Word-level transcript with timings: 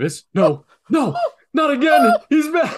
Travis, 0.00 0.24
no, 0.34 0.64
no, 0.88 1.14
not 1.52 1.70
again. 1.72 2.12
He's 2.30 2.48
back. 2.48 2.74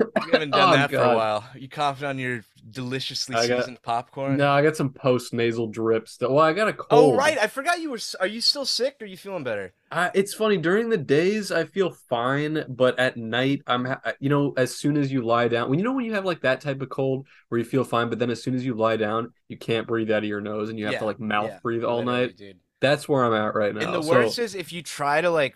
You 0.00 0.32
haven't 0.32 0.50
done 0.50 0.72
Oh, 0.72 0.76
that 0.76 0.90
for 0.90 0.96
God. 0.96 1.12
a 1.12 1.16
while. 1.16 1.44
You 1.56 1.68
coughed 1.68 2.02
on 2.04 2.18
your 2.18 2.42
deliciously 2.70 3.34
I 3.34 3.48
got- 3.48 3.60
seasoned 3.60 3.82
popcorn. 3.82 4.36
No, 4.36 4.50
I 4.52 4.62
got 4.62 4.76
some 4.76 4.90
post 4.92 5.32
nasal 5.34 5.66
drips. 5.66 6.18
Well, 6.20 6.38
I 6.38 6.52
got 6.52 6.68
a 6.68 6.72
oh, 6.72 6.74
cold. 6.74 7.14
Oh 7.14 7.16
right, 7.16 7.36
I 7.38 7.48
forgot 7.48 7.80
you 7.80 7.90
were. 7.90 7.96
s- 7.96 8.14
Are 8.20 8.26
you 8.26 8.40
still 8.40 8.64
sick? 8.64 8.96
Or 9.00 9.04
are 9.04 9.08
you 9.08 9.16
feeling 9.16 9.42
better? 9.42 9.72
I, 9.90 10.10
it's 10.14 10.32
funny 10.32 10.58
during 10.58 10.88
the 10.90 10.96
days 10.98 11.50
I 11.50 11.64
feel 11.64 11.90
fine, 11.90 12.64
but 12.68 12.96
at 13.00 13.16
night 13.16 13.62
I'm, 13.66 13.86
ha- 13.86 14.00
you 14.20 14.28
know, 14.28 14.54
as 14.56 14.76
soon 14.76 14.96
as 14.96 15.10
you 15.10 15.22
lie 15.22 15.48
down, 15.48 15.68
when 15.68 15.78
you 15.80 15.84
know 15.84 15.92
when 15.94 16.04
you 16.04 16.14
have 16.14 16.24
like 16.24 16.42
that 16.42 16.60
type 16.60 16.80
of 16.82 16.88
cold 16.90 17.26
where 17.48 17.58
you 17.58 17.64
feel 17.64 17.82
fine, 17.84 18.08
but 18.10 18.20
then 18.20 18.30
as 18.30 18.40
soon 18.42 18.54
as 18.54 18.64
you 18.64 18.74
lie 18.74 18.96
down, 18.96 19.32
you 19.48 19.56
can't 19.56 19.88
breathe 19.88 20.10
out 20.12 20.18
of 20.22 20.28
your 20.28 20.40
nose 20.40 20.68
and 20.70 20.78
you 20.78 20.86
have 20.86 20.98
to 20.98 21.04
like 21.06 21.18
mouth 21.18 21.50
yeah, 21.50 21.58
breathe 21.62 21.82
all 21.82 21.98
Literally, 22.04 22.26
night. 22.28 22.36
dude. 22.36 22.58
That's 22.80 23.08
where 23.08 23.24
I'm 23.24 23.34
at 23.34 23.54
right 23.54 23.74
now. 23.74 23.92
And 23.92 24.02
the 24.02 24.08
worst 24.08 24.38
is 24.38 24.54
if 24.54 24.72
you 24.72 24.82
try 24.82 25.20
to 25.20 25.28
like 25.30 25.54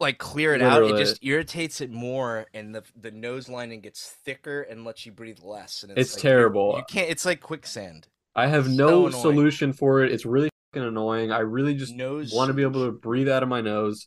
like 0.00 0.18
clear 0.18 0.54
it 0.54 0.62
out, 0.62 0.82
it 0.82 0.96
just 0.96 1.24
irritates 1.24 1.80
it 1.80 1.90
more 1.90 2.46
and 2.54 2.74
the 2.74 2.82
the 3.00 3.10
nose 3.10 3.48
lining 3.48 3.80
gets 3.80 4.08
thicker 4.24 4.62
and 4.62 4.84
lets 4.84 5.06
you 5.06 5.12
breathe 5.12 5.38
less 5.42 5.82
and 5.82 5.96
It's 5.98 6.14
like 6.14 6.22
terrible. 6.22 6.74
You 6.76 6.84
can't 6.88 7.10
it's 7.10 7.24
like 7.24 7.40
quicksand. 7.40 8.08
I 8.34 8.46
have 8.46 8.66
so 8.66 8.70
no 8.72 8.88
annoying. 9.06 9.12
solution 9.22 9.72
for 9.72 10.04
it. 10.04 10.12
It's 10.12 10.24
really 10.24 10.50
annoying. 10.74 11.32
I 11.32 11.40
really 11.40 11.74
just 11.74 11.94
Nose 11.94 12.32
want 12.32 12.48
to 12.48 12.54
be 12.54 12.62
able 12.62 12.84
to 12.86 12.92
breathe 12.92 13.28
out 13.28 13.42
of 13.42 13.48
my 13.48 13.60
nose. 13.60 14.06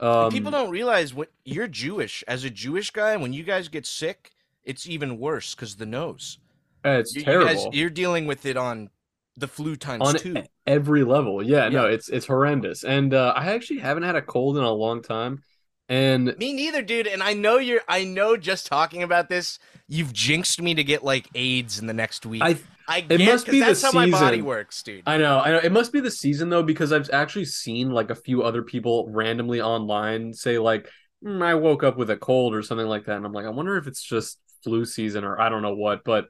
Um, 0.00 0.30
people 0.32 0.50
don't 0.50 0.70
realize 0.70 1.14
when 1.14 1.28
you're 1.44 1.68
Jewish 1.68 2.24
as 2.26 2.44
a 2.44 2.50
Jewish 2.50 2.90
guy 2.90 3.16
when 3.16 3.32
you 3.32 3.44
guys 3.44 3.68
get 3.68 3.86
sick, 3.86 4.32
it's 4.64 4.86
even 4.88 5.18
worse 5.18 5.54
cuz 5.54 5.76
the 5.76 5.86
nose. 5.86 6.38
It's 6.84 7.14
You- 7.14 7.20
you 7.20 7.24
terrible 7.24 7.46
guys- 7.54 7.66
you're 7.72 7.90
dealing 7.90 8.26
with 8.26 8.44
it 8.44 8.56
on 8.56 8.90
the 9.36 9.48
flu 9.48 9.76
times 9.76 10.02
on 10.06 10.14
2. 10.14 10.38
e- 10.38 10.42
every 10.66 11.04
level. 11.04 11.42
Yeah, 11.42 11.68
no, 11.68 11.86
it's 11.86 12.08
it's 12.08 12.26
horrendous. 12.26 12.84
And 12.84 13.14
uh, 13.14 13.32
I 13.36 13.52
actually 13.52 13.80
haven't 13.80 14.02
had 14.04 14.16
a 14.16 14.22
cold 14.22 14.56
in 14.58 14.64
a 14.64 14.72
long 14.72 15.02
time. 15.02 15.42
And 15.88 16.34
Me 16.38 16.52
neither, 16.52 16.80
dude. 16.82 17.06
And 17.06 17.22
I 17.22 17.32
know 17.34 17.58
you're. 17.58 17.82
I 17.88 18.04
know 18.04 18.36
just 18.36 18.66
talking 18.66 19.02
about 19.02 19.28
this, 19.28 19.58
you've 19.88 20.12
jinxed 20.12 20.60
me 20.62 20.74
to 20.74 20.84
get 20.84 21.04
like 21.04 21.28
AIDS 21.34 21.78
in 21.78 21.86
the 21.86 21.92
next 21.94 22.24
week. 22.24 22.42
I 22.42 22.56
I 22.88 22.98
it 23.08 23.18
get 23.18 23.26
must 23.26 23.46
be 23.46 23.60
the 23.60 23.66
that's 23.66 23.82
how 23.82 23.92
my 23.92 24.10
body 24.10 24.36
season. 24.36 24.44
works, 24.46 24.82
dude. 24.82 25.02
I 25.06 25.18
know, 25.18 25.40
I 25.40 25.50
know. 25.50 25.58
It 25.58 25.72
must 25.72 25.92
be 25.92 26.00
the 26.00 26.10
season 26.10 26.48
though, 26.50 26.62
because 26.62 26.92
I've 26.92 27.10
actually 27.10 27.44
seen 27.46 27.90
like 27.90 28.10
a 28.10 28.14
few 28.14 28.42
other 28.42 28.62
people 28.62 29.08
randomly 29.10 29.60
online 29.60 30.32
say 30.32 30.58
like, 30.58 30.88
"Mm, 31.24 31.42
"I 31.42 31.54
woke 31.56 31.82
up 31.82 31.96
with 31.96 32.10
a 32.10 32.16
cold" 32.16 32.54
or 32.54 32.62
something 32.62 32.86
like 32.86 33.04
that, 33.06 33.16
and 33.16 33.26
I'm 33.26 33.32
like, 33.32 33.46
I 33.46 33.50
wonder 33.50 33.76
if 33.76 33.86
it's 33.86 34.02
just 34.02 34.38
flu 34.64 34.84
season 34.84 35.24
or 35.24 35.40
I 35.40 35.48
don't 35.48 35.62
know 35.62 35.74
what. 35.74 36.04
But 36.04 36.26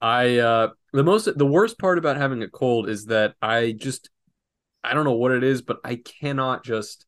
I, 0.00 0.38
uh 0.38 0.68
the 0.92 1.02
most, 1.04 1.28
the 1.36 1.46
worst 1.46 1.78
part 1.78 1.98
about 1.98 2.16
having 2.16 2.42
a 2.42 2.48
cold 2.48 2.88
is 2.88 3.06
that 3.06 3.34
I 3.42 3.72
just, 3.72 4.10
I 4.82 4.94
don't 4.94 5.04
know 5.04 5.12
what 5.12 5.32
it 5.32 5.42
is, 5.42 5.62
but 5.62 5.78
I 5.84 5.96
cannot 5.96 6.64
just 6.64 7.06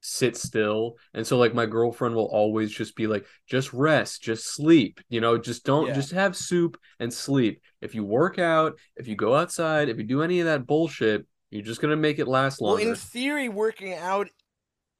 sit 0.00 0.36
still, 0.36 0.94
and 1.12 1.26
so 1.26 1.36
like 1.38 1.54
my 1.54 1.66
girlfriend 1.66 2.14
will 2.14 2.26
always 2.26 2.70
just 2.72 2.94
be 2.96 3.06
like, 3.08 3.26
"Just 3.48 3.72
rest, 3.72 4.22
just 4.22 4.46
sleep," 4.46 5.00
you 5.08 5.20
know, 5.20 5.36
just 5.36 5.64
don't, 5.64 5.88
Yeah. 5.88 5.94
just 5.94 6.12
have 6.12 6.36
soup 6.36 6.78
and 7.00 7.12
sleep. 7.12 7.60
If 7.80 7.94
you 7.94 8.04
work 8.04 8.38
out, 8.38 8.78
if 8.96 9.08
you 9.08 9.16
go 9.16 9.34
outside, 9.34 9.88
if 9.88 9.98
you 9.98 10.04
do 10.04 10.22
any 10.22 10.38
of 10.40 10.46
that 10.46 10.66
bullshit, 10.66 11.26
you're 11.50 11.62
just 11.64 11.80
gonna 11.80 11.96
make 11.96 12.18
it 12.18 12.28
last 12.28 12.60
longer. 12.60 12.82
well, 12.82 12.90
in 12.92 12.96
theory, 12.96 13.48
working 13.48 13.92
out 13.92 14.28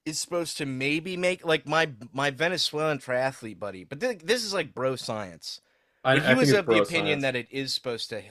is 0.05 0.19
supposed 0.19 0.57
to 0.59 0.67
maybe 0.67 1.17
make 1.17 1.45
like 1.45 1.67
my 1.67 1.93
my 2.13 2.31
Venezuelan 2.31 2.99
triathlete 2.99 3.59
buddy, 3.59 3.85
but 3.85 4.01
thi- 4.01 4.21
this 4.23 4.45
is 4.45 4.53
like 4.53 4.75
bro 4.75 4.97
science. 4.97 5.61
I, 6.09 6.15
But 6.15 6.23
I 6.23 6.35
he 6.35 6.35
was 6.35 6.53
of 6.53 6.69
the 6.69 6.79
opinion 6.79 7.19
science. 7.19 7.23
that 7.23 7.37
it 7.37 7.49
is 7.51 7.75
supposed 7.75 8.09
to 8.11 8.23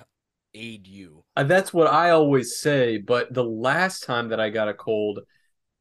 aid 0.53 0.88
you. 0.88 1.23
Uh, 1.35 1.43
that's 1.43 1.73
what 1.73 1.88
I 1.88 2.11
always 2.11 2.59
say. 2.59 2.97
But 2.97 3.33
the 3.33 3.43
last 3.43 4.03
time 4.03 4.29
that 4.29 4.39
I 4.39 4.49
got 4.49 4.69
a 4.69 4.73
cold, 4.73 5.19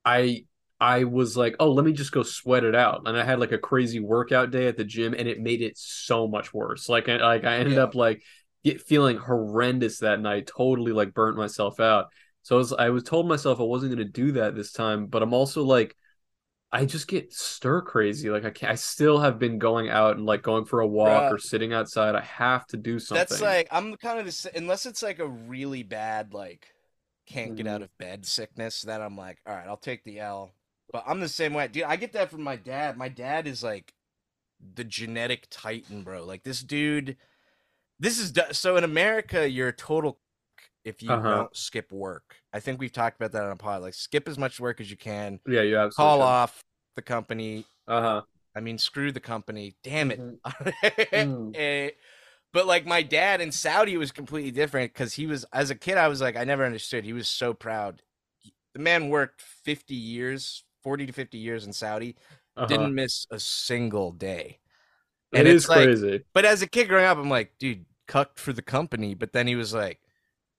I 0.05 0.45
I 0.81 1.05
was 1.05 1.37
like, 1.37 1.57
oh, 1.61 1.73
let 1.73 1.85
me 1.87 1.93
just 1.93 2.13
go 2.13 2.23
sweat 2.23 2.65
it 2.65 2.75
out, 2.75 3.03
and 3.07 3.17
I 3.17 3.25
had 3.25 3.41
like 3.41 3.53
a 3.53 3.59
crazy 3.59 4.01
workout 4.01 4.51
day 4.51 4.69
at 4.69 4.77
the 4.77 4.85
gym, 4.85 5.15
and 5.15 5.29
it 5.29 5.41
made 5.41 5.63
it 5.63 5.79
so 5.79 6.29
much 6.29 6.53
worse. 6.55 6.89
Like, 6.89 7.09
I, 7.09 7.17
like 7.19 7.45
I 7.45 7.57
ended 7.59 7.77
Yeah. 7.77 7.85
up 7.85 7.95
like 7.95 8.23
get, 8.65 8.83
feeling 8.83 9.17
horrendous 9.19 10.01
that 10.01 10.21
night. 10.21 10.49
Totally 10.55 10.93
like 10.93 11.15
burnt 11.15 11.37
myself 11.39 11.81
out. 11.81 12.09
So 12.43 12.57
I 12.57 12.59
was 12.59 12.73
I 12.75 12.91
was 12.91 13.05
told 13.05 13.29
myself 13.29 13.61
I 13.61 13.65
wasn't 13.65 13.95
going 13.97 14.07
to 14.07 14.13
do 14.13 14.33
that 14.33 14.55
this 14.55 14.73
time, 14.73 15.07
but 15.07 15.23
I'm 15.23 15.35
also 15.35 15.65
like. 15.65 15.97
I 16.77 16.85
just 16.85 17.09
get 17.09 17.33
stir 17.33 17.81
crazy. 17.81 18.29
Like 18.31 18.45
I 18.45 18.51
can't, 18.51 18.73
I 18.73 18.75
still 18.77 19.19
have 19.21 19.39
been 19.39 19.59
going 19.59 19.89
out 19.89 20.17
and 20.17 20.27
like 20.27 20.43
going 20.43 20.65
for 20.65 20.81
a 20.81 20.87
walk 20.87 21.23
Bruh. 21.25 21.33
or 21.33 21.39
sitting 21.39 21.73
outside. 21.73 22.15
I 22.15 22.21
have 22.21 22.67
to 22.69 22.77
do 22.77 22.99
something. 22.99 23.21
That's 23.21 23.41
like 23.41 23.69
I'm 23.71 23.97
kind 23.97 24.19
of 24.19 24.27
the 24.27 24.51
unless 24.55 24.87
it's 24.87 25.03
like 25.03 25.19
a 25.19 25.27
really 25.27 25.83
bad 25.83 26.35
like 26.35 26.69
can't 27.27 27.57
get 27.57 27.67
out 27.67 27.83
of 27.83 27.97
bed 27.99 28.27
sickness. 28.27 28.83
Then 28.83 29.01
I'm 29.01 29.17
like, 29.17 29.39
all 29.47 29.55
right, 29.55 29.67
I'll 29.67 29.77
take 29.77 30.05
the 30.05 30.21
L. 30.21 30.53
But 30.93 31.05
I'm 31.07 31.21
the 31.21 31.29
same 31.29 31.55
way, 31.55 31.67
dude. 31.69 31.85
I 31.85 31.97
get 31.97 32.13
that 32.13 32.31
from 32.31 32.43
my 32.43 32.57
dad. 32.57 32.97
My 32.97 33.09
dad 33.09 33.47
is 33.47 33.63
like 33.63 33.93
the 34.75 34.85
genetic 34.85 35.47
titan, 35.51 36.03
bro. 36.03 36.25
Like 36.25 36.45
this 36.45 36.63
dude. 36.63 37.17
This 37.99 38.19
is 38.19 38.33
so 38.53 38.77
in 38.77 38.85
America, 38.85 39.49
you're 39.49 39.69
a 39.69 39.73
total 39.73 40.19
if 40.85 41.03
you 41.03 41.11
Uh-huh. 41.11 41.29
don't 41.37 41.57
skip 41.57 41.91
work. 41.91 42.37
I 42.53 42.61
think 42.61 42.79
we've 42.79 42.93
talked 42.93 43.17
about 43.21 43.33
that 43.33 43.43
on 43.45 43.51
a 43.51 43.57
pod. 43.57 43.83
Like 43.83 43.95
skip 43.95 44.29
as 44.29 44.39
much 44.39 44.61
work 44.61 44.81
as 44.81 44.91
you 44.91 44.97
can. 44.97 45.41
yeah, 45.49 45.63
you 45.63 45.77
absolutely 45.77 45.95
Call 45.97 46.23
off 46.23 46.63
the 46.97 47.03
company. 47.03 47.65
Uh 47.87 48.01
huh. 48.01 48.23
I 48.57 48.61
mean, 48.61 48.79
screw 48.79 49.13
the 49.13 49.21
company. 49.21 49.75
Damn 49.85 50.11
it. 50.11 50.21
Mm. 51.13 51.55
Eh, 51.57 51.91
but 52.53 52.67
like 52.67 52.87
my 52.87 53.03
dad 53.03 53.41
in 53.41 53.53
Saudi 53.53 53.97
was 53.97 54.13
completely 54.13 54.51
different 54.51 54.93
because 54.93 55.13
he 55.15 55.27
was 55.27 55.45
as 55.53 55.71
a 55.71 55.75
kid. 55.75 55.99
I 55.99 56.09
was 56.09 56.21
like, 56.21 56.37
I 56.37 56.45
never 56.45 56.65
understood. 56.65 57.05
He 57.05 57.13
was 57.13 57.29
so 57.29 57.53
proud. 57.55 58.03
The 58.75 58.81
man 58.81 59.09
worked 59.11 59.41
fifty 59.43 59.95
years, 59.95 60.65
forty 60.83 61.07
to 61.07 61.13
fifty 61.13 61.39
years 61.39 61.67
in 61.67 61.73
Saudi. 61.73 62.17
Uh-huh. 62.57 62.67
Didn't 62.67 62.95
miss 62.95 63.27
a 63.31 63.39
single 63.39 64.13
day. 64.13 64.59
It 65.33 65.41
and 65.41 65.49
is 65.49 65.65
it's 65.65 65.69
like- 65.69 65.85
crazy. 65.85 66.25
But 66.33 66.45
as 66.47 66.63
a 66.63 66.67
kid 66.67 66.89
growing 66.89 67.05
up, 67.05 67.19
I'm 67.19 67.29
like, 67.29 67.53
dude, 67.59 67.85
cucked 68.09 68.39
for 68.39 68.53
the 68.55 68.63
company. 68.63 69.15
But 69.15 69.33
then 69.33 69.47
he 69.47 69.55
was 69.55 69.75
like, 69.75 70.01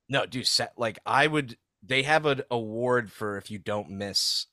no, 0.07 0.25
dude, 0.25 0.45
sa- 0.47 0.67
like 0.77 0.99
I 1.05 1.25
would. 1.27 1.57
They 1.83 2.03
have 2.03 2.25
an 2.25 2.41
award 2.51 3.11
for 3.11 3.37
if 3.37 3.49
you 3.49 3.59
don't 3.59 3.89
miss 3.91 4.47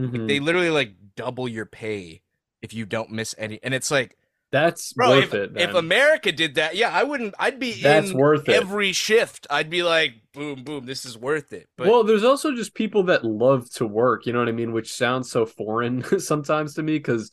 Mhm. 0.00 0.28
they 0.28 0.40
literally 0.40 0.70
like 0.70 0.92
double 1.16 1.48
your 1.48 1.66
pay 1.66 2.22
if 2.62 2.72
you 2.74 2.86
don't 2.86 3.10
miss 3.10 3.34
any 3.38 3.58
and 3.62 3.74
it's 3.74 3.90
like 3.90 4.16
That's 4.52 4.92
bro 4.94 5.10
worth 5.10 5.24
if, 5.24 5.34
it. 5.34 5.52
if 5.56 5.74
america 5.74 6.32
did 6.32 6.54
that 6.56 6.74
yeah 6.76 6.90
i 6.92 7.02
wouldn't 7.02 7.34
i'd 7.38 7.58
be 7.60 7.72
That's 7.80 8.10
in 8.10 8.16
worth 8.18 8.48
it. 8.48 8.54
every 8.54 8.92
shift 8.92 9.46
i'd 9.50 9.70
be 9.70 9.82
like 9.82 10.14
boom 10.34 10.64
boom 10.64 10.86
this 10.86 11.04
is 11.04 11.16
worth 11.18 11.52
it 11.52 11.68
but 11.76 11.86
well, 11.88 12.04
there's 12.04 12.24
also 12.24 12.54
just 12.54 12.74
people 12.74 13.02
that 13.04 13.24
love 13.24 13.68
to 13.74 13.86
work. 13.86 14.26
You 14.26 14.32
know 14.32 14.38
what 14.40 14.48
I 14.48 14.52
mean? 14.52 14.72
Which 14.72 14.92
sounds 14.92 15.30
so 15.30 15.44
foreign 15.46 16.04
sometimes 16.20 16.74
to 16.74 16.82
me. 16.82 16.94
Because, 16.98 17.32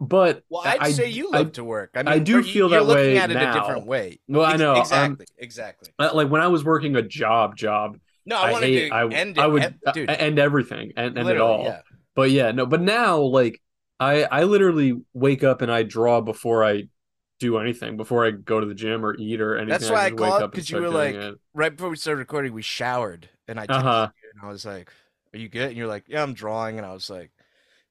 but 0.00 0.42
well 0.48 0.62
i'd 0.64 0.78
I- 0.80 0.90
say 0.92 1.08
you 1.08 1.30
I- 1.32 1.38
love 1.38 1.52
to 1.52 1.64
work 1.64 1.90
i 1.94 2.02
mean 2.02 2.08
I 2.08 2.18
do 2.18 2.38
you- 2.38 2.42
feel 2.42 2.70
you're 2.70 2.84
that 2.84 2.94
way 2.94 3.18
at 3.18 3.30
it 3.30 3.36
a 3.36 3.40
now. 3.40 3.54
different 3.60 3.86
way 3.86 4.20
Well, 4.28 4.44
I 4.44 4.56
know, 4.56 4.74
exactly 4.80 5.26
exactly 5.38 5.90
uh, 5.98 6.10
like 6.14 6.28
when 6.30 6.40
I 6.40 6.46
was 6.48 6.64
working 6.64 6.96
a 6.96 7.02
job, 7.02 7.56
job, 7.56 7.98
no 8.26 8.36
i, 8.36 8.52
I, 8.52 8.60
hate. 8.60 8.88
to 8.88 8.94
I 8.94 9.08
end 9.08 9.38
I 9.38 9.46
would 9.46 9.74
dude 9.94 10.08
uh, 10.10 10.12
end 10.18 10.38
everything 10.38 10.92
and 10.96 11.18
end 11.18 11.28
it 11.28 11.40
all. 11.40 11.64
yeah. 11.64 11.80
But 12.14 12.30
yeah, 12.30 12.50
no. 12.52 12.66
But 12.66 12.80
now, 12.80 13.18
like, 13.18 13.60
I 13.98 14.24
I 14.24 14.44
literally 14.44 15.00
wake 15.14 15.44
up 15.44 15.62
and 15.62 15.70
I 15.70 15.82
draw 15.82 16.20
before 16.20 16.64
I 16.64 16.84
do 17.38 17.58
anything, 17.58 17.96
before 17.96 18.26
I 18.26 18.32
go 18.32 18.60
to 18.60 18.66
the 18.66 18.74
gym 18.74 19.04
or 19.04 19.16
eat 19.18 19.40
or 19.40 19.56
anything. 19.56 19.70
That's 19.70 19.90
why 19.90 20.06
I 20.06 20.10
wake 20.10 20.18
called, 20.18 20.42
up 20.42 20.52
and 20.52 20.60
'cause 20.62 20.70
you 20.70 20.80
were 20.80 20.90
like- 20.90 21.14
it. 21.14 21.34
right 21.54 21.74
before 21.74 21.88
we 21.90 21.96
started 21.96 22.18
recording 22.18 22.52
we 22.52 22.60
showered 22.62 23.28
and 23.48 23.58
i 23.58 23.64
Uh-huh. 23.64 24.08
you 24.22 24.30
and 24.34 24.46
i 24.46 24.52
was 24.52 24.64
like 24.66 24.92
are 25.32 25.38
you 25.38 25.48
good 25.48 25.68
and 25.68 25.76
you're 25.76 25.86
like 25.88 26.04
yeah 26.06 26.22
i'm 26.22 26.34
drawing 26.34 26.76
and 26.76 26.86
i 26.86 26.92
was 26.92 27.08
like 27.10 27.30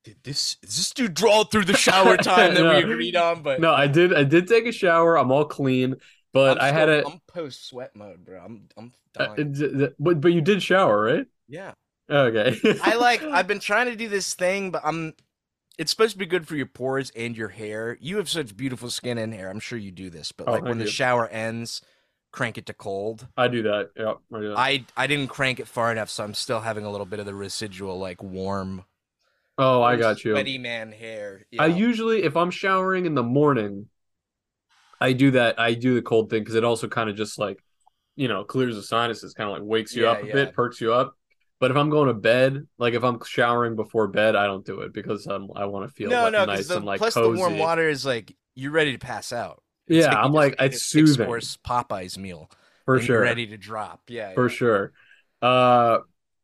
did 0.03 0.15
this 0.23 0.55
is 0.63 0.75
this 0.77 0.91
dude 0.93 1.13
draw 1.15 1.43
through 1.43 1.65
the 1.65 1.75
shower 1.75 2.15
time 2.31 2.53
that 2.53 2.63
we 2.63 2.83
agreed 2.91 3.15
on 3.15 3.41
but 3.41 3.59
No, 3.59 3.73
I 3.73 3.87
did. 3.87 4.13
I 4.13 4.23
did 4.23 4.47
take 4.47 4.65
a 4.67 4.71
shower. 4.71 5.17
I'm 5.17 5.31
all 5.31 5.45
clean, 5.45 5.95
but 6.31 6.61
I 6.61 6.71
had 6.71 6.87
a. 6.87 7.05
I'm 7.05 7.19
post 7.27 7.67
sweat 7.67 7.95
mode, 7.95 8.23
bro. 8.23 8.39
I'm 8.39 8.69
I'm 8.77 8.93
uh, 9.17 9.25
dying. 9.35 9.51
d- 9.51 9.87
but 9.99 10.21
but 10.21 10.31
you 10.31 10.39
did 10.41 10.61
shower, 10.63 11.01
right? 11.01 11.25
yeah. 11.49 11.73
Okay. 12.09 12.59
I 12.79 12.95
like 12.95 13.27
I've 13.31 13.47
been 13.47 13.59
trying 13.59 13.87
to 13.87 13.95
do 13.95 14.07
this 14.09 14.33
thing, 14.33 14.71
but 14.71 14.81
I'm 14.85 15.13
it's 15.77 15.91
supposed 15.91 16.13
to 16.13 16.19
be 16.19 16.25
good 16.27 16.47
for 16.47 16.55
your 16.55 16.67
pores 16.67 17.11
and 17.15 17.37
your 17.37 17.49
hair. 17.49 17.97
You 18.01 18.17
have 18.17 18.29
such 18.29 18.57
beautiful 18.57 18.89
skin 18.89 19.17
and 19.17 19.33
hair. 19.33 19.49
I'm 19.49 19.59
sure 19.61 19.79
you 19.79 19.91
do 19.91 20.09
this, 20.09 20.31
but 20.31 20.47
Oh, 20.47 20.51
like 20.51 20.67
when 20.67 20.79
the 20.79 20.85
shower 20.87 21.27
ends, 21.27 21.81
crank 22.31 22.57
it 22.57 22.65
to 22.67 22.73
cold. 22.73 23.27
I 23.37 23.47
do 23.47 23.63
that. 23.63 23.91
Yeah, 23.95 24.13
I 24.33 24.39
that. 24.41 24.61
I 24.61 24.85
I 24.95 25.07
didn't 25.07 25.29
crank 25.29 25.59
it 25.59 25.67
far 25.67 25.91
enough, 25.91 26.09
so 26.09 26.23
I'm 26.23 26.33
still 26.35 26.61
having 26.61 26.85
a 26.85 26.91
little 26.91 27.05
bit 27.07 27.19
of 27.19 27.25
the 27.25 27.33
residual 27.33 27.97
like 27.97 28.21
warm 28.21 28.85
oh, 29.57 29.81
I 29.83 29.95
got 29.97 30.23
you. 30.25 30.49
sweaty 30.49 30.57
man 30.57 30.91
hair. 30.91 31.45
I 31.57 31.67
Yeah. 31.67 31.67
usually, 31.67 32.23
if 32.23 32.35
I'm 32.35 32.51
showering 32.51 33.05
in 33.05 33.15
the 33.15 33.23
morning, 33.23 33.89
I 35.01 35.13
do 35.13 35.31
that. 35.31 35.59
I 35.59 35.73
do 35.73 35.95
the 35.95 36.01
cold 36.01 36.29
thing 36.29 36.41
because 36.41 36.55
it 36.55 36.63
also 36.63 36.87
kind 36.87 37.09
of 37.09 37.15
just 37.15 37.39
like, 37.39 37.59
you 38.15 38.27
know, 38.27 38.43
clears 38.43 38.75
the 38.75 38.83
sinuses, 38.83 39.33
kind 39.33 39.49
of 39.49 39.55
like 39.55 39.63
wakes 39.67 39.95
you 39.95 40.03
Yeah, 40.03 40.11
up 40.11 40.23
a 40.23 40.27
yeah. 40.27 40.33
bit, 40.33 40.53
perks 40.53 40.81
you 40.81 40.93
up. 40.93 41.15
But 41.59 41.71
if 41.71 41.77
I'm 41.77 41.89
going 41.89 42.07
to 42.07 42.13
bed, 42.13 42.67
like 42.77 42.93
if 42.93 43.03
I'm 43.03 43.19
showering 43.25 43.75
before 43.75 44.07
bed, 44.07 44.35
I 44.35 44.45
don't 44.45 44.65
do 44.65 44.81
it 44.81 44.93
because 44.93 45.27
um, 45.27 45.49
I 45.55 45.65
want 45.65 45.87
to 45.87 45.93
feel 45.93 46.09
no, 46.09 46.23
like, 46.23 46.31
no, 46.31 46.45
nice 46.45 46.67
the 46.67 46.77
and 46.77 46.85
like 46.85 46.99
plus 46.99 47.13
cozy. 47.13 47.31
the 47.33 47.37
warm 47.37 47.57
water 47.57 47.89
is 47.89 48.05
like 48.05 48.33
you're 48.55 48.71
ready 48.71 48.93
to 48.93 48.99
pass 48.99 49.33
out. 49.33 49.61
It's 49.87 50.05
Yeah, 50.05 50.13
like 50.13 50.17
I'm 50.25 50.31
like 50.31 50.55
it's 50.59 50.83
soothing 50.83 51.25
course 51.25 51.57
Popeyes 51.57 52.17
meal. 52.17 52.49
for 52.85 52.99
sure. 53.01 53.19
ready 53.21 53.47
to 53.47 53.57
drop. 53.57 54.03
Yeah, 54.07 54.33
for 54.33 54.49
yeah. 54.49 54.55
sure. 54.55 54.91
Uh, 55.41 55.99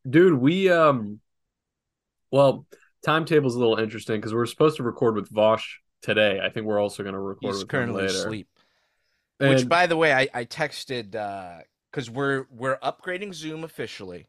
dude, 0.08 0.34
we 0.34 0.70
um, 0.70 1.20
well, 2.30 2.66
timetable's 3.06 3.54
a 3.54 3.58
little 3.58 3.76
interesting 3.76 4.16
because 4.16 4.34
we're 4.34 4.46
supposed 4.46 4.76
to 4.76 4.82
record 4.82 5.14
with 5.14 5.30
Vosh 5.30 5.80
today. 6.02 6.40
I 6.42 6.50
think 6.50 6.66
we're 6.66 6.80
also 6.80 7.02
going 7.02 7.14
to 7.14 7.18
record 7.20 7.52
He's 7.52 7.54
with 7.54 7.62
him 7.62 7.68
currently 7.68 8.02
later. 8.02 8.18
asleep. 8.18 8.48
And- 9.40 9.50
Which, 9.50 9.68
by 9.68 9.86
the 9.86 9.96
way, 9.96 10.12
I, 10.12 10.28
I 10.34 10.44
texted 10.44 11.12
because 11.90 12.10
we're 12.10 12.46
we're 12.50 12.78
upgrading 12.78 13.32
Zoom 13.34 13.64
officially. 13.64 14.26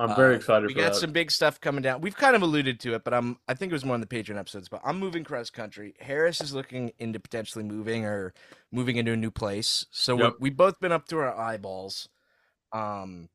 I'm 0.00 0.16
very 0.16 0.34
Uh, 0.34 0.38
excited 0.38 0.66
We 0.68 0.74
got 0.74 0.92
that. 0.92 0.98
some 0.98 1.12
big 1.12 1.30
stuff 1.30 1.60
coming 1.60 1.82
down. 1.82 2.00
We've 2.00 2.16
kind 2.16 2.34
of 2.34 2.42
alluded 2.42 2.80
to 2.80 2.94
it, 2.94 3.04
but 3.04 3.12
I'm 3.14 3.38
I 3.46 3.54
think 3.54 3.70
it 3.70 3.74
was 3.74 3.84
more 3.84 3.94
in 3.94 4.00
the 4.00 4.06
Patreon 4.06 4.38
episodes. 4.38 4.68
But 4.68 4.80
I'm 4.84 4.98
moving 4.98 5.24
cross 5.24 5.50
country. 5.50 5.94
Harris 6.00 6.40
is 6.40 6.54
looking 6.54 6.92
into 6.98 7.20
potentially 7.20 7.64
moving 7.64 8.04
or 8.04 8.32
moving 8.72 8.96
into 8.96 9.12
a 9.12 9.16
new 9.16 9.30
place. 9.30 9.86
So 9.90 10.18
Yep. 10.18 10.34
we've 10.40 10.56
both 10.56 10.80
been 10.80 10.92
up 10.92 11.06
to 11.08 11.18
our 11.18 11.36
eyeballs. 11.38 12.08
Um, 12.72 13.28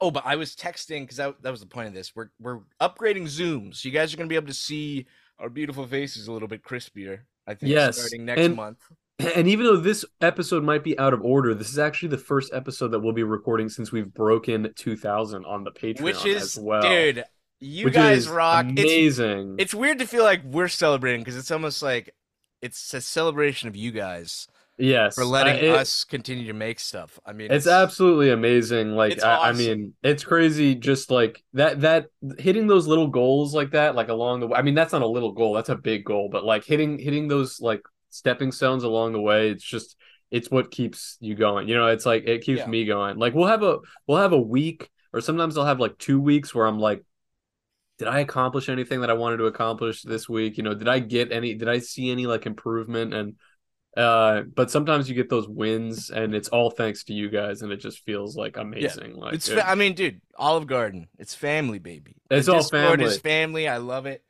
oh, 0.00 0.10
but 0.10 0.24
I 0.26 0.36
was 0.36 0.54
texting 0.54 1.02
because 1.02 1.16
that 1.16 1.42
that 1.42 1.50
was 1.50 1.60
the 1.60 1.66
point 1.66 1.88
of 1.88 1.94
this. 1.94 2.14
We're 2.14 2.30
we're 2.38 2.60
upgrading 2.80 3.24
Zooms. 3.24 3.84
You 3.84 3.90
guys 3.90 4.12
are 4.12 4.16
gonna 4.16 4.28
be 4.28 4.36
able 4.36 4.46
to 4.48 4.54
see 4.54 5.06
our 5.38 5.48
beautiful 5.50 5.86
faces 5.86 6.28
a 6.28 6.32
little 6.32 6.48
bit 6.48 6.62
crispier. 6.62 7.20
I 7.46 7.54
think 7.54 7.70
Yes, 7.70 7.98
starting 7.98 8.24
next 8.24 8.40
and- 8.42 8.56
month. 8.56 8.78
And 9.36 9.48
even 9.48 9.64
though 9.66 9.76
this 9.76 10.04
episode 10.20 10.62
might 10.62 10.84
be 10.84 10.98
out 10.98 11.12
of 11.14 11.22
order, 11.22 11.54
this 11.54 11.70
is 11.70 11.78
actually 11.78 12.10
the 12.10 12.18
first 12.18 12.52
episode 12.52 12.88
that 12.88 13.00
we'll 13.00 13.12
be 13.14 13.22
recording 13.22 13.68
since 13.68 13.90
we've 13.90 14.12
broken 14.12 14.72
2,000 14.76 15.44
on 15.44 15.64
the 15.64 15.70
Patreon 15.70 16.02
Which 16.02 16.24
is, 16.26 16.42
as 16.42 16.58
well. 16.58 16.82
dude, 16.82 17.24
you 17.60 17.86
which 17.86 17.94
guys 17.94 18.28
rock. 18.28 18.66
It's 18.68 18.80
Amazing. 18.82 19.56
it's 19.58 19.74
weird 19.74 19.98
to 20.00 20.06
feel 20.06 20.22
like 20.22 20.42
we're 20.44 20.68
celebrating 20.68 21.22
because 21.22 21.36
it's 21.36 21.50
almost 21.50 21.82
like 21.82 22.14
it's 22.60 22.92
a 22.92 23.00
celebration 23.00 23.68
of 23.68 23.76
you 23.76 23.90
guys 23.90 24.48
yes, 24.78 25.14
for 25.14 25.24
letting 25.24 25.54
I- 25.54 25.60
it- 25.68 25.74
us 25.76 26.04
continue 26.04 26.46
to 26.48 26.52
make 26.52 26.78
stuff. 26.78 27.18
I 27.24 27.32
mean, 27.32 27.50
It's 27.50 27.66
absolutely 27.66 28.30
amazing. 28.30 28.90
Like 28.92 29.12
It's 29.12 29.24
I, 29.24 29.48
I 29.48 29.52
mean, 29.52 29.94
it's 30.02 30.24
crazy. 30.24 30.74
Just 30.74 31.10
like 31.10 31.42
that, 31.54 31.80
that 31.80 32.08
hitting 32.38 32.66
those 32.66 32.86
little 32.86 33.08
goals 33.08 33.54
like 33.54 33.70
that, 33.70 33.94
like 33.94 34.08
along 34.08 34.40
the 34.40 34.48
way. 34.48 34.58
I 34.58 34.62
mean, 34.62 34.74
that's 34.74 34.92
not 34.92 35.00
a 35.00 35.06
little 35.08 35.32
goal. 35.32 35.54
That's 35.54 35.70
a 35.70 35.76
big 35.76 36.04
goal. 36.04 36.28
But 36.30 36.44
like 36.44 36.64
hitting 36.64 36.98
hitting 36.98 37.28
those 37.28 37.60
like 37.62 37.80
stepping 38.10 38.52
stones 38.52 38.84
along 38.84 39.12
the 39.12 39.20
way, 39.20 39.50
it's 39.50 39.64
just 39.64 39.96
it's 40.30 40.50
what 40.50 40.70
keeps 40.70 41.16
you 41.20 41.34
going. 41.34 41.68
You 41.68 41.76
know, 41.76 41.86
it's 41.88 42.06
like 42.06 42.24
it 42.26 42.42
keeps 42.42 42.60
Yeah. 42.60 42.66
me 42.66 42.84
going. 42.84 43.16
Like 43.18 43.34
we'll 43.34 43.46
have 43.48 43.62
a 43.62 43.78
we'll 44.06 44.18
have 44.18 44.32
a 44.32 44.40
week, 44.40 44.90
or 45.12 45.20
sometimes 45.20 45.56
I'll 45.56 45.64
have 45.66 45.80
like 45.80 45.98
two 45.98 46.20
weeks 46.20 46.54
where 46.54 46.66
I'm 46.66 46.78
like. 46.78 47.02
Did 47.98 48.08
I 48.08 48.20
accomplish 48.20 48.68
anything 48.68 49.00
that 49.00 49.08
I 49.08 49.14
wanted 49.14 49.38
to 49.38 49.46
accomplish 49.46 50.02
this 50.02 50.28
week? 50.28 50.58
You 50.58 50.62
know, 50.64 50.74
did 50.74 50.86
I 50.86 50.98
get 50.98 51.32
any? 51.32 51.54
Did 51.54 51.66
I 51.66 51.78
see 51.78 52.10
any 52.10 52.26
like 52.26 52.44
improvement? 52.44 53.14
And 53.14 53.36
uh, 53.96 54.42
but 54.54 54.70
sometimes 54.70 55.08
you 55.08 55.14
get 55.14 55.30
those 55.30 55.48
wins, 55.48 56.10
and 56.10 56.34
it's 56.34 56.48
all 56.48 56.68
thanks 56.70 57.04
to 57.04 57.14
you 57.14 57.30
guys, 57.30 57.62
and 57.62 57.72
it 57.72 57.78
just 57.78 58.00
feels 58.04 58.36
like 58.36 58.58
amazing. 58.58 59.14
Like 59.16 59.32
it's. 59.36 59.48
it- 59.48 59.64
I 59.66 59.76
mean, 59.76 59.94
dude, 59.94 60.20
Olive 60.36 60.66
Garden. 60.66 61.08
It's 61.18 61.34
family, 61.34 61.78
baby. 61.78 62.16
The 62.28 62.36
It's 62.36 62.48
all 62.48 62.58
Discord 62.58 63.00
is 63.00 63.16
family. 63.16 63.64
family. 63.64 63.68
I 63.68 63.78
love 63.78 64.04
it. 64.04 64.22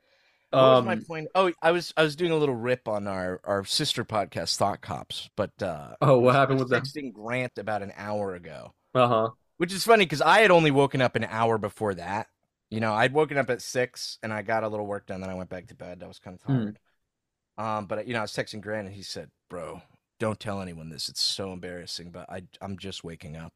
What 0.58 0.70
was 0.70 0.82
my 0.82 0.94
um, 0.94 1.04
point? 1.06 1.28
Oh, 1.34 1.52
I 1.62 1.72
was 1.72 1.92
I 1.96 2.02
was 2.02 2.16
doing 2.16 2.32
a 2.32 2.36
little 2.36 2.54
rip 2.54 2.88
on 2.88 3.06
our 3.06 3.40
our 3.44 3.64
sister 3.64 4.04
podcast, 4.04 4.56
Thought 4.56 4.80
Cops, 4.80 5.28
but 5.36 5.60
uh, 5.62 5.96
oh, 6.00 6.18
what 6.18 6.34
happened 6.34 6.60
with 6.60 6.70
that? 6.70 6.84
texting 6.84 7.12
Grant 7.12 7.58
about 7.58 7.82
an 7.82 7.92
hour 7.96 8.34
ago. 8.34 8.74
Uh 8.94 9.08
huh. 9.08 9.30
Which 9.58 9.72
is 9.72 9.84
funny 9.84 10.04
because 10.04 10.22
I 10.22 10.40
had 10.40 10.50
only 10.50 10.70
woken 10.70 11.00
up 11.00 11.16
an 11.16 11.24
hour 11.24 11.58
before 11.58 11.94
that. 11.94 12.28
You 12.70 12.80
know, 12.80 12.94
I'd 12.94 13.12
woken 13.12 13.38
up 13.38 13.50
at 13.50 13.62
six 13.62 14.18
and 14.22 14.32
I 14.32 14.42
got 14.42 14.64
a 14.64 14.68
little 14.68 14.86
work 14.86 15.06
done. 15.06 15.20
Then 15.20 15.30
I 15.30 15.34
went 15.34 15.50
back 15.50 15.68
to 15.68 15.74
bed. 15.74 16.02
I 16.02 16.08
was 16.08 16.18
kind 16.18 16.34
of 16.36 16.42
Hmm. 16.46 16.64
tired. 16.64 16.78
Um, 17.58 17.86
but 17.86 18.06
you 18.06 18.12
know, 18.14 18.20
I 18.20 18.22
was 18.22 18.32
texting 18.32 18.60
Grant 18.60 18.86
and 18.88 18.96
he 18.96 19.02
said, 19.02 19.30
"Bro, 19.50 19.82
don't 20.20 20.40
tell 20.40 20.60
anyone 20.62 20.90
this. 20.90 21.08
It's 21.08 21.22
so 21.22 21.52
embarrassing." 21.52 22.10
But 22.10 22.30
I, 22.30 22.42
I'm 22.60 22.78
just 22.78 23.04
waking 23.04 23.36
up, 23.36 23.54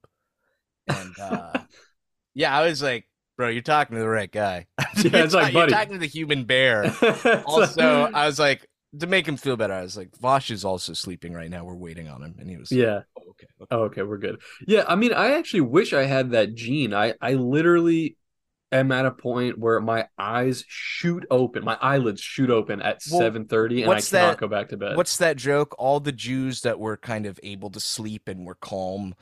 and 0.89 1.19
uh, 1.19 1.65
yeah, 2.35 2.57
I 2.57 2.67
was 2.67 2.83
like, 2.83 3.07
"Bro, 3.41 3.49
you're 3.49 3.63
talking 3.63 3.97
to 3.97 4.03
the 4.03 4.09
right 4.09 4.31
guy. 4.31 4.67
Yeah, 5.03 5.25
it's 5.25 5.33
like, 5.33 5.55
you're 5.55 5.63
buddy. 5.63 5.73
talking 5.73 5.93
to 5.95 5.99
the 5.99 6.07
human 6.07 6.45
bear." 6.45 6.95
also, 7.47 8.11
I 8.13 8.27
was 8.27 8.39
like, 8.39 8.69
to 8.99 9.07
make 9.07 9.27
him 9.27 9.39
feel 9.39 9.57
better, 9.57 9.73
I 9.73 9.81
was 9.81 9.97
like, 9.97 10.15
"Vosh 10.19 10.51
is 10.51 10.63
also 10.63 10.93
sleeping 10.93 11.33
right 11.33 11.49
now. 11.49 11.65
We're 11.65 11.75
waiting 11.75 12.07
on 12.07 12.23
him," 12.23 12.35
and 12.39 12.51
he 12.51 12.59
was, 12.59 12.71
yeah. 12.71 13.01
oh, 13.19 13.23
okay, 13.31 13.47
okay." 13.63 13.69
Oh, 13.71 13.83
okay, 13.85 14.03
we're 14.03 14.19
good. 14.19 14.43
Yeah, 14.67 14.85
I 14.87 14.95
mean, 14.97 15.15
I 15.15 15.39
actually 15.39 15.63
wish 15.63 15.95
I 15.95 16.03
had 16.03 16.33
that 16.33 16.55
gene. 16.55 16.93
I 16.93 17.15
I 17.19 17.33
literally 17.33 18.19
am 18.73 18.93
at 18.93 19.07
a 19.07 19.11
point 19.11 19.59
where 19.59 19.81
my 19.81 20.07
eyes 20.19 20.63
shoot 20.69 21.25
open, 21.31 21.65
my 21.65 21.79
eyelids 21.81 22.21
shoot 22.21 22.51
open 22.51 22.83
at 22.83 23.01
Well, 23.11 23.21
seven 23.23 23.47
thirty, 23.47 23.83
and 23.85 23.91
I 23.91 24.03
cannot 24.03 24.11
that- 24.11 24.39
go 24.39 24.49
back 24.49 24.69
to 24.69 24.77
bed. 24.77 24.99
What's 24.99 25.17
that 25.17 25.39
joke? 25.39 25.75
All 25.79 25.99
the 25.99 26.13
Jews 26.13 26.61
that 26.61 26.79
were 26.79 26.99
kind 26.99 27.25
of 27.25 27.41
able 27.43 27.71
to 27.71 27.81
sleep 27.81 28.29
and 28.29 28.45
were 28.45 28.55
calm 28.55 29.15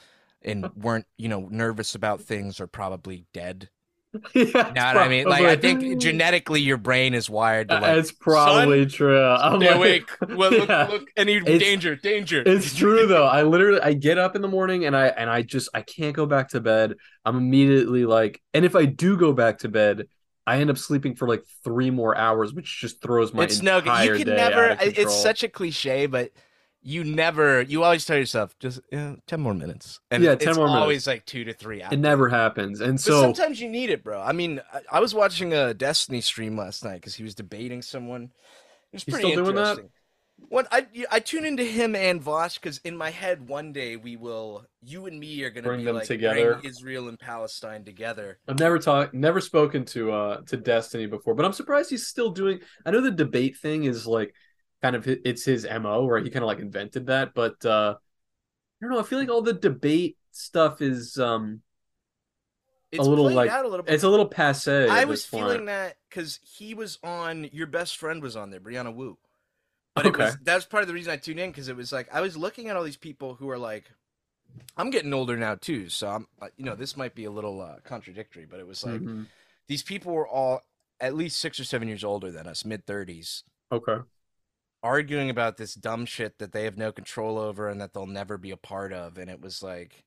and 0.42 0.68
weren't, 0.74 1.06
you 1.16 1.28
know, 1.28 1.48
nervous 1.50 1.94
about 1.94 2.20
things 2.20 2.60
are 2.60 2.66
probably 2.66 3.26
dead. 3.32 3.68
yeah, 4.34 4.42
You 4.44 4.52
know 4.52 4.60
what 4.62 4.96
I 4.96 5.08
mean? 5.08 5.26
Like, 5.26 5.44
I 5.44 5.56
think 5.56 5.82
mm. 5.82 6.00
genetically 6.00 6.60
your 6.62 6.78
brain 6.78 7.12
is 7.12 7.28
wired 7.28 7.68
to 7.68 7.78
like, 7.78 7.98
it's 7.98 8.10
probably 8.10 8.86
true. 8.86 9.22
I'm 9.22 9.60
stay 9.60 9.68
like- 9.68 9.76
awake. 9.76 10.10
Well, 10.36 10.50
look, 10.50 10.68
Yeah. 10.68 10.86
look, 10.86 11.08
any 11.16 11.36
It's- 11.36 11.58
danger, 11.58 11.94
danger. 11.94 12.42
It's 12.44 12.74
true 12.76 13.06
though. 13.06 13.26
I 13.26 13.42
literally 13.42 13.80
I 13.80 13.92
get 13.92 14.16
up 14.18 14.34
in 14.34 14.42
the 14.42 14.48
morning 14.48 14.86
and 14.86 14.96
I 14.96 15.08
and 15.08 15.28
I 15.28 15.42
just 15.42 15.68
I 15.74 15.82
can't 15.82 16.14
go 16.16 16.26
back 16.26 16.48
to 16.50 16.60
bed. 16.60 16.94
I'm 17.24 17.36
immediately 17.36 18.06
like 18.06 18.40
and 18.54 18.64
if 18.64 18.74
I 18.74 18.86
do 18.86 19.16
go 19.16 19.32
back 19.34 19.58
to 19.58 19.68
bed, 19.68 20.06
I 20.46 20.60
end 20.60 20.70
up 20.70 20.78
sleeping 20.78 21.14
for 21.14 21.28
like 21.28 21.44
3 21.64 21.90
more 21.90 22.16
hours 22.16 22.54
which 22.54 22.80
just 22.80 23.02
throws 23.02 23.34
my 23.34 23.44
it's 23.44 23.60
no 23.62 23.78
entire 23.78 24.14
You 24.14 24.24
can 24.24 24.28
day 24.28 24.36
never, 24.36 24.70
out 24.70 24.82
of 24.86 24.98
it's 24.98 25.14
such 25.14 25.42
a 25.42 25.48
cliche, 25.48 26.06
but 26.06 26.30
you 26.82 27.04
never, 27.04 27.60
you 27.62 27.82
always 27.84 28.04
tell 28.04 28.16
yourself, 28.16 28.54
just 28.58 28.80
you 28.92 28.98
know, 28.98 29.16
10 29.26 29.40
more 29.40 29.54
minutes. 29.54 30.00
And 30.10 30.24
Yeah, 30.24 30.34
it's 30.38 30.44
10 30.44 30.56
more 30.56 30.70
minutes. 30.70 30.82
always 30.88 31.06
like 31.06 31.26
two 31.26 31.44
to 31.44 31.52
three 31.52 31.82
hours. 31.82 31.94
it 31.96 31.98
never 32.00 32.28
happens. 32.28 32.80
And 32.80 33.00
But 33.04 33.14
so 33.14 33.14
sometimes 33.14 33.60
you 33.60 33.68
need 33.68 33.90
it, 33.90 34.04
bro. 34.04 34.20
I 34.20 34.32
mean, 34.32 34.60
I, 34.72 34.80
I 34.92 35.00
was 35.00 35.14
watching 35.14 35.52
a 35.54 35.74
Destiny 35.74 36.20
stream 36.20 36.56
last 36.56 36.84
night 36.84 36.96
because 36.96 37.14
he 37.14 37.22
was 37.22 37.34
debating 37.34 37.82
someone. 37.82 38.24
It 38.92 38.96
was 38.96 39.04
pretty 39.04 39.26
still 39.26 39.34
doing 39.34 39.54
that? 39.56 39.80
interesting. 39.80 39.90
When 40.48 40.66
I 40.70 40.86
I 41.10 41.20
tune 41.20 41.44
into 41.44 41.64
him 41.64 41.96
and 41.96 42.22
Vosh 42.22 42.56
because 42.56 42.78
in 42.78 42.96
my 42.96 43.10
head 43.10 43.48
one 43.48 43.72
day 43.72 43.96
we 43.96 44.16
will 44.16 44.66
you 44.82 45.06
and 45.06 45.18
me 45.18 45.42
are 45.44 45.50
gonna 45.50 45.68
Bring 45.68 45.80
be 45.80 45.86
them 45.86 45.96
like 45.96 46.08
together. 46.08 46.54
bring 46.54 46.60
Israel 46.64 47.08
and 47.08 47.18
Palestine 47.18 47.84
together. 47.84 48.38
I've 48.46 48.58
never 48.58 48.78
talked 48.78 49.12
never 49.14 49.40
spoken 49.40 49.84
to 49.86 50.10
uh 50.12 50.40
to 50.46 50.56
Destiny 50.56 51.06
before, 51.06 51.34
but 51.34 51.44
I'm 51.44 51.52
surprised 51.52 51.90
he's 51.90 52.06
still 52.06 52.30
doing 52.30 52.60
I 52.84 52.90
know 52.90 53.00
the 53.00 53.10
debate 53.10 53.58
thing 53.58 53.84
is 53.84 54.06
like 54.06 54.34
kind 54.82 54.96
of 54.96 55.06
it's 55.06 55.44
his 55.44 55.64
MO 55.64 56.04
where 56.04 56.20
he 56.20 56.30
kind 56.30 56.42
of 56.42 56.46
like 56.48 56.60
invented 56.60 57.06
that, 57.06 57.34
but 57.34 57.64
uh 57.64 57.96
I 58.80 58.86
don't 58.86 58.92
know, 58.92 59.00
I 59.00 59.02
feel 59.02 59.18
like 59.18 59.30
all 59.30 59.42
the 59.42 59.52
debate 59.54 60.16
stuff 60.32 60.80
is 60.82 61.18
um 61.18 61.62
It's 62.90 63.06
little, 63.06 63.24
like, 63.30 63.50
out 63.50 63.64
a 63.64 63.68
little 63.68 63.84
bit. 63.84 63.94
it's 63.94 64.04
a 64.04 64.08
little 64.08 64.26
passe. 64.28 64.88
I 64.88 65.00
at 65.00 65.08
was 65.08 65.22
this 65.22 65.30
point. 65.30 65.46
feeling 65.46 65.64
that 65.66 65.96
because 66.08 66.40
he 66.42 66.74
was 66.74 66.98
on. 67.02 67.48
Your 67.52 67.66
best 67.66 67.96
friend 67.96 68.22
was 68.22 68.36
on 68.36 68.50
there, 68.50 68.60
Brianna 68.60 68.94
Wu. 68.94 69.18
But 69.94 70.06
it 70.06 70.16
was 70.16 70.36
that's 70.42 70.64
part 70.64 70.82
of 70.82 70.86
the 70.88 70.94
reason 70.94 71.12
I 71.12 71.16
tuned 71.16 71.40
in 71.40 71.50
because 71.50 71.68
it 71.68 71.76
was 71.76 71.92
like 71.92 72.08
I 72.12 72.20
was 72.20 72.36
looking 72.36 72.68
at 72.68 72.76
all 72.76 72.84
these 72.84 72.96
people 72.96 73.34
who 73.34 73.50
are 73.50 73.58
like, 73.58 73.90
I'm 74.76 74.90
getting 74.90 75.12
older 75.12 75.36
now 75.36 75.56
too, 75.56 75.88
so 75.88 76.08
I'm 76.08 76.26
uh, 76.40 76.48
you 76.56 76.64
know 76.64 76.76
this 76.76 76.96
might 76.96 77.14
be 77.14 77.24
a 77.24 77.30
little 77.30 77.60
uh, 77.60 77.76
contradictory, 77.84 78.46
but 78.48 78.60
it 78.60 78.66
was 78.66 78.84
like 78.84 79.02
Mhm. 79.02 79.26
these 79.66 79.82
people 79.82 80.12
were 80.12 80.28
all 80.28 80.62
at 81.00 81.14
least 81.14 81.38
six 81.40 81.60
or 81.60 81.64
seven 81.64 81.88
years 81.88 82.04
older 82.04 82.30
than 82.30 82.46
us, 82.46 82.64
mid 82.64 82.86
thirties, 82.86 83.44
Okay. 83.70 83.98
Arguing 84.88 85.28
about 85.30 85.56
this 85.58 85.74
dumb 85.74 86.06
shit 86.06 86.38
that 86.38 86.52
they 86.52 86.64
have 86.64 86.78
no 86.78 86.90
control 86.92 87.38
over 87.38 87.68
and 87.68 87.80
that 87.80 87.92
they'll 87.92 88.06
never 88.06 88.38
be 88.38 88.50
a 88.50 88.56
part 88.56 88.92
of, 88.92 89.18
and 89.18 89.28
it 89.30 89.40
was 89.40 89.62
like 89.62 90.04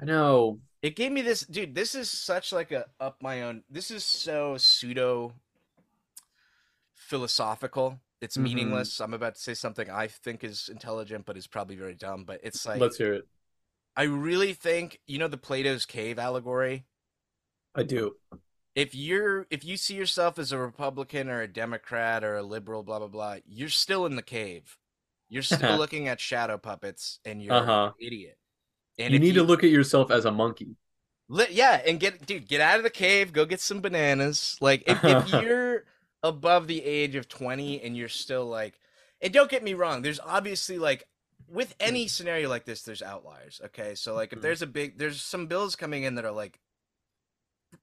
I 0.00 0.04
know. 0.04 0.58
it 0.82 0.96
gave 0.96 1.12
me 1.12 1.22
this 1.22 1.42
dude 1.42 1.74
this 1.74 1.94
is 1.94 2.10
such 2.10 2.52
like 2.52 2.72
a 2.72 2.84
up 2.98 3.22
my 3.22 3.42
own 3.42 3.62
this 3.70 3.90
is 3.92 4.04
so 4.04 4.56
pseudo 4.58 5.32
philosophical 6.94 8.00
it's 8.20 8.36
Mhm. 8.36 8.42
meaningless 8.42 9.00
i'm 9.00 9.14
about 9.14 9.34
to 9.36 9.40
say 9.40 9.54
something 9.54 9.88
i 9.90 10.06
think 10.08 10.42
is 10.42 10.68
intelligent 10.68 11.26
but 11.26 11.36
is 11.36 11.46
probably 11.46 11.76
very 11.76 11.94
dumb 11.94 12.24
but 12.24 12.40
it's 12.42 12.66
like 12.66 12.80
Let's 12.80 12.96
hear 12.96 13.14
it. 13.14 13.28
i 13.96 14.02
really 14.04 14.52
think 14.54 15.00
you 15.06 15.18
know 15.18 15.28
the 15.28 15.36
plato's 15.38 15.86
cave 15.86 16.18
allegory 16.18 16.84
I 17.76 17.82
do. 17.82 18.14
If 18.74 18.94
you're 18.94 19.46
if 19.50 19.64
you 19.64 19.76
see 19.76 19.94
yourself 19.94 20.38
as 20.38 20.52
a 20.52 20.58
republican 20.58 21.28
or 21.28 21.40
a 21.42 21.48
democrat 21.48 22.24
or 22.24 22.36
a 22.36 22.42
liberal 22.42 22.82
blah 22.82 22.98
blah 22.98 23.08
blah 23.08 23.36
you're 23.46 23.68
still 23.68 24.06
in 24.06 24.16
the 24.16 24.22
cave 24.22 24.78
you're 25.28 25.42
still 25.42 25.76
looking 25.76 26.08
at 26.08 26.20
shadow 26.20 26.58
puppets 26.58 27.20
and 27.24 27.42
you're 27.42 27.54
Uh-huh. 27.54 27.92
an 28.00 28.06
idiot 28.06 28.38
and 28.98 29.12
you 29.12 29.18
need 29.18 29.34
to 29.34 29.42
look 29.42 29.64
at 29.64 29.70
yourself 29.70 30.10
as 30.10 30.24
a 30.24 30.30
monkey. 30.30 30.76
Li- 31.28 31.46
yeah, 31.50 31.80
and 31.86 31.98
get 31.98 32.26
dude, 32.26 32.46
get 32.48 32.60
out 32.60 32.76
of 32.78 32.82
the 32.84 32.90
cave, 32.90 33.32
go 33.32 33.44
get 33.44 33.60
some 33.60 33.80
bananas. 33.80 34.56
Like 34.60 34.82
if, 34.86 34.98
if 35.06 35.26
you're 35.26 35.84
above 36.22 36.66
the 36.66 36.82
age 36.84 37.14
of 37.14 37.28
20 37.28 37.80
and 37.82 37.96
you're 37.96 38.08
still 38.08 38.46
like 38.46 38.78
and 39.20 39.32
don't 39.32 39.50
get 39.50 39.62
me 39.62 39.74
wrong, 39.74 40.02
there's 40.02 40.20
obviously 40.20 40.78
like 40.78 41.06
with 41.48 41.74
any 41.80 42.08
scenario 42.08 42.48
like 42.48 42.64
this, 42.66 42.82
there's 42.82 43.02
outliers. 43.02 43.60
Okay. 43.66 43.94
So 43.94 44.14
like 44.14 44.32
if 44.32 44.40
Mhm. 44.40 44.42
there's 44.42 44.62
a 44.62 44.66
big 44.66 44.98
there's 44.98 45.20
some 45.22 45.46
bills 45.46 45.76
coming 45.76 46.02
in 46.04 46.14
that 46.16 46.24
are 46.26 46.30
like 46.32 46.60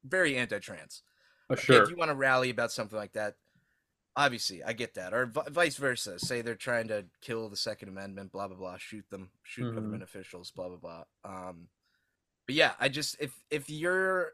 very 0.04 0.38
anti-trans. 0.38 1.04
Oh, 1.50 1.56
sure. 1.56 1.84
If 1.84 1.90
you 1.90 1.96
want 1.96 2.12
to 2.12 2.16
rally 2.16 2.50
about 2.50 2.72
something 2.72 2.98
like 2.98 3.14
that, 3.14 3.36
obviously 4.16 4.64
I 4.64 4.74
get 4.74 4.96
that. 4.96 5.14
Or 5.14 5.26
vi- 5.28 5.50
vice 5.50 5.78
versa. 5.78 6.20
Say 6.20 6.42
they're 6.42 6.56
trying 6.56 6.88
to 6.90 7.06
kill 7.22 7.50
the 7.50 7.58
Second 7.58 7.90
Amendment, 7.90 8.32
blah 8.32 8.48
blah 8.48 8.58
blah, 8.58 8.78
shoot 8.78 9.10
them, 9.10 9.32
shoot 9.44 9.66
Mhm. 9.66 9.76
government 9.76 10.04
officials, 10.04 10.52
blah 10.52 10.70
blah 10.70 10.78
blah. 10.78 11.04
Um, 11.24 11.70
but 12.46 12.56
yeah, 12.56 12.74
I 12.80 12.90
just 12.90 13.18
if 13.20 13.44
if 13.50 13.70
you're 13.70 14.34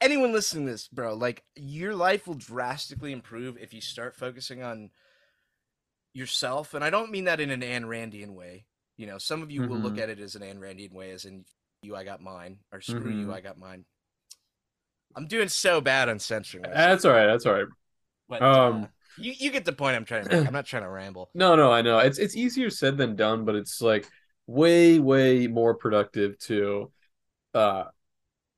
anyone 0.00 0.32
listening 0.32 0.66
to 0.66 0.72
this, 0.72 0.88
bro, 0.88 1.14
like 1.14 1.44
your 1.54 1.94
life 1.94 2.26
will 2.26 2.34
drastically 2.34 3.12
improve 3.12 3.58
if 3.58 3.74
you 3.74 3.80
start 3.80 4.16
focusing 4.16 4.62
on 4.62 4.90
yourself. 6.14 6.74
And 6.74 6.82
I 6.84 6.90
don't 6.90 7.10
mean 7.10 7.24
that 7.24 7.40
in 7.40 7.50
an 7.50 7.60
Ayn 7.60 7.84
Randian 7.84 8.34
way. 8.34 8.66
You 8.96 9.06
know, 9.06 9.18
some 9.18 9.42
of 9.42 9.50
you 9.50 9.62
mm-hmm. 9.62 9.70
will 9.70 9.78
look 9.78 9.94
mm-hmm. 9.94 10.02
at 10.02 10.10
it 10.10 10.20
as 10.20 10.34
an 10.34 10.42
Ayn 10.42 10.58
Randian 10.58 10.92
way, 10.92 11.10
as 11.10 11.24
in 11.24 11.44
you, 11.82 11.96
I 11.96 12.04
got 12.04 12.20
mine, 12.20 12.58
or 12.72 12.80
screw 12.80 13.00
mm-hmm. 13.00 13.20
you, 13.20 13.32
I 13.32 13.40
got 13.40 13.58
mine. 13.58 13.84
I'm 15.16 15.26
doing 15.26 15.48
so 15.48 15.80
bad 15.80 16.08
on 16.08 16.18
censoring. 16.18 16.62
Myself. 16.62 16.76
That's 16.76 17.04
all 17.04 17.12
right. 17.12 17.26
That's 17.26 17.46
all 17.46 17.54
right. 17.54 17.66
But, 18.28 18.42
um, 18.42 18.84
uh, 18.84 18.86
you 19.18 19.34
you 19.38 19.50
get 19.50 19.64
the 19.64 19.72
point. 19.72 19.96
I'm 19.96 20.04
trying 20.04 20.24
to 20.24 20.36
make. 20.36 20.46
I'm 20.46 20.52
not 20.52 20.66
trying 20.66 20.84
to 20.84 20.88
ramble. 20.88 21.30
No, 21.34 21.56
no, 21.56 21.72
I 21.72 21.82
know. 21.82 21.98
It's 21.98 22.18
it's 22.18 22.36
easier 22.36 22.70
said 22.70 22.96
than 22.96 23.16
done, 23.16 23.44
but 23.44 23.54
it's 23.54 23.80
like 23.80 24.06
way 24.46 24.98
way 24.98 25.46
more 25.46 25.74
productive 25.74 26.38
to 26.40 26.90
uh 27.54 27.84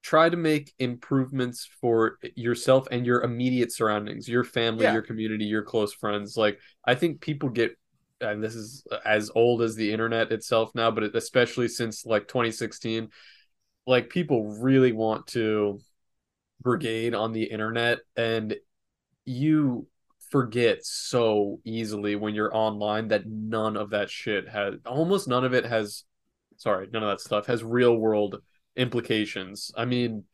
try 0.02 0.28
to 0.28 0.36
make 0.36 0.72
improvements 0.78 1.68
for 1.80 2.18
yourself 2.34 2.88
and 2.90 3.06
your 3.06 3.22
immediate 3.22 3.72
surroundings, 3.72 4.28
your 4.28 4.42
family, 4.42 4.84
yeah. 4.84 4.92
your 4.92 5.02
community, 5.02 5.44
your 5.44 5.62
close 5.62 5.92
friends. 5.92 6.36
Like 6.36 6.58
I 6.84 6.94
think 6.94 7.20
people 7.20 7.48
get 7.48 7.76
and 8.20 8.42
this 8.42 8.54
is 8.54 8.84
as 9.04 9.30
old 9.34 9.62
as 9.62 9.74
the 9.74 9.92
internet 9.92 10.32
itself 10.32 10.70
now, 10.74 10.90
but 10.90 11.14
especially 11.16 11.68
since 11.68 12.06
like 12.06 12.28
2016, 12.28 13.08
like 13.86 14.10
people 14.10 14.52
really 14.58 14.92
want 14.92 15.26
to 15.28 15.80
brigade 16.62 17.14
on 17.14 17.32
the 17.32 17.44
internet 17.44 17.98
and 18.16 18.54
you 19.24 19.86
forget 20.30 20.84
so 20.84 21.60
easily 21.64 22.16
when 22.16 22.34
you're 22.34 22.54
online 22.56 23.08
that 23.08 23.26
none 23.26 23.76
of 23.76 23.90
that 23.90 24.08
shit 24.10 24.48
has 24.48 24.74
almost 24.86 25.28
none 25.28 25.44
of 25.44 25.52
it 25.52 25.66
has 25.66 26.04
sorry, 26.62 26.88
none 26.92 27.02
of 27.02 27.08
that 27.08 27.20
stuff 27.20 27.46
has 27.46 27.64
real 27.64 27.96
world 27.96 28.40
implications. 28.76 29.72
I 29.76 29.84
mean, 29.84 30.24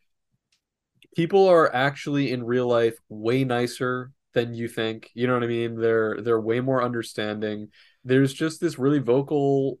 people 1.15 1.47
are 1.47 1.73
actually 1.73 2.31
in 2.31 2.43
real 2.43 2.67
life 2.67 2.97
way 3.09 3.43
nicer 3.43 4.11
than 4.33 4.53
you 4.53 4.67
think. 4.67 5.09
You 5.15 5.27
know 5.27 5.33
what 5.33 5.43
I 5.43 5.47
mean? 5.47 5.79
They're 5.79 6.21
they're 6.21 6.39
way 6.39 6.59
more 6.59 6.83
understanding. 6.83 7.69
There's 8.03 8.33
just 8.33 8.61
this 8.61 8.77
really 8.77 8.99
vocal 8.99 9.79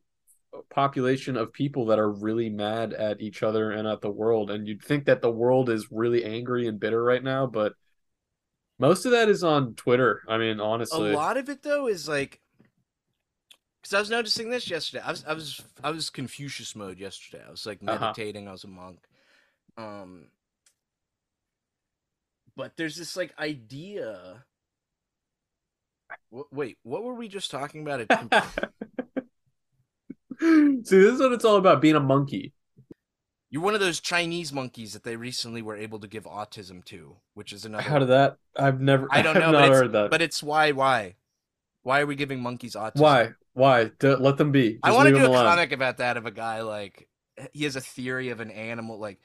population 0.69 1.37
of 1.37 1.53
people 1.53 1.85
that 1.87 1.99
are 1.99 2.11
really 2.11 2.49
mad 2.49 2.93
at 2.93 3.21
each 3.21 3.43
other 3.43 3.71
and 3.71 3.87
at 3.87 4.01
the 4.01 4.09
world 4.09 4.51
and 4.51 4.67
you'd 4.67 4.83
think 4.83 5.05
that 5.05 5.21
the 5.21 5.31
world 5.31 5.69
is 5.69 5.91
really 5.91 6.23
angry 6.25 6.67
and 6.67 6.79
bitter 6.79 7.03
right 7.03 7.23
now, 7.23 7.45
but 7.45 7.73
most 8.79 9.05
of 9.05 9.11
that 9.11 9.29
is 9.29 9.43
on 9.43 9.75
Twitter. 9.75 10.23
I 10.27 10.37
mean, 10.37 10.59
honestly. 10.59 11.11
A 11.11 11.15
lot 11.15 11.37
of 11.37 11.49
it 11.49 11.63
though 11.63 11.87
is 11.87 12.07
like 12.07 12.39
because 13.81 13.93
I 13.93 13.99
was 13.99 14.09
noticing 14.09 14.49
this 14.49 14.69
yesterday. 14.69 15.03
I 15.03 15.11
was 15.11 15.25
I 15.25 15.33
was 15.33 15.61
I 15.83 15.91
was 15.91 16.09
Confucius 16.09 16.75
mode 16.75 16.99
yesterday. 16.99 17.43
I 17.45 17.51
was 17.51 17.65
like 17.65 17.79
uh-huh. 17.85 17.99
meditating. 17.99 18.43
Uh-huh. 18.43 18.51
I 18.51 18.53
was 18.53 18.63
a 18.63 18.67
monk. 18.67 18.99
Um, 19.77 20.25
but 22.55 22.75
there's 22.77 22.97
this 22.97 23.15
like 23.15 23.33
idea. 23.39 24.43
W- 26.31 26.47
wait, 26.51 26.77
what 26.83 27.03
were 27.03 27.13
we 27.13 27.27
just 27.27 27.51
talking 27.51 27.81
about? 27.81 28.01
See, 30.41 30.79
this 30.81 31.13
is 31.13 31.19
what 31.19 31.31
it's 31.33 31.45
all 31.45 31.57
about: 31.57 31.81
being 31.81 31.95
a 31.95 31.99
monkey. 31.99 32.53
You're 33.49 33.63
one 33.63 33.73
of 33.73 33.79
those 33.79 33.99
Chinese 33.99 34.53
monkeys 34.53 34.93
that 34.93 35.03
they 35.03 35.15
recently 35.15 35.61
were 35.61 35.75
able 35.75 35.99
to 35.99 36.07
give 36.07 36.25
autism 36.25 36.85
to, 36.85 37.17
which 37.33 37.51
is 37.51 37.65
another. 37.65 37.83
How 37.83 37.99
did 37.99 38.09
that? 38.09 38.37
I've 38.55 38.79
never. 38.79 39.07
I 39.11 39.21
don't 39.21 39.33
know. 39.39 39.51
not 39.51 39.69
heard 39.69 39.91
that. 39.93 40.11
But 40.11 40.21
it's 40.21 40.43
why? 40.43 40.71
Why? 40.71 41.15
Why 41.83 42.01
are 42.01 42.05
we 42.05 42.15
giving 42.15 42.41
monkeys 42.41 42.75
autism? 42.75 42.99
Why? 42.99 43.29
Why? 43.53 43.91
let 44.01 44.37
them 44.37 44.51
be. 44.51 44.73
Just 44.73 44.85
I 44.85 44.91
want 44.91 45.09
to 45.09 45.15
do 45.15 45.25
a 45.25 45.27
alone. 45.27 45.45
comic 45.45 45.71
about 45.71 45.97
that 45.97 46.17
of 46.17 46.25
a 46.25 46.31
guy 46.31 46.61
like 46.61 47.07
he 47.53 47.63
has 47.63 47.75
a 47.75 47.81
theory 47.81 48.29
of 48.29 48.39
an 48.39 48.51
animal 48.51 48.99
like 48.99 49.17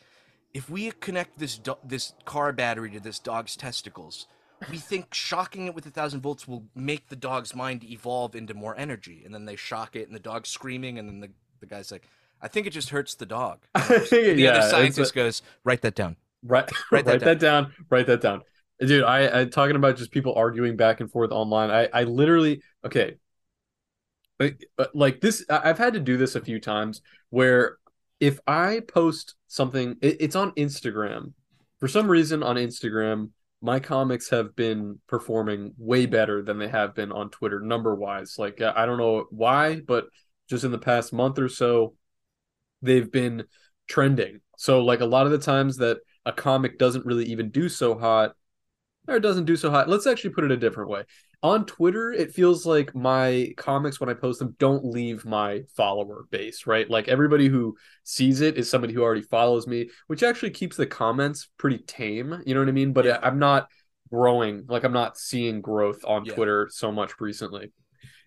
if 0.55 0.71
we 0.71 0.91
connect 0.93 1.39
this 1.39 1.59
do- 1.59 1.77
this 1.85 2.15
car 2.25 2.53
battery 2.53 2.91
to 2.93 3.01
this 3.01 3.19
dog's 3.19 3.57
testicles, 3.57 4.27
we 4.71 4.79
think 4.79 5.15
shocking 5.15 5.67
it 5.67 5.75
with 5.75 5.87
a 5.87 5.91
thousand 5.91 6.21
volts 6.21 6.47
will 6.47 6.65
make 6.75 7.09
the 7.09 7.17
dog's 7.17 7.55
mind 7.55 7.85
evolve 7.85 8.35
into 8.35 8.55
more 8.55 8.77
energy. 8.77 9.23
And 9.25 9.35
then 9.35 9.45
they 9.45 9.57
shock 9.57 9.97
it, 9.97 10.07
and 10.07 10.15
the 10.15 10.21
dog's 10.21 10.49
screaming, 10.49 10.99
and 10.99 11.09
then 11.09 11.21
the, 11.21 11.31
the 11.61 11.67
guy's 11.67 11.91
like, 11.91 12.07
I 12.41 12.49
think 12.49 12.67
it 12.67 12.71
just 12.71 12.91
hurts 12.91 13.15
the 13.15 13.27
dog. 13.27 13.61
the 13.75 14.35
yeah, 14.37 14.51
other 14.51 14.69
scientist 14.69 15.13
a... 15.13 15.15
goes, 15.15 15.43
write 15.65 15.83
that 15.83 15.95
down. 15.95 16.17
Right, 16.43 16.71
write, 16.91 17.05
that, 17.07 17.11
write 17.13 17.21
down. 17.21 17.29
that 17.29 17.39
down. 17.41 17.73
Write 17.91 18.07
that 18.07 18.21
down. 18.21 18.43
Dude, 18.81 19.05
I, 19.05 19.41
I 19.41 19.45
talking 19.47 19.77
about 19.77 19.97
just 19.97 20.11
people 20.11 20.35
arguing 20.35 20.77
back 20.77 21.01
and 21.01 21.11
forth 21.11 21.31
online. 21.31 21.71
I, 21.71 21.89
I 21.93 22.05
literally 22.05 22.63
okay. 22.85 23.17
Like 24.41 24.67
uh, 24.79 25.11
this, 25.23 25.47
I've 25.49 25.79
had 25.79 25.95
to 25.95 26.01
do 26.01 26.17
this 26.17 26.35
a 26.35 26.41
few 26.41 26.59
times 26.61 27.01
where 27.31 27.79
if 28.21 28.41
I 28.47 28.81
post 28.81 29.35
something, 29.47 29.97
it, 30.03 30.17
it's 30.21 30.37
on 30.37 30.51
Instagram. 30.53 31.33
For 31.79 31.89
some 31.89 32.11
reason, 32.11 32.43
on 32.43 32.57
Instagram, 32.57 33.31
my 33.65 33.81
comics 33.81 34.29
have 34.29 34.55
been 34.55 35.01
performing 35.07 35.73
way 35.79 36.05
better 36.05 36.43
than 36.43 36.59
they 36.59 36.69
have 36.69 36.95
been 36.95 37.11
on 37.11 37.31
Twitter, 37.31 37.61
number 37.61 37.95
wise. 37.95 38.37
Like 38.39 38.61
I 38.61 38.85
don't 38.85 38.99
know 38.99 39.25
why, 39.31 39.81
but 39.81 40.05
just 40.51 40.65
in 40.65 40.71
the 40.71 40.79
past 40.79 41.15
month 41.15 41.39
or 41.39 41.49
so, 41.49 41.95
they've 42.83 43.11
been 43.11 43.45
trending. 43.89 44.41
So 44.59 44.85
like 44.85 45.01
a 45.01 45.07
lot 45.07 45.25
of 45.25 45.33
the 45.33 45.39
times 45.39 45.79
that 45.79 45.97
a 46.27 46.33
comic 46.33 46.79
doesn't 46.79 47.07
really 47.07 47.25
even 47.25 47.51
do 47.51 47.71
so 47.71 47.99
hot, 47.99 48.33
or 49.09 49.19
doesn't 49.19 49.47
do 49.47 49.57
so 49.57 49.71
hot. 49.71 49.89
Let's 49.89 50.07
actually 50.07 50.35
put 50.35 50.45
it 50.45 50.51
a 50.51 50.59
different 50.59 50.91
way. 50.91 51.05
On 51.45 51.67
Twitter, 51.67 52.11
it 52.11 52.33
feels 52.33 52.65
like 52.65 52.95
my 52.95 53.53
comics 53.59 54.01
when 54.01 54.09
I 54.09 54.15
post 54.15 54.39
them 54.39 54.57
don't 54.59 54.83
leave 54.83 55.27
my 55.27 55.65
follower 55.77 56.25
base, 56.31 56.67
right? 56.67 56.89
Like 56.89 57.07
everybody 57.07 57.49
who 57.49 57.77
sees 58.03 58.41
it 58.41 58.57
is 58.57 58.71
somebody 58.71 58.95
who 58.95 59.03
already 59.03 59.21
follows 59.21 59.67
me, 59.67 59.91
which 60.07 60.23
actually 60.23 60.53
keeps 60.53 60.79
the 60.79 60.87
comments 60.87 61.51
pretty 61.59 61.81
tame, 61.87 62.43
you 62.47 62.55
know 62.55 62.61
what 62.61 62.71
I 62.71 62.73
mean? 62.73 62.95
But 62.95 63.05
yeah. 63.05 63.17
Uh, 63.17 63.21
I'm 63.25 63.39
not 63.39 63.69
growing, 64.11 64.65
like 64.69 64.85
I'm 64.85 64.95
not 64.95 65.19
seeing 65.19 65.61
growth 65.61 66.03
on 66.07 66.25
yeah. 66.25 66.35
Twitter 66.35 66.71
so 66.73 66.91
much 66.91 67.21
recently. 67.21 67.73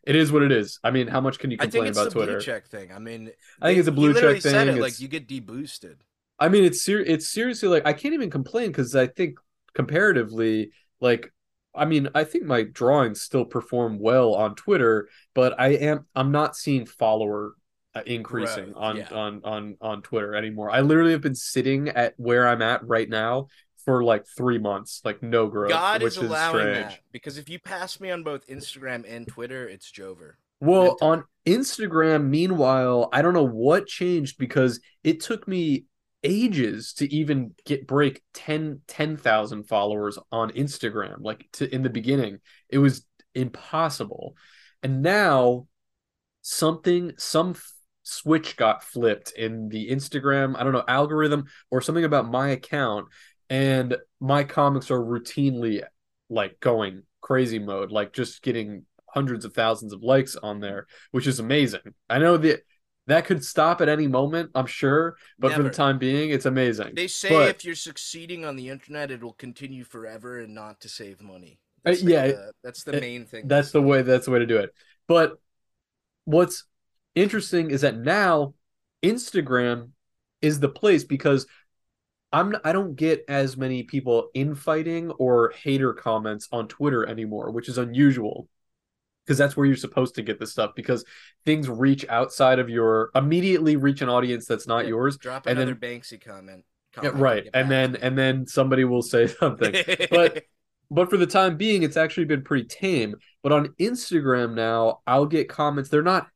It 0.03 0.15
is 0.15 0.31
what 0.31 0.43
it 0.43 0.51
is. 0.51 0.79
I 0.83 0.91
mean, 0.91 1.07
how 1.07 1.19
much 1.19 1.39
can 1.39 1.49
you 1.49 1.57
complain 1.57 1.87
about 1.87 2.11
Twitter? 2.11 2.33
Blue 2.33 2.41
check 2.41 2.67
thing. 2.67 2.91
I 2.91 2.99
mean, 2.99 3.31
I 3.59 3.69
think 3.69 3.79
it's 3.79 3.87
a 3.87 3.91
blue 3.91 4.13
check 4.13 4.43
thing. 4.43 4.67
It, 4.67 4.79
like 4.79 4.99
you 4.99 5.07
get 5.07 5.27
deboosted. 5.27 5.95
I 6.37 6.49
mean, 6.49 6.63
it's 6.63 6.83
ser- 6.83 6.99
it's 6.99 7.27
seriously 7.27 7.67
like 7.67 7.87
I 7.87 7.93
can't 7.93 8.13
even 8.13 8.29
complain 8.29 8.67
because 8.67 8.95
I 8.95 9.07
think 9.07 9.39
comparatively, 9.73 10.69
like 11.01 11.33
I 11.77 11.85
mean, 11.85 12.09
I 12.15 12.23
think 12.23 12.45
my 12.45 12.63
drawings 12.63 13.21
still 13.21 13.45
perform 13.45 13.99
well 13.99 14.33
on 14.33 14.55
Twitter, 14.55 15.09
but 15.33 15.59
I 15.59 15.69
am 15.69 16.05
I'm 16.15 16.31
not 16.31 16.55
seeing 16.55 16.85
follower 16.85 17.53
uh, 17.95 18.01
increasing 18.05 18.67
right. 18.67 18.75
on 18.75 18.97
yeah. 18.97 19.09
on 19.11 19.41
on 19.43 19.77
on 19.81 20.01
Twitter 20.01 20.35
anymore. 20.35 20.69
I 20.69 20.81
literally 20.81 21.11
have 21.11 21.21
been 21.21 21.35
sitting 21.35 21.89
at 21.89 22.13
where 22.17 22.47
I'm 22.47 22.61
at 22.61 22.87
right 22.87 23.09
now 23.09 23.47
for 23.85 24.03
like 24.03 24.25
three 24.27 24.57
months, 24.57 25.01
like 25.05 25.23
no 25.23 25.47
growth. 25.47 25.69
God 25.69 26.03
which 26.03 26.17
is 26.17 26.23
allowing 26.23 26.67
is 26.67 26.87
that 26.89 26.99
because 27.11 27.37
if 27.37 27.49
you 27.49 27.59
pass 27.59 27.99
me 27.99 28.11
on 28.11 28.23
both 28.23 28.45
Instagram 28.47 29.05
and 29.07 29.27
Twitter, 29.27 29.67
it's 29.67 29.91
Jover. 29.91 30.33
Well, 30.59 30.97
on 31.01 31.23
Instagram, 31.45 32.25
meanwhile, 32.29 33.09
I 33.13 33.21
don't 33.21 33.33
know 33.33 33.45
what 33.45 33.87
changed 33.87 34.37
because 34.37 34.79
it 35.03 35.19
took 35.19 35.47
me 35.47 35.85
ages 36.23 36.93
to 36.93 37.13
even 37.13 37.53
get 37.65 37.87
break 37.87 38.21
10 38.33 38.81
10,000 38.87 39.63
followers 39.63 40.17
on 40.31 40.51
Instagram 40.51 41.17
like 41.19 41.47
to 41.53 41.73
in 41.73 41.83
the 41.83 41.89
beginning 41.89 42.39
it 42.69 42.79
was 42.79 43.05
impossible. 43.35 44.35
And 44.83 45.01
now 45.01 45.67
something 46.41 47.13
some 47.17 47.51
f- 47.51 47.73
switch 48.03 48.55
got 48.57 48.83
flipped 48.83 49.31
in 49.31 49.69
the 49.69 49.89
Instagram 49.89 50.55
I 50.57 50.63
don't 50.63 50.73
know 50.73 50.83
algorithm 50.87 51.45
or 51.69 51.81
something 51.81 52.05
about 52.05 52.29
my 52.29 52.49
account 52.49 53.07
and 53.49 53.97
my 54.19 54.43
comics 54.43 54.89
are 54.91 54.99
routinely 54.99 55.83
like 56.29 56.59
going 56.59 57.03
crazy 57.21 57.59
mode 57.59 57.91
like 57.91 58.13
just 58.13 58.41
getting 58.41 58.85
hundreds 59.09 59.45
of 59.45 59.53
thousands 59.53 59.93
of 59.93 60.03
likes 60.03 60.35
on 60.35 60.59
there 60.59 60.87
which 61.11 61.27
is 61.27 61.39
amazing. 61.39 61.81
I 62.09 62.19
know 62.19 62.37
that 62.37 62.61
that 63.07 63.25
could 63.25 63.43
stop 63.43 63.81
at 63.81 63.89
any 63.89 64.07
moment, 64.07 64.51
I'm 64.53 64.65
sure, 64.65 65.15
but 65.39 65.49
Never. 65.49 65.63
for 65.63 65.69
the 65.69 65.75
time 65.75 65.97
being, 65.97 66.29
it's 66.29 66.45
amazing. 66.45 66.93
They 66.93 67.07
say 67.07 67.29
but, 67.29 67.49
if 67.49 67.65
you're 67.65 67.75
succeeding 67.75 68.45
on 68.45 68.55
the 68.55 68.69
internet, 68.69 69.11
it 69.11 69.23
will 69.23 69.33
continue 69.33 69.83
forever 69.83 70.39
and 70.39 70.53
not 70.53 70.81
to 70.81 70.89
save 70.89 71.21
money. 71.21 71.59
Uh, 71.85 71.91
that's 71.91 72.01
the, 72.01 72.11
yeah, 72.11 72.23
uh, 72.25 72.51
that's 72.63 72.83
the 72.83 72.97
it, 72.97 73.01
main 73.01 73.25
thing. 73.25 73.47
That's 73.47 73.71
the 73.71 73.81
way. 73.81 74.01
That's 74.01 74.25
the 74.25 74.31
way 74.31 74.39
to 74.39 74.45
do 74.45 74.57
it. 74.57 74.71
But 75.07 75.39
what's 76.25 76.65
interesting 77.15 77.71
is 77.71 77.81
that 77.81 77.97
now 77.97 78.53
Instagram 79.01 79.91
is 80.41 80.59
the 80.59 80.69
place 80.69 81.05
because 81.05 81.47
I'm 82.33 82.55
I 82.65 82.73
don't 82.73 82.95
get 82.95 83.23
as 83.29 83.55
many 83.55 83.83
people 83.83 84.29
infighting 84.33 85.11
or 85.11 85.53
hater 85.55 85.93
comments 85.93 86.49
on 86.51 86.67
Twitter 86.67 87.07
anymore, 87.07 87.51
which 87.51 87.69
is 87.69 87.77
unusual 87.77 88.49
because 89.27 89.37
that's 89.37 89.57
where 89.57 89.65
you're 89.65 89.75
supposed 89.75 90.15
to 90.15 90.21
get 90.21 90.39
the 90.39 90.47
stuff 90.47 90.71
because 90.73 91.03
things 91.45 91.67
reach 91.67 92.05
outside 92.07 92.59
of 92.59 92.69
your 92.69 93.11
immediately 93.13 93.75
reach 93.75 94.01
an 94.01 94.07
audience 94.07 94.45
that's 94.45 94.67
not 94.67 94.85
yeah, 94.85 94.89
yours. 94.89 95.17
Drop 95.17 95.45
and 95.45 95.59
another 95.59 95.77
then, 95.79 95.99
Banksy 95.99 96.23
comment. 96.23 96.63
comment 96.93 97.15
yeah, 97.15 97.21
right, 97.21 97.47
and 97.53 97.69
then 97.69 97.97
and 97.97 98.17
then 98.17 98.47
somebody 98.47 98.85
will 98.85 99.03
say 99.03 99.27
something, 99.39 99.73
but. 100.09 100.43
But 100.89 101.09
for 101.09 101.17
the 101.17 101.27
time 101.27 101.57
being, 101.57 101.83
it's 101.83 101.97
actually 101.97 102.27
been 102.27 102.43
pretty 102.43 102.63
tame. 102.63 103.15
But 103.43 103.51
on 103.51 103.73
Instagram 103.77 104.53
now, 104.53 105.01
I'll 105.05 105.25
get 105.25 105.49
comments. 105.49 105.89
They're 105.89 106.01
not 106.01 106.29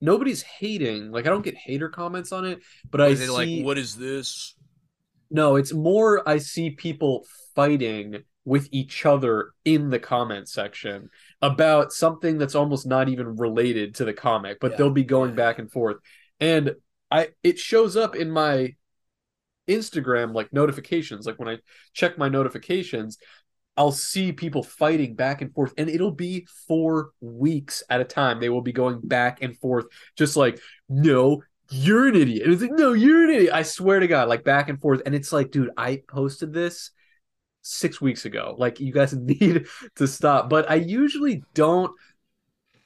nobody's 0.00 0.42
hating. 0.42 1.10
Like 1.10 1.26
I 1.26 1.30
don't 1.30 1.44
get 1.44 1.56
hater 1.56 1.88
comments 1.88 2.32
on 2.32 2.44
it, 2.44 2.62
but 2.90 3.00
I 3.00 3.14
see 3.14 3.28
like, 3.28 3.64
what 3.64 3.78
is 3.78 3.96
this? 3.96 4.54
No, 5.30 5.56
it's 5.56 5.72
more 5.72 6.26
I 6.28 6.38
see 6.38 6.70
people 6.70 7.26
fighting 7.54 8.22
with 8.46 8.68
each 8.70 9.04
other 9.04 9.50
in 9.64 9.90
the 9.90 9.98
comment 9.98 10.48
section 10.48 11.10
about 11.42 11.92
something 11.92 12.38
that's 12.38 12.54
almost 12.54 12.86
not 12.86 13.08
even 13.08 13.36
related 13.36 13.96
to 13.96 14.04
the 14.04 14.14
comic, 14.14 14.58
but 14.60 14.70
Yeah, 14.70 14.76
they'll 14.78 14.90
be 14.90 15.04
going 15.04 15.34
back 15.34 15.58
and 15.58 15.70
forth. 15.70 15.96
And 16.40 16.76
I 17.10 17.30
it 17.42 17.58
shows 17.58 17.96
up 17.96 18.14
in 18.14 18.30
my 18.30 18.74
Instagram 19.68 20.32
like 20.32 20.52
notifications. 20.52 21.26
Like 21.26 21.40
when 21.40 21.48
I 21.48 21.58
check 21.92 22.18
my 22.18 22.28
notifications, 22.28 23.18
I'll 23.76 23.92
see 23.92 24.30
people 24.32 24.62
fighting 24.62 25.16
back 25.16 25.42
and 25.42 25.52
forth, 25.52 25.74
and 25.76 25.90
it'll 25.90 26.12
be 26.12 26.46
four 26.68 27.10
weeks 27.20 27.82
at 27.90 28.00
a 28.00 28.04
time. 28.04 28.38
They 28.40 28.48
will 28.48 28.62
be 28.62 28.72
going 28.72 29.00
back 29.02 29.42
and 29.42 29.58
forth, 29.58 29.86
just 30.16 30.36
like, 30.36 30.60
no, 30.88 31.42
you're 31.70 32.06
an 32.06 32.14
idiot. 32.14 32.44
And 32.44 32.52
it's 32.52 32.62
like, 32.62 32.70
no, 32.72 32.92
you're 32.92 33.24
an 33.24 33.30
idiot. 33.30 33.52
I 33.52 33.64
swear 33.64 33.98
to 33.98 34.06
God, 34.06 34.28
like 34.28 34.44
back 34.44 34.68
and 34.68 34.80
forth. 34.80 35.02
And 35.04 35.16
it's 35.16 35.32
like, 35.32 35.50
dude, 35.50 35.70
I 35.76 36.02
posted 36.08 36.52
this 36.52 36.92
six 37.66 38.00
weeks 38.00 38.24
ago. 38.24 38.54
Like, 38.58 38.80
you 38.80 38.92
guys 38.92 39.12
need 39.14 39.66
to 39.96 40.06
stop. 40.06 40.48
But 40.48 40.70
I 40.70 40.76
usually 40.76 41.42
don't 41.54 41.92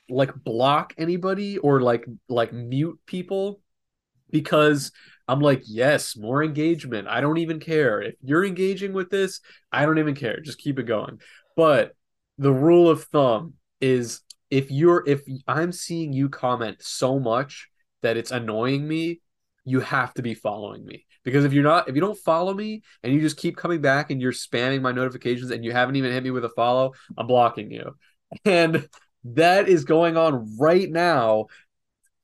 like 0.08 0.34
block 0.34 0.92
anybody 0.98 1.58
or 1.58 1.80
like 1.80 2.04
like 2.28 2.52
mute 2.52 2.98
people 3.06 3.60
because 4.30 4.90
I'm 5.28 5.40
like, 5.40 5.62
yes, 5.66 6.16
more 6.16 6.42
engagement. 6.42 7.06
I 7.06 7.20
don't 7.20 7.38
even 7.38 7.60
care. 7.60 8.02
If 8.02 8.14
you're 8.20 8.44
engaging 8.44 8.92
with 8.92 9.10
this, 9.10 9.40
I 9.70 9.86
don't 9.86 9.98
even 9.98 10.16
care. 10.16 10.40
Just 10.40 10.58
keep 10.58 10.78
it 10.78 10.84
going. 10.84 11.20
But 11.56 11.94
the 12.38 12.52
rule 12.52 12.88
of 12.88 13.04
thumb 13.04 13.54
is 13.80 14.22
if 14.50 14.70
you're 14.70 15.04
if 15.06 15.22
I'm 15.46 15.72
seeing 15.72 16.12
you 16.12 16.28
comment 16.28 16.78
so 16.80 17.20
much 17.20 17.68
that 18.02 18.16
it's 18.16 18.30
annoying 18.30 18.86
me, 18.86 19.20
you 19.64 19.80
have 19.80 20.14
to 20.14 20.22
be 20.22 20.34
following 20.34 20.84
me. 20.84 21.06
Because 21.24 21.44
if 21.44 21.52
you're 21.52 21.64
not, 21.64 21.88
if 21.88 21.94
you 21.94 22.00
don't 22.00 22.18
follow 22.18 22.54
me 22.54 22.82
and 23.02 23.12
you 23.12 23.20
just 23.20 23.36
keep 23.36 23.56
coming 23.56 23.80
back 23.80 24.10
and 24.10 24.20
you're 24.20 24.32
spamming 24.32 24.80
my 24.80 24.92
notifications 24.92 25.50
and 25.50 25.64
you 25.64 25.72
haven't 25.72 25.96
even 25.96 26.12
hit 26.12 26.22
me 26.22 26.30
with 26.30 26.44
a 26.44 26.48
follow, 26.50 26.92
I'm 27.16 27.26
blocking 27.26 27.70
you. 27.70 27.96
And 28.44 28.88
that 29.24 29.68
is 29.68 29.84
going 29.84 30.16
on 30.16 30.56
right 30.56 30.88
now. 30.88 31.46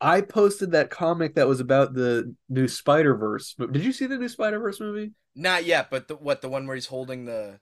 I 0.01 0.21
posted 0.21 0.71
that 0.73 0.89
comic 0.89 1.35
that 1.35 1.49
was 1.49 1.59
about 1.59 1.95
the 1.95 2.35
new 2.49 2.69
Spider 2.69 3.17
Verse. 3.17 3.55
Did 3.55 3.85
you 3.85 3.93
see 3.93 4.07
the 4.07 4.17
new 4.17 4.29
Spider 4.29 4.61
Verse 4.61 4.79
movie? 4.79 5.13
Not 5.35 5.65
yet, 5.65 5.91
but 5.91 6.07
the, 6.07 6.15
what 6.15 6.43
the 6.43 6.49
one 6.49 6.67
where 6.67 6.77
he's 6.77 6.87
holding 6.87 7.25
the 7.25 7.59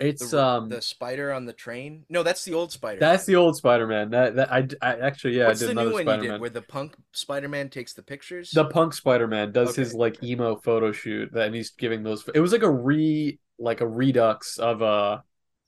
It's 0.00 0.30
the, 0.30 0.44
um, 0.44 0.68
the 0.68 0.80
spider 0.80 1.32
on 1.32 1.44
the 1.44 1.52
train? 1.52 2.04
No, 2.08 2.22
that's 2.22 2.44
the 2.44 2.54
old 2.54 2.70
Spider. 2.70 3.00
that's 3.00 3.26
the 3.26 3.34
old 3.34 3.56
Spider 3.56 3.86
Man. 3.86 4.10
That 4.10 4.36
that 4.36 4.52
I, 4.52 4.68
I 4.80 4.98
actually 4.98 5.36
yeah, 5.36 5.48
What's 5.48 5.62
I 5.62 5.66
did 5.66 5.76
the 5.76 5.84
new 5.84 5.92
one 5.92 6.02
Spider 6.04 6.22
you 6.22 6.30
did 6.30 6.40
where 6.40 6.50
the 6.50 6.62
punk 6.62 6.94
Spider 7.12 7.48
Man 7.48 7.68
takes 7.68 7.94
the 7.94 8.02
pictures? 8.02 8.52
The 8.52 8.66
Punk 8.66 8.94
Spider 8.94 9.26
Man 9.26 9.50
does 9.50 9.74
his 9.74 9.94
like 9.94 10.22
emo 10.22 10.56
photo 10.56 10.92
shoot 10.92 11.32
that 11.32 11.46
and 11.46 11.54
he's 11.54 11.70
giving 11.70 12.04
those. 12.04 12.28
It 12.32 12.40
was 12.40 12.52
like 12.52 12.62
a 12.62 12.70
re 12.70 13.38
like 13.58 13.80
a 13.80 13.88
redux 13.88 14.58
of 14.58 14.82
uh 14.82 15.18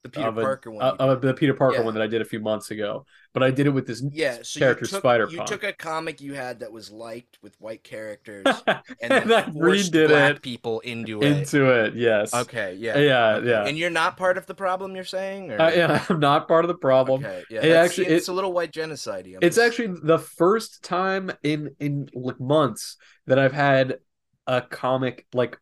the 0.03 0.09
Peter 0.09 0.29
a- 0.29 0.33
Parker 0.33 0.71
one. 0.71 0.83
uh, 0.83 0.95
of 0.99 1.21
the 1.21 1.35
Peter 1.35 1.53
Parker 1.55 1.77
Yeah. 1.79 1.85
one 1.85 1.95
that 1.95 2.03
I 2.03 2.07
did 2.07 2.23
a 2.23 2.25
few 2.25 2.41
months 2.41 2.71
ago. 2.71 3.05
But 3.33 3.45
I 3.45 3.51
did 3.53 3.67
it 3.67 3.71
with 3.71 3.87
this 3.87 4.03
yeah, 4.11 4.39
so 4.43 4.59
character 4.59 4.85
you 4.87 4.89
took, 4.89 4.99
Spider 5.01 5.29
you 5.31 5.45
took 5.45 5.63
a 5.63 5.73
comic 5.73 6.21
you 6.21 6.35
had 6.35 6.61
that 6.61 6.73
was 6.73 6.91
liked 6.91 7.39
with 7.43 7.55
white 7.61 7.85
characters 7.85 8.45
and, 8.67 8.81
and 9.03 9.31
then 9.31 9.33
I 9.33 9.51
redid 9.51 10.09
black 10.09 10.37
it 10.37 10.43
people 10.43 10.81
into 10.81 11.23
it. 11.23 11.27
into 11.39 11.71
it. 11.71 11.95
Yes. 11.95 12.35
Okay, 12.35 12.75
yeah. 12.75 12.99
Yeah, 12.99 13.29
okay. 13.37 13.49
yeah. 13.49 13.65
And 13.67 13.79
you're 13.79 13.89
not 13.91 14.17
part 14.17 14.37
of 14.37 14.47
the 14.47 14.55
problem 14.55 14.97
you're 14.97 15.05
saying? 15.05 15.53
Or? 15.53 15.61
I, 15.63 15.75
yeah, 15.75 16.05
I'm 16.09 16.19
not 16.19 16.49
part 16.49 16.65
of 16.65 16.69
the 16.69 16.75
problem. 16.75 17.25
Okay, 17.25 17.45
yeah. 17.51 17.61
It 17.65 17.71
actually- 17.73 18.07
it's 18.07 18.29
it- 18.29 18.33
a 18.33 18.35
little 18.35 18.53
white 18.53 18.73
genocide 18.73 19.29
It's 19.43 19.59
actually 19.59 19.95
the 20.03 20.19
first 20.19 20.83
time 20.83 21.31
in 21.45 21.77
in 21.79 22.09
like 22.15 22.41
months 22.41 22.97
that 23.27 23.39
I've 23.39 23.53
had 23.53 23.99
a 24.47 24.61
comic 24.61 25.27
like 25.33 25.57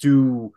do 0.00 0.52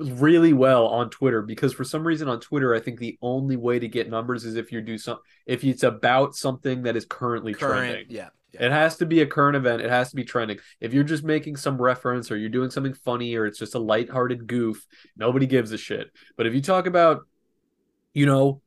really 0.00 0.52
well 0.52 0.86
on 0.86 1.10
Twitter 1.10 1.42
because 1.42 1.72
for 1.72 1.84
some 1.84 2.06
reason 2.06 2.28
on 2.28 2.40
Twitter 2.40 2.74
I 2.74 2.80
think 2.80 2.98
the 2.98 3.18
only 3.20 3.56
way 3.56 3.78
to 3.78 3.88
get 3.88 4.08
numbers 4.08 4.44
is 4.44 4.56
if 4.56 4.72
you 4.72 4.80
do 4.80 4.98
some 4.98 5.18
if 5.46 5.62
it's 5.64 5.82
about 5.82 6.34
something 6.34 6.82
that 6.82 6.96
is 6.96 7.04
currently 7.04 7.54
current. 7.54 7.92
trending. 7.92 8.06
Yeah, 8.08 8.28
yeah. 8.52 8.66
It 8.66 8.72
has 8.72 8.96
to 8.98 9.06
be 9.06 9.20
a 9.20 9.26
current 9.26 9.56
event. 9.56 9.82
It 9.82 9.90
has 9.90 10.10
to 10.10 10.16
be 10.16 10.24
trending. 10.24 10.58
If 10.80 10.94
you're 10.94 11.04
just 11.04 11.24
making 11.24 11.56
some 11.56 11.80
reference 11.80 12.30
or 12.30 12.36
you're 12.36 12.48
doing 12.48 12.70
something 12.70 12.94
funny 12.94 13.34
or 13.34 13.46
it's 13.46 13.58
just 13.58 13.74
a 13.74 13.78
lighthearted 13.78 14.46
goof, 14.46 14.84
nobody 15.16 15.46
gives 15.46 15.72
a 15.72 15.78
shit. 15.78 16.10
But 16.36 16.46
if 16.46 16.54
you 16.54 16.62
talk 16.62 16.86
about, 16.86 17.26
you 18.14 18.26
know, 18.26 18.62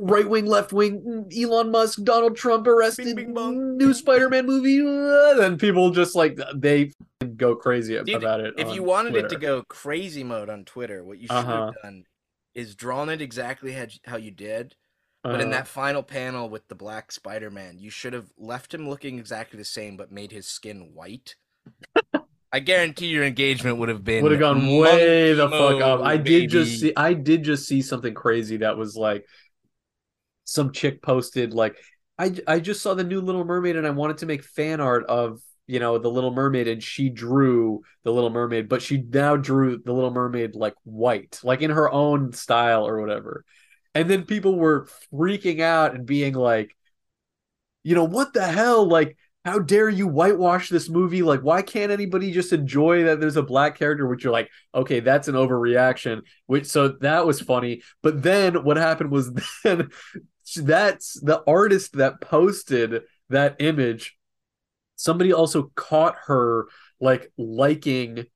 right 0.00 0.28
wing, 0.28 0.46
left 0.46 0.72
wing, 0.72 1.28
Elon 1.36 1.70
Musk, 1.70 2.02
Donald 2.02 2.36
Trump 2.36 2.66
arrested, 2.66 3.16
Bing, 3.16 3.34
bing, 3.34 3.76
new 3.76 3.94
Spider 3.94 4.28
Man 4.28 4.46
movie, 4.46 4.80
uh, 4.80 5.34
then 5.34 5.58
people 5.58 5.90
just 5.90 6.14
like 6.14 6.38
they 6.54 6.92
go 7.36 7.54
crazy 7.54 7.96
Dude, 7.96 8.14
about 8.14 8.40
it. 8.40 8.54
if 8.58 8.74
you 8.74 8.82
wanted 8.82 9.16
it 9.16 9.28
to 9.28 9.36
go 9.36 9.62
crazy 9.68 10.24
mode 10.24 10.48
on 10.48 10.64
Twitter, 10.64 11.04
what 11.04 11.18
you 11.18 11.26
should 11.26 11.36
Uh-huh. 11.36 11.66
have 11.66 11.82
done 11.82 12.04
is 12.54 12.74
drawn 12.74 13.08
it 13.08 13.20
exactly 13.20 13.76
how, 14.04 14.16
you 14.16 14.30
did, 14.30 14.74
but 15.22 15.40
in 15.40 15.48
Uh, 15.48 15.52
that 15.52 15.68
final 15.68 16.02
panel 16.02 16.48
with 16.48 16.66
the 16.68 16.74
black 16.74 17.12
Spider-Man, 17.12 17.78
you 17.78 17.90
should 17.90 18.12
have 18.12 18.32
left 18.36 18.74
him 18.74 18.88
looking 18.88 19.18
exactly 19.18 19.58
the 19.58 19.64
same, 19.64 19.96
but 19.96 20.10
made 20.10 20.32
his 20.32 20.46
skin 20.46 20.90
white. 20.94 21.36
I 22.52 22.60
guarantee 22.60 23.06
your 23.06 23.24
engagement 23.24 23.78
would 23.78 23.88
have 23.88 24.02
been 24.02 24.22
would 24.22 24.32
have 24.32 24.40
gone 24.40 24.66
way 24.66 25.34
the 25.34 25.48
fuck 25.48 25.80
up. 25.82 26.00
I 26.00 26.16
did 26.16 26.48
just 26.50 26.80
see 26.80 26.92
I 26.96 27.12
did 27.12 27.44
just 27.44 27.66
see 27.66 27.82
something 27.82 28.14
crazy 28.14 28.58
that 28.58 28.76
was 28.76 28.96
like 28.96 29.26
some 30.44 30.72
chick 30.72 31.02
posted 31.02 31.52
like 31.52 31.76
I 32.18 32.34
I 32.46 32.60
just 32.60 32.82
saw 32.82 32.94
the 32.94 33.04
new 33.04 33.20
Little 33.20 33.44
Mermaid 33.44 33.76
and 33.76 33.86
I 33.86 33.90
wanted 33.90 34.18
to 34.18 34.26
make 34.26 34.42
fan 34.42 34.80
art 34.80 35.04
of 35.06 35.40
you 35.66 35.78
know 35.78 35.98
the 35.98 36.10
Little 36.10 36.32
Mermaid 36.32 36.68
and 36.68 36.82
she 36.82 37.10
drew 37.10 37.82
the 38.02 38.12
Little 38.12 38.30
Mermaid 38.30 38.68
but 38.68 38.80
she 38.80 39.02
now 39.02 39.36
drew 39.36 39.76
the 39.78 39.92
Little 39.92 40.10
Mermaid 40.10 40.54
like 40.54 40.74
white 40.84 41.40
like 41.44 41.60
in 41.60 41.70
her 41.70 41.90
own 41.90 42.32
style 42.32 42.86
or 42.88 43.00
whatever. 43.00 43.44
And 43.94 44.08
then 44.08 44.24
people 44.24 44.56
were 44.56 44.88
freaking 45.12 45.60
out 45.60 45.94
and 45.94 46.06
being 46.06 46.32
like 46.32 46.74
you 47.82 47.94
know 47.94 48.04
what 48.04 48.32
the 48.32 48.46
hell 48.46 48.88
like 48.88 49.18
how 49.48 49.58
dare 49.58 49.88
you 49.88 50.06
whitewash 50.06 50.68
this 50.68 50.88
movie? 50.88 51.22
Like, 51.22 51.40
why 51.40 51.62
can't 51.62 51.90
anybody 51.92 52.32
just 52.32 52.52
enjoy 52.52 53.04
that 53.04 53.20
there's 53.20 53.36
a 53.36 53.42
black 53.42 53.78
character? 53.78 54.06
Which 54.06 54.22
you're 54.24 54.32
like, 54.32 54.50
okay, 54.74 55.00
that's 55.00 55.28
an 55.28 55.34
overreaction. 55.34 56.22
Which 56.46 56.66
so 56.66 56.88
that 57.00 57.26
was 57.26 57.40
funny. 57.40 57.82
But 58.02 58.22
then 58.22 58.62
what 58.64 58.76
happened 58.76 59.10
was 59.10 59.32
then 59.64 59.90
that's 60.56 61.18
the 61.20 61.42
artist 61.46 61.94
that 61.94 62.20
posted 62.20 63.02
that 63.30 63.56
image. 63.60 64.16
Somebody 64.96 65.32
also 65.32 65.70
caught 65.74 66.16
her 66.26 66.66
like 67.00 67.30
liking 67.38 68.26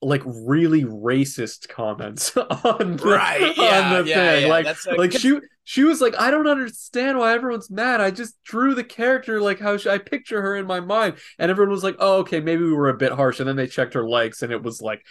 like 0.00 0.22
really 0.24 0.84
racist 0.84 1.68
comments 1.68 2.36
on 2.36 2.96
the, 2.96 3.04
Right, 3.04 3.56
yeah, 3.56 3.92
on 3.96 4.04
the 4.04 4.10
yeah, 4.10 4.14
thing. 4.16 4.42
yeah, 4.42 4.48
Like, 4.48 4.66
like 4.98 5.12
she 5.12 5.38
she 5.64 5.84
was 5.84 6.00
like, 6.00 6.14
I 6.18 6.30
don't 6.30 6.46
understand 6.46 7.18
why 7.18 7.32
everyone's 7.34 7.70
mad. 7.70 8.00
I 8.00 8.10
just 8.10 8.42
drew 8.42 8.74
the 8.74 8.84
character 8.84 9.40
like 9.40 9.60
how 9.60 9.76
she, 9.76 9.88
I 9.88 9.98
picture 9.98 10.42
her 10.42 10.56
in 10.56 10.66
my 10.66 10.80
mind, 10.80 11.14
and 11.38 11.50
everyone 11.50 11.72
was 11.72 11.84
like, 11.84 11.96
oh, 11.98 12.18
okay, 12.18 12.40
maybe 12.40 12.64
we 12.64 12.72
were 12.72 12.88
a 12.88 12.96
bit 12.96 13.12
harsh. 13.12 13.38
And 13.38 13.48
then 13.48 13.56
they 13.56 13.66
checked 13.66 13.94
her 13.94 14.06
likes, 14.06 14.42
and 14.42 14.52
it 14.52 14.62
was 14.62 14.82
like, 14.82 15.04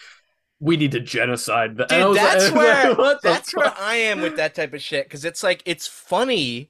we 0.60 0.78
need 0.78 0.92
to 0.92 1.00
genocide. 1.00 1.76
The-. 1.76 1.86
Dude, 1.86 2.16
that's 2.16 2.52
like, 2.52 2.98
where 2.98 3.18
that's 3.24 3.56
where? 3.56 3.74
I 3.78 3.96
am 3.96 4.22
with 4.22 4.38
that 4.38 4.56
type 4.56 4.74
of 4.74 4.82
shit 4.82 5.06
because 5.06 5.26
it's 5.26 5.44
like 5.44 5.62
it's 5.66 5.88
funny. 5.88 6.70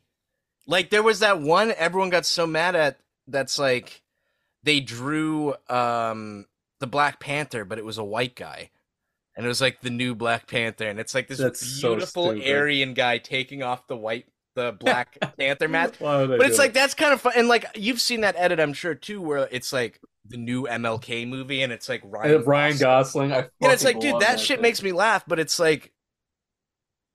Like 0.65 0.89
there 0.89 1.03
was 1.03 1.19
that 1.19 1.41
one 1.41 1.73
everyone 1.77 2.09
got 2.09 2.25
so 2.25 2.47
mad 2.47 2.75
at. 2.75 2.97
That's 3.27 3.59
like 3.59 4.01
they 4.63 4.79
drew 4.79 5.53
um 5.69 6.45
the 6.79 6.87
Black 6.87 7.19
Panther, 7.19 7.65
but 7.65 7.77
it 7.77 7.85
was 7.85 7.97
a 7.97 8.03
white 8.03 8.35
guy, 8.35 8.71
and 9.35 9.45
it 9.45 9.49
was 9.49 9.61
like 9.61 9.81
the 9.81 9.89
new 9.89 10.15
Black 10.15 10.47
Panther, 10.47 10.87
and 10.87 10.99
it's 10.99 11.15
like 11.15 11.27
this 11.27 11.39
That's 11.39 11.61
beautiful 11.79 12.31
stupid. 12.31 12.47
Aryan 12.47 12.93
guy 12.93 13.17
taking 13.17 13.63
off 13.63 13.87
the 13.87 13.97
white 13.97 14.25
the 14.55 14.75
Black 14.79 15.17
Panther 15.39 15.67
mask. 15.67 15.95
Why 15.99 16.21
would 16.21 16.29
they 16.31 16.37
But 16.37 16.47
it's 16.47 16.57
it? 16.57 16.59
like 16.59 16.73
that's 16.73 16.93
kind 16.93 17.13
of 17.13 17.21
fun, 17.21 17.33
and 17.35 17.47
like 17.47 17.65
you've 17.75 18.01
seen 18.01 18.21
that 18.21 18.35
edit, 18.37 18.59
I'm 18.59 18.73
sure 18.73 18.95
too, 18.95 19.21
where 19.21 19.47
it's 19.51 19.71
like 19.73 19.99
the 20.25 20.37
new 20.37 20.67
MLK 20.67 21.27
movie, 21.27 21.61
and 21.61 21.71
it's 21.73 21.89
like 21.89 22.01
Ryan 22.03 22.35
And 22.35 22.47
Ryan 22.47 22.77
Gosling. 22.77 23.31
I 23.33 23.49
and 23.61 23.71
it's 23.71 23.83
like, 23.83 23.99
dude, 23.99 24.11
love 24.13 24.21
that 24.21 24.39
shit 24.39 24.57
thing. 24.57 24.61
makes 24.61 24.83
me 24.83 24.91
laugh, 24.91 25.23
but 25.27 25.39
it's 25.39 25.59
like 25.59 25.93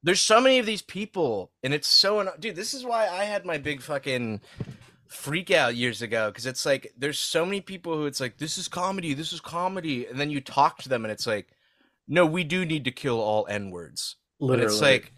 there's 0.02 0.20
so 0.20 0.40
many 0.40 0.58
of 0.58 0.66
these 0.66 0.82
people, 0.82 1.52
and 1.62 1.74
it's 1.74 1.88
so 1.88 2.32
dude. 2.38 2.56
This 2.56 2.74
is 2.74 2.84
why 2.84 3.08
I 3.08 3.24
had 3.24 3.44
my 3.44 3.58
big 3.58 3.82
fucking 3.82 4.40
freak 5.08 5.50
out 5.50 5.76
years 5.76 6.02
ago 6.02 6.28
because 6.30 6.46
it's 6.46 6.66
like 6.66 6.92
there's 6.98 7.18
so 7.18 7.44
many 7.44 7.60
people 7.60 7.96
who 7.96 8.06
it's 8.06 8.20
like 8.20 8.38
this 8.38 8.58
is 8.58 8.68
comedy, 8.68 9.14
this 9.14 9.32
is 9.32 9.40
comedy, 9.40 10.06
and 10.06 10.18
then 10.18 10.30
you 10.30 10.40
talk 10.40 10.78
to 10.82 10.88
them, 10.88 11.04
and 11.04 11.12
it's 11.12 11.26
like, 11.26 11.48
no, 12.08 12.26
we 12.26 12.44
do 12.44 12.64
need 12.64 12.84
to 12.84 12.92
kill 12.92 13.20
all 13.20 13.46
n 13.48 13.70
words. 13.70 14.16
And 14.50 14.50
literally. 14.50 14.72
it's 14.72 14.80
like, 14.82 15.12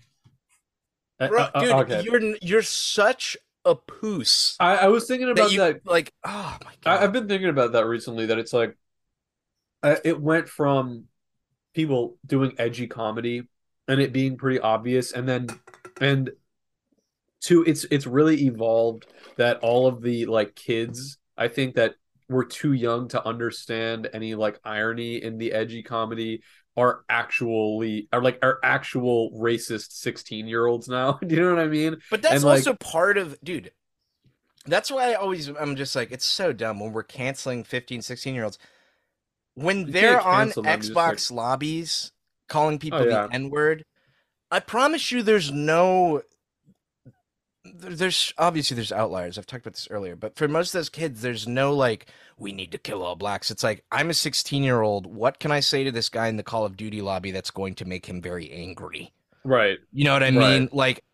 Uh, 1.21 1.29
bro, 1.29 1.43
uh, 1.55 1.61
dude, 1.61 1.71
okay. 1.73 2.03
you're 2.03 2.37
you're 2.41 2.63
such 2.63 3.37
a 3.65 3.75
poos 3.75 4.55
I, 4.61 4.77
I 4.77 4.89
was 4.89 5.07
thinking 5.07 5.29
about 5.29 5.49
that 5.49 5.53
you 5.53 5.59
that 5.59 5.81
like. 5.85 6.13
Oh 6.25 6.57
my 6.65 6.71
I, 6.71 6.75
god, 6.83 7.03
I've 7.03 7.13
been 7.13 7.29
thinking 7.29 7.49
about 7.49 7.73
that 7.73 7.87
recently. 7.87 8.27
That 8.27 8.39
it's 8.39 8.53
like, 8.53 8.77
uh, 9.83 9.97
it 10.05 10.21
went 10.21 10.49
from 10.49 11.05
people 11.75 12.17
doing 12.27 12.55
edgy 12.59 12.87
comedy 12.87 13.49
and 13.87 14.01
it 14.01 14.13
being 14.13 14.37
pretty 14.37 14.61
obvious, 14.61 15.13
and 15.13 15.29
then 15.29 15.49
and 16.01 16.31
to 17.43 17.65
it's 17.65 17.85
it's 17.91 18.07
really 18.07 18.47
evolved 18.47 19.07
that 19.37 19.59
all 19.59 19.87
of 19.87 20.03
the 20.03 20.27
like 20.27 20.55
kids, 20.55 21.19
I 21.37 21.49
think 21.49 21.75
that 21.77 21.95
we're 22.29 22.45
too 22.45 22.73
young 22.73 23.09
to 23.09 23.27
understand 23.27 24.09
any 24.13 24.35
like 24.35 24.61
irony 24.65 25.23
in 25.23 25.39
the 25.39 25.53
edgy 25.53 25.83
comedy 25.83 26.43
are 26.79 27.05
actually 27.09 28.09
are 28.13 28.23
like 28.23 28.39
are 28.43 28.59
actual 28.63 29.31
racist 29.33 29.93
16 29.93 30.47
year 30.47 30.65
olds 30.67 30.89
now 30.89 31.13
do 31.27 31.35
you 31.35 31.43
know 31.43 31.55
what 31.55 31.65
i 31.65 31.67
mean 31.67 31.97
But 32.11 32.23
that's 32.23 32.37
And, 32.37 32.45
like- 32.45 32.59
also 32.59 32.75
part 32.75 33.19
of, 33.19 33.37
dude. 33.43 33.73
That's 34.67 34.91
why 34.91 35.13
I 35.13 35.15
always, 35.15 35.49
I'm 35.49 35.77
just 35.77 35.97
like, 35.97 36.13
it's 36.13 36.27
so 36.27 36.53
dumb 36.53 36.79
when 36.79 36.93
we're 36.93 37.03
canceling 37.03 37.65
15, 37.65 38.03
16 38.03 38.35
year 38.35 38.45
olds. 38.45 38.59
When 39.55 39.91
they're 39.93 40.21
on 40.21 40.51
them, 40.51 40.65
Xbox 40.67 41.31
like- 41.31 41.37
lobbies 41.39 42.13
calling 42.49 42.75
oh, 42.75 42.79
people 42.79 42.99
Oh, 43.01 43.05
yeah. 43.05 43.27
the 43.29 43.35
N 43.35 43.49
word, 43.51 43.83
I 44.51 44.61
promise 44.61 45.11
you 45.11 45.23
there's 45.23 45.51
no. 45.51 46.23
There's 47.65 48.33
obviously 48.39 48.75
there's 48.75 48.93
outliers. 48.93 49.37
I've 49.39 49.47
talked 49.47 49.65
about 49.65 49.75
this 49.75 49.89
earlier, 49.91 50.17
but 50.17 50.37
for 50.37 50.49
most 50.49 50.69
of 50.75 50.79
those 50.79 50.89
kids, 50.89 51.23
there's 51.23 51.47
no 51.49 51.75
like 51.75 52.07
we 52.39 52.53
need 52.53 52.73
to 52.73 52.79
kill 52.79 53.03
all 53.03 53.17
blacks. 53.17 53.51
It's 53.51 53.63
like 53.65 53.85
I'm 53.91 54.11
a 54.11 54.15
16 54.15 54.63
year 54.63 54.81
old. 54.81 55.07
What 55.07 55.39
can 55.41 55.51
I 55.51 55.61
say 55.61 55.85
to 55.85 55.91
this 55.93 56.09
guy 56.09 56.29
in 56.29 56.37
the 56.37 56.43
Call 56.43 56.65
of 56.65 56.77
Duty 56.77 57.01
lobby 57.03 57.31
that's 57.31 57.51
going 57.51 57.75
to 57.77 57.85
make 57.85 58.07
him 58.07 58.21
very 58.23 58.51
angry? 58.53 59.13
right 59.45 59.79
You 59.93 60.05
know 60.05 60.13
what 60.13 60.23
I 60.23 60.27
Right. 60.27 60.35
mean? 60.61 60.69
Like, 60.73 61.05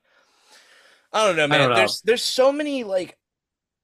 I 1.13 1.27
don't 1.27 1.37
know, 1.37 1.47
man. 1.47 1.59
don't 1.61 1.71
know. 1.71 1.77
There's 1.77 2.01
there's 2.03 2.23
so 2.23 2.53
many 2.53 2.85
like. 2.85 3.17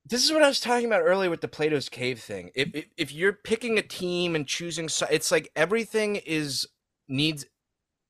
This 0.07 0.25
is 0.25 0.33
what 0.33 0.43
I 0.43 0.49
was 0.49 0.59
talking 0.59 0.87
about 0.87 1.03
earlier 1.03 1.31
with 1.31 1.41
the 1.41 1.47
Plato's 1.47 1.89
Cave 1.89 2.21
thing. 2.21 2.51
If 2.55 2.75
if, 2.75 2.85
if 2.97 3.13
you're 3.13 3.33
picking 3.35 3.79
a 3.79 3.83
team 3.83 4.35
and 4.35 4.47
choosing, 4.47 4.89
si- 4.89 5.07
it's 5.11 5.31
like 5.31 5.53
everything 5.55 6.17
is 6.17 6.67
needs, 7.07 7.45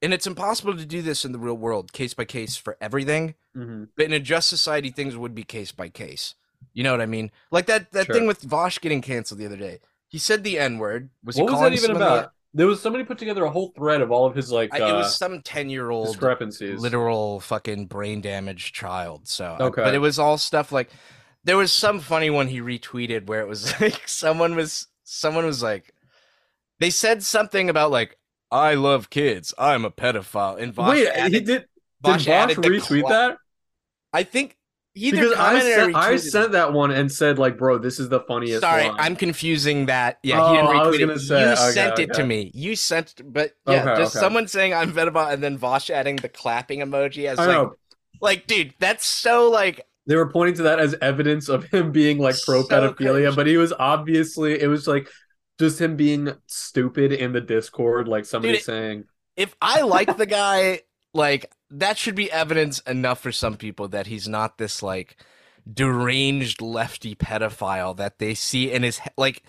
and 0.01 0.15
it's 0.15 0.27
impossible 0.27 0.77
to 0.77 0.87
do 0.87 1.03
this 1.03 1.25
in 1.27 1.33
the 1.33 1.39
real 1.39 1.57
world, 1.59 1.93
case 1.93 2.15
by 2.15 2.25
case 2.25 2.57
for 2.57 2.79
everything. 2.81 3.35
Mhm. 3.57 3.89
But 3.97 4.07
in 4.07 4.13
a 4.15 4.21
just 4.21 4.49
society, 4.49 4.91
things 4.91 5.17
would 5.17 5.35
be 5.35 5.43
case 5.43 5.73
by 5.73 5.89
case. 5.91 6.35
You 6.73 6.85
know 6.85 6.93
what 6.93 7.01
I 7.01 7.07
mean? 7.07 7.31
Like 7.51 7.67
that 7.67 7.93
that 7.93 8.07
Sure. 8.07 8.15
thing 8.15 8.27
with 8.27 8.43
Vosh 8.43 8.79
getting 8.81 9.03
canceled 9.03 9.41
the 9.41 9.47
other 9.47 9.57
day. 9.57 9.81
He 10.09 10.19
said 10.19 10.43
the 10.45 10.59
N 10.59 10.79
word. 10.79 11.11
Was 11.25 11.37
he 11.37 11.43
what 11.43 11.53
was 11.53 11.61
that 11.61 11.73
even 11.73 11.79
someone 11.87 12.01
the- 12.01 12.07
about 12.21 12.33
there 12.53 12.67
was 12.67 12.81
somebody 12.83 13.05
put 13.05 13.17
together 13.19 13.45
a 13.45 13.51
whole 13.51 13.73
thread 13.77 14.01
of 14.01 14.11
all 14.11 14.27
of 14.27 14.35
his 14.35 14.51
like 14.51 14.75
I- 14.75 14.81
uh, 14.81 14.89
it 14.89 14.93
was 14.97 15.15
some 15.17 15.41
ten 15.43 15.71
year 15.71 15.91
old 15.91 16.09
discrepancies 16.09 16.81
literal 16.81 17.39
fucking 17.41 17.87
brain 17.87 18.21
damaged 18.21 18.75
child. 18.75 19.29
So, 19.29 19.57
Okay. 19.61 19.83
but 19.83 19.95
it 19.95 19.99
was 20.01 20.19
all 20.19 20.37
stuff 20.39 20.73
like 20.73 20.91
there 21.45 21.57
was 21.57 21.73
some 21.73 22.01
funny 22.01 22.29
one 22.29 22.49
he 22.49 22.61
retweeted 22.61 23.27
where 23.27 23.41
it 23.41 23.49
was 23.49 23.73
like 23.81 24.07
someone 24.09 24.57
was 24.57 24.89
someone 25.05 25.47
was 25.47 25.63
like 25.63 25.95
they 26.81 26.91
said 26.91 27.23
something 27.23 27.69
about 27.71 27.91
like 27.91 28.17
I 28.51 28.75
love 28.75 29.11
kids, 29.11 29.55
I'm 29.57 29.85
a 29.85 29.91
pedophile, 29.93 30.61
and 30.61 30.75
Vosh 30.75 30.89
wait 30.91 31.07
added, 31.07 31.33
he 31.35 31.41
did 31.41 31.47
did 31.47 31.67
Vosh 32.03 32.27
added 32.27 32.57
the 32.57 32.69
retweet 32.69 33.09
that 33.09 33.37
I 34.13 34.25
think 34.25 34.57
either 34.95 35.29
because 35.29 35.35
I 35.37 35.59
commented 35.59 35.61
sent, 35.61 35.95
I 35.95 36.17
sent 36.17 36.53
that 36.53 36.73
one 36.73 36.91
and 36.91 37.11
said 37.11 37.39
like 37.39 37.59
bro 37.59 37.79
this 37.79 37.99
is 38.01 38.09
the 38.09 38.21
funniest 38.21 38.61
Sorry, 38.61 38.87
one. 38.87 38.97
I'm 38.99 39.17
confusing 39.17 39.87
that. 39.87 40.19
Yeah, 40.23 40.41
he 40.43 40.51
Oh, 40.51 40.55
didn't 40.57 40.69
I 40.69 40.83
was 40.87 40.99
retweet 40.99 40.99
gonna 40.99 41.15
it. 41.15 41.19
say, 41.19 41.49
you 41.49 41.57
okay, 41.57 41.57
sent 41.57 41.99
it 41.99 42.13
to 42.15 42.25
me. 42.25 42.51
You 42.55 42.77
sent, 42.77 43.21
but 43.25 43.53
yeah, 43.67 43.89
Okay, 43.89 43.95
just 43.95 44.17
okay. 44.17 44.19
someone 44.19 44.49
saying 44.49 44.75
I'm 44.75 44.93
pedophile 44.93 45.33
and 45.33 45.43
then 45.43 45.59
Vosh 45.59 45.91
adding 45.91 46.17
the 46.17 46.29
clapping 46.29 46.81
emoji 46.81 47.27
as 47.27 47.41
I 47.41 47.47
like, 47.47 47.63
know. 47.63 47.75
like, 48.21 48.47
dude, 48.47 48.75
that's 48.81 49.07
so 49.07 49.51
like 49.51 49.87
they 50.07 50.17
were 50.17 50.31
pointing 50.31 50.57
to 50.57 50.63
that 50.65 50.81
as 50.81 50.95
evidence 51.01 51.49
of 51.49 51.65
him 51.65 51.93
being 51.93 52.19
like 52.19 52.43
pro 52.43 52.67
pedophilia, 52.67 52.97
cringe. 52.97 53.35
but 53.35 53.47
he 53.47 53.57
was 53.57 53.73
obviously 53.79 54.61
it 54.61 54.67
was 54.67 54.87
like 54.87 55.09
just 55.59 55.81
him 55.81 55.97
being 55.97 56.33
stupid 56.47 57.13
in 57.13 57.33
the 57.33 57.41
Discord, 57.41 58.09
like 58.09 58.25
somebody 58.25 58.57
Dude, 58.57 58.63
saying, 58.63 59.05
if 59.37 59.55
I 59.61 59.83
like 59.83 60.17
the 60.17 60.27
guy, 60.27 60.81
like 61.15 61.51
that 61.71 61.97
should 61.99 62.15
be 62.15 62.31
evidence 62.31 62.81
enough 62.81 63.21
for 63.21 63.33
some 63.33 63.57
people 63.57 63.89
that 63.89 64.07
he's 64.09 64.29
not 64.29 64.59
this 64.59 64.83
like 64.83 65.17
deranged 65.71 66.61
lefty 66.61 67.15
pedophile 67.15 67.97
that 67.97 68.19
they 68.19 68.35
see 68.35 68.71
in 68.73 68.83
his 68.83 68.99
he- 68.99 69.11
like. 69.17 69.43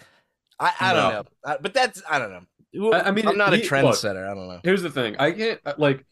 I, 0.60 0.74
I 0.80 0.94
don't 0.94 1.12
know, 1.14 1.24
Uh, 1.44 1.58
but 1.60 1.74
that's 1.74 2.04
I 2.08 2.20
don't 2.20 2.32
know. 2.32 2.94
I- 2.94 3.02
I 3.08 3.12
mean, 3.12 3.28
I'm 3.28 3.38
not 3.38 3.52
a 3.54 3.58
he- 3.58 3.64
look, 3.64 3.72
trendsetter. 3.72 4.30
I 4.30 4.36
don't 4.36 4.48
know. 4.48 4.60
Here's 4.64 4.84
the 4.84 4.92
thing. 4.92 5.16
I 5.18 5.32
can't 5.32 5.60
uh, 5.66 5.74
like 5.80 6.06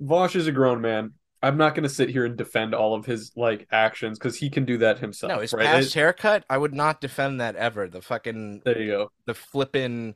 Vosh 0.00 0.34
is 0.34 0.46
a 0.46 0.52
grown 0.52 0.80
man. 0.80 1.12
I'm 1.42 1.56
not 1.58 1.74
going 1.74 1.82
to 1.84 1.88
sit 1.90 2.10
here 2.10 2.24
and 2.26 2.36
defend 2.36 2.74
all 2.74 2.94
of 2.94 3.04
his 3.06 3.32
like 3.36 3.66
actions 3.70 4.18
because 4.18 4.36
he 4.36 4.48
can 4.50 4.64
do 4.64 4.78
that 4.78 4.98
himself. 4.98 5.30
No, 5.32 5.40
his 5.40 5.52
right? 5.52 5.66
past 5.66 5.88
It- 5.88 5.94
haircut, 5.94 6.44
I 6.48 6.56
would 6.56 6.72
not 6.74 7.00
defend 7.02 7.40
that 7.42 7.56
ever. 7.56 7.86
The 7.88 8.00
fucking 8.00 8.62
there 8.64 8.80
you 8.80 8.90
go. 8.90 9.12
the 9.26 9.34
flippin' 9.34 10.14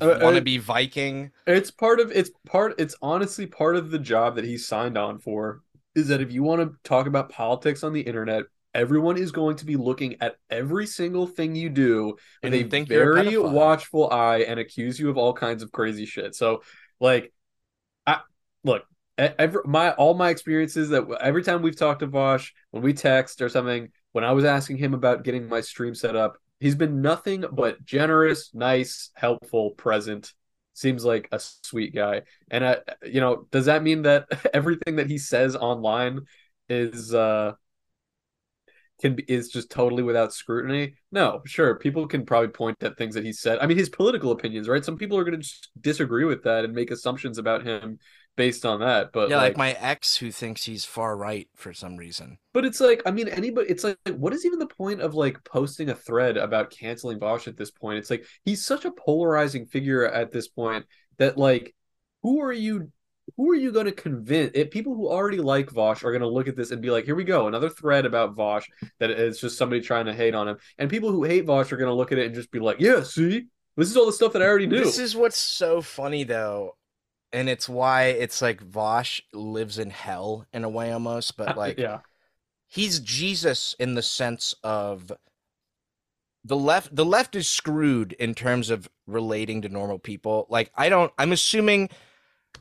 Uh, 0.00 0.10
uh, 0.10 0.20
wannabe 0.20 0.60
Viking. 0.60 1.30
It's 1.46 1.70
part 1.70 2.00
of 2.00 2.10
it's 2.12 2.30
part. 2.46 2.74
It's 2.78 2.94
honestly 3.02 3.46
part 3.46 3.76
of 3.76 3.90
the 3.90 3.98
job 3.98 4.36
that 4.36 4.44
he 4.44 4.56
signed 4.58 4.96
on 4.96 5.18
for. 5.18 5.62
Is 5.94 6.08
that 6.08 6.20
if 6.22 6.32
you 6.32 6.42
want 6.42 6.62
to 6.62 6.88
talk 6.88 7.06
about 7.06 7.28
politics 7.30 7.82
on 7.84 7.92
the 7.92 8.00
internet, 8.00 8.44
everyone 8.74 9.18
is 9.18 9.30
going 9.30 9.56
to 9.56 9.66
be 9.66 9.76
looking 9.76 10.16
at 10.22 10.36
every 10.48 10.86
single 10.86 11.26
thing 11.26 11.54
you 11.54 11.68
do 11.68 12.16
with 12.42 12.54
And 12.54 12.54
a 12.54 12.62
a 12.62 12.84
very 12.84 13.36
pedophile. 13.36 13.52
watchful 13.52 14.10
eye 14.10 14.38
and 14.38 14.58
accuse 14.58 14.98
you 14.98 15.10
of 15.10 15.18
all 15.18 15.34
kinds 15.34 15.62
of 15.62 15.70
crazy 15.70 16.06
shit. 16.06 16.34
So, 16.34 16.62
like, 16.98 17.32
I 18.06 18.20
look. 18.64 18.84
Every, 19.18 19.60
my 19.66 19.92
all 19.92 20.14
my 20.14 20.30
experiences 20.30 20.88
that 20.88 21.06
every 21.20 21.42
time 21.42 21.60
we've 21.62 21.76
talked 21.76 22.00
to 22.00 22.06
Vosh, 22.06 22.52
when 22.70 22.82
we 22.82 22.94
text 22.94 23.42
or 23.42 23.48
something, 23.50 23.90
when 24.12 24.24
I 24.24 24.32
was 24.32 24.44
asking 24.44 24.78
him 24.78 24.94
about 24.94 25.22
getting 25.22 25.48
my 25.48 25.60
stream 25.60 25.94
set 25.94 26.16
up, 26.16 26.38
he's 26.62 26.76
been 26.76 27.02
nothing 27.02 27.44
but 27.50 27.84
generous, 27.84 28.54
nice, 28.54 29.10
helpful, 29.14 29.72
present. 29.72 30.32
Seems 30.74 31.04
like 31.04 31.28
a 31.32 31.40
sweet 31.40 31.94
guy. 31.94 32.22
And 32.50 32.64
uh, 32.64 32.76
you 33.04 33.20
know, 33.20 33.46
does 33.50 33.66
that 33.66 33.82
mean 33.82 34.02
that 34.02 34.28
everything 34.54 34.96
that 34.96 35.10
he 35.10 35.18
says 35.18 35.56
online 35.56 36.20
is 36.68 37.12
uh 37.12 37.52
can 39.00 39.16
be 39.16 39.24
is 39.24 39.48
just 39.48 39.70
totally 39.70 40.02
without 40.04 40.32
scrutiny? 40.32 40.94
No, 41.10 41.42
sure. 41.44 41.74
People 41.74 42.06
can 42.06 42.24
probably 42.24 42.48
point 42.48 42.76
at 42.82 42.96
things 42.96 43.16
that 43.16 43.24
he 43.24 43.32
said. 43.32 43.58
I 43.58 43.66
mean, 43.66 43.76
his 43.76 43.88
political 43.88 44.30
opinions, 44.30 44.68
right? 44.68 44.84
Some 44.84 44.96
people 44.96 45.18
are 45.18 45.24
going 45.24 45.42
to 45.42 45.48
disagree 45.80 46.24
with 46.24 46.44
that 46.44 46.64
and 46.64 46.72
make 46.72 46.90
assumptions 46.92 47.38
about 47.38 47.66
him 47.66 47.98
based 48.36 48.64
on 48.64 48.80
that. 48.80 49.12
But 49.12 49.30
Yeah, 49.30 49.36
like, 49.36 49.50
like, 49.52 49.56
my 49.56 49.72
ex 49.72 50.16
who 50.16 50.30
thinks 50.30 50.64
he's 50.64 50.84
far 50.84 51.16
right 51.16 51.48
for 51.54 51.72
some 51.72 51.96
reason. 51.96 52.38
but 52.52 52.64
it's 52.64 52.80
like, 52.80 53.02
I 53.06 53.10
mean, 53.10 53.28
anybody. 53.28 53.68
It's 53.68 53.84
like, 53.84 53.98
what 54.08 54.32
is 54.32 54.44
even 54.46 54.58
the 54.58 54.66
point 54.66 55.00
of 55.00 55.14
like 55.14 55.42
posting 55.44 55.88
a 55.90 55.94
thread 55.94 56.36
about 56.36 56.70
canceling 56.70 57.18
Vosh 57.18 57.48
at 57.48 57.56
this 57.56 57.70
point? 57.70 57.98
It's 57.98 58.10
like 58.10 58.24
he's 58.44 58.64
such 58.64 58.84
a 58.84 58.90
polarizing 58.92 59.66
figure 59.66 60.06
at 60.06 60.32
this 60.32 60.48
point 60.48 60.86
that 61.18 61.36
like, 61.38 61.74
who 62.22 62.40
are 62.40 62.52
you? 62.52 62.90
Who 63.36 63.50
are 63.50 63.56
you 63.56 63.70
going 63.70 63.86
to 63.86 63.92
convince? 63.92 64.50
If 64.54 64.72
people 64.72 64.96
who 64.96 65.08
already 65.08 65.38
like 65.38 65.70
Vosh 65.70 66.02
are 66.02 66.10
going 66.10 66.22
to 66.22 66.28
look 66.28 66.48
at 66.48 66.56
this 66.56 66.72
and 66.72 66.82
be 66.82 66.90
like, 66.90 67.04
"Here 67.04 67.14
we 67.14 67.22
go, 67.22 67.46
another 67.46 67.70
thread 67.70 68.04
about 68.04 68.34
Vosh 68.34 68.66
that 68.98 69.10
is 69.10 69.40
just 69.40 69.56
somebody 69.56 69.80
trying 69.80 70.06
to 70.06 70.12
hate 70.12 70.34
on 70.34 70.48
him," 70.48 70.56
and 70.76 70.90
people 70.90 71.10
who 71.12 71.22
hate 71.22 71.46
Vosh 71.46 71.72
are 71.72 71.76
going 71.76 71.88
to 71.88 71.94
look 71.94 72.10
at 72.10 72.18
it 72.18 72.26
and 72.26 72.34
just 72.34 72.50
be 72.50 72.58
like, 72.58 72.78
"Yeah, 72.80 73.04
see, 73.04 73.46
this 73.76 73.88
is 73.88 73.96
all 73.96 74.06
the 74.06 74.12
stuff 74.12 74.32
that 74.32 74.42
I 74.42 74.46
already 74.46 74.66
knew." 74.66 74.82
This 74.82 74.98
is 74.98 75.14
what's 75.14 75.38
so 75.38 75.80
funny 75.80 76.24
though, 76.24 76.76
and 77.32 77.48
it's 77.48 77.68
why 77.68 78.04
it's 78.04 78.42
like 78.42 78.60
Vosh 78.60 79.20
lives 79.32 79.78
in 79.78 79.90
hell 79.90 80.46
in 80.52 80.64
a 80.64 80.68
way 80.68 80.92
almost, 80.92 81.36
but 81.36 81.56
like 81.64 81.78
yeah, 81.78 82.00
he's 82.68 83.00
Jesus 83.00 83.74
in 83.78 83.94
the 83.94 84.02
sense 84.02 84.54
of 84.62 85.12
the 86.44 86.56
left 86.56 86.94
the 86.94 87.04
left 87.04 87.36
is 87.36 87.48
screwed 87.48 88.12
in 88.14 88.34
terms 88.34 88.68
of 88.70 88.88
relating 89.06 89.62
to 89.62 89.68
normal 89.68 89.98
people. 89.98 90.46
Like 90.48 90.70
I 90.74 90.88
don't 90.88 91.12
I'm 91.18 91.32
assuming 91.32 91.88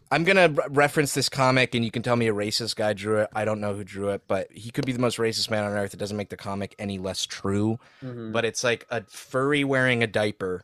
I'm 0.09 0.23
to 0.25 0.47
re- 0.47 0.65
reference 0.69 1.13
this 1.13 1.27
comic 1.29 1.73
and 1.75 1.83
you 1.83 1.91
can 1.91 2.01
tell 2.01 2.15
me 2.15 2.27
a 2.27 2.33
racist 2.33 2.75
guy 2.75 2.93
drew 2.93 3.17
it. 3.21 3.29
I 3.33 3.43
don't 3.43 3.59
know 3.59 3.73
who 3.73 3.83
drew 3.83 4.09
it, 4.09 4.21
but 4.27 4.51
he 4.51 4.69
could 4.71 4.85
be 4.85 4.91
the 4.91 4.99
most 4.99 5.17
racist 5.17 5.49
man 5.49 5.63
on 5.63 5.71
earth. 5.71 5.93
It 5.93 5.97
doesn't 5.97 6.15
make 6.15 6.29
the 6.29 6.37
comic 6.37 6.75
any 6.79 6.97
less 6.97 7.25
true 7.25 7.79
Mhm. 8.03 8.31
but 8.31 8.45
it's 8.45 8.63
like 8.63 8.85
a 8.89 9.03
furry 9.05 9.63
wearing 9.63 10.03
a 10.03 10.07
diaper 10.07 10.63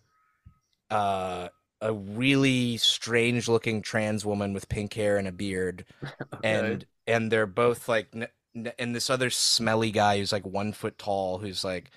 uh 0.89 1.49
a 1.81 1.93
really 1.93 2.77
strange 2.77 3.47
looking 3.47 3.81
trans 3.81 4.25
woman 4.25 4.53
with 4.53 4.69
pink 4.69 4.93
hair 4.93 5.17
and 5.17 5.27
a 5.27 5.31
beard. 5.31 5.85
And 6.43 6.85
and 7.05 7.31
they're 7.31 7.47
both 7.47 7.87
like 7.87 8.07
n- 8.13 8.27
n- 8.55 8.73
and 8.77 8.95
this 8.95 9.09
other 9.09 9.29
smelly 9.29 9.91
guy 9.91 10.17
who's 10.17 10.31
like 10.31 10.45
one 10.45 10.71
foot 10.73 10.97
tall 10.97 11.39
who's 11.39 11.63
like 11.63 11.91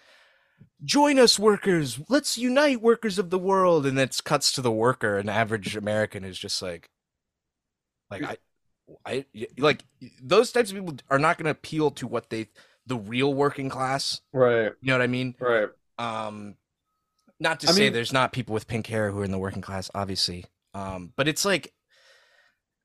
join 0.85 1.19
us 1.19 1.39
workers. 1.39 2.01
Let's 2.09 2.39
unite 2.39 2.81
workers 2.83 3.19
of 3.19 3.31
the 3.31 3.39
world. 3.39 3.87
And 3.87 3.99
it 3.99 4.21
cuts 4.25 4.53
to 4.53 4.63
the 4.63 4.73
worker 4.73 5.19
an 5.19 5.29
average 5.29 5.77
american 5.77 6.23
who's 6.23 6.39
just 6.39 6.61
like 6.63 6.91
like 8.11 8.23
i 8.25 8.37
i 9.07 9.25
like 9.59 9.85
those 10.23 10.53
types 10.53 10.71
of 10.71 10.77
people 10.77 10.97
are 11.11 11.19
not 11.19 11.39
going 11.39 11.45
to 11.45 11.51
appeal 11.51 11.91
to 11.93 12.07
what 12.07 12.31
they 12.31 12.49
the 12.87 12.97
real 12.97 13.33
working 13.33 13.69
class. 13.69 14.21
Right, 14.33 14.73
you 14.81 14.87
know 14.89 14.95
what 14.95 15.03
i 15.03 15.07
mean? 15.07 15.35
Right. 15.39 15.69
um 15.99 16.57
not 17.41 17.61
to 17.61 17.69
I 17.69 17.73
say 17.73 17.81
mean- 17.85 17.93
there's 17.93 18.13
not 18.13 18.33
people 18.33 18.55
with 18.55 18.69
pink 18.69 18.87
hair 18.87 19.11
who 19.11 19.21
are 19.21 19.25
in 19.25 19.31
the 19.33 19.39
working 19.39 19.63
class 19.63 19.91
obviously 19.95 20.45
um 20.75 21.13
but 21.17 21.27
it's 21.27 21.45
like 21.45 21.73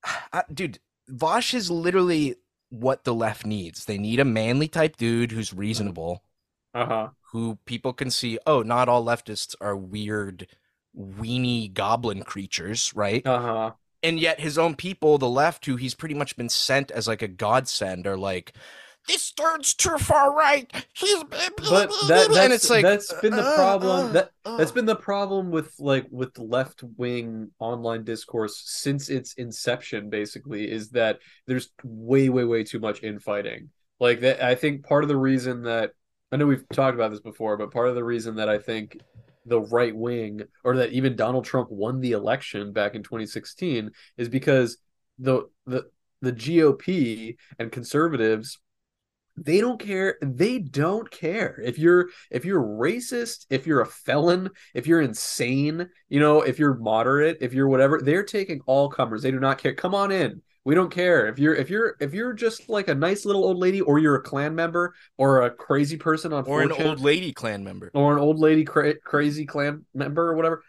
I, 0.34 0.44
dude 0.54 0.80
vosh 1.08 1.54
is 1.54 1.70
literally 1.70 2.36
what 2.70 3.04
the 3.04 3.14
left 3.14 3.46
needs 3.46 3.86
they 3.86 3.98
need 3.98 4.20
a 4.20 4.26
manly 4.26 4.68
type 4.68 4.98
dude 4.98 5.32
who's 5.32 5.54
reasonable 5.54 6.24
Uh 6.74 6.86
huh. 6.86 7.10
who 7.32 7.60
people 7.66 7.94
can 7.94 8.10
see 8.10 8.40
oh 8.48 8.62
not 8.64 8.90
all 8.90 9.06
leftists 9.06 9.56
are 9.62 9.76
weird 9.76 10.48
weenie 10.98 11.72
goblin 11.74 12.24
creatures 12.24 12.92
right 12.96 13.26
Uh 13.28 13.40
huh. 13.42 13.72
and 14.02 14.20
yet 14.20 14.40
his 14.40 14.58
own 14.58 14.76
people 14.76 15.18
the 15.18 15.30
left 15.30 15.66
who 15.66 15.76
he's 15.76 15.94
pretty 15.94 16.16
much 16.16 16.36
been 16.38 16.50
sent 16.50 16.90
as 16.92 17.08
like 17.08 17.22
a 17.22 17.28
godsend 17.28 18.08
are 18.08 18.18
like 18.18 18.54
this 19.08 19.32
dude's 19.32 19.74
too 19.74 19.98
far 19.98 20.36
right. 20.36 20.72
He's 20.94 21.24
but 21.24 21.58
that 21.58 21.90
that's, 22.08 22.38
and 22.38 22.54
it's 22.54 22.70
like 22.70 22.84
that's 22.84 23.14
been 23.22 23.36
the 23.36 23.44
uh, 23.44 23.56
problem 23.56 24.08
uh, 24.08 24.12
that 24.14 24.32
uh. 24.46 24.58
that's 24.58 24.72
been 24.72 24.86
the 24.86 24.96
problem 24.96 25.52
with 25.52 25.74
like 25.80 26.08
with 26.12 26.38
left 26.38 26.84
wing 26.98 27.52
online 27.60 28.04
discourse 28.04 28.62
since 28.66 29.10
its 29.10 29.34
inception 29.34 30.10
basically 30.10 30.70
is 30.70 30.90
that 30.92 31.20
there's 31.48 31.70
way 31.84 32.30
way 32.30 32.44
way 32.44 32.64
too 32.64 32.80
much 32.80 33.04
infighting 33.04 33.70
like 34.00 34.22
that 34.22 34.44
i 34.44 34.56
think 34.56 34.86
part 34.86 35.04
of 35.04 35.08
the 35.08 35.18
reason 35.18 35.64
that 35.64 35.92
i 36.32 36.36
know 36.36 36.46
we've 36.46 36.68
talked 36.70 36.96
about 36.96 37.12
this 37.12 37.20
before 37.20 37.58
but 37.58 37.72
part 37.72 37.90
of 37.90 37.96
the 37.96 38.04
reason 38.04 38.36
that 38.36 38.50
i 38.50 38.58
think 38.58 39.00
the 39.46 39.62
right 39.62 39.96
wing 39.96 40.42
or 40.64 40.78
that 40.78 40.92
even 40.92 41.16
donald 41.16 41.46
trump 41.46 41.70
won 41.70 42.00
the 42.02 42.14
election 42.14 42.74
back 42.74 42.96
in 42.96 43.04
2016 43.04 43.92
is 44.18 44.30
because 44.30 44.78
the 45.20 45.44
the 45.66 45.86
the 46.22 46.34
gop 46.34 47.36
and 47.60 47.72
conservatives 47.72 48.60
they 49.38 49.60
don't 49.60 49.80
care 49.80 50.18
they 50.22 50.60
don't 50.60 51.10
care. 51.12 51.62
If 51.64 51.78
you're 51.78 52.10
if 52.32 52.46
you're 52.46 52.62
racist 52.62 53.46
if 53.50 53.68
you're 53.68 53.82
a 53.82 53.86
felon 53.86 54.50
if 54.74 54.88
you're 54.88 55.02
insane 55.02 55.90
you 56.10 56.20
know 56.20 56.42
if 56.42 56.58
you're 56.58 56.76
moderate 56.76 57.38
if 57.42 57.54
you're 57.54 57.68
whatever 57.68 58.02
they're 58.02 58.24
taking 58.24 58.62
all 58.66 58.90
comers. 58.90 59.22
They 59.22 59.32
do 59.32 59.40
not 59.40 59.58
care. 59.58 59.74
Come 59.74 59.96
on 59.96 60.12
in. 60.12 60.42
We 60.64 60.74
don't 60.74 60.92
care. 60.92 61.28
If 61.28 61.38
you're 61.38 61.54
if 61.54 61.70
you're 61.70 61.96
if 62.00 62.14
you're 62.14 62.34
just 62.34 62.70
like 62.70 62.88
a 62.88 62.96
nice 62.96 63.24
little 63.26 63.44
old 63.44 63.58
lady 63.58 63.82
or 63.82 64.00
you're 64.00 64.16
a 64.16 64.22
Klan 64.22 64.56
member 64.56 64.96
or 65.18 65.44
a 65.44 65.52
crazy 65.52 65.98
person 65.98 66.34
on 66.34 66.44
or 66.46 66.64
4chan, 66.64 66.80
an 66.80 66.88
old 66.88 67.02
lady 67.02 67.32
Klan 67.34 67.64
member. 67.64 67.92
or 67.94 68.14
an 68.14 68.20
old 68.20 68.40
lady 68.40 68.64
cra- 68.64 69.00
crazy 69.00 69.46
Klan 69.46 69.86
member 69.94 70.32
or 70.32 70.36
whatever 70.36 70.64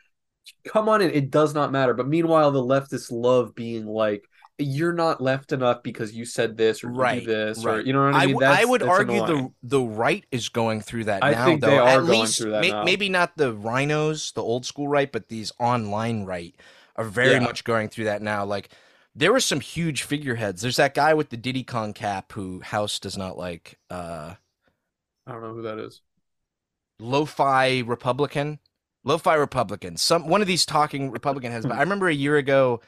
come 0.69 0.89
on 0.89 1.01
in. 1.01 1.11
It 1.11 1.31
does 1.31 1.55
not 1.55 1.73
matter. 1.73 1.95
But 1.95 2.09
meanwhile 2.09 2.51
the 2.51 2.63
leftists 2.63 3.11
love 3.11 3.55
being 3.55 3.87
like 3.87 4.25
you're 4.59 4.93
not 4.93 5.21
left 5.21 5.53
enough 5.53 5.83
because 5.83 6.15
you 6.15 6.25
said 6.25 6.57
this 6.57 6.83
or 6.83 6.89
Right, 6.89 7.21
do 7.21 7.27
this 7.27 7.65
or 7.65 7.77
right. 7.77 7.87
you 7.87 7.93
know 7.93 8.07
what 8.07 8.15
I, 8.15 8.23
I 8.23 8.27
mean 8.27 8.35
w- 8.37 8.47
I 8.47 8.51
That's- 8.53 8.69
would 8.69 8.81
that's 8.81 8.89
argue 8.91 9.23
annoying. 9.23 9.55
the 9.63 9.79
the 9.79 9.83
right 9.83 10.25
is 10.33 10.49
going 10.49 10.81
through 10.81 11.05
that 11.05 11.23
I 11.23 11.33
now. 11.33 11.45
think 11.45 11.61
though. 11.61 11.67
they 11.71 11.79
are 11.79 11.89
At 11.89 12.07
going 12.07 12.21
least, 12.21 12.39
through 12.39 12.53
that 12.53 12.61
may- 12.63 12.71
now. 12.71 12.83
maybe 12.85 13.09
not 13.09 13.37
the 13.37 13.53
RINOs, 13.55 14.33
the 14.33 14.43
old 14.43 14.65
school 14.65 14.89
right, 14.89 15.11
but 15.13 15.29
these 15.29 15.53
online 15.61 16.25
right 16.25 16.55
are 16.97 17.05
very 17.05 17.33
Yeah. 17.33 17.41
much 17.41 17.65
going 17.65 17.89
through 17.91 18.05
that 18.07 18.23
now. 18.23 18.45
Like 18.47 18.71
there 19.15 19.33
were 19.33 19.41
some 19.41 19.61
huge 19.61 20.03
figureheads. 20.03 20.63
There's 20.63 20.77
that 20.77 20.95
guy 20.95 21.13
with 21.15 21.29
the 21.31 21.37
Diddy 21.37 21.63
Kong 21.65 21.93
cap 21.93 22.33
who 22.33 22.61
House 22.61 22.99
does 22.99 23.17
not 23.19 23.37
like. 23.37 23.79
Uh, 23.91 24.35
I 25.27 25.33
don't 25.33 25.43
know 25.43 25.53
who 25.55 25.63
that 25.63 25.79
is. 25.79 26.01
lo-fi 26.99 27.81
Republican, 27.81 28.59
lo-fi 29.05 29.35
Republican. 29.35 29.97
Some 29.97 30.29
one 30.29 30.41
of 30.41 30.47
these 30.47 30.65
talking 30.65 31.11
Republican 31.11 31.53
heads. 31.53 31.67
But 31.67 31.77
I 31.77 31.81
remember 31.83 32.09
a 32.09 32.15
year 32.15 32.37
ago, 32.37 32.81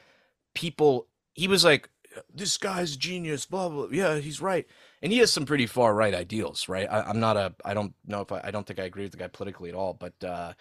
people 0.55 1.07
he 1.33 1.47
was 1.47 1.63
like, 1.63 1.89
"This 2.33 2.57
guy's 2.57 2.95
genius." 2.95 3.45
Blah 3.45 3.69
blah. 3.69 3.87
Yeah, 3.91 4.17
he's 4.17 4.41
right, 4.41 4.65
and 5.01 5.11
he 5.11 5.19
has 5.19 5.31
some 5.31 5.45
pretty 5.45 5.65
far 5.65 5.93
right 5.93 6.13
ideals. 6.13 6.67
Right. 6.69 6.87
I, 6.89 7.01
I'm 7.01 7.19
not 7.19 7.37
a. 7.37 7.53
I 7.63 7.73
don't 7.73 7.93
know 8.05 8.21
if 8.21 8.31
I. 8.31 8.41
I 8.43 8.51
don't 8.51 8.65
think 8.65 8.79
I 8.79 8.83
agree 8.83 9.03
with 9.03 9.11
the 9.11 9.17
guy 9.17 9.27
politically 9.27 9.69
at 9.69 9.75
all. 9.75 9.93
But 9.93 10.23
uh, 10.23 10.53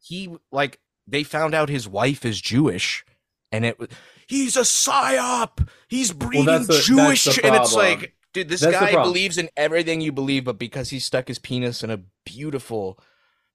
he 0.00 0.34
like 0.50 0.80
they 1.06 1.22
found 1.22 1.54
out 1.54 1.68
his 1.68 1.88
wife 1.88 2.24
is 2.24 2.40
Jewish, 2.40 3.04
and 3.50 3.64
it 3.64 3.78
was 3.78 3.88
he's 4.26 4.56
a 4.56 4.60
psyop. 4.60 5.68
He's 5.88 6.12
breeding 6.12 6.66
the- 6.66 6.82
Jewish, 6.84 7.26
and 7.38 7.56
it's 7.56 7.74
like. 7.74 8.14
Dude, 8.32 8.48
this 8.48 8.62
That's 8.62 8.74
guy 8.74 8.92
believes 8.92 9.36
in 9.36 9.50
everything 9.58 10.00
you 10.00 10.10
believe, 10.10 10.44
but 10.44 10.58
because 10.58 10.88
he 10.88 10.98
stuck 10.98 11.28
his 11.28 11.38
penis 11.38 11.84
in 11.84 11.90
a 11.90 12.00
beautiful 12.24 12.98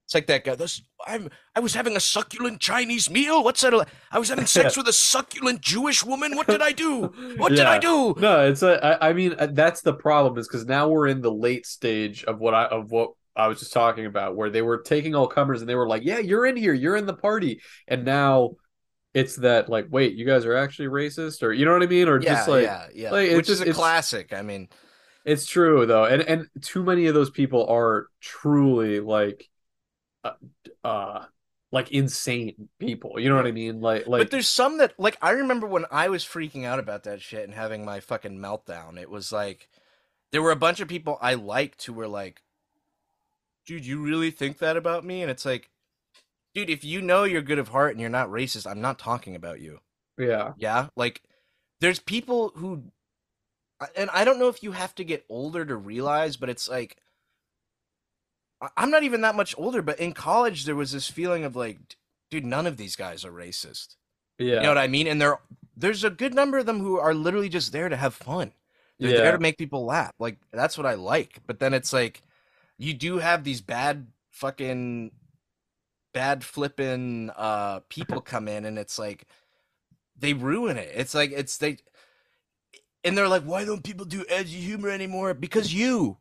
it's 0.07 0.15
like 0.15 0.27
that 0.27 0.45
guy. 0.45 0.55
This 0.55 0.81
I'm 1.05 1.29
I 1.53 1.59
was 1.59 1.73
having 1.73 1.97
a 1.97 1.99
succulent 1.99 2.61
Chinese 2.61 3.09
meal. 3.09 3.43
What's 3.43 3.59
that? 3.59 3.73
I 4.09 4.19
was 4.19 4.29
having 4.29 4.45
sex 4.45 4.77
with 4.77 4.87
a 4.87 4.93
succulent 4.93 5.59
Jewish 5.59 6.01
woman. 6.01 6.37
What 6.37 6.47
did 6.47 6.61
I 6.61 6.71
do? 6.71 7.07
What 7.35 7.49
did 7.49 7.59
I 7.65 7.77
do? 7.77 8.15
No, 8.17 8.47
it's 8.47 8.63
a. 8.63 8.83
I, 9.03 9.09
I 9.09 9.13
mean, 9.13 9.35
uh, 9.37 9.49
that's 9.51 9.81
the 9.81 9.93
problem 9.93 10.37
is 10.37 10.47
because 10.47 10.65
now 10.65 10.87
we're 10.87 11.07
in 11.07 11.19
the 11.19 11.31
late 11.31 11.65
stage 11.65 12.23
of 12.23 12.39
what 12.39 12.53
I 12.53 12.67
of 12.67 12.89
what 12.89 13.11
I 13.35 13.49
was 13.49 13.59
just 13.59 13.73
talking 13.73 14.05
about, 14.05 14.37
where 14.37 14.49
they 14.49 14.61
were 14.61 14.77
taking 14.77 15.13
all 15.13 15.27
comers 15.27 15.59
and 15.59 15.67
they 15.69 15.75
were 15.75 15.89
like, 15.89 16.03
"Yeah, 16.05 16.19
you're 16.19 16.45
in 16.45 16.55
here, 16.55 16.73
you're 16.73 16.95
in 16.95 17.05
the 17.05 17.13
party," 17.13 17.59
and 17.85 18.05
now 18.05 18.51
it's 19.13 19.35
that 19.37 19.67
like, 19.67 19.87
wait, 19.89 20.15
you 20.15 20.25
guys 20.25 20.45
are 20.45 20.55
actually 20.55 20.87
racist, 20.87 21.43
or 21.43 21.51
you 21.51 21.65
know 21.65 21.73
what 21.73 21.83
I 21.83 21.87
mean, 21.87 22.07
or 22.07 22.21
Yeah, 22.21 22.35
just 22.35 22.47
like, 22.47 22.63
yeah, 22.63 22.87
yeah. 22.95 23.11
like, 23.11 23.27
it's 23.27 23.35
Which 23.35 23.47
just- 23.47 23.61
is 23.63 23.67
a 23.69 23.73
classic. 23.73 24.31
I 24.31 24.41
mean, 24.41 24.69
It's 25.25 25.45
true 25.45 25.85
though, 25.85 26.05
and 26.05 26.21
and 26.21 26.47
too 26.61 26.81
many 26.83 27.07
of 27.07 27.13
those 27.13 27.29
people 27.29 27.67
are 27.67 28.07
truly 28.21 28.99
like, 29.01 29.49
uh, 30.83 30.87
uh 30.87 31.25
like 31.71 31.91
insane 31.91 32.69
people. 32.79 33.19
You 33.19 33.29
know 33.29 33.35
what 33.35 33.47
I 33.47 33.51
mean? 33.51 33.81
Like, 33.81 34.07
like 34.07 34.21
but 34.21 34.31
there's 34.31 34.47
some 34.47 34.77
that 34.77 34.93
like 34.97 35.17
I 35.21 35.31
remember 35.31 35.67
when 35.67 35.85
I 35.91 36.09
was 36.09 36.23
freaking 36.23 36.65
out 36.65 36.79
about 36.79 37.03
that 37.03 37.21
shit 37.21 37.43
and 37.43 37.53
having 37.53 37.83
my 37.83 37.99
fucking 37.99 38.37
meltdown. 38.37 38.97
It 38.99 39.09
was 39.09 39.31
like 39.31 39.69
there 40.31 40.41
were 40.41 40.51
a 40.51 40.57
bunch 40.57 40.79
of 40.79 40.87
people 40.87 41.17
I 41.21 41.33
liked 41.33 41.85
who 41.85 41.93
were 41.93 42.07
like, 42.07 42.41
"Dude, 43.65 43.85
you 43.85 44.01
really 44.01 44.31
think 44.31 44.59
that 44.59 44.77
about 44.77 45.03
me?" 45.03 45.21
And 45.21 45.31
it's 45.31 45.45
like, 45.45 45.69
dude, 46.53 46.69
if 46.69 46.83
you 46.83 47.01
know 47.01 47.23
you're 47.23 47.41
good 47.41 47.59
of 47.59 47.69
heart 47.69 47.91
and 47.91 48.01
you're 48.01 48.09
not 48.09 48.29
racist, 48.29 48.69
I'm 48.69 48.81
not 48.81 48.99
talking 48.99 49.35
about 49.35 49.59
you. 49.59 49.79
yeah, 50.17 50.53
Yeah, 50.57 50.87
like 50.95 51.21
there's 51.81 51.99
people 51.99 52.53
who, 52.55 52.85
and 53.95 54.09
I 54.11 54.23
don't 54.23 54.39
know 54.39 54.47
if 54.47 54.63
you 54.63 54.71
have 54.71 54.95
to 54.95 55.03
get 55.03 55.25
older 55.29 55.65
to 55.65 55.75
realize, 55.75 56.37
but 56.37 56.49
it's 56.49 56.69
like 56.69 56.97
I'm 58.75 58.89
not 58.89 59.03
even 59.03 59.21
that 59.21 59.35
much 59.35 59.55
older, 59.57 59.81
but 59.81 59.99
in 59.99 60.13
college 60.13 60.65
there 60.65 60.75
was 60.75 60.91
this 60.91 61.09
feeling 61.09 61.43
of 61.43 61.55
like, 61.55 61.77
dude, 62.31 62.45
none 62.45 62.65
of 62.67 62.77
these 62.77 62.95
guys 62.95 63.23
are 63.23 63.31
racist. 63.31 63.95
yeah, 64.39 64.55
You 64.55 64.61
know 64.61 64.69
what 64.69 64.77
I 64.77 64.87
mean? 64.87 65.07
And 65.07 65.21
there, 65.21 65.37
there's 65.75 66.03
a 66.03 66.09
good 66.09 66.33
number 66.33 66.57
of 66.57 66.65
them 66.65 66.79
who 66.79 66.97
are 66.97 67.13
literally 67.13 67.49
just 67.49 67.71
there 67.71 67.89
to 67.89 67.95
have 67.95 68.15
fun. 68.15 68.51
They're 68.99 69.11
there 69.17 69.31
to 69.33 69.39
make 69.39 69.57
people 69.59 69.85
laugh. 69.85 70.13
Like 70.19 70.37
that's 70.51 70.75
what 70.77 70.87
I 70.87 70.95
like. 70.95 71.39
But 71.45 71.59
then 71.59 71.73
it's 71.73 71.93
like, 71.93 72.23
you 72.79 72.93
do 72.93 73.19
have 73.19 73.43
these 73.43 73.61
bad 73.61 74.07
fucking, 74.31 75.11
bad 76.13 76.43
flipping 76.43 77.29
uh 77.35 77.81
people 77.89 78.21
come 78.21 78.47
in, 78.47 78.65
and 78.65 78.79
it's 78.79 78.97
like, 78.97 79.27
they 80.17 80.33
ruin 80.33 80.77
it. 80.77 80.91
It's 80.95 81.13
like 81.13 81.31
it's 81.31 81.57
they, 81.59 81.77
and 83.03 83.15
they're 83.15 83.27
like, 83.27 83.43
why 83.43 83.65
don't 83.65 83.83
people 83.83 84.05
do 84.05 84.25
edgy 84.29 84.59
humor 84.61 84.89
anymore? 84.89 85.33
Because 85.35 85.71
you. 85.73 86.17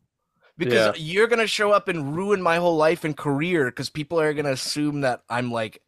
Because 0.59 0.99
you're 0.99 1.27
gonna 1.27 1.47
show 1.47 1.71
up 1.73 1.89
and 1.89 2.17
ruin 2.17 2.41
my 2.41 2.57
whole 2.57 2.77
life 2.77 3.05
and 3.05 3.17
career 3.17 3.67
because 3.67 3.91
people 3.91 4.19
are 4.21 4.33
gonna 4.33 4.53
assume 4.53 5.03
that 5.03 5.23
I'm 5.29 5.53
like 5.53 5.83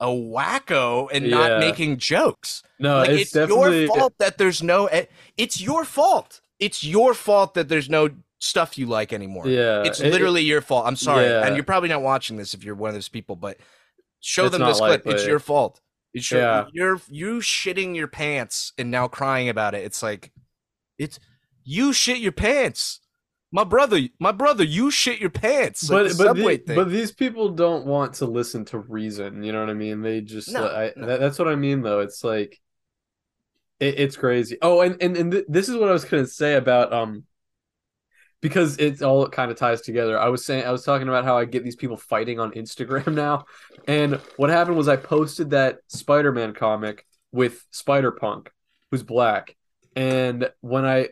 a 0.00 0.06
wacko 0.06 1.08
and 1.12 1.26
Yeah. 1.26 1.36
not 1.36 1.60
making 1.60 1.96
jokes. 1.98 2.62
no, 2.78 2.98
like 2.98 3.10
it's, 3.10 3.22
it's, 3.22 3.30
definitely 3.32 3.80
your 3.86 3.88
fault 3.96 4.14
that 4.18 4.38
there's 4.38 4.62
no. 4.62 4.88
e- 4.90 5.06
It's 5.36 5.60
your 5.60 5.84
fault. 5.84 6.40
It's 6.60 6.84
your 6.84 7.14
fault 7.14 7.54
that 7.54 7.68
there's 7.68 7.90
no 7.90 8.10
stuff 8.40 8.78
you 8.78 8.86
like 8.86 9.12
anymore. 9.12 9.48
Yeah, 9.48 9.82
it's 9.82 9.98
it- 10.00 10.12
literally 10.12 10.42
your 10.42 10.60
fault. 10.60 10.86
I'm 10.86 10.94
sorry, 10.96 11.24
Yeah. 11.26 11.44
and 11.44 11.56
you're 11.56 11.64
probably 11.64 11.88
not 11.88 12.02
watching 12.02 12.36
this 12.36 12.54
if 12.54 12.62
you're 12.62 12.76
one 12.76 12.88
of 12.90 12.94
those 12.94 13.08
people, 13.08 13.34
but 13.34 13.58
show 14.20 14.44
It's 14.46 14.52
them 14.56 14.64
this 14.66 14.78
clip. 14.78 15.04
likely. 15.04 15.14
It's 15.14 15.26
your 15.26 15.40
fault. 15.40 15.80
It's 16.14 16.30
your, 16.30 16.40
Yeah. 16.40 16.64
you're 16.72 17.00
you 17.08 17.38
shitting 17.40 17.96
your 17.96 18.06
pants 18.08 18.72
and 18.78 18.92
now 18.92 19.08
crying 19.08 19.48
about 19.48 19.74
it. 19.74 19.84
It's 19.84 20.02
like 20.04 20.30
it's 20.98 21.18
you 21.64 21.92
shit 21.92 22.18
your 22.18 22.32
pants. 22.32 23.00
My 23.50 23.64
brother, 23.64 24.00
my 24.18 24.32
brother, 24.32 24.62
you 24.62 24.90
shit 24.90 25.20
your 25.20 25.30
pants. 25.30 25.88
Like 25.88 26.16
but 26.18 26.36
the 26.36 26.42
but, 26.42 26.66
the- 26.66 26.74
but 26.74 26.90
these 26.90 27.12
people 27.12 27.48
don't 27.50 27.86
want 27.86 28.14
to 28.14 28.26
listen 28.26 28.64
to 28.66 28.78
reason. 28.78 29.42
You 29.42 29.52
know 29.52 29.60
what 29.60 29.70
I 29.70 29.74
mean? 29.74 30.02
They 30.02 30.20
just 30.20 30.52
No, 30.52 30.66
I, 30.68 30.92
no. 30.96 31.06
that- 31.06 31.20
that's 31.20 31.38
what 31.38 31.48
I 31.48 31.54
mean 31.54 31.80
though. 31.82 32.00
It's 32.00 32.22
like 32.22 32.60
it, 33.80 33.98
it's 33.98 34.16
crazy. 34.16 34.58
Oh, 34.60 34.80
and 34.82 35.00
and 35.02 35.16
and 35.16 35.32
th- 35.32 35.44
this 35.48 35.68
is 35.68 35.76
what 35.76 35.88
I 35.88 35.92
was 35.92 36.04
gonna 36.04 36.26
say 36.26 36.54
about 36.54 36.92
um 36.92 37.24
because 38.40 38.76
it's 38.78 39.02
all 39.02 39.26
kind 39.28 39.50
of 39.50 39.56
ties 39.56 39.80
together. 39.80 40.18
I 40.18 40.28
was 40.28 40.44
saying 40.44 40.64
I 40.64 40.70
was 40.70 40.84
talking 40.84 41.08
about 41.08 41.24
how 41.24 41.38
I 41.38 41.44
get 41.44 41.64
these 41.64 41.74
people 41.76 41.96
fighting 41.96 42.38
on 42.38 42.52
Instagram 42.52 43.14
now, 43.14 43.46
and 43.86 44.20
what 44.36 44.50
happened 44.50 44.76
was 44.76 44.88
I 44.88 44.96
posted 44.96 45.50
that 45.50 45.78
Spider-Man 45.88 46.52
comic 46.54 47.04
with 47.32 47.64
Spider 47.70 48.12
Punk, 48.12 48.50
who's 48.90 49.02
black, 49.02 49.56
and 49.96 50.50
when 50.60 50.84
I 50.84 51.08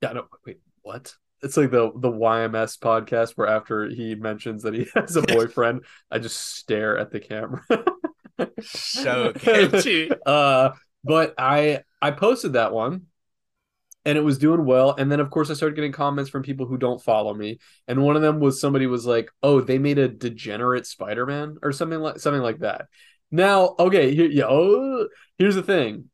yeah 0.00 0.12
no 0.12 0.26
wait 0.46 0.60
what 0.82 1.14
it's 1.44 1.56
like 1.56 1.70
the 1.70 1.92
the 1.94 2.10
YMS 2.10 2.78
podcast 2.78 3.32
where 3.32 3.46
after 3.46 3.88
he 3.88 4.14
mentions 4.14 4.62
that 4.62 4.74
he 4.74 4.86
has 4.94 5.16
a 5.16 5.22
boyfriend, 5.22 5.84
I 6.10 6.18
just 6.18 6.56
stare 6.56 6.98
at 6.98 7.10
the 7.10 7.20
camera. 7.20 7.62
so 8.62 9.32
catchy. 9.36 10.10
uh, 10.26 10.70
but 11.04 11.34
I 11.38 11.82
I 12.00 12.10
posted 12.12 12.54
that 12.54 12.72
one, 12.72 13.02
and 14.04 14.16
it 14.16 14.22
was 14.22 14.38
doing 14.38 14.64
well. 14.64 14.94
And 14.96 15.12
then 15.12 15.20
of 15.20 15.30
course 15.30 15.50
I 15.50 15.54
started 15.54 15.76
getting 15.76 15.92
comments 15.92 16.30
from 16.30 16.42
people 16.42 16.66
who 16.66 16.78
don't 16.78 17.02
follow 17.02 17.34
me, 17.34 17.58
and 17.86 18.02
one 18.02 18.16
of 18.16 18.22
them 18.22 18.40
was 18.40 18.60
somebody 18.60 18.86
was 18.86 19.06
like, 19.06 19.30
"Oh, 19.42 19.60
they 19.60 19.78
made 19.78 19.98
a 19.98 20.08
degenerate 20.08 20.86
Spider 20.86 21.26
Man 21.26 21.58
or 21.62 21.72
something 21.72 22.00
like 22.00 22.18
something 22.18 22.42
like 22.42 22.60
that." 22.60 22.86
Now, 23.30 23.74
okay, 23.78 24.14
here, 24.14 24.28
yeah, 24.28 24.46
oh, 24.48 25.08
here's 25.38 25.56
the 25.56 25.62
thing. 25.62 26.08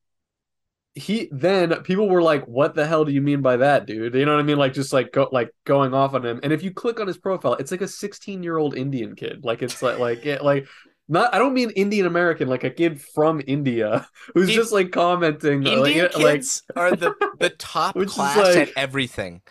He 1.00 1.28
then 1.32 1.82
people 1.82 2.08
were 2.08 2.22
like, 2.22 2.44
"What 2.46 2.74
the 2.74 2.86
hell 2.86 3.04
do 3.04 3.12
you 3.12 3.22
mean 3.22 3.40
by 3.42 3.56
that, 3.56 3.86
dude?" 3.86 4.14
You 4.14 4.26
know 4.26 4.34
what 4.34 4.40
I 4.40 4.44
mean? 4.44 4.58
Like 4.58 4.74
just 4.74 4.92
like 4.92 5.12
go 5.12 5.28
like 5.32 5.50
going 5.64 5.94
off 5.94 6.14
on 6.14 6.24
him. 6.24 6.40
And 6.42 6.52
if 6.52 6.62
you 6.62 6.70
click 6.72 7.00
on 7.00 7.06
his 7.06 7.18
profile, 7.18 7.54
it's 7.54 7.70
like 7.70 7.80
a 7.82 7.88
16 7.88 8.42
year 8.42 8.56
old 8.58 8.76
Indian 8.76 9.14
kid. 9.16 9.44
Like 9.44 9.62
it's 9.62 9.82
like 9.82 9.98
like 9.98 10.26
it 10.26 10.44
like 10.44 10.66
not 11.08 11.34
I 11.34 11.38
don't 11.38 11.54
mean 11.54 11.70
Indian 11.70 12.06
American, 12.06 12.48
like 12.48 12.62
a 12.64 12.70
kid 12.70 13.00
from 13.00 13.42
India 13.46 14.06
who's 14.34 14.48
In- 14.50 14.54
just 14.54 14.72
like 14.72 14.92
commenting 14.92 15.66
Indian 15.66 16.04
like, 16.04 16.18
like 16.18 16.34
kids 16.34 16.62
are 16.76 16.94
the 16.94 17.14
the 17.38 17.50
top 17.58 17.96
class 18.06 18.36
like- 18.36 18.68
at 18.68 18.70
everything. 18.76 19.42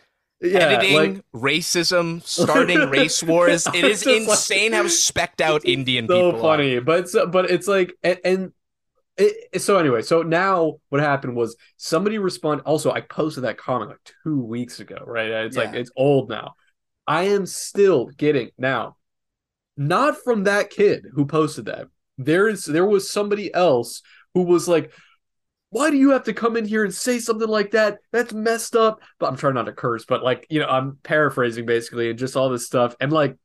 yeah, 0.42 0.60
Editing, 0.60 0.96
like 0.96 1.22
racism, 1.36 2.24
starting 2.24 2.80
race 2.90 3.22
wars. 3.24 3.68
It 3.74 3.84
is 3.84 4.06
like- 4.06 4.22
insane 4.22 4.72
how 4.72 4.88
specked 4.88 5.42
out 5.42 5.66
Indian 5.66 6.08
so 6.08 6.32
people 6.32 6.40
are. 6.40 6.42
funny. 6.42 6.80
But 6.80 7.10
so, 7.10 7.28
but 7.28 7.50
it's 7.52 7.68
like 7.68 7.94
and, 8.04 8.20
and 8.24 8.52
it, 9.20 9.62
so 9.62 9.78
anyway, 9.78 10.02
so 10.02 10.22
now 10.22 10.78
what 10.90 11.02
happened 11.02 11.36
was 11.36 11.56
somebody 11.78 12.18
responded. 12.18 12.64
Also, 12.64 12.92
I 12.92 13.02
posted 13.02 13.44
that 13.44 13.58
comment 13.58 13.92
like 13.92 14.14
two 14.24 14.42
weeks 14.42 14.80
ago, 14.80 14.98
right? 15.06 15.30
It's 15.30 15.58
like 15.58 15.74
it's 15.74 15.92
old 15.96 16.30
now. 16.30 16.56
I 17.06 17.24
am 17.24 17.46
still 17.46 18.06
getting 18.06 18.52
now, 18.58 18.96
not 19.76 20.18
from 20.24 20.46
that 20.46 20.70
kid 20.70 21.06
who 21.14 21.26
posted 21.26 21.66
that. 21.66 21.88
There 22.18 22.48
is 22.48 22.66
there 22.66 22.86
was 22.86 23.10
somebody 23.10 23.54
else 23.54 24.02
who 24.34 24.44
was 24.44 24.68
like, 24.68 24.92
why 25.72 25.92
do 25.92 25.98
you 25.98 26.12
have 26.12 26.24
to 26.24 26.34
come 26.34 26.56
in 26.58 26.66
here 26.66 26.84
and 26.84 26.94
say 26.94 27.20
something 27.20 27.48
like 27.48 27.72
that? 27.72 28.00
That's 28.12 28.34
messed 28.34 28.76
up. 28.76 29.02
But 29.20 29.28
I'm 29.28 29.38
trying 29.38 29.54
not 29.54 29.66
to 29.66 29.74
curse, 29.74 30.06
but 30.06 30.24
like, 30.24 30.48
you 30.50 30.60
know, 30.60 30.68
I'm 30.68 30.98
paraphrasing 31.04 31.66
basically 31.66 32.10
and 32.10 32.18
just 32.18 32.36
all 32.36 32.50
this 32.50 32.66
stuff. 32.66 32.96
And 33.00 33.12
like, 33.12 33.38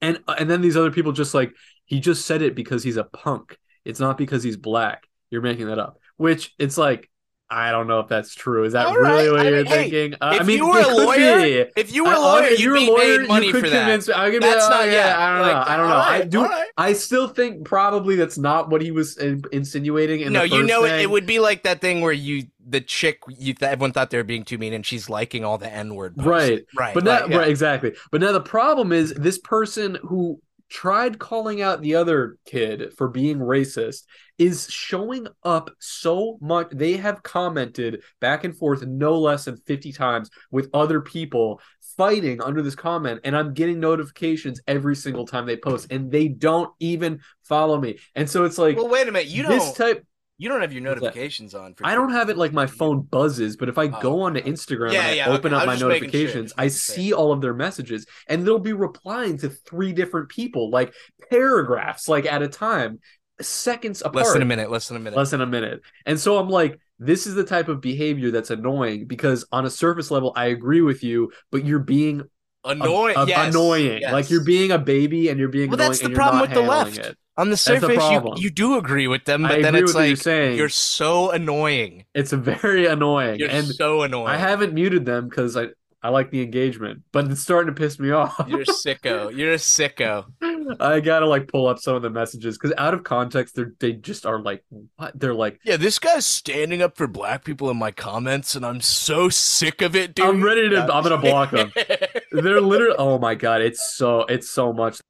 and 0.00 0.20
and 0.28 0.48
then 0.48 0.60
these 0.60 0.76
other 0.76 0.90
people 0.90 1.12
just 1.12 1.34
like, 1.34 1.52
he 1.84 2.00
just 2.00 2.26
said 2.26 2.42
it 2.42 2.54
because 2.54 2.82
he's 2.82 2.96
a 2.96 3.04
punk. 3.04 3.58
It's 3.84 4.00
not 4.00 4.18
because 4.18 4.42
he's 4.42 4.56
black. 4.56 5.06
You're 5.30 5.42
making 5.42 5.66
that 5.66 5.78
up. 5.78 5.98
Which 6.16 6.54
it's 6.58 6.78
like, 6.78 7.10
I 7.50 7.70
don't 7.70 7.86
know 7.86 8.00
if 8.00 8.08
that's 8.08 8.34
true. 8.34 8.64
Is 8.64 8.72
that 8.72 8.86
All 8.86 8.96
really 8.96 9.28
right. 9.28 9.30
what 9.30 9.40
I 9.40 9.48
you're 9.50 9.56
mean, 9.58 9.66
hey, 9.66 9.90
thinking? 9.90 10.14
Uh, 10.20 10.32
if 10.36 10.40
I 10.40 10.44
mean, 10.44 10.56
you 10.58 10.66
were 10.66 10.80
a 10.80 10.88
lawyer, 10.88 11.42
be. 11.42 11.70
If 11.76 11.94
you 11.94 12.04
were 12.04 12.10
I- 12.10 12.16
a 12.16 12.20
lawyer, 12.20 12.44
if 12.44 12.50
you'd 12.52 12.60
you're 12.60 12.76
a 12.76 12.80
be 12.80 12.86
lawyer, 12.90 13.18
paid 13.20 13.28
money 13.28 13.46
you 13.46 13.52
could 13.52 13.64
for 13.64 13.70
that. 13.70 13.80
convince 13.80 14.08
me. 14.08 14.14
I'll 14.14 14.30
give 14.30 14.40
That's 14.40 14.64
you, 14.64 14.70
not 14.70 14.86
yeah, 14.86 14.92
yeah. 14.92 15.18
I 15.18 15.32
don't 15.32 15.40
like, 15.42 15.52
know. 15.52 15.72
I 15.72 15.76
don't 15.76 15.88
know. 15.88 15.94
all 15.94 16.00
I 16.00 16.24
do. 16.24 16.42
right. 16.44 16.68
I 16.78 16.92
still 16.94 17.28
think 17.28 17.64
probably 17.64 18.16
that's 18.16 18.38
not 18.38 18.70
what 18.70 18.80
he 18.80 18.90
was 18.90 19.18
in, 19.18 19.42
insinuating. 19.52 20.20
In 20.20 20.32
no, 20.32 20.42
you 20.42 20.62
know 20.62 20.84
it, 20.84 21.02
it 21.02 21.10
would 21.10 21.26
be 21.26 21.38
like 21.38 21.64
that 21.64 21.80
thing 21.80 22.00
where 22.00 22.12
you 22.12 22.44
the 22.66 22.80
chick 22.80 23.20
you 23.28 23.52
th- 23.52 23.70
everyone 23.70 23.92
thought 23.92 24.08
they 24.10 24.16
were 24.16 24.24
being 24.24 24.42
too 24.42 24.56
mean 24.56 24.72
and 24.72 24.86
she's 24.86 25.10
liking 25.10 25.44
all 25.44 25.58
the 25.58 25.70
n 25.70 25.94
word. 25.94 26.14
Right. 26.16 26.64
right. 26.74 26.94
But 26.94 27.04
like, 27.04 27.28
yeah. 27.28 27.36
right, 27.36 27.48
exactly. 27.48 27.94
But 28.10 28.22
now 28.22 28.32
the 28.32 28.40
problem 28.40 28.90
is 28.90 29.12
this 29.12 29.38
person 29.38 29.98
who 30.02 30.40
tried 30.70 31.18
calling 31.18 31.62
out 31.62 31.82
the 31.82 31.94
other 31.94 32.36
kid 32.46 32.92
for 32.96 33.08
being 33.08 33.38
racist 33.38 34.02
is 34.38 34.68
showing 34.70 35.26
up 35.44 35.70
so 35.78 36.38
much. 36.40 36.68
They 36.72 36.94
have 36.96 37.22
commented 37.22 38.02
back 38.20 38.44
and 38.44 38.56
forth 38.56 38.82
no 38.84 39.18
less 39.18 39.44
than 39.44 39.56
50 39.56 39.92
times 39.92 40.30
with 40.50 40.70
other 40.74 41.00
people 41.00 41.60
fighting 41.96 42.42
under 42.42 42.60
this 42.62 42.74
comment. 42.74 43.20
And 43.24 43.36
I'm 43.36 43.54
getting 43.54 43.78
notifications 43.78 44.60
every 44.66 44.96
single 44.96 45.26
time 45.26 45.46
they 45.46 45.56
post, 45.56 45.92
and 45.92 46.10
they 46.10 46.28
don't 46.28 46.72
even 46.80 47.20
follow 47.44 47.80
me. 47.80 47.98
And 48.16 48.28
so 48.28 48.44
it's 48.44 48.58
like 48.58 48.76
Well, 48.76 48.88
wait 48.88 49.06
a 49.06 49.12
minute. 49.12 49.28
You 49.28 49.46
this 49.46 49.64
don't. 49.64 49.76
type. 49.76 50.06
You 50.38 50.48
don't 50.48 50.60
have 50.60 50.72
your 50.72 50.82
notifications 50.82 51.54
on. 51.54 51.74
For 51.74 51.86
I 51.86 51.94
don't 51.94 52.10
have 52.10 52.28
it 52.28 52.36
like 52.36 52.52
my 52.52 52.66
phone 52.66 53.02
buzzes, 53.02 53.56
but 53.56 53.68
if 53.68 53.78
I 53.78 53.84
oh. 53.84 54.00
go 54.00 54.14
Oh, 54.20 54.22
onto. 54.22 54.40
Instagram 54.40 54.92
Yeah, 54.92 55.00
and 55.02 55.08
I 55.10 55.14
yeah, 55.14 55.28
open 55.30 55.54
okay. 55.54 55.62
Up 55.62 55.66
was 55.66 55.66
my 55.66 55.74
just 55.76 55.84
making 55.86 56.10
sure, 56.10 56.20
notifications, 56.20 56.52
I 56.58 56.68
see 56.68 57.12
all 57.12 57.32
of 57.32 57.40
their 57.40 57.54
messages 57.54 58.06
and 58.28 58.44
they'll 58.46 58.58
be 58.58 58.72
replying 58.72 59.38
to 59.38 59.48
three 59.50 59.92
different 59.92 60.28
people, 60.28 60.70
like 60.70 60.92
paragraphs, 61.30 62.08
like 62.08 62.26
at 62.26 62.42
a 62.42 62.48
time, 62.48 63.00
seconds 63.40 64.00
apart. 64.00 64.16
Less 64.16 64.32
than 64.32 64.42
a 64.42 64.46
minute. 64.46 64.70
Less 64.70 64.88
than 64.88 64.96
a 64.96 65.00
minute. 65.00 65.16
Less 65.16 65.30
than 65.30 65.40
a 65.40 65.46
minute. 65.46 65.80
And 66.06 66.18
so 66.18 66.38
I'm 66.38 66.48
like, 66.48 66.78
this 66.98 67.26
is 67.26 67.34
the 67.34 67.44
type 67.44 67.68
of 67.68 67.80
behavior 67.80 68.30
that's 68.30 68.50
annoying 68.50 69.06
because 69.06 69.44
on 69.52 69.66
a 69.66 69.70
surface 69.70 70.10
level, 70.10 70.32
I 70.36 70.46
agree 70.46 70.80
with 70.80 71.02
you, 71.02 71.32
but 71.50 71.64
you're 71.64 71.80
being 71.80 72.22
a- 72.64 72.70
Annoying. 72.70 73.16
a- 73.16 73.26
yes, 73.26 73.54
annoying. 73.54 74.00
yes. 74.00 74.12
Like 74.12 74.30
you're 74.30 74.44
being 74.44 74.70
a 74.70 74.78
baby 74.78 75.28
and 75.28 75.38
you're 75.38 75.48
being 75.48 75.68
Well, 75.70 75.74
annoying 75.74 75.90
that's 75.90 76.00
the 76.00 76.06
and 76.06 76.14
problem 76.14 76.40
with 76.42 76.52
the 76.54 76.62
left. 76.62 76.98
it. 76.98 77.18
On 77.36 77.48
the 77.48 77.52
That's 77.52 77.64
the 77.64 77.80
surface, 77.80 78.10
you, 78.10 78.44
you 78.44 78.50
do 78.50 78.78
agree 78.78 79.08
with 79.08 79.24
them, 79.24 79.44
I 79.44 79.48
but 79.48 79.62
then 79.62 79.74
it's 79.74 79.88
with 79.88 79.94
what 79.94 80.00
you're 80.02 80.10
like 80.10 80.22
saying. 80.22 80.56
you're 80.56 80.68
so 80.68 81.32
annoying. 81.32 82.04
It's 82.14 82.32
very 82.32 82.86
annoying. 82.86 83.40
You're 83.40 83.50
and 83.50 83.66
so 83.66 84.02
annoying. 84.02 84.28
I 84.28 84.36
haven't 84.36 84.72
muted 84.72 85.04
them 85.04 85.28
because 85.28 85.56
I, 85.56 85.70
I 86.00 86.10
like 86.10 86.30
the 86.30 86.42
engagement, 86.42 87.02
but 87.10 87.28
it's 87.28 87.40
starting 87.40 87.74
to 87.74 87.80
piss 87.80 87.98
me 87.98 88.12
off. 88.12 88.44
You're 88.46 88.60
a 88.60 88.66
sicko. 88.66 89.36
You're 89.36 89.54
a 89.54 89.56
sicko. 89.56 90.26
I 90.80 91.00
gotta 91.00 91.26
like 91.26 91.48
pull 91.48 91.66
up 91.66 91.80
some 91.80 91.96
of 91.96 92.02
the 92.02 92.10
messages 92.10 92.56
because 92.56 92.72
out 92.78 92.94
of 92.94 93.02
context, 93.02 93.56
they're 93.56 93.72
they 93.80 93.94
just 93.94 94.26
are 94.26 94.38
like 94.38 94.62
what 94.96 95.18
they're 95.18 95.34
like. 95.34 95.58
Yeah, 95.64 95.76
this 95.76 95.98
guy's 95.98 96.26
standing 96.26 96.82
up 96.82 96.96
for 96.96 97.08
black 97.08 97.42
people 97.42 97.68
in 97.68 97.76
my 97.76 97.90
comments, 97.90 98.54
and 98.54 98.64
I'm 98.64 98.80
so 98.80 99.28
sick 99.28 99.82
of 99.82 99.96
it, 99.96 100.14
dude. 100.14 100.26
I'm 100.26 100.40
ready 100.44 100.68
to. 100.70 100.82
I'm 100.82 101.02
gonna 101.02 101.18
block 101.18 101.50
them. 101.50 101.72
They're 102.32 102.60
literally. 102.60 102.96
Oh 102.96 103.18
my 103.18 103.34
god, 103.34 103.60
it's 103.62 103.96
so 103.96 104.20
it's 104.26 104.48
so 104.48 104.72
much. 104.72 105.00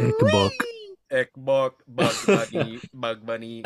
Ickbook. 0.00 0.52
Ekbok, 1.12 1.72
Bug 1.86 2.14
Bunny, 2.26 2.80
Bug 2.94 3.26
Bunny. 3.26 3.62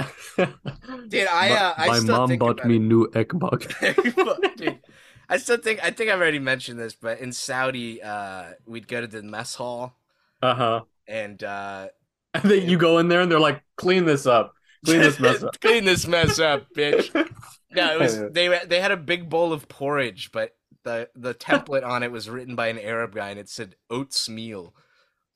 Dude, 1.09 1.29
I 1.29 1.51
uh, 1.55 1.75
I 1.77 1.87
my 1.87 1.99
still 2.01 2.17
mom 2.17 2.29
think 2.29 2.41
bought 2.41 2.61
about 2.61 2.67
me 2.67 2.77
it. 2.77 2.81
new 2.81 3.07
Ekbook. 3.09 4.57
Dude, 4.57 4.81
I 5.29 5.37
still 5.39 5.57
think 5.59 5.81
I 5.83 5.91
think 5.91 6.11
I've 6.11 6.19
already 6.21 6.39
mentioned 6.39 6.79
this, 6.79 6.95
but 6.95 7.21
in 7.21 7.33
Saudi, 7.33 8.03
uh, 8.03 8.53
we'd 8.67 8.89
go 8.89 9.01
to 9.01 9.07
the 9.07 9.23
mess 9.23 9.55
hall 9.55 9.97
Uh 10.43 10.55
huh. 10.55 10.81
and 11.07 11.43
uh, 11.43 11.89
And 12.35 12.51
then 12.51 12.69
you 12.69 12.79
go 12.79 12.99
in 12.99 13.09
there 13.09 13.21
and 13.21 13.31
they're 13.31 13.41
like, 13.41 13.63
clean 13.77 14.05
this 14.05 14.27
up, 14.27 14.55
clean 14.85 15.01
this 15.01 15.19
mess 15.21 15.43
up. 15.43 15.57
clean 15.61 15.85
this 15.85 16.07
mess 16.07 16.39
up, 16.39 16.67
bitch. 16.77 17.11
No, 17.71 17.95
it 17.95 18.01
was 18.01 18.19
they 18.33 18.61
they 18.67 18.81
had 18.81 18.91
a 18.93 18.97
big 18.97 19.29
bowl 19.29 19.53
of 19.53 19.69
porridge, 19.69 20.31
but 20.33 20.57
the 20.85 21.09
the 21.15 21.35
template 21.35 21.85
on 21.85 22.03
it 22.03 22.13
was 22.13 22.29
written 22.29 22.55
by 22.55 22.69
an 22.69 22.79
Arab 22.79 23.15
guy, 23.15 23.31
and 23.31 23.39
it 23.41 23.49
said 23.49 23.75
oats 23.91 24.29
meal. 24.29 24.75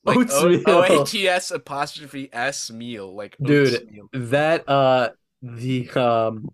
Oats 0.07 0.33
O. 0.35 0.83
A 1.03 1.05
T 1.05 1.29
S 1.29 1.51
apostrophe 1.51 2.29
S 2.33 2.71
meal, 2.71 3.15
like 3.15 3.37
Dude, 3.43 3.91
meal. 3.91 4.09
that 4.13 4.69
uh 4.69 5.11
the 5.43 5.89
um 5.91 6.49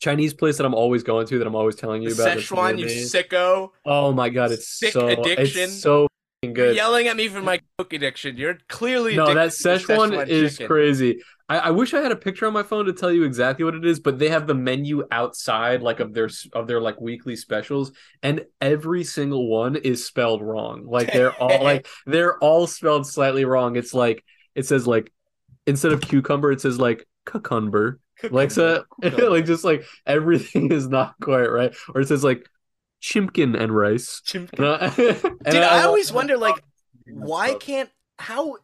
Chinese 0.00 0.32
place 0.32 0.56
that 0.56 0.64
I'm 0.64 0.74
always 0.74 1.02
going 1.02 1.26
to 1.26 1.38
that 1.38 1.46
I'm 1.46 1.54
always 1.54 1.76
telling 1.76 2.02
you 2.02 2.14
The 2.14 2.22
about. 2.22 2.38
Szechuan, 2.38 2.78
you 2.78 2.86
sicko. 2.86 3.70
Oh 3.84 4.12
my 4.12 4.28
god, 4.30 4.52
it's 4.52 4.68
Sick 4.68 4.92
so 4.92 5.08
addiction. 5.08 5.62
it's 5.64 5.80
so 5.80 6.06
fucking 6.42 6.56
You're 6.56 6.68
good. 6.68 6.76
yelling 6.76 7.06
at 7.08 7.16
me 7.16 7.28
for 7.28 7.42
my 7.42 7.60
coke 7.76 7.92
addiction. 7.92 8.36
You're 8.36 8.58
clearly 8.68 9.16
No, 9.16 9.26
that 9.34 9.50
to 9.52 9.68
Szechuan 9.68 10.26
is 10.28 10.52
chicken. 10.52 10.66
crazy. 10.68 11.22
I, 11.50 11.58
I 11.58 11.70
wish 11.70 11.92
I 11.92 12.00
had 12.00 12.12
a 12.12 12.16
picture 12.16 12.46
on 12.46 12.52
my 12.52 12.62
phone 12.62 12.86
to 12.86 12.92
tell 12.92 13.10
you 13.10 13.24
exactly 13.24 13.64
what 13.64 13.74
it 13.74 13.84
is, 13.84 13.98
but 13.98 14.20
they 14.20 14.28
have 14.28 14.46
the 14.46 14.54
menu 14.54 15.04
outside, 15.10 15.82
like 15.82 15.98
of 15.98 16.14
their 16.14 16.30
of 16.52 16.68
their 16.68 16.80
like 16.80 17.00
weekly 17.00 17.34
specials, 17.34 17.90
and 18.22 18.46
every 18.60 19.02
single 19.02 19.48
one 19.48 19.74
is 19.74 20.06
spelled 20.06 20.42
wrong. 20.42 20.86
Like 20.86 21.12
they're 21.12 21.32
all 21.32 21.60
like 21.64 21.88
they're 22.06 22.38
all 22.38 22.68
spelled 22.68 23.04
slightly 23.06 23.44
wrong. 23.44 23.74
It's 23.74 23.92
like 23.92 24.24
it 24.54 24.64
says 24.64 24.86
like 24.86 25.12
instead 25.66 25.90
of 25.92 26.00
cucumber, 26.00 26.52
it 26.52 26.60
says 26.60 26.78
like 26.78 27.04
cucumber. 27.26 27.98
Like 28.30 28.52
so, 28.52 28.84
like 29.02 29.44
just 29.44 29.64
like 29.64 29.84
everything 30.06 30.70
is 30.70 30.86
not 30.86 31.14
quite 31.20 31.50
right, 31.50 31.74
or 31.92 32.00
it 32.02 32.06
says 32.06 32.22
like 32.22 32.48
chimkin 33.02 33.60
and 33.60 33.74
rice. 33.74 34.20
Chimp- 34.24 34.52
And 34.52 34.66
I, 34.66 34.86
and 34.98 35.38
Dude, 35.44 35.56
I 35.56 35.82
always 35.82 36.12
wonder, 36.12 36.36
like, 36.36 36.62
why 37.06 37.54
can't 37.54 37.90
how? 38.20 38.56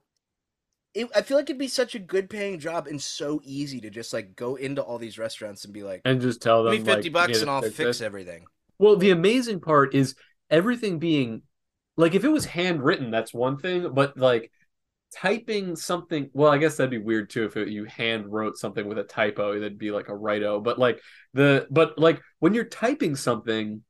It, 0.97 1.09
I 1.15 1.21
feel 1.21 1.37
like 1.37 1.51
it'd 1.51 1.59
be 1.59 1.69
such 1.69 1.95
a 1.95 1.99
good 1.99 2.31
paying 2.31 2.59
job 2.59 2.87
and 2.87 3.01
so 3.01 3.41
easy 3.45 3.81
to 3.83 3.91
just 3.91 4.13
like 4.13 4.35
go 4.35 4.57
into 4.57 4.83
all 4.83 4.99
these 4.99 5.19
restaurants 5.19 5.65
and 5.65 5.75
be 5.75 5.83
like, 5.83 6.01
and 6.05 6.21
just 6.21 6.41
tell 6.41 6.65
them 6.65 6.73
"Give 6.73 6.87
me 6.87 6.95
fifty 6.95 7.11
like, 7.11 7.29
bucks 7.29 7.41
and 7.43 7.51
I'll 7.51 7.61
fix 7.61 7.77
fix 7.77 8.01
it." 8.01 8.05
everything." 8.05 8.47
Well, 8.79 8.97
the 8.97 9.11
amazing 9.11 9.61
part 9.61 9.95
is 9.95 10.15
everything 10.51 10.99
being 10.99 11.43
like 11.97 12.15
if 12.15 12.25
it 12.25 12.29
was 12.29 12.47
handwritten, 12.47 13.11
that's 13.11 13.35
one 13.35 13.59
thing, 13.59 13.93
but 13.93 14.17
like 14.17 14.51
typing 15.15 15.77
something, 15.77 16.31
well, 16.33 16.51
I 16.51 16.59
guess 16.59 16.77
that'd 16.77 16.91
be 16.91 16.99
weird 16.99 17.31
too 17.31 17.45
if 17.45 17.57
it, 17.57 17.69
you 17.69 17.85
hand 17.85 18.31
wrote 18.33 18.57
something 18.57 18.87
with 18.87 18.99
a 18.99 19.05
typo, 19.05 19.55
that'd 19.55 19.79
be 19.79 19.91
like 19.91 20.09
a 20.09 20.17
righto. 20.17 20.61
But 20.61 20.79
like 20.79 21.01
the 21.35 21.67
but 21.71 21.99
like 21.99 22.21
when 22.39 22.55
you're 22.55 22.65
typing 22.65 23.17
something, 23.17 23.83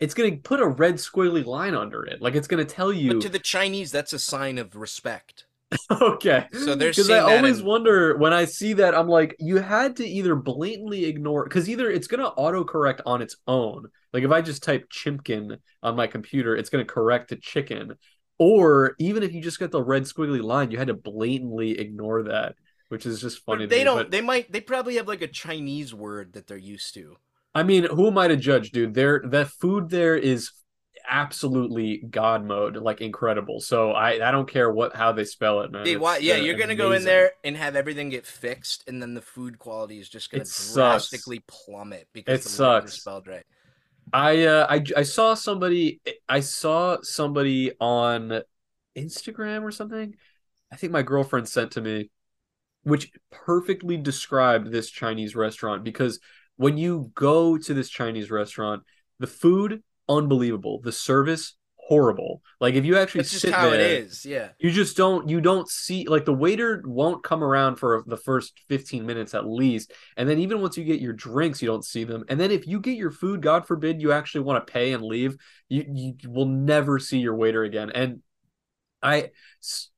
it's 0.00 0.14
gonna 0.14 0.36
put 0.36 0.60
a 0.60 0.66
red 0.66 0.96
squiggly 0.96 1.44
line 1.44 1.74
under 1.74 2.04
it. 2.04 2.20
Like 2.20 2.34
it's 2.34 2.48
gonna 2.48 2.64
tell 2.64 2.92
you 2.92 3.14
But 3.14 3.22
to 3.22 3.28
the 3.28 3.38
Chinese, 3.38 3.92
that's 3.92 4.12
a 4.12 4.18
sign 4.18 4.58
of 4.58 4.76
respect. 4.76 5.46
okay. 5.90 6.46
So 6.52 6.74
they're 6.74 6.90
because 6.90 7.10
I 7.10 7.18
always 7.18 7.60
in- 7.60 7.66
wonder 7.66 8.16
when 8.16 8.32
I 8.32 8.44
see 8.44 8.74
that 8.74 8.94
I'm 8.94 9.08
like, 9.08 9.36
you 9.38 9.56
had 9.56 9.96
to 9.96 10.06
either 10.06 10.34
blatantly 10.34 11.04
ignore 11.06 11.44
because 11.44 11.68
either 11.68 11.90
it's 11.90 12.06
gonna 12.06 12.30
autocorrect 12.32 13.00
on 13.06 13.22
its 13.22 13.36
own. 13.46 13.86
Like 14.12 14.22
if 14.22 14.30
I 14.30 14.40
just 14.40 14.62
type 14.62 14.88
chimkin 14.90 15.58
on 15.82 15.96
my 15.96 16.06
computer, 16.06 16.56
it's 16.56 16.70
gonna 16.70 16.84
correct 16.84 17.30
to 17.30 17.36
chicken. 17.36 17.94
Or 18.38 18.96
even 18.98 19.22
if 19.22 19.32
you 19.32 19.40
just 19.40 19.60
got 19.60 19.70
the 19.70 19.82
red 19.82 20.02
squiggly 20.02 20.42
line, 20.42 20.70
you 20.70 20.78
had 20.78 20.88
to 20.88 20.94
blatantly 20.94 21.78
ignore 21.78 22.24
that, 22.24 22.56
which 22.88 23.06
is 23.06 23.20
just 23.20 23.44
funny. 23.44 23.64
But 23.64 23.70
they 23.70 23.78
me. 23.78 23.84
don't. 23.84 23.96
But, 23.96 24.10
They 24.10 24.20
might. 24.20 24.50
They 24.50 24.60
probably 24.60 24.96
have 24.96 25.08
like 25.08 25.22
a 25.22 25.28
Chinese 25.28 25.94
word 25.94 26.32
that 26.32 26.46
they're 26.46 26.56
used 26.56 26.94
to. 26.94 27.16
I 27.54 27.62
mean, 27.62 27.84
who 27.84 28.08
am 28.08 28.18
I 28.18 28.28
to 28.28 28.36
judge, 28.36 28.72
dude? 28.72 28.94
There, 28.94 29.22
that 29.26 29.48
food 29.48 29.88
there 29.88 30.16
is 30.16 30.50
absolutely 31.08 31.98
god 32.10 32.44
mode, 32.44 32.76
like 32.76 33.00
incredible. 33.00 33.60
So 33.60 33.92
I, 33.92 34.26
I 34.26 34.30
don't 34.30 34.48
care 34.48 34.70
what 34.70 34.94
how 34.94 35.12
they 35.12 35.24
spell 35.24 35.60
it, 35.60 35.72
man. 35.72 35.84
Dude, 35.84 36.00
why, 36.00 36.18
yeah, 36.18 36.36
you're 36.36 36.56
gonna 36.56 36.74
go 36.74 36.92
in 36.92 37.04
there 37.04 37.32
and 37.44 37.56
have 37.56 37.76
everything 37.76 38.08
get 38.08 38.26
fixed, 38.26 38.88
and 38.88 39.00
then 39.02 39.14
the 39.14 39.22
food 39.22 39.58
quality 39.58 39.98
is 39.98 40.08
just 40.08 40.30
gonna 40.30 40.42
It 40.42 40.48
sucks. 40.48 41.10
drastically 41.10 41.42
plummet 41.46 42.08
because 42.12 42.40
It 42.40 42.42
the 42.44 42.48
sucks. 42.50 43.00
spelled 43.00 43.26
right. 43.26 43.44
I 44.12 44.44
uh 44.44 44.66
I 44.68 44.84
I 44.96 45.02
saw 45.02 45.34
somebody 45.34 46.00
I 46.28 46.40
saw 46.40 46.98
somebody 47.02 47.72
on 47.80 48.42
Instagram 48.96 49.62
or 49.62 49.70
something 49.72 50.14
I 50.70 50.76
think 50.76 50.92
my 50.92 51.02
girlfriend 51.02 51.48
sent 51.48 51.72
to 51.72 51.80
me, 51.80 52.10
which 52.82 53.12
perfectly 53.30 53.96
described 53.96 54.70
this 54.72 54.90
Chinese 54.90 55.36
restaurant 55.36 55.84
because 55.84 56.18
when 56.56 56.78
you 56.78 57.10
go 57.14 57.56
to 57.58 57.74
this 57.74 57.88
Chinese 57.88 58.30
restaurant, 58.30 58.82
the 59.18 59.26
food 59.26 59.82
unbelievable, 60.08 60.80
the 60.82 60.92
service 60.92 61.54
horrible. 61.88 62.42
Like 62.60 62.74
if 62.74 62.84
you 62.84 62.96
actually 62.96 63.20
That's 63.20 63.30
just 63.32 63.42
sit 63.42 63.52
how 63.52 63.70
there, 63.70 63.80
it 63.80 64.04
is. 64.04 64.24
Yeah. 64.24 64.48
you 64.58 64.70
just 64.70 64.96
don't 64.96 65.28
you 65.28 65.40
don't 65.40 65.68
see 65.68 66.06
like 66.08 66.24
the 66.24 66.32
waiter 66.32 66.82
won't 66.86 67.22
come 67.22 67.44
around 67.44 67.76
for 67.76 68.02
the 68.06 68.16
first 68.16 68.54
15 68.68 69.04
minutes 69.04 69.34
at 69.34 69.46
least 69.46 69.92
and 70.16 70.28
then 70.28 70.38
even 70.38 70.60
once 70.60 70.76
you 70.76 70.84
get 70.84 71.00
your 71.00 71.12
drinks 71.12 71.60
you 71.60 71.68
don't 71.68 71.84
see 71.84 72.04
them 72.04 72.24
and 72.28 72.40
then 72.40 72.50
if 72.50 72.66
you 72.66 72.80
get 72.80 72.96
your 72.96 73.10
food 73.10 73.42
god 73.42 73.66
forbid 73.66 74.00
you 74.00 74.12
actually 74.12 74.42
want 74.42 74.66
to 74.66 74.72
pay 74.72 74.92
and 74.92 75.02
leave 75.02 75.36
you 75.68 75.84
you 75.92 76.30
will 76.30 76.46
never 76.46 76.98
see 76.98 77.18
your 77.18 77.36
waiter 77.36 77.64
again 77.64 77.90
and 77.90 78.20
i 79.02 79.30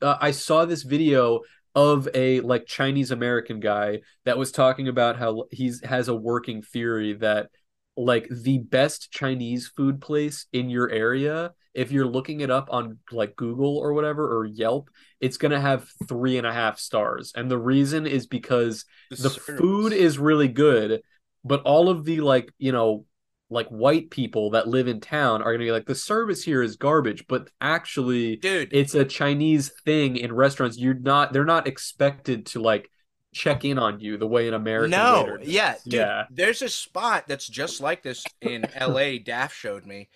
uh, 0.03 0.17
i 0.21 0.31
saw 0.31 0.65
this 0.65 0.83
video 0.83 1.41
of 1.75 2.09
a 2.15 2.41
like 2.41 2.67
chinese 2.67 3.11
american 3.11 3.61
guy 3.61 4.01
that 4.25 4.39
was 4.39 4.51
talking 4.51 4.89
about 4.89 5.17
how 5.17 5.45
he's 5.51 5.83
has 5.85 6.09
a 6.09 6.15
working 6.15 6.63
theory 6.63 7.13
that 7.15 7.49
like 7.97 8.29
the 8.31 8.59
best 8.59 9.11
chinese 9.11 9.69
food 9.69 10.01
place 10.01 10.47
in 10.53 10.69
your 10.69 10.91
area 10.91 11.53
if 11.77 11.93
you're 11.93 12.07
looking 12.07 12.41
it 12.41 12.51
up 12.51 12.69
on 12.71 12.99
like 13.13 13.37
Google 13.37 13.77
or 13.77 13.93
whatever 13.93 14.35
or 14.35 14.47
Yelp, 14.47 14.89
it's 15.21 15.37
gonna 15.37 15.61
have 15.61 15.87
three 16.09 16.39
and 16.39 16.47
a 16.47 16.53
half 16.53 16.79
stars. 16.79 17.33
And 17.37 17.51
the 17.51 17.59
reason 17.59 18.07
is 18.07 18.27
because 18.27 18.87
the, 19.11 19.29
the 19.29 19.31
food 19.31 19.93
is 19.93 20.19
really 20.19 20.49
good, 20.49 21.03
but 21.45 21.61
all 21.63 21.91
of 21.91 22.07
the 22.07 22.21
like, 22.23 22.51
you 22.59 22.73
know, 22.73 23.05
like 23.51 23.69
white 23.69 24.11
people 24.11 24.51
that 24.51 24.67
live 24.67 24.89
in 24.89 25.01
town 25.01 25.43
are 25.43 25.53
gonna 25.53 25.67
be 25.67 25.71
like, 25.71 25.85
the 25.85 25.95
service 25.95 26.43
here 26.43 26.63
is 26.63 26.77
garbage, 26.77 27.27
but 27.29 27.51
actually 27.61 28.37
dude, 28.37 28.71
it's 28.73 28.95
a 28.95 29.05
Chinese 29.05 29.71
thing 29.85 30.17
in 30.17 30.33
restaurants. 30.33 30.79
You're 30.79 30.95
not 30.95 31.35
they're 31.35 31.45
not 31.45 31.69
expected 31.69 32.47
to 32.47 32.61
like 32.61 32.91
check 33.37 33.65
in 33.65 33.79
on 33.79 34.01
you 34.01 34.17
the 34.17 34.27
way 34.27 34.49
an 34.49 34.55
American 34.55 34.91
no, 34.91 35.39
yeah, 35.43 35.75
dude, 35.85 35.93
yeah. 35.93 36.25
There's 36.31 36.63
a 36.63 36.69
spot 36.69 37.25
that's 37.29 37.47
just 37.47 37.81
like 37.81 38.03
this 38.03 38.25
in 38.41 38.67
LA. 38.81 39.19
Daft 39.23 39.57
showed 39.57 39.87
me 39.87 40.09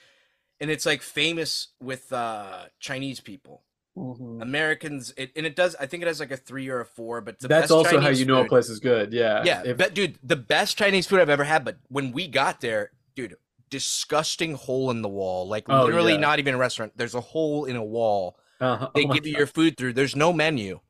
and 0.60 0.70
it's 0.70 0.86
like 0.86 1.02
famous 1.02 1.68
with 1.80 2.12
uh 2.12 2.64
Chinese 2.78 3.20
people. 3.20 3.62
Mm-hmm. 3.96 4.40
Americans, 4.40 5.12
it, 5.16 5.32
and 5.34 5.44
it 5.44 5.56
does. 5.56 5.74
I 5.80 5.86
think 5.86 6.02
it 6.02 6.06
has 6.06 6.20
like 6.20 6.30
a 6.30 6.36
three 6.36 6.68
or 6.68 6.80
a 6.80 6.86
four, 6.86 7.20
but 7.20 7.40
that's 7.40 7.72
also 7.72 7.90
Chinese 7.90 8.04
how 8.04 8.10
you 8.10 8.24
know 8.24 8.42
a 8.42 8.48
place 8.48 8.68
is 8.68 8.78
good. 8.78 9.12
Yeah, 9.12 9.42
yeah. 9.44 9.62
If... 9.64 9.78
But 9.78 9.94
dude, 9.94 10.18
the 10.22 10.36
best 10.36 10.78
Chinese 10.78 11.06
food 11.06 11.20
I've 11.20 11.28
ever 11.28 11.44
had. 11.44 11.64
But 11.64 11.78
when 11.88 12.12
we 12.12 12.28
got 12.28 12.60
there, 12.60 12.92
dude, 13.16 13.36
disgusting 13.68 14.54
hole 14.54 14.90
in 14.90 15.02
the 15.02 15.08
wall. 15.08 15.48
Like 15.48 15.64
oh, 15.68 15.84
literally, 15.84 16.12
yeah. 16.12 16.20
not 16.20 16.38
even 16.38 16.54
a 16.54 16.58
restaurant. 16.58 16.92
There's 16.96 17.16
a 17.16 17.20
hole 17.20 17.64
in 17.64 17.76
a 17.76 17.84
wall. 17.84 18.38
Uh-huh. 18.60 18.90
They 18.94 19.04
oh 19.04 19.12
give 19.12 19.26
you 19.26 19.32
God. 19.32 19.38
your 19.38 19.46
food 19.46 19.76
through. 19.76 19.94
There's 19.94 20.14
no 20.14 20.32
menu. 20.32 20.80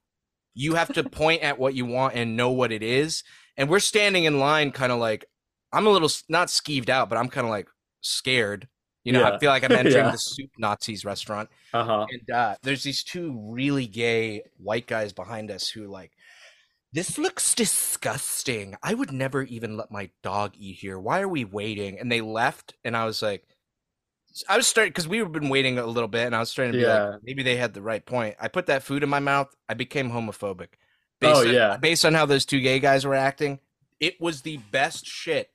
You 0.60 0.74
have 0.74 0.92
to 0.94 1.04
point 1.04 1.42
at 1.42 1.58
what 1.58 1.74
you 1.74 1.86
want 1.86 2.14
and 2.14 2.36
know 2.36 2.50
what 2.50 2.72
it 2.72 2.82
is. 2.82 3.24
And 3.56 3.68
we're 3.68 3.80
standing 3.80 4.24
in 4.24 4.38
line, 4.38 4.72
kind 4.72 4.92
of 4.92 4.98
like 4.98 5.24
I'm 5.72 5.86
a 5.86 5.90
little 5.90 6.10
not 6.28 6.48
skeeved 6.48 6.88
out, 6.88 7.08
but 7.08 7.18
I'm 7.18 7.28
kind 7.28 7.46
of 7.46 7.50
like 7.50 7.68
scared 8.00 8.68
you 9.04 9.12
know, 9.12 9.20
yeah. 9.20 9.30
I 9.30 9.38
feel 9.38 9.50
like 9.50 9.64
I'm 9.64 9.72
entering 9.76 10.04
yeah. 10.04 10.10
the 10.10 10.18
soup 10.18 10.50
Nazis 10.58 11.04
restaurant. 11.04 11.48
Uh-huh. 11.72 12.06
And 12.10 12.30
uh, 12.30 12.56
there's 12.62 12.82
these 12.82 13.02
two 13.02 13.38
really 13.50 13.86
gay 13.86 14.42
white 14.58 14.86
guys 14.86 15.12
behind 15.12 15.50
us 15.50 15.68
who 15.68 15.86
like, 15.86 16.12
this 16.92 17.18
looks 17.18 17.54
disgusting. 17.54 18.76
I 18.82 18.94
would 18.94 19.12
never 19.12 19.42
even 19.42 19.76
let 19.76 19.92
my 19.92 20.10
dog 20.22 20.54
eat 20.58 20.78
here. 20.80 20.98
Why 20.98 21.20
are 21.20 21.28
we 21.28 21.44
waiting? 21.44 21.98
And 22.00 22.10
they 22.10 22.20
left, 22.20 22.74
and 22.84 22.96
I 22.96 23.04
was 23.04 23.22
like, 23.22 23.44
I 24.48 24.56
was 24.56 24.66
starting 24.66 24.90
because 24.90 25.08
we've 25.08 25.30
been 25.30 25.48
waiting 25.48 25.78
a 25.78 25.86
little 25.86 26.08
bit, 26.08 26.26
and 26.26 26.36
I 26.36 26.40
was 26.40 26.50
starting 26.50 26.72
to 26.72 26.78
be 26.78 26.84
yeah. 26.84 27.04
like, 27.04 27.20
maybe 27.22 27.42
they 27.42 27.56
had 27.56 27.74
the 27.74 27.82
right 27.82 28.04
point. 28.04 28.36
I 28.40 28.48
put 28.48 28.66
that 28.66 28.82
food 28.82 29.02
in 29.02 29.08
my 29.08 29.20
mouth. 29.20 29.54
I 29.68 29.74
became 29.74 30.10
homophobic. 30.10 30.68
Oh, 30.72 30.76
based 31.20 31.36
oh 31.36 31.48
on, 31.48 31.54
yeah. 31.54 31.76
Based 31.76 32.04
on 32.04 32.14
how 32.14 32.26
those 32.26 32.44
two 32.44 32.60
gay 32.60 32.78
guys 32.78 33.04
were 33.04 33.14
acting, 33.14 33.58
it 33.98 34.20
was 34.20 34.42
the 34.42 34.58
best 34.70 35.06
shit 35.06 35.50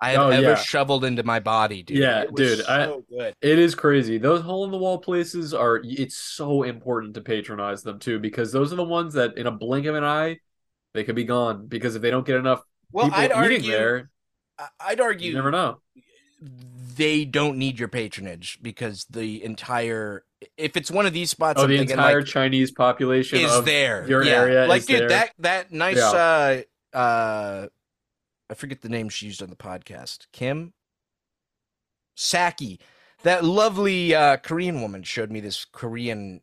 I 0.00 0.12
have 0.12 0.20
oh, 0.20 0.28
ever 0.30 0.42
yeah. 0.42 0.54
shoveled 0.56 1.04
into 1.04 1.22
my 1.22 1.40
body, 1.40 1.82
dude. 1.82 1.98
Yeah, 1.98 2.24
dude. 2.34 2.64
So 2.64 2.66
I, 2.68 3.14
good. 3.14 3.34
It 3.40 3.58
is 3.58 3.74
crazy. 3.74 4.18
Those 4.18 4.42
hole 4.42 4.64
in 4.64 4.70
the 4.70 4.78
wall 4.78 4.98
places 4.98 5.52
are 5.52 5.80
it's 5.84 6.16
so 6.16 6.62
important 6.62 7.14
to 7.14 7.20
patronize 7.20 7.82
them 7.82 7.98
too, 7.98 8.18
because 8.18 8.50
those 8.50 8.72
are 8.72 8.76
the 8.76 8.84
ones 8.84 9.14
that 9.14 9.36
in 9.36 9.46
a 9.46 9.52
blink 9.52 9.86
of 9.86 9.94
an 9.94 10.04
eye, 10.04 10.38
they 10.94 11.04
could 11.04 11.14
be 11.14 11.24
gone. 11.24 11.66
Because 11.66 11.94
if 11.94 12.02
they 12.02 12.10
don't 12.10 12.26
get 12.26 12.36
enough 12.36 12.62
well, 12.90 13.06
people 13.06 13.20
I'd 13.20 13.30
eating 13.30 13.36
argue, 13.36 13.70
there, 13.70 14.10
I'd 14.80 15.00
argue 15.00 15.30
you 15.30 15.34
never 15.34 15.50
know. 15.50 15.80
They 16.96 17.24
don't 17.24 17.58
need 17.58 17.78
your 17.78 17.88
patronage 17.88 18.58
because 18.62 19.06
the 19.10 19.42
entire 19.44 20.24
if 20.56 20.76
it's 20.76 20.90
one 20.90 21.06
of 21.06 21.12
these 21.12 21.30
spots, 21.30 21.60
oh, 21.60 21.64
I'm 21.64 21.70
the 21.70 21.80
entire 21.80 22.20
like, 22.20 22.26
Chinese 22.26 22.70
population 22.70 23.40
is 23.40 23.62
there. 23.62 24.06
Your 24.08 24.24
yeah. 24.24 24.32
area, 24.32 24.66
like 24.66 24.86
dude, 24.86 25.02
there. 25.02 25.08
that 25.08 25.32
that 25.38 25.72
nice 25.72 25.96
yeah. 25.96 26.62
uh 26.94 26.96
uh 26.96 27.66
I 28.50 28.54
forget 28.54 28.82
the 28.82 28.88
name 28.88 29.08
she 29.08 29.26
used 29.26 29.42
on 29.42 29.50
the 29.50 29.56
podcast. 29.56 30.26
Kim 30.32 30.74
Saki. 32.14 32.80
That 33.22 33.44
lovely 33.44 34.14
uh, 34.14 34.38
Korean 34.38 34.82
woman 34.82 35.04
showed 35.04 35.30
me 35.30 35.38
this 35.38 35.64
Korean 35.64 36.40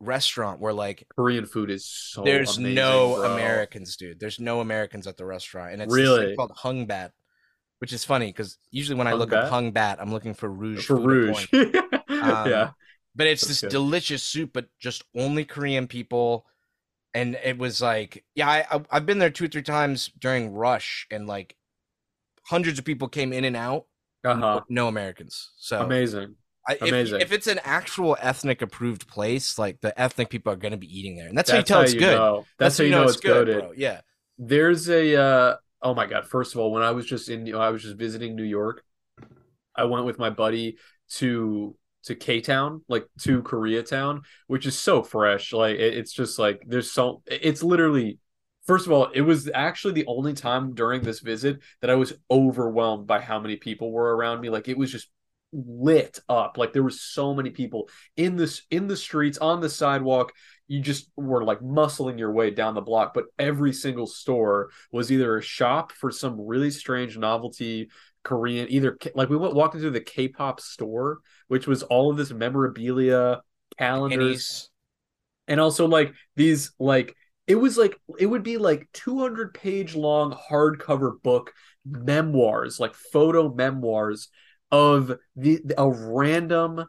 restaurant 0.00 0.60
where 0.60 0.72
like 0.72 1.06
Korean 1.14 1.44
food 1.44 1.70
is 1.70 1.84
so 1.84 2.22
there's 2.22 2.56
amazing, 2.56 2.76
no 2.76 3.16
bro. 3.16 3.32
Americans, 3.34 3.96
dude. 3.96 4.20
There's 4.20 4.40
no 4.40 4.60
Americans 4.60 5.06
at 5.06 5.16
the 5.16 5.24
restaurant, 5.24 5.72
and 5.72 5.82
it's 5.82 5.92
really 5.92 6.34
called 6.36 6.52
Hung 6.54 6.86
Bat, 6.86 7.12
which 7.80 7.92
is 7.92 8.04
funny 8.04 8.26
because 8.26 8.58
usually 8.70 8.96
when 8.96 9.06
hung 9.06 9.16
I 9.16 9.18
look 9.18 9.30
bat? 9.30 9.44
up 9.44 9.50
Hung 9.50 9.72
Bat, 9.72 9.98
I'm 10.00 10.12
looking 10.12 10.34
for 10.34 10.48
Rouge 10.48 10.86
for 10.86 10.96
Rouge. 10.96 11.46
um, 11.52 11.68
yeah, 12.08 12.70
but 13.14 13.26
it's 13.26 13.42
That's 13.42 13.48
this 13.48 13.60
good. 13.62 13.70
delicious 13.70 14.22
soup, 14.22 14.50
but 14.52 14.68
just 14.78 15.04
only 15.14 15.44
Korean 15.44 15.86
people 15.86 16.46
and 17.14 17.36
it 17.42 17.58
was 17.58 17.82
like 17.82 18.24
yeah 18.34 18.48
I, 18.48 18.80
i've 18.90 19.06
been 19.06 19.18
there 19.18 19.30
two 19.30 19.46
or 19.46 19.48
three 19.48 19.62
times 19.62 20.10
during 20.18 20.52
rush 20.52 21.06
and 21.10 21.26
like 21.26 21.56
hundreds 22.46 22.78
of 22.78 22.84
people 22.84 23.08
came 23.08 23.32
in 23.32 23.44
and 23.44 23.56
out 23.56 23.86
uh-huh. 24.24 24.38
no, 24.38 24.64
no 24.68 24.88
americans 24.88 25.50
so 25.58 25.80
amazing 25.80 26.36
I, 26.68 26.76
amazing 26.82 27.20
if, 27.20 27.28
if, 27.28 27.32
it's 27.32 27.46
an 27.46 27.58
actual 27.64 28.16
ethnic 28.20 28.62
approved 28.62 29.08
place 29.08 29.58
like 29.58 29.80
the 29.80 29.98
ethnic 30.00 30.28
people 30.28 30.52
are 30.52 30.56
going 30.56 30.72
to 30.72 30.78
be 30.78 30.98
eating 30.98 31.16
there 31.16 31.26
and 31.26 31.36
that's, 31.36 31.50
that's 31.50 31.70
how 31.70 31.80
you 31.80 31.84
tell 31.84 31.92
it's 31.92 31.94
good 31.94 32.18
know. 32.18 32.36
that's, 32.58 32.76
that's, 32.76 32.78
how 32.78 32.84
you 32.84 32.90
know, 32.90 33.02
know 33.02 33.08
it's 33.08 33.16
good 33.16 33.46
bro. 33.46 33.72
yeah 33.76 34.00
there's 34.38 34.88
a 34.88 35.16
uh 35.16 35.56
oh 35.82 35.94
my 35.94 36.06
god 36.06 36.26
first 36.26 36.54
of 36.54 36.60
all 36.60 36.72
when 36.72 36.82
i 36.82 36.90
was 36.90 37.06
just 37.06 37.28
in 37.28 37.54
i 37.54 37.70
was 37.70 37.82
just 37.82 37.96
visiting 37.96 38.36
new 38.36 38.44
york 38.44 38.84
i 39.74 39.84
went 39.84 40.04
with 40.04 40.18
my 40.18 40.30
buddy 40.30 40.76
to 41.08 41.76
to 42.04 42.14
K 42.14 42.40
Town, 42.40 42.82
like 42.88 43.06
to 43.22 43.42
Koreatown, 43.42 44.22
which 44.46 44.66
is 44.66 44.78
so 44.78 45.02
fresh. 45.02 45.52
Like 45.52 45.76
it, 45.76 45.98
it's 45.98 46.12
just 46.12 46.38
like 46.38 46.62
there's 46.66 46.90
so 46.90 47.22
it's 47.26 47.62
literally 47.62 48.18
first 48.66 48.86
of 48.86 48.92
all, 48.92 49.10
it 49.12 49.22
was 49.22 49.50
actually 49.52 49.94
the 49.94 50.06
only 50.06 50.32
time 50.32 50.74
during 50.74 51.02
this 51.02 51.20
visit 51.20 51.58
that 51.80 51.90
I 51.90 51.96
was 51.96 52.12
overwhelmed 52.30 53.06
by 53.06 53.20
how 53.20 53.40
many 53.40 53.56
people 53.56 53.90
were 53.92 54.14
around 54.16 54.40
me. 54.40 54.48
Like 54.48 54.68
it 54.68 54.78
was 54.78 54.92
just 54.92 55.08
lit 55.52 56.18
up. 56.28 56.58
Like 56.58 56.72
there 56.72 56.82
was 56.82 57.00
so 57.00 57.34
many 57.34 57.50
people 57.50 57.88
in 58.16 58.36
this 58.36 58.62
in 58.70 58.86
the 58.86 58.96
streets, 58.96 59.38
on 59.38 59.60
the 59.60 59.70
sidewalk. 59.70 60.32
You 60.68 60.80
just 60.80 61.10
were 61.16 61.42
like 61.42 61.60
muscling 61.60 62.18
your 62.18 62.32
way 62.32 62.50
down 62.50 62.74
the 62.74 62.80
block, 62.80 63.12
but 63.12 63.24
every 63.38 63.72
single 63.72 64.06
store 64.06 64.70
was 64.92 65.10
either 65.10 65.36
a 65.36 65.42
shop 65.42 65.90
for 65.92 66.12
some 66.12 66.40
really 66.40 66.70
strange 66.70 67.18
novelty 67.18 67.88
Korean, 68.22 68.66
either 68.70 68.96
like 69.14 69.28
we 69.28 69.36
went 69.36 69.54
walking 69.54 69.80
through 69.80 69.90
the 69.90 70.00
K-pop 70.00 70.60
store, 70.60 71.20
which 71.48 71.66
was 71.66 71.82
all 71.82 72.10
of 72.10 72.16
this 72.16 72.30
memorabilia, 72.30 73.40
calendars, 73.78 74.70
and 75.48 75.58
also 75.58 75.86
like 75.88 76.12
these 76.36 76.72
like 76.78 77.16
it 77.46 77.54
was 77.54 77.76
like 77.76 77.98
it 78.18 78.26
would 78.26 78.42
be 78.42 78.58
like 78.58 78.88
200 78.92 79.54
page 79.54 79.94
long 79.94 80.32
hardcover 80.32 81.20
book 81.22 81.52
memoirs, 81.84 82.78
like 82.78 82.94
photo 82.94 83.52
memoirs 83.52 84.28
of 84.70 85.18
the 85.36 85.62
a 85.76 85.88
random 85.88 86.84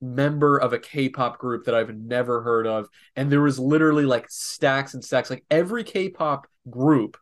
member 0.00 0.56
of 0.58 0.72
a 0.72 0.78
K-pop 0.78 1.38
group 1.38 1.64
that 1.64 1.74
I've 1.74 1.94
never 1.94 2.42
heard 2.42 2.66
of, 2.66 2.88
and 3.16 3.30
there 3.30 3.42
was 3.42 3.58
literally 3.58 4.06
like 4.06 4.26
stacks 4.30 4.94
and 4.94 5.04
stacks. 5.04 5.30
Like 5.30 5.44
every 5.50 5.84
K-pop 5.84 6.46
group 6.68 7.16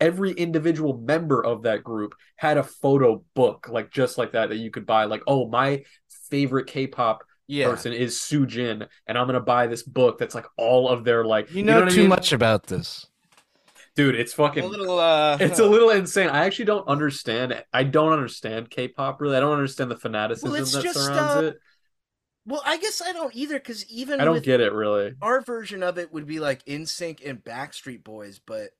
every 0.00 0.32
individual 0.32 0.98
member 0.98 1.44
of 1.44 1.62
that 1.62 1.82
group 1.82 2.14
had 2.36 2.56
a 2.56 2.62
photo 2.62 3.22
book 3.34 3.68
like 3.68 3.90
just 3.90 4.18
like 4.18 4.32
that 4.32 4.50
that 4.50 4.56
you 4.56 4.70
could 4.70 4.86
buy 4.86 5.04
like 5.04 5.22
oh 5.26 5.48
my 5.48 5.82
favorite 6.30 6.66
k-pop 6.66 7.24
yeah. 7.46 7.68
person 7.68 7.92
is 7.92 8.16
Suejin 8.16 8.86
and 9.06 9.18
i'm 9.18 9.26
gonna 9.26 9.40
buy 9.40 9.66
this 9.66 9.82
book 9.82 10.18
that's 10.18 10.34
like 10.34 10.46
all 10.56 10.88
of 10.88 11.04
their 11.04 11.24
like 11.24 11.50
you 11.52 11.62
know, 11.62 11.78
you 11.78 11.84
know 11.84 11.90
too 11.90 12.00
I 12.00 12.02
mean? 12.02 12.08
much 12.08 12.32
about 12.32 12.66
this 12.66 13.07
dude 13.98 14.14
it's 14.14 14.32
fucking 14.32 14.62
a 14.62 14.66
little 14.66 14.98
uh 14.98 15.36
it's 15.40 15.58
a 15.58 15.66
little 15.66 15.90
insane 15.90 16.28
i 16.28 16.44
actually 16.46 16.64
don't 16.64 16.86
understand 16.86 17.64
i 17.72 17.82
don't 17.82 18.12
understand 18.12 18.70
k-pop 18.70 19.20
really 19.20 19.36
i 19.36 19.40
don't 19.40 19.52
understand 19.52 19.90
the 19.90 19.96
fanaticism 19.96 20.52
well, 20.52 20.64
that 20.64 20.82
just, 20.82 20.94
surrounds 20.98 21.36
uh... 21.36 21.46
it 21.46 21.56
well, 22.46 22.62
I 22.64 22.78
guess 22.78 23.02
I 23.02 23.12
don't 23.12 23.36
either 23.36 23.58
because 23.58 23.86
even 23.90 24.22
I 24.22 24.24
don't 24.24 24.42
get 24.42 24.62
it 24.62 24.72
really. 24.72 25.12
Our 25.20 25.42
version 25.42 25.82
of 25.82 25.98
it 25.98 26.14
would 26.14 26.26
be 26.26 26.40
like 26.40 26.64
NSYNC 26.64 27.28
and 27.28 27.44
Backstreet 27.44 28.02
Boys, 28.02 28.40
but 28.44 28.70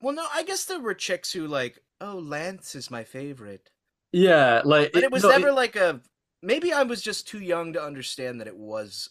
well, 0.00 0.14
no, 0.14 0.24
I 0.32 0.44
guess 0.44 0.64
there 0.64 0.80
were 0.80 0.94
chicks 0.94 1.30
who 1.30 1.46
like, 1.46 1.78
oh, 2.00 2.22
Lance 2.24 2.74
is 2.74 2.90
my 2.90 3.04
favorite. 3.04 3.70
Yeah, 4.12 4.62
like, 4.64 4.92
but 4.92 5.02
it, 5.02 5.06
it 5.06 5.12
was 5.12 5.24
no, 5.24 5.28
never 5.28 5.48
it, 5.48 5.54
like 5.54 5.76
a. 5.76 6.00
Maybe 6.42 6.72
I 6.72 6.84
was 6.84 7.02
just 7.02 7.28
too 7.28 7.40
young 7.40 7.74
to 7.74 7.82
understand 7.82 8.40
that 8.40 8.46
it 8.46 8.56
was 8.56 9.10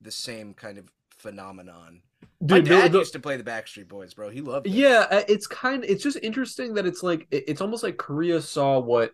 the 0.00 0.10
same 0.10 0.52
kind 0.52 0.76
of 0.76 0.90
phenomenon. 1.16 2.02
Dude, 2.44 2.50
My 2.50 2.60
dad 2.60 2.92
the- 2.92 2.98
used 2.98 3.12
to 3.14 3.20
play 3.20 3.36
the 3.36 3.44
Backstreet 3.44 3.88
Boys, 3.88 4.14
bro. 4.14 4.28
He 4.30 4.40
loved 4.40 4.66
it. 4.66 4.70
Yeah, 4.72 5.06
uh, 5.10 5.22
it's 5.28 5.46
kind 5.46 5.82
Of, 5.84 5.90
it's 5.90 6.02
just 6.02 6.18
interesting 6.22 6.74
that 6.74 6.86
it's 6.86 7.02
like 7.02 7.26
it's 7.30 7.60
almost 7.60 7.82
like 7.82 7.96
Korea 7.96 8.40
saw 8.40 8.78
what 8.78 9.12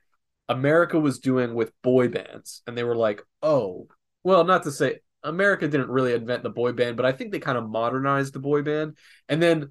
America 0.49 0.99
was 0.99 1.19
doing 1.21 1.55
with 1.55 1.73
boy 1.83 2.09
bands 2.09 2.63
and 2.67 2.77
they 2.77 2.85
were 2.85 2.97
like, 2.97 3.23
"Oh, 3.43 3.87
well, 4.25 4.45
not 4.45 4.65
to 4.65 4.73
say 4.73 5.01
America 5.23 5.69
didn't 5.69 5.91
really 5.91 6.13
invent 6.15 6.43
the 6.43 6.51
boy 6.51 6.73
band, 6.73 6.97
but 6.97 7.07
I 7.07 7.13
think 7.13 7.31
they 7.33 7.39
kind 7.39 7.57
of 7.59 7.69
modernized 7.69 8.33
the 8.33 8.41
boy 8.41 8.63
band." 8.63 8.97
And 9.29 9.41
then 9.43 9.71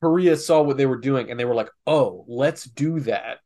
Korea 0.00 0.36
saw 0.36 0.62
what 0.62 0.76
they 0.76 0.86
were 0.86 0.98
doing 0.98 1.30
and 1.30 1.40
they 1.40 1.44
were 1.44 1.54
like, 1.54 1.70
"Oh, 1.86 2.24
let's 2.28 2.64
do 2.64 3.00
that." 3.00 3.38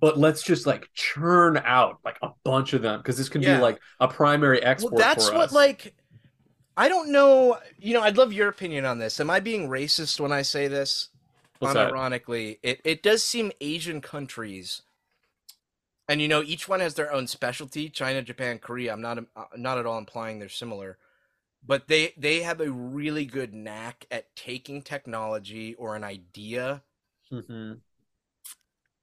But 0.00 0.18
let's 0.18 0.42
just 0.42 0.66
like 0.66 0.88
churn 0.92 1.56
out 1.56 1.98
like 2.04 2.18
a 2.20 2.30
bunch 2.44 2.72
of 2.72 2.82
them 2.82 2.98
because 2.98 3.16
this 3.16 3.28
can 3.28 3.42
Yeah. 3.42 3.56
be 3.56 3.62
like 3.62 3.78
a 4.00 4.08
primary 4.08 4.60
export 4.62 4.94
Well, 4.94 5.00
that's 5.02 5.30
what 5.30 5.36
us. 5.46 5.52
like 5.52 5.94
I 6.76 6.88
don't 6.88 7.10
know. 7.12 7.58
You 7.78 7.94
know, 7.94 8.02
I'd 8.02 8.16
love 8.16 8.32
your 8.32 8.48
opinion 8.48 8.84
on 8.84 8.98
this. 8.98 9.20
Am 9.20 9.30
I 9.30 9.40
being 9.40 9.68
racist 9.68 10.18
when 10.20 10.32
I 10.32 10.42
say 10.42 10.68
this? 10.68 11.08
What's 11.58 11.74
that? 11.74 11.92
It 12.62 12.80
it 12.84 13.02
does 13.02 13.24
seem 13.24 13.52
Asian 13.60 14.00
countries, 14.00 14.82
and 16.08 16.20
you 16.20 16.28
know, 16.28 16.42
each 16.42 16.68
one 16.68 16.80
has 16.80 16.94
their 16.94 17.12
own 17.12 17.26
specialty. 17.26 17.88
China, 17.88 18.22
Japan, 18.22 18.58
Korea. 18.58 18.92
I'm 18.92 19.00
not 19.00 19.18
uh, 19.36 19.44
not 19.56 19.78
at 19.78 19.86
all 19.86 19.98
implying 19.98 20.38
they're 20.38 20.48
similar, 20.48 20.98
but 21.64 21.88
they 21.88 22.12
they 22.16 22.42
have 22.42 22.60
a 22.60 22.70
really 22.70 23.24
good 23.24 23.54
knack 23.54 24.06
at 24.10 24.34
taking 24.36 24.82
technology 24.82 25.74
or 25.74 25.96
an 25.96 26.04
idea 26.04 26.82
Mhm. 27.32 27.80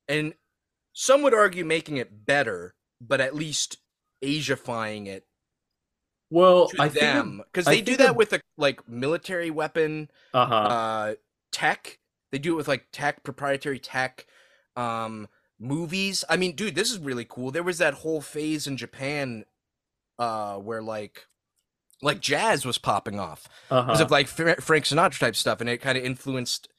and 0.08 0.34
some 0.94 1.22
would 1.22 1.34
argue 1.34 1.66
making 1.66 1.98
it 1.98 2.26
better, 2.26 2.76
but 3.00 3.22
at 3.22 3.36
least 3.36 3.78
Asiafying 4.24 5.08
it 5.08 5.26
Well, 6.32 6.72
I 6.80 6.88
them 6.88 7.44
because 7.46 7.66
they 7.66 7.82
do 7.82 7.98
that 7.98 8.16
with 8.16 8.34
a 8.34 8.42
like 8.58 8.88
military 8.88 9.52
weapon 9.52 10.10
uh-huh. 10.34 10.56
uh 10.56 11.14
tech 11.52 12.00
they 12.32 12.40
do 12.40 12.54
it 12.54 12.56
with 12.56 12.68
like 12.68 12.86
tech 12.94 13.24
proprietary 13.24 13.80
tech 13.80 14.26
um 14.78 15.28
movies 15.60 16.24
i 16.30 16.38
mean 16.38 16.56
dude 16.56 16.76
this 16.76 16.92
is 16.92 16.98
really 17.00 17.26
cool 17.26 17.52
there 17.52 17.64
was 17.64 17.78
that 17.80 17.96
whole 17.96 18.22
phase 18.22 18.66
in 18.66 18.78
japan 18.78 19.44
uh 20.18 20.56
where 20.56 20.82
like 20.82 21.28
like 22.02 22.20
jazz 22.20 22.66
was 22.66 22.78
popping 22.78 23.20
off 23.20 23.48
uh-huh. 23.70 23.84
because 23.84 24.02
of 24.02 24.10
like 24.10 24.28
Fra- 24.28 24.62
frank 24.62 24.86
sinatra 24.86 25.20
type 25.20 25.36
stuff 25.36 25.60
and 25.60 25.70
it 25.70 25.80
kind 25.80 25.98
of 25.98 26.04
influenced 26.04 26.70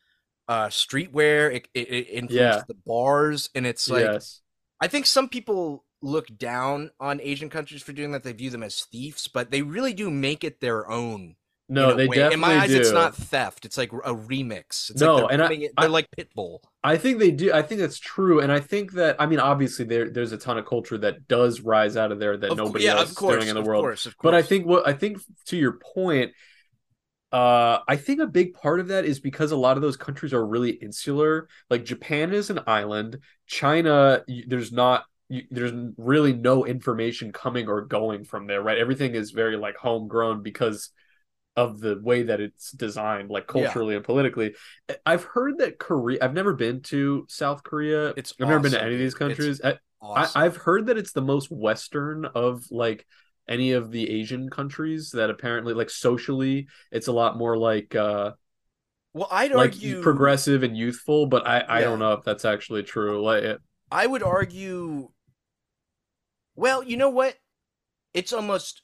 uh 0.48 0.66
streetwear 0.66 1.54
it, 1.54 1.68
it, 1.74 1.88
it 1.88 2.08
influenced 2.10 2.58
Yeah. 2.58 2.64
the 2.66 2.76
bars 2.86 3.50
and 3.54 3.66
it's 3.66 3.88
like 3.90 4.04
yes. 4.04 4.40
I 4.80 4.88
think 4.88 5.06
some 5.06 5.28
people 5.28 5.84
look 6.02 6.36
down 6.36 6.90
on 7.00 7.20
Asian 7.20 7.48
countries 7.48 7.82
for 7.82 7.92
doing 7.92 8.12
that. 8.12 8.22
They 8.24 8.32
view 8.32 8.50
them 8.50 8.62
as 8.62 8.80
thieves, 8.82 9.28
but 9.28 9.50
they 9.50 9.62
really 9.62 9.94
do 9.94 10.10
make 10.10 10.44
it 10.44 10.60
their 10.60 10.90
own. 10.90 11.36
No, 11.68 11.94
they 11.94 12.06
way. 12.06 12.16
definitely 12.16 12.34
In 12.34 12.40
my 12.40 12.58
eyes, 12.58 12.70
do. 12.70 12.80
it's 12.80 12.90
not 12.92 13.14
theft. 13.16 13.64
It's 13.64 13.78
like 13.78 13.92
a 13.92 14.14
remix. 14.14 14.90
It's 14.90 15.00
No, 15.00 15.14
like 15.16 15.28
they're, 15.28 15.32
and 15.32 15.42
I- 15.42 15.52
it- 15.52 15.72
I- 15.76 15.82
they're 15.82 15.90
like 15.90 16.08
Pitbull. 16.10 16.58
I 16.84 16.96
think 16.96 17.18
they 17.18 17.30
do. 17.30 17.52
I 17.52 17.62
think 17.62 17.80
that's 17.80 17.98
true, 18.00 18.40
and 18.40 18.50
I 18.50 18.58
think 18.60 18.92
that 18.92 19.16
I 19.20 19.26
mean, 19.26 19.38
obviously, 19.38 19.84
there 19.84 20.10
there's 20.10 20.32
a 20.32 20.36
ton 20.36 20.58
of 20.58 20.66
culture 20.66 20.98
that 20.98 21.28
does 21.28 21.60
rise 21.60 21.96
out 21.96 22.10
of 22.12 22.18
there 22.18 22.36
that 22.36 22.50
Of 22.50 22.56
nobody 22.58 22.84
yeah, 22.84 22.98
else 22.98 23.14
course, 23.14 23.34
is 23.34 23.44
doing 23.44 23.48
in 23.50 23.54
the 23.54 23.60
of 23.60 23.66
world. 23.66 23.82
course, 23.84 24.06
of 24.06 24.16
But 24.20 24.34
I 24.34 24.42
think 24.42 24.66
what 24.66 24.86
I 24.86 24.92
think 24.92 25.18
to 25.46 25.56
your 25.56 25.78
point, 25.94 26.32
uh, 27.30 27.78
I 27.88 27.96
think 27.96 28.20
a 28.20 28.26
big 28.26 28.52
part 28.54 28.78
of 28.80 28.88
that 28.88 29.04
is 29.04 29.20
because 29.20 29.52
a 29.52 29.56
lot 29.56 29.76
of 29.76 29.82
those 29.82 29.96
countries 29.96 30.34
are 30.34 30.44
really 30.46 30.70
insular. 30.72 31.48
Like 31.70 31.84
Japan 31.84 32.34
is 32.34 32.50
an 32.50 32.60
island. 32.66 33.18
China, 33.46 34.24
there's 34.46 34.72
not. 34.72 35.04
Y- 35.32 35.46
There's 35.50 35.72
really 35.98 36.34
no 36.34 36.66
information 36.66 37.32
coming 37.32 37.68
or 37.68 37.82
going 37.82 38.24
from 38.24 38.46
there, 38.46 38.62
right? 38.62 38.78
Everything 38.78 39.14
is 39.16 39.32
very 39.32 39.56
like 39.56 39.76
homegrown 39.76 40.42
because 40.42 40.90
of 41.56 41.80
the 41.80 42.00
way 42.02 42.24
that 42.24 42.40
it's 42.40 42.72
designed, 42.72 43.30
like 43.30 43.46
Yeah. 43.54 43.62
culturally 43.64 43.94
and 43.96 44.04
politically. 44.04 44.54
I've 45.04 45.24
heard 45.24 45.58
that 45.58 45.78
Korea. 45.78 46.18
I've 46.22 46.34
never 46.34 46.54
been 46.54 46.80
to 46.84 47.26
South 47.28 47.62
Korea. 47.62 48.14
It's 48.16 48.34
I've 48.40 48.48
never 48.48 48.60
been 48.60 48.72
to 48.72 48.82
any 48.82 48.94
of 48.94 49.00
these 49.00 49.14
countries. 49.14 49.60
I, 49.62 49.78
awesome. 50.00 50.42
I, 50.42 50.46
I've 50.46 50.56
heard 50.56 50.86
that 50.86 50.98
it's 50.98 51.12
the 51.12 51.22
most 51.22 51.50
Western 51.50 52.24
of 52.26 52.64
like 52.70 53.06
any 53.48 53.72
of 53.72 53.90
the 53.90 54.08
Asian 54.10 54.48
countries. 54.50 55.10
That 55.10 55.30
apparently, 55.30 55.74
like 55.74 55.90
socially, 55.90 56.68
it's 56.90 57.08
a 57.08 57.12
lot 57.12 57.36
more 57.36 57.56
like 57.58 57.94
uh 57.94 58.32
well, 59.14 59.28
I'd 59.30 59.52
like 59.52 59.72
argue 59.74 60.02
progressive 60.02 60.62
and 60.62 60.76
youthful. 60.76 61.26
But 61.26 61.46
I 61.46 61.60
I 61.60 61.80
Yeah. 61.80 61.84
don't 61.84 61.98
know 61.98 62.14
if 62.14 62.24
that's 62.24 62.44
actually 62.46 62.82
true. 62.82 63.22
Like 63.22 63.42
it, 63.44 63.60
I 63.90 64.06
would 64.06 64.22
argue. 64.22 65.10
Well, 66.54 66.82
you 66.82 66.96
know 66.96 67.10
what? 67.10 67.36
It's 68.14 68.32
almost 68.32 68.82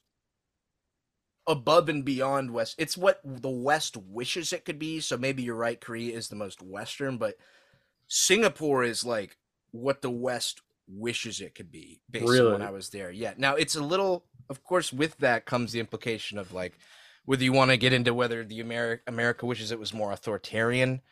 above 1.47 1.89
and 1.89 2.05
beyond 2.05 2.53
West. 2.53 2.75
It's 2.79 2.97
what 2.97 3.21
the 3.25 3.51
West 3.51 3.97
wishes 3.97 4.53
it 4.53 4.65
could 4.65 4.79
be. 4.79 5.01
So 5.01 5.17
maybe 5.17 5.43
you're 5.43 5.55
right. 5.55 5.81
Korea 5.81 6.17
is 6.17 6.29
the 6.29 6.37
most 6.37 6.63
Western, 6.63 7.17
but 7.19 7.37
Singapore 8.07 8.85
is 8.85 9.05
like 9.05 9.37
what 9.71 10.03
the 10.03 10.11
West 10.11 10.61
wishes 10.87 11.41
it 11.41 11.55
could 11.55 11.71
be 11.71 12.01
based 12.11 12.27
on 12.41 12.53
when 12.53 12.63
I 12.63 12.71
was 12.71 12.91
there. 12.91 13.11
Yeah. 13.11 13.35
Now 13.37 13.55
it's 13.55 13.77
a 13.77 13.83
little, 13.83 14.25
of 14.49 14.65
course, 14.65 14.93
with 14.93 15.19
that 15.19 15.45
comes 15.45 15.73
the 15.73 15.81
implication 15.81 16.39
of 16.39 16.53
like 16.53 16.79
whether 17.27 17.45
you 17.45 17.53
want 17.53 17.71
to 17.71 17.77
get 17.77 17.93
into 17.93 18.15
whether 18.15 18.45
the 18.45 18.61
America 18.61 19.03
America 19.07 19.45
wishes 19.45 19.71
it 19.71 19.79
was 19.79 19.93
more 19.93 20.13
authoritarian, 20.13 21.03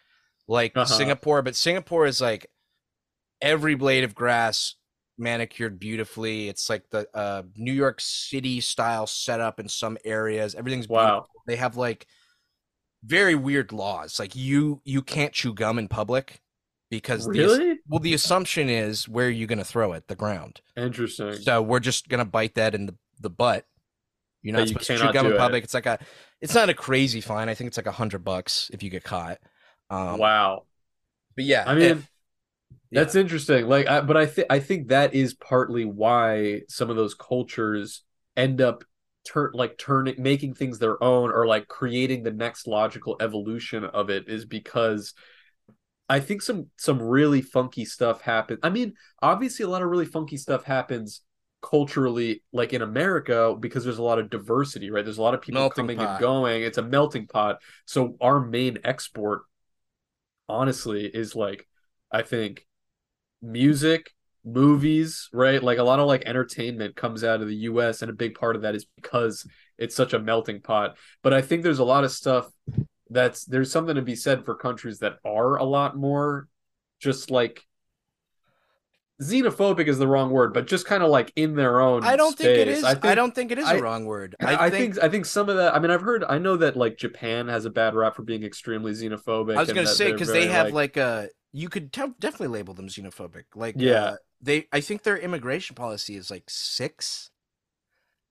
like 0.48 0.74
Uh-huh. 0.74 0.86
Singapore, 0.86 1.42
but 1.42 1.56
Singapore 1.56 2.06
is 2.06 2.20
like 2.22 2.46
every 3.42 3.74
blade 3.74 4.04
of 4.04 4.14
grass 4.14 4.76
manicured 5.18 5.78
beautifully. 5.78 6.48
It's 6.48 6.68
like 6.68 6.88
the 6.90 7.08
uh, 7.14 7.42
New 7.56 7.72
York 7.72 8.00
City 8.00 8.60
style 8.60 9.06
setup 9.06 9.58
in 9.60 9.68
some 9.68 9.96
areas. 10.04 10.54
Everything's 10.54 10.88
Wow. 10.88 11.04
beautiful. 11.20 11.42
They 11.46 11.56
have 11.56 11.76
like 11.76 12.06
very 13.04 13.34
weird 13.34 13.72
laws. 13.72 14.18
Like 14.18 14.34
you 14.36 14.80
you 14.84 15.02
can't 15.02 15.32
chew 15.32 15.54
gum 15.54 15.78
in 15.78 15.88
public 15.88 16.40
because 16.90 17.24
the 17.24 17.30
really 17.30 17.78
well 17.88 18.00
the 18.00 18.14
assumption 18.14 18.68
is 18.68 19.08
where 19.08 19.26
are 19.26 19.30
you 19.30 19.46
going 19.46 19.58
to 19.58 19.64
throw 19.64 19.92
it? 19.92 20.08
The 20.08 20.16
ground. 20.16 20.60
interesting. 20.76 21.34
So 21.34 21.62
we're 21.62 21.80
just 21.80 22.08
going 22.08 22.18
to 22.24 22.30
bite 22.30 22.54
that 22.56 22.74
in 22.74 22.86
the 22.86 22.94
the 23.20 23.30
butt. 23.30 23.66
You're 24.42 24.52
But 24.54 24.58
not 24.60 24.68
you 24.68 24.72
supposed 24.74 24.86
to 24.88 24.98
chew 25.06 25.12
gum 25.12 25.26
in 25.26 25.32
it. 25.32 25.38
public. 25.38 25.64
It's 25.64 25.74
like 25.74 25.86
a 25.86 25.98
it's 26.40 26.54
not 26.54 26.68
a 26.68 26.74
crazy 26.74 27.20
fine. 27.20 27.48
I 27.48 27.54
think 27.54 27.68
it's 27.68 27.76
like 27.76 27.86
a 27.86 27.92
hundred 27.92 28.24
bucks 28.24 28.70
if 28.72 28.82
you 28.82 28.90
get 28.90 29.04
caught. 29.04 29.38
Um, 29.88 30.18
wow. 30.18 30.64
But 31.34 31.44
yeah, 31.44 31.64
I 31.66 31.74
mean, 31.74 31.82
if- 31.84 32.10
yeah. 32.90 33.00
That's 33.00 33.14
interesting. 33.14 33.66
Like, 33.66 33.86
I, 33.88 34.00
but 34.00 34.16
I 34.16 34.26
think 34.26 34.46
I 34.50 34.60
think 34.60 34.88
that 34.88 35.14
is 35.14 35.34
partly 35.34 35.84
why 35.84 36.62
some 36.68 36.90
of 36.90 36.96
those 36.96 37.14
cultures 37.14 38.02
end 38.36 38.60
up 38.60 38.84
turn 39.26 39.50
like 39.54 39.76
turning 39.76 40.14
making 40.18 40.54
things 40.54 40.78
their 40.78 41.02
own 41.02 41.30
or 41.30 41.46
like 41.46 41.66
creating 41.66 42.22
the 42.22 42.30
next 42.30 42.66
logical 42.66 43.16
evolution 43.20 43.84
of 43.84 44.08
it 44.08 44.28
is 44.28 44.44
because 44.44 45.14
I 46.08 46.20
think 46.20 46.42
some 46.42 46.68
some 46.76 47.02
really 47.02 47.42
funky 47.42 47.84
stuff 47.84 48.20
happens. 48.20 48.60
I 48.62 48.70
mean, 48.70 48.94
obviously 49.20 49.64
a 49.64 49.68
lot 49.68 49.82
of 49.82 49.88
really 49.88 50.06
funky 50.06 50.36
stuff 50.36 50.64
happens 50.64 51.22
culturally 51.62 52.44
like 52.52 52.72
in 52.72 52.82
America 52.82 53.56
because 53.58 53.82
there's 53.82 53.98
a 53.98 54.02
lot 54.02 54.20
of 54.20 54.30
diversity, 54.30 54.90
right? 54.90 55.04
There's 55.04 55.18
a 55.18 55.22
lot 55.22 55.34
of 55.34 55.40
people 55.42 55.60
Melting 55.60 55.82
coming 55.82 55.98
pot. 55.98 56.08
and 56.08 56.20
going. 56.20 56.62
It's 56.62 56.78
a 56.78 56.82
melting 56.82 57.26
pot. 57.26 57.58
So 57.86 58.16
our 58.20 58.40
main 58.40 58.78
export 58.84 59.42
honestly 60.48 61.06
is 61.06 61.34
like 61.34 61.66
I 62.12 62.22
think 62.22 62.64
music, 63.46 64.12
movies, 64.44 65.28
right? 65.32 65.62
Like 65.62 65.78
a 65.78 65.82
lot 65.82 65.98
of 65.98 66.06
like 66.06 66.24
entertainment 66.26 66.96
comes 66.96 67.24
out 67.24 67.40
of 67.40 67.48
the 67.48 67.56
US 67.56 68.02
and 68.02 68.10
a 68.10 68.14
big 68.14 68.34
part 68.34 68.56
of 68.56 68.62
that 68.62 68.74
is 68.74 68.86
because 68.96 69.46
it's 69.78 69.94
such 69.94 70.12
a 70.12 70.18
melting 70.18 70.60
pot. 70.60 70.96
But 71.22 71.32
I 71.32 71.42
think 71.42 71.62
there's 71.62 71.78
a 71.78 71.84
lot 71.84 72.04
of 72.04 72.12
stuff 72.12 72.48
that's 73.10 73.44
there's 73.44 73.70
something 73.70 73.94
to 73.94 74.02
be 74.02 74.16
said 74.16 74.44
for 74.44 74.54
countries 74.54 74.98
that 75.00 75.14
are 75.24 75.56
a 75.56 75.64
lot 75.64 75.96
more 75.96 76.48
just 76.98 77.30
like 77.30 77.62
xenophobic 79.22 79.86
is 79.86 79.98
the 79.98 80.06
wrong 80.06 80.30
word, 80.30 80.52
but 80.52 80.66
just 80.66 80.86
kind 80.86 81.02
of 81.02 81.10
like 81.10 81.32
in 81.36 81.54
their 81.54 81.80
own 81.80 82.04
I 82.04 82.16
don't 82.16 82.36
think 82.36 82.50
it 82.50 82.68
space. 82.68 82.78
is. 82.78 82.84
I 82.84 82.90
I, 82.90 82.94
think 82.94 83.14
don't 83.14 83.34
think 83.34 83.52
it 83.52 83.58
is 83.58 83.66
I- 83.66 83.76
a 83.76 83.82
wrong 83.82 84.04
word. 84.04 84.36
I, 84.40 84.68
think, 84.70 85.02
I 85.02 85.08
think 85.08 85.24
some 85.24 85.48
of 85.48 85.56
that. 85.56 85.74
I 85.74 85.78
mean, 85.78 85.90
I've 85.90 86.02
heard. 86.02 86.24
I 86.24 86.38
know 86.38 86.56
that 86.58 86.76
like 86.76 86.98
Japan 86.98 87.48
has 87.48 87.64
a 87.64 87.70
bad 87.70 87.94
rap 87.94 88.14
for 88.14 88.22
being 88.22 88.42
extremely 88.42 88.92
xenophobic. 88.92 89.56
I 89.56 89.60
was 89.60 89.72
gonna 89.72 89.86
say 89.86 90.12
because 90.12 90.28
they 90.28 90.48
have 90.48 90.72
like, 90.72 90.96
a 90.96 91.28
you 91.56 91.68
could 91.70 91.92
te- 91.92 92.12
definitely 92.20 92.48
label 92.48 92.74
them 92.74 92.88
xenophobic. 92.88 93.44
Like 93.54 93.74
Yeah. 93.78 93.92
uh, 94.04 94.16
they 94.42 94.66
I 94.72 94.80
think 94.80 95.02
their 95.02 95.16
immigration 95.16 95.74
policy 95.74 96.14
is 96.16 96.30
like 96.30 96.44
six. 96.48 97.30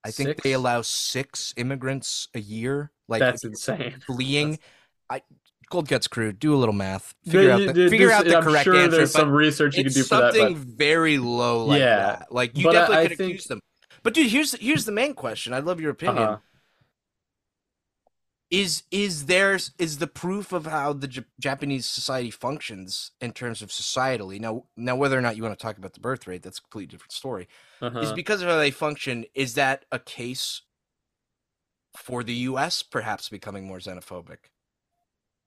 I 0.04 0.12
think 0.12 0.44
they 0.44 0.54
allow 0.54 0.84
six 0.84 1.54
immigrants 1.58 2.28
a 2.36 2.40
year. 2.40 2.92
Like 3.08 3.22
that's 3.22 3.44
insane. 3.44 3.96
fleeing. 4.08 4.60
I 5.10 5.22
Cold 5.72 5.90
Cuts 5.90 6.08
crew, 6.08 6.32
do 6.32 6.54
a 6.54 6.58
little 6.58 6.76
math. 6.76 7.16
Figure 7.26 7.50
out 7.52 7.58
the, 7.58 7.74
there- 7.74 7.90
figure 7.90 8.08
there's- 8.10 8.20
out 8.20 8.26
the 8.28 8.38
I'm 8.38 8.44
correct 8.44 8.64
sure 8.66 8.76
answer. 8.76 8.98
There's 8.98 9.12
some 9.12 9.32
research 9.32 9.76
you 9.78 9.84
can 9.86 9.94
do 9.94 10.04
for 10.04 10.16
that. 10.18 10.34
something 10.36 10.54
But 10.54 10.62
very 10.78 11.18
low 11.18 11.66
like 11.66 11.80
Yeah, 11.80 11.96
that. 12.20 12.32
Like 12.32 12.56
you 12.56 12.66
but 12.66 12.76
I- 12.76 12.80
definitely 12.80 13.06
I 13.06 13.08
could 13.08 13.18
think- 13.18 13.30
accuse 13.32 13.46
them. 13.46 13.60
But 14.04 14.14
dude, 14.14 14.28
here's 14.30 14.54
here's 14.60 14.86
the 14.86 14.92
main 14.92 15.16
question. 15.16 15.54
I'd 15.54 15.64
love 15.64 15.82
your 15.82 15.90
opinion. 15.90 16.18
Uh-huh. 16.24 16.38
Is 18.52 18.84
is 18.92 19.26
there 19.26 19.58
is 19.80 19.98
the 19.98 20.08
proof 20.08 20.52
of 20.52 20.68
how 20.68 20.94
the 20.94 21.08
J- 21.08 21.24
Japanese 21.40 21.88
society 21.88 22.30
functions 22.30 23.12
in 23.20 23.32
terms 23.32 23.62
of 23.62 23.70
societally 23.70 24.40
now 24.40 24.66
now 24.78 24.96
whether 24.96 25.18
or 25.18 25.22
not 25.22 25.36
you 25.36 25.42
want 25.42 25.58
to 25.58 25.62
talk 25.62 25.78
about 25.78 25.94
the 25.94 26.00
birth 26.00 26.28
rate 26.28 26.44
that's 26.44 26.60
a 26.60 26.62
completely 26.62 26.92
different 26.92 27.12
story 27.12 27.48
is 27.82 27.88
uh-huh. 27.88 28.14
because 28.14 28.42
of 28.42 28.48
how 28.48 28.58
they 28.58 28.70
function 28.70 29.26
is 29.34 29.56
that 29.56 29.86
a 29.92 29.98
case 29.98 30.62
for 31.98 32.24
the 32.24 32.34
U.S. 32.34 32.84
perhaps 32.84 33.30
becoming 33.30 33.66
more 33.66 33.80
xenophobic? 33.80 34.38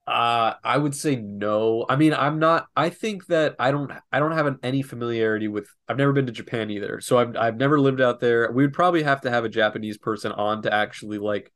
Uh, 0.07 0.55
I 0.63 0.77
would 0.77 0.95
say 0.95 1.15
no. 1.15 1.85
I 1.87 1.95
mean, 1.95 2.13
I'm 2.13 2.39
not. 2.39 2.67
I 2.75 2.89
think 2.89 3.27
that 3.27 3.55
I 3.59 3.69
don't. 3.69 3.91
I 4.11 4.17
don't 4.17 4.31
have 4.31 4.47
an, 4.47 4.57
any 4.63 4.81
familiarity 4.81 5.47
with. 5.47 5.69
I've 5.87 5.97
never 5.97 6.13
been 6.13 6.25
to 6.25 6.31
Japan 6.31 6.71
either, 6.71 6.99
so 6.99 7.19
I've 7.19 7.35
I've 7.37 7.57
never 7.57 7.79
lived 7.79 8.01
out 8.01 8.19
there. 8.19 8.51
We 8.51 8.63
would 8.63 8.73
probably 8.73 9.03
have 9.03 9.21
to 9.21 9.29
have 9.29 9.45
a 9.45 9.49
Japanese 9.49 9.99
person 9.99 10.31
on 10.31 10.63
to 10.63 10.73
actually 10.73 11.19
like. 11.19 11.51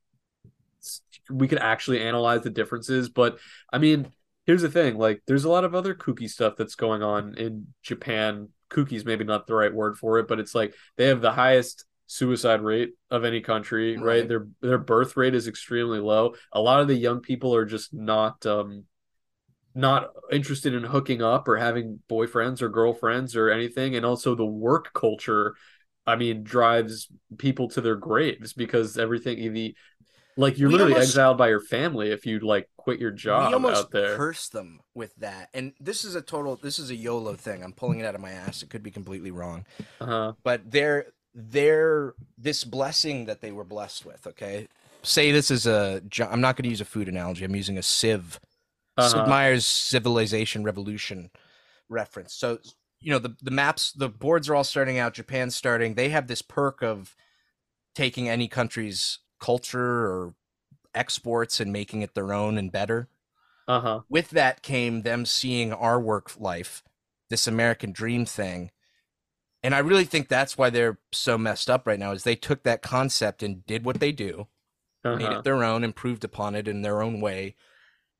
We 1.30 1.48
could 1.48 1.60
actually 1.60 2.02
analyze 2.02 2.42
the 2.42 2.50
differences, 2.50 3.10
but 3.10 3.40
I 3.72 3.78
mean, 3.78 4.12
here's 4.46 4.62
the 4.62 4.70
thing: 4.70 4.98
like, 4.98 5.22
there's 5.28 5.46
a 5.46 5.50
lot 5.50 5.64
of 5.64 5.76
other 5.76 5.96
kooky 5.96 6.30
stuff 6.30 6.56
that's 6.58 6.76
going 6.76 7.02
on 7.04 7.36
in 7.38 7.68
Japan. 7.82 8.50
Kooky 8.70 8.94
is 8.94 9.06
maybe 9.06 9.24
not 9.24 9.48
the 9.48 9.56
right 9.56 9.74
word 9.74 9.98
for 9.98 10.20
it, 10.20 10.28
but 10.28 10.40
it's 10.40 10.56
like 10.56 10.74
they 10.98 11.08
have 11.08 11.22
the 11.22 11.32
highest 11.32 11.86
suicide 12.08 12.62
rate 12.62 12.92
of 13.10 13.24
any 13.24 13.42
country, 13.42 13.98
right? 13.98 14.06
right? 14.06 14.28
Their 14.28 14.48
their 14.62 14.78
birth 14.78 15.16
rate 15.18 15.36
is 15.36 15.48
extremely 15.48 16.00
low. 16.00 16.36
A 16.52 16.62
lot 16.62 16.82
of 16.82 16.88
the 16.88 16.96
young 16.96 17.22
people 17.22 17.56
are 17.56 17.66
just 17.66 17.94
not 17.94 18.46
um 18.46 18.86
not 19.76 20.10
interested 20.32 20.74
in 20.74 20.84
hooking 20.84 21.22
up 21.22 21.48
or 21.48 21.58
having 21.58 22.00
boyfriends 22.10 22.62
or 22.62 22.70
girlfriends 22.70 23.36
or 23.36 23.50
anything 23.50 23.96
and 23.96 24.06
also 24.06 24.36
the 24.36 24.46
work 24.46 24.94
culture 24.94 25.56
I 26.06 26.16
mean 26.16 26.44
drives 26.44 27.08
people 27.38 27.70
to 27.70 27.82
their 27.82 27.96
graves 27.96 28.54
because 28.54 28.98
everything 28.98 29.54
the 29.54 29.76
like 30.38 30.58
you're 30.58 30.70
we 30.70 30.74
literally 30.74 30.94
almost, 30.94 31.10
exiled 31.10 31.38
by 31.38 31.50
your 31.50 31.60
family 31.60 32.12
if 32.12 32.26
you 32.26 32.40
like 32.40 32.70
quit 32.78 33.00
your 33.00 33.12
job 33.12 33.50
we 33.50 33.54
almost 33.54 33.86
out 33.86 33.92
there. 33.92 34.18
Curse 34.18 34.50
them 34.50 34.82
with 34.94 35.16
that, 35.18 35.50
and 35.54 35.74
this 35.80 36.04
is 36.04 36.16
a 36.16 36.22
total. 36.22 36.56
This 36.56 36.80
is 36.80 36.90
a 36.90 36.96
YOLO 36.96 37.36
thing. 37.36 37.64
I'm 37.64 37.74
pulling 37.74 38.00
it 38.00 38.06
out 38.06 38.16
of 38.16 38.22
my 38.22 38.32
ass. 38.32 38.64
It 38.64 38.70
could 38.70 38.84
be 38.84 38.92
completely 38.92 39.32
wrong, 39.32 39.66
uh-huh. 40.02 40.34
but 40.44 40.70
they're 40.70 41.08
their 41.34 42.14
this 42.38 42.64
blessing 42.64 43.26
that 43.26 43.42
they 43.42 43.52
were 43.52 43.64
blessed 43.64 44.06
with. 44.06 44.26
Okay, 44.28 44.68
say 45.02 45.32
this 45.32 45.52
is 45.52 45.68
a. 45.68 46.02
I'm 46.20 46.42
not 46.42 46.56
going 46.56 46.64
to 46.64 46.70
use 46.70 46.82
a 46.82 46.86
food 46.86 47.08
analogy. 47.08 47.46
I'm 47.46 47.56
using 47.56 47.78
a 47.78 47.84
sieve. 47.84 48.40
uh-huh. 48.98 49.10
Sid 49.10 49.28
Meier's 49.28 49.66
Civilization 49.66 50.64
Revolution 50.64 51.30
reference. 51.90 52.34
So 52.34 52.60
you 53.00 53.12
know 53.12 53.20
the 53.20 53.36
the 53.42 53.52
maps, 53.52 53.92
the 53.92 54.10
boards 54.10 54.50
are 54.50 54.56
all 54.56 54.64
starting 54.64 54.98
out. 54.98 55.14
Japan's 55.14 55.56
starting. 55.56 55.94
They 55.94 56.10
have 56.10 56.28
this 56.28 56.42
perk 56.42 56.82
of 56.82 57.16
taking 57.96 58.28
any 58.28 58.48
country's 58.48 59.20
culture 59.44 60.06
or 60.06 60.36
exports 60.96 61.60
and 61.60 61.74
making 61.74 62.02
it 62.02 62.14
their 62.14 62.32
own 62.34 62.58
and 62.58 62.72
better. 62.72 63.10
Uh-huh. 63.68 64.02
With 64.10 64.30
that 64.32 64.62
came 64.62 65.02
them 65.02 65.26
seeing 65.26 65.74
our 65.74 66.00
work 66.00 66.40
life, 66.40 66.84
this 67.30 67.48
American 67.48 67.92
dream 67.92 68.26
thing, 68.26 68.72
and 69.64 69.74
I 69.74 69.80
really 69.80 70.04
think 70.04 70.28
that's 70.28 70.58
why 70.58 70.70
they're 70.70 71.00
so 71.14 71.38
messed 71.38 71.70
up 71.70 71.88
right 71.88 71.98
now 71.98 72.12
is 72.12 72.24
they 72.24 72.36
took 72.36 72.64
that 72.64 72.82
concept 72.82 73.42
and 73.42 73.66
did 73.66 73.86
what 73.86 74.02
they 74.02 74.12
do, 74.12 74.48
uh-huh. 75.06 75.16
made 75.16 75.32
it 75.32 75.44
their 75.46 75.64
own, 75.64 75.86
improved 75.86 76.26
upon 76.26 76.54
it 76.54 76.68
in 76.68 76.82
their 76.82 77.02
own 77.02 77.22
way. 77.22 77.56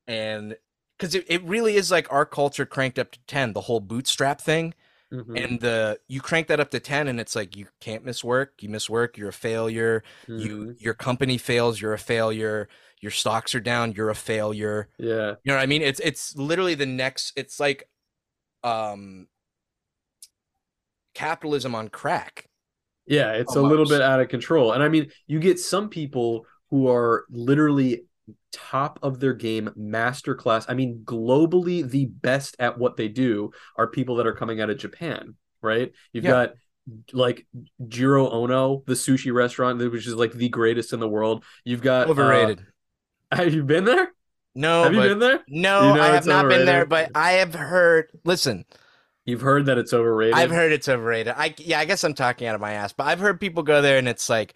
And 0.08 0.56
because 0.98 1.14
it, 1.14 1.26
it 1.28 1.44
really 1.44 1.76
is 1.76 1.92
like 1.92 2.12
our 2.12 2.26
culture 2.26 2.66
cranked 2.66 2.98
up 2.98 3.12
to 3.12 3.20
10, 3.28 3.52
the 3.52 3.62
whole 3.62 3.82
bootstrap 3.82 4.40
thing. 4.40 4.74
Mm-hmm. 5.14 5.38
And 5.38 5.60
the 5.60 6.00
you 6.08 6.22
crank 6.22 6.48
that 6.48 6.60
up 6.60 6.72
to 6.72 6.80
10 6.80 7.08
and 7.08 7.20
it's 7.20 7.36
like 7.36 7.56
you 7.56 7.68
can't 7.80 8.04
miss 8.04 8.24
work, 8.24 8.54
you 8.62 8.70
miss 8.70 8.90
work, 8.90 9.16
you're 9.18 9.30
a 9.30 9.34
failure. 9.34 10.04
Mm-hmm. 10.28 10.40
You 10.40 10.76
your 10.80 10.96
company 10.96 11.38
fails, 11.38 11.80
you're 11.80 11.94
a 11.94 12.00
failure. 12.00 12.68
Your 13.00 13.12
stocks 13.12 13.54
are 13.54 13.60
down, 13.60 13.92
you're 13.92 14.10
a 14.10 14.16
failure. 14.16 14.90
Yeah. 14.98 15.36
You 15.44 15.52
know 15.52 15.56
what 15.56 15.62
I 15.62 15.68
mean? 15.68 15.84
It's 15.84 16.00
it's 16.00 16.36
literally 16.36 16.74
the 16.74 16.88
next 16.88 17.34
it's 17.36 17.60
like 17.60 17.88
um 18.64 19.28
capitalism 21.14 21.76
on 21.76 21.90
crack. 21.90 22.50
Yeah, 23.06 23.34
it's 23.34 23.56
almost. 23.56 23.68
a 23.68 23.70
little 23.70 23.86
bit 23.86 24.02
out 24.02 24.20
of 24.20 24.30
control. 24.30 24.72
And 24.72 24.82
I 24.82 24.90
mean, 24.90 25.12
you 25.28 25.40
get 25.40 25.60
some 25.60 25.90
people 25.90 26.46
who 26.70 26.90
are 26.90 27.26
literally 27.30 28.06
top 28.52 29.00
of 29.02 29.20
their 29.20 29.34
game, 29.34 29.72
masterclass. 29.78 30.66
I 30.68 30.74
mean, 30.74 31.02
globally, 31.04 31.88
the 31.88 32.06
best 32.06 32.56
at 32.60 32.78
what 32.78 32.98
they 32.98 33.08
do 33.08 33.52
are 33.76 33.88
people 33.88 34.16
that 34.18 34.28
are 34.28 34.34
coming 34.34 34.62
out 34.62 34.70
of 34.70 34.78
Japan, 34.78 35.36
right? 35.62 35.92
You've 36.12 36.26
yeah. 36.26 36.32
got 36.32 36.54
like 37.12 37.46
Jiro 37.88 38.30
Ono, 38.30 38.84
the 38.86 38.94
sushi 38.94 39.34
restaurant, 39.34 39.80
which 39.92 40.08
is 40.08 40.16
like 40.16 40.34
the 40.34 40.50
greatest 40.50 40.94
in 40.94 41.00
the 41.00 41.10
world. 41.10 41.44
You've 41.64 41.82
got 41.82 42.10
overrated. 42.10 42.66
Uh, 43.32 43.36
have 43.38 43.54
you 43.54 43.64
been 43.64 43.86
there? 43.86 44.14
No. 44.56 44.84
Have 44.84 44.94
you 44.94 45.02
been 45.02 45.20
there? 45.20 45.40
No, 45.48 45.90
you 45.90 45.96
know 45.96 46.04
I 46.04 46.08
have 46.08 46.26
not 46.26 46.46
overrated? 46.46 46.60
been 46.60 46.66
there, 46.66 46.86
but 46.86 47.12
I 47.16 47.34
have 47.34 47.56
heard. 47.56 48.12
Listen, 48.24 48.66
You've 49.26 49.42
heard 49.42 49.68
that 49.68 49.78
it's 49.78 49.94
overrated. 49.94 50.36
I've 50.36 50.52
heard 50.52 50.74
it's 50.74 50.90
overrated. 50.90 51.34
I 51.38 51.56
yeah, 51.58 51.80
I 51.80 51.86
guess 51.86 52.04
I'm 52.04 52.14
talking 52.14 52.48
out 52.48 52.56
of 52.56 52.62
my 52.62 52.74
ass, 52.74 52.92
but 52.92 53.06
I've 53.08 53.20
heard 53.20 53.40
people 53.40 53.64
go 53.64 53.82
there 53.82 53.98
and 53.98 54.08
it's 54.08 54.30
like, 54.30 54.54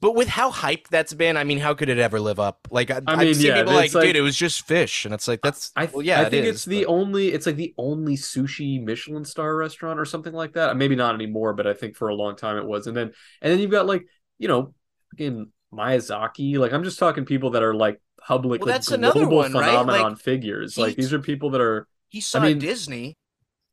but 0.00 0.14
with 0.14 0.28
how 0.28 0.50
hyped 0.50 0.88
that's 0.88 1.12
been, 1.12 1.36
I 1.36 1.44
mean, 1.44 1.58
how 1.58 1.74
could 1.74 1.88
it 1.88 1.98
ever 1.98 2.20
live 2.20 2.40
up? 2.40 2.68
Like, 2.70 2.90
I, 2.90 3.00
I 3.06 3.16
mean, 3.16 3.28
I've 3.28 3.36
seen 3.36 3.46
yeah, 3.46 3.56
people 3.56 3.74
like, 3.74 3.94
like, 3.94 4.04
dude, 4.04 4.16
it 4.16 4.22
was 4.22 4.36
just 4.36 4.66
fish, 4.66 5.04
and 5.04 5.12
it's 5.12 5.28
like 5.28 5.40
that's. 5.42 5.72
I 5.76 5.86
well, 5.86 6.02
yeah, 6.02 6.20
I 6.20 6.30
think 6.30 6.46
it's 6.46 6.64
the 6.64 6.86
only. 6.86 7.32
It's 7.32 7.46
like 7.46 7.56
the 7.56 7.74
only 7.76 8.16
sushi 8.16 8.82
Michelin 8.82 9.24
star 9.24 9.54
restaurant 9.56 10.00
or 10.00 10.04
something 10.04 10.32
like 10.32 10.54
that. 10.54 10.76
Maybe 10.76 10.96
not 10.96 11.14
anymore, 11.14 11.52
but 11.52 11.66
I 11.66 11.74
think 11.74 11.96
for 11.96 12.08
a 12.08 12.14
long 12.14 12.36
time 12.36 12.56
it 12.56 12.66
was. 12.66 12.86
And 12.86 12.96
then 12.96 13.12
and 13.42 13.52
then 13.52 13.58
you've 13.58 13.70
got 13.70 13.86
like 13.86 14.06
you 14.38 14.48
know, 14.48 14.74
again 15.12 15.52
Miyazaki. 15.72 16.58
Like 16.58 16.72
I'm 16.72 16.84
just 16.84 16.98
talking 16.98 17.24
people 17.24 17.50
that 17.50 17.62
are 17.62 17.74
like 17.74 18.00
public, 18.20 18.60
well, 18.60 18.68
that's 18.68 18.88
global 18.88 19.04
another 19.04 19.28
one, 19.28 19.52
phenomenon 19.52 19.86
right? 19.86 20.10
like, 20.10 20.18
figures. 20.18 20.76
He, 20.76 20.82
like 20.82 20.96
these 20.96 21.12
are 21.12 21.18
people 21.18 21.50
that 21.50 21.60
are. 21.60 21.86
He 22.08 22.20
saw 22.20 22.40
I 22.40 22.48
mean, 22.48 22.58
Disney 22.58 23.16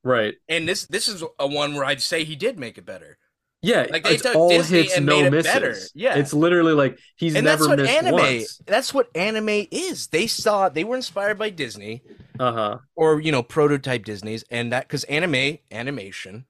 Right. 0.08 0.36
And 0.48 0.68
this 0.68 0.86
this 0.86 1.10
is 1.10 1.22
a 1.38 1.48
one 1.48 1.76
where 1.76 1.84
I'd 1.84 2.02
say 2.02 2.24
he 2.24 2.38
did 2.38 2.58
make 2.58 2.78
it 2.78 2.86
better. 2.86 3.18
Yeah, 3.62 3.88
like 3.90 4.06
it's 4.06 4.26
all 4.26 4.50
Disney 4.50 4.84
hits, 4.84 5.00
no 5.00 5.30
misses. 5.30 5.52
Better. 5.52 5.76
Yeah, 5.96 6.16
it's 6.18 6.32
literally 6.34 6.74
like 6.74 7.00
he's 7.16 7.36
and 7.36 7.46
never 7.46 7.66
that's 7.66 7.70
what 7.70 7.88
anime. 7.88 8.14
Once. 8.14 8.62
That's 8.66 8.94
what 8.94 9.10
anime 9.16 9.68
is. 9.72 10.08
They 10.08 10.28
saw 10.28 10.70
they 10.70 10.84
were 10.84 10.96
inspired 10.96 11.40
by 11.40 11.50
Disney, 11.50 12.04
uh 12.40 12.52
huh, 12.52 12.78
or 12.96 13.20
you 13.20 13.32
know 13.32 13.42
prototype 13.42 14.06
Disney's, 14.06 14.44
and 14.52 14.72
that 14.72 14.88
because 14.88 15.04
anime 15.06 15.58
animation, 15.72 16.46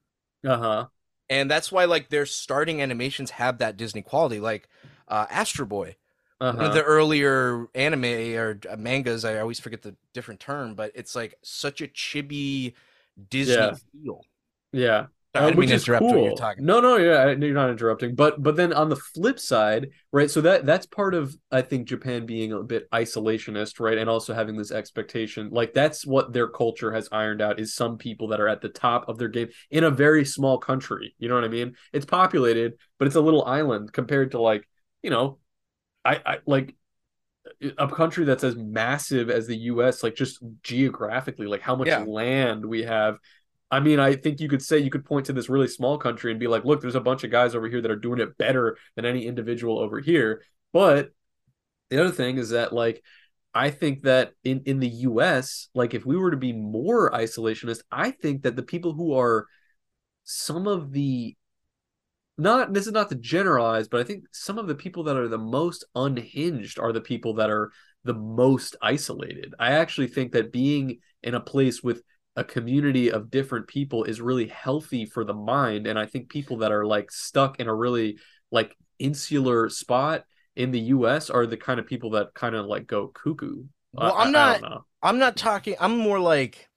uh 0.46 0.58
huh, 0.58 0.86
and 1.30 1.50
that's 1.50 1.72
why 1.72 1.86
like 1.86 2.10
their 2.10 2.26
starting 2.26 2.82
animations 2.82 3.32
have 3.32 3.60
that 3.60 3.78
Disney 3.78 4.02
quality, 4.02 4.42
like 4.42 4.68
uh, 5.08 5.28
Astro 5.30 5.66
Boy. 5.66 5.96
Uh-huh. 6.40 6.56
One 6.56 6.66
of 6.68 6.74
the 6.74 6.84
earlier 6.84 7.68
anime 7.74 8.36
or 8.36 8.60
uh, 8.70 8.76
mangas, 8.78 9.26
I 9.26 9.40
always 9.40 9.60
forget 9.60 9.82
the 9.82 9.96
different 10.14 10.40
term, 10.40 10.76
but 10.76 10.92
it's 10.94 11.16
like 11.16 11.36
such 11.42 11.82
a 11.82 11.88
chibi 11.88 12.74
Disney 13.30 13.56
yeah. 13.56 13.76
feel. 13.92 14.22
Yeah. 14.72 15.06
Sorry, 15.38 15.52
uh, 15.52 15.56
which 15.56 15.72
is 15.72 15.86
cool. 15.86 16.40
No, 16.60 16.80
no, 16.80 16.98
yeah, 16.98 17.32
you're 17.32 17.54
not 17.54 17.70
interrupting. 17.70 18.16
But 18.16 18.42
but 18.42 18.56
then 18.56 18.74
on 18.74 18.90
the 18.90 18.96
flip 18.96 19.40
side, 19.40 19.90
right? 20.12 20.30
So 20.30 20.42
that 20.42 20.66
that's 20.66 20.86
part 20.86 21.14
of 21.14 21.36
I 21.52 21.62
think 21.62 21.88
Japan 21.88 22.26
being 22.26 22.52
a 22.52 22.64
bit 22.64 22.90
isolationist, 22.92 23.80
right? 23.80 23.98
And 23.98 24.10
also 24.10 24.34
having 24.34 24.58
this 24.58 24.72
expectation, 24.72 25.50
like 25.52 25.74
that's 25.74 26.06
what 26.06 26.34
their 26.34 26.48
culture 26.48 26.92
has 26.94 27.10
ironed 27.12 27.42
out 27.42 27.60
is 27.60 27.74
some 27.74 27.98
people 27.98 28.28
that 28.30 28.40
are 28.40 28.48
at 28.48 28.62
the 28.62 28.70
top 28.70 29.08
of 29.10 29.18
their 29.18 29.30
game 29.30 29.50
in 29.72 29.84
a 29.84 29.92
very 29.92 30.26
small 30.26 30.58
country. 30.58 31.16
You 31.20 31.30
know 31.30 31.36
what 31.36 31.44
I 31.44 31.50
mean? 31.50 31.76
It's 31.94 32.06
populated, 32.06 32.74
but 32.98 33.08
it's 33.08 33.16
a 33.16 33.22
little 33.22 33.46
island 33.46 33.94
compared 33.94 34.32
to 34.32 34.42
like 34.42 34.68
you 35.04 35.10
know, 35.10 35.40
I 36.04 36.22
I 36.26 36.38
like 36.46 36.76
a 37.78 37.88
country 37.88 38.26
that's 38.26 38.44
as 38.44 38.56
massive 38.56 39.30
as 39.30 39.48
the 39.48 39.58
US, 39.58 40.04
like 40.04 40.16
just 40.16 40.44
geographically, 40.64 41.48
like 41.48 41.62
how 41.62 41.76
much 41.76 41.88
yeah. 41.88 42.04
land 42.06 42.66
we 42.66 42.84
have. 42.84 43.18
I 43.70 43.80
mean, 43.80 44.00
I 44.00 44.16
think 44.16 44.40
you 44.40 44.48
could 44.48 44.62
say 44.62 44.80
you 44.80 44.90
could 44.90 45.06
point 45.06 45.26
to 45.26 45.34
this 45.34 45.50
really 45.50 45.68
small 45.68 45.98
country 45.98 46.32
and 46.32 46.40
be 46.40 46.48
like, 46.48 46.64
look, 46.64 46.82
there's 46.82 46.96
a 46.96 47.02
bunch 47.02 47.24
of 47.24 47.32
guys 47.32 47.54
over 47.54 47.68
here 47.68 47.82
that 47.82 47.92
are 47.92 47.98
doing 47.98 48.20
it 48.20 48.38
better 48.38 48.78
than 48.96 49.06
any 49.06 49.26
individual 49.26 49.80
over 49.80 50.00
here. 50.00 50.44
But 50.72 51.12
the 51.90 52.00
other 52.00 52.12
thing 52.12 52.38
is 52.38 52.52
that, 52.52 52.72
like, 52.72 53.04
I 53.54 53.72
think 53.72 54.04
that 54.04 54.32
in, 54.44 54.64
in 54.66 54.80
the 54.80 54.88
US, 54.88 55.68
like, 55.74 55.94
if 55.94 56.06
we 56.06 56.16
were 56.16 56.32
to 56.32 56.38
be 56.38 56.54
more 56.54 57.12
isolationist, 57.12 57.82
I 57.92 58.12
think 58.12 58.44
that 58.44 58.56
the 58.56 58.64
people 58.64 58.94
who 58.94 59.14
are 59.16 59.48
some 60.24 60.68
of 60.68 60.92
the 60.92 61.36
not 62.38 62.72
this 62.72 62.86
is 62.86 62.94
not 62.94 63.10
to 63.10 63.16
generalize, 63.16 63.88
but 63.88 64.00
I 64.00 64.04
think 64.04 64.26
some 64.32 64.60
of 64.60 64.68
the 64.68 64.76
people 64.76 65.04
that 65.06 65.18
are 65.18 65.28
the 65.28 65.40
most 65.40 65.84
unhinged 65.96 66.78
are 66.78 66.94
the 66.94 67.02
people 67.02 67.34
that 67.36 67.50
are 67.50 67.72
the 68.04 68.14
most 68.14 68.76
isolated. 68.82 69.56
I 69.60 69.72
actually 69.72 70.08
think 70.08 70.34
that 70.34 70.52
being 70.52 71.00
in 71.24 71.34
a 71.34 71.40
place 71.40 71.82
with 71.82 72.04
a 72.38 72.44
community 72.44 73.12
of 73.12 73.32
different 73.32 73.68
people 73.68 74.04
is 74.04 74.22
really 74.22 74.48
healthy 74.48 75.06
for 75.06 75.26
the 75.26 75.34
mind. 75.34 75.88
And 75.88 75.98
I 75.98 76.06
think 76.06 76.30
people 76.30 76.58
that 76.58 76.72
are 76.72 76.86
like 76.86 77.12
stuck 77.12 77.60
in 77.60 77.68
a 77.68 77.74
really 77.74 78.20
like 78.52 78.78
insular 79.00 79.70
spot 79.70 80.24
in 80.56 80.70
the 80.70 80.80
US 80.80 81.32
are 81.32 81.48
the 81.48 81.58
kind 81.58 81.80
of 81.80 81.88
people 81.88 82.12
that 82.12 82.36
kind 82.36 82.56
of 82.56 82.68
like 82.68 82.86
go 82.86 83.08
cuckoo. 83.08 83.64
Well, 83.92 84.14
I, 84.14 84.26
am 84.26 84.32
not 84.32 84.84
I'm 85.02 85.18
not 85.18 85.36
talking 85.36 85.76
I'm 85.80 85.98
more 85.98 86.20
like 86.20 86.70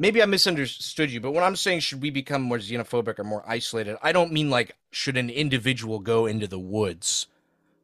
maybe 0.00 0.20
I 0.20 0.26
misunderstood 0.26 1.12
you, 1.12 1.20
but 1.20 1.30
when 1.30 1.44
I'm 1.44 1.56
saying 1.56 1.80
should 1.80 2.02
we 2.02 2.10
become 2.10 2.42
more 2.42 2.58
xenophobic 2.58 3.20
or 3.20 3.24
more 3.24 3.44
isolated, 3.46 3.98
I 4.02 4.10
don't 4.10 4.32
mean 4.32 4.50
like 4.50 4.76
should 4.90 5.16
an 5.16 5.30
individual 5.30 6.00
go 6.00 6.26
into 6.26 6.48
the 6.48 6.58
woods 6.58 7.28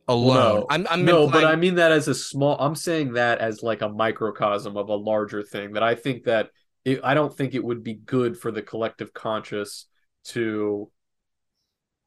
alone. 0.09 0.61
No, 0.61 0.67
I'm, 0.71 0.87
I'm 0.91 1.05
no 1.05 1.25
implying... 1.25 1.45
but 1.45 1.53
I 1.53 1.57
mean 1.57 1.77
that 1.77 1.93
as 1.93 2.09
a 2.09 2.15
small. 2.15 2.57
I'm 2.59 2.75
saying 2.75 3.13
that 3.13 3.39
as 3.39 3.63
like 3.63 3.83
a 3.83 3.89
microcosm 3.89 4.77
of 4.77 4.89
a 4.89 4.95
larger 4.95 5.43
thing. 5.43 5.75
That 5.75 5.83
I 5.83 5.95
think 5.95 6.25
that 6.25 6.51
it, 6.85 7.01
I 7.05 7.15
don't 7.15 7.35
think 7.35 7.55
it 7.55 7.63
would 7.63 7.83
be 7.83 7.95
good 7.95 8.39
for 8.39 8.51
the 8.51 8.63
collective 8.63 9.13
conscious 9.13 9.87
to 10.27 10.91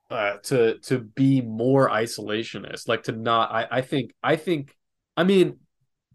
uh, 0.10 0.38
to 0.44 0.80
to 0.80 1.00
be 1.00 1.42
more 1.42 1.90
isolationist, 1.90 2.88
like 2.88 3.04
to 3.04 3.12
not. 3.12 3.52
I 3.52 3.68
I 3.72 3.82
think 3.82 4.12
I 4.22 4.36
think 4.36 4.76
I 5.16 5.24
mean, 5.24 5.58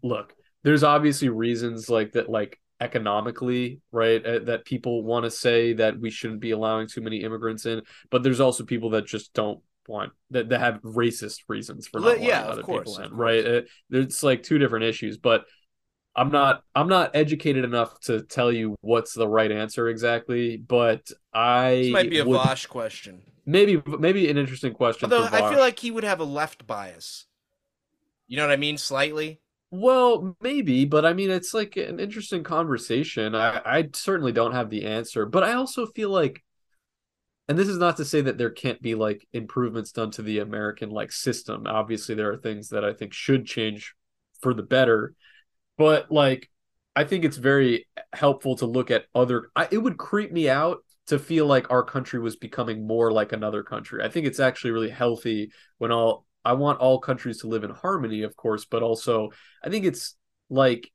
look, 0.03 0.33
there's 0.63 0.83
obviously 0.83 1.29
reasons 1.29 1.89
like 1.89 2.11
that, 2.13 2.29
like 2.29 2.59
economically, 2.79 3.79
right, 3.91 4.23
uh, 4.23 4.39
that 4.39 4.65
people 4.65 5.03
want 5.03 5.23
to 5.23 5.31
say 5.31 5.73
that 5.73 5.99
we 5.99 6.09
shouldn't 6.09 6.41
be 6.41 6.51
allowing 6.51 6.87
too 6.87 7.01
many 7.01 7.23
immigrants 7.23 7.65
in, 7.65 7.81
but 8.11 8.21
there's 8.23 8.39
also 8.39 8.65
people 8.65 8.91
that 8.91 9.05
just 9.05 9.33
don't 9.33 9.61
want 9.87 10.13
that, 10.31 10.49
that 10.49 10.59
have 10.59 10.81
racist 10.81 11.39
reasons 11.47 11.87
for 11.87 11.99
not 11.99 12.21
yeah, 12.21 12.43
other 12.43 12.61
course, 12.61 12.89
people 12.89 13.03
in, 13.03 13.13
right? 13.13 13.45
It, 13.45 13.63
uh, 13.65 13.97
it's 13.97 14.23
like 14.23 14.43
two 14.43 14.57
different 14.57 14.85
issues, 14.85 15.17
but 15.17 15.45
I'm 16.15 16.31
not 16.31 16.63
I'm 16.75 16.89
not 16.89 17.11
educated 17.15 17.63
enough 17.63 17.99
to 18.01 18.23
tell 18.23 18.51
you 18.51 18.75
what's 18.81 19.13
the 19.13 19.27
right 19.27 19.51
answer 19.51 19.87
exactly, 19.87 20.57
but 20.57 21.09
I 21.33 21.75
this 21.75 21.91
might 21.91 22.09
be 22.09 22.19
a 22.19 22.25
would, 22.25 22.37
Vosh 22.37 22.65
question. 22.65 23.21
Maybe 23.45 23.81
maybe 23.99 24.29
an 24.29 24.37
interesting 24.37 24.73
question. 24.73 25.11
Although 25.11 25.29
I 25.31 25.49
feel 25.49 25.59
like 25.59 25.79
he 25.79 25.91
would 25.91 26.03
have 26.03 26.19
a 26.19 26.25
left 26.25 26.67
bias. 26.67 27.25
You 28.27 28.37
know 28.37 28.43
what 28.43 28.51
I 28.51 28.57
mean? 28.57 28.77
Slightly. 28.77 29.39
Well, 29.69 30.35
maybe, 30.41 30.85
but 30.85 31.05
I 31.05 31.11
mean, 31.11 31.29
it's 31.29 31.53
like 31.53 31.75
an 31.75 31.99
interesting 31.99 32.43
conversation. 32.43 33.35
I, 33.35 33.61
I 33.65 33.89
certainly 33.93 34.31
don't 34.31 34.53
have 34.53 34.69
the 34.69 34.85
answer, 34.85 35.25
but 35.25 35.43
I 35.43 35.53
also 35.53 35.85
feel 35.85 36.09
like, 36.09 36.41
and 37.47 37.57
this 37.57 37.67
is 37.67 37.77
not 37.77 37.97
to 37.97 38.05
say 38.05 38.21
that 38.21 38.37
there 38.37 38.49
can't 38.49 38.81
be 38.81 38.95
like 38.95 39.27
improvements 39.31 39.91
done 39.91 40.11
to 40.11 40.21
the 40.21 40.39
American 40.39 40.89
like 40.89 41.11
system. 41.11 41.65
Obviously, 41.65 42.15
there 42.15 42.31
are 42.31 42.37
things 42.37 42.69
that 42.69 42.83
I 42.83 42.93
think 42.93 43.13
should 43.13 43.45
change 43.45 43.95
for 44.41 44.53
the 44.53 44.63
better, 44.63 45.13
but 45.77 46.11
like, 46.11 46.49
I 46.95 47.03
think 47.03 47.23
it's 47.23 47.37
very 47.37 47.87
helpful 48.11 48.55
to 48.57 48.65
look 48.65 48.91
at 48.91 49.05
other. 49.13 49.49
I, 49.55 49.67
it 49.71 49.77
would 49.77 49.97
creep 49.97 50.31
me 50.31 50.49
out 50.49 50.79
to 51.07 51.19
feel 51.19 51.45
like 51.45 51.71
our 51.71 51.83
country 51.83 52.19
was 52.19 52.35
becoming 52.35 52.85
more 52.85 53.11
like 53.11 53.31
another 53.31 53.63
country. 53.63 54.03
I 54.03 54.09
think 54.09 54.25
it's 54.27 54.39
actually 54.39 54.71
really 54.71 54.89
healthy 54.89 55.51
when 55.77 55.91
all 55.91 56.25
I 56.43 56.53
want 56.53 56.79
all 56.79 56.99
countries 56.99 57.39
to 57.41 57.47
live 57.47 57.63
in 57.63 57.69
harmony, 57.69 58.23
of 58.23 58.35
course, 58.35 58.65
but 58.65 58.83
also 58.83 59.29
I 59.63 59.69
think 59.69 59.85
it's 59.85 60.15
like 60.49 60.91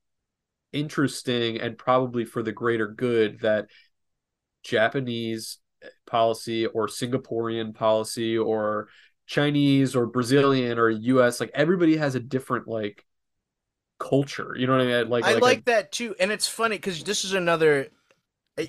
interesting 0.72 1.61
and 1.61 1.78
probably 1.78 2.24
for 2.24 2.42
the 2.42 2.53
greater 2.53 2.88
good 2.88 3.40
that 3.40 3.66
Japanese 4.62 5.59
policy 6.12 6.66
or 6.66 6.86
Singaporean 6.88 7.74
policy 7.74 8.36
or 8.36 8.88
Chinese 9.26 9.96
or 9.96 10.06
Brazilian 10.06 10.78
or 10.78 10.90
US, 10.90 11.40
like 11.40 11.50
everybody 11.54 11.96
has 11.96 12.14
a 12.14 12.20
different 12.20 12.68
like 12.68 13.04
culture. 13.98 14.54
You 14.56 14.66
know 14.66 14.74
what 14.74 14.82
I 14.82 14.86
mean? 14.86 15.08
Like 15.08 15.24
I 15.24 15.32
like, 15.32 15.42
like 15.42 15.58
a... 15.60 15.64
that 15.64 15.92
too. 15.92 16.14
And 16.20 16.30
it's 16.30 16.46
funny 16.46 16.76
because 16.76 17.02
this 17.02 17.24
is 17.24 17.32
another 17.32 17.88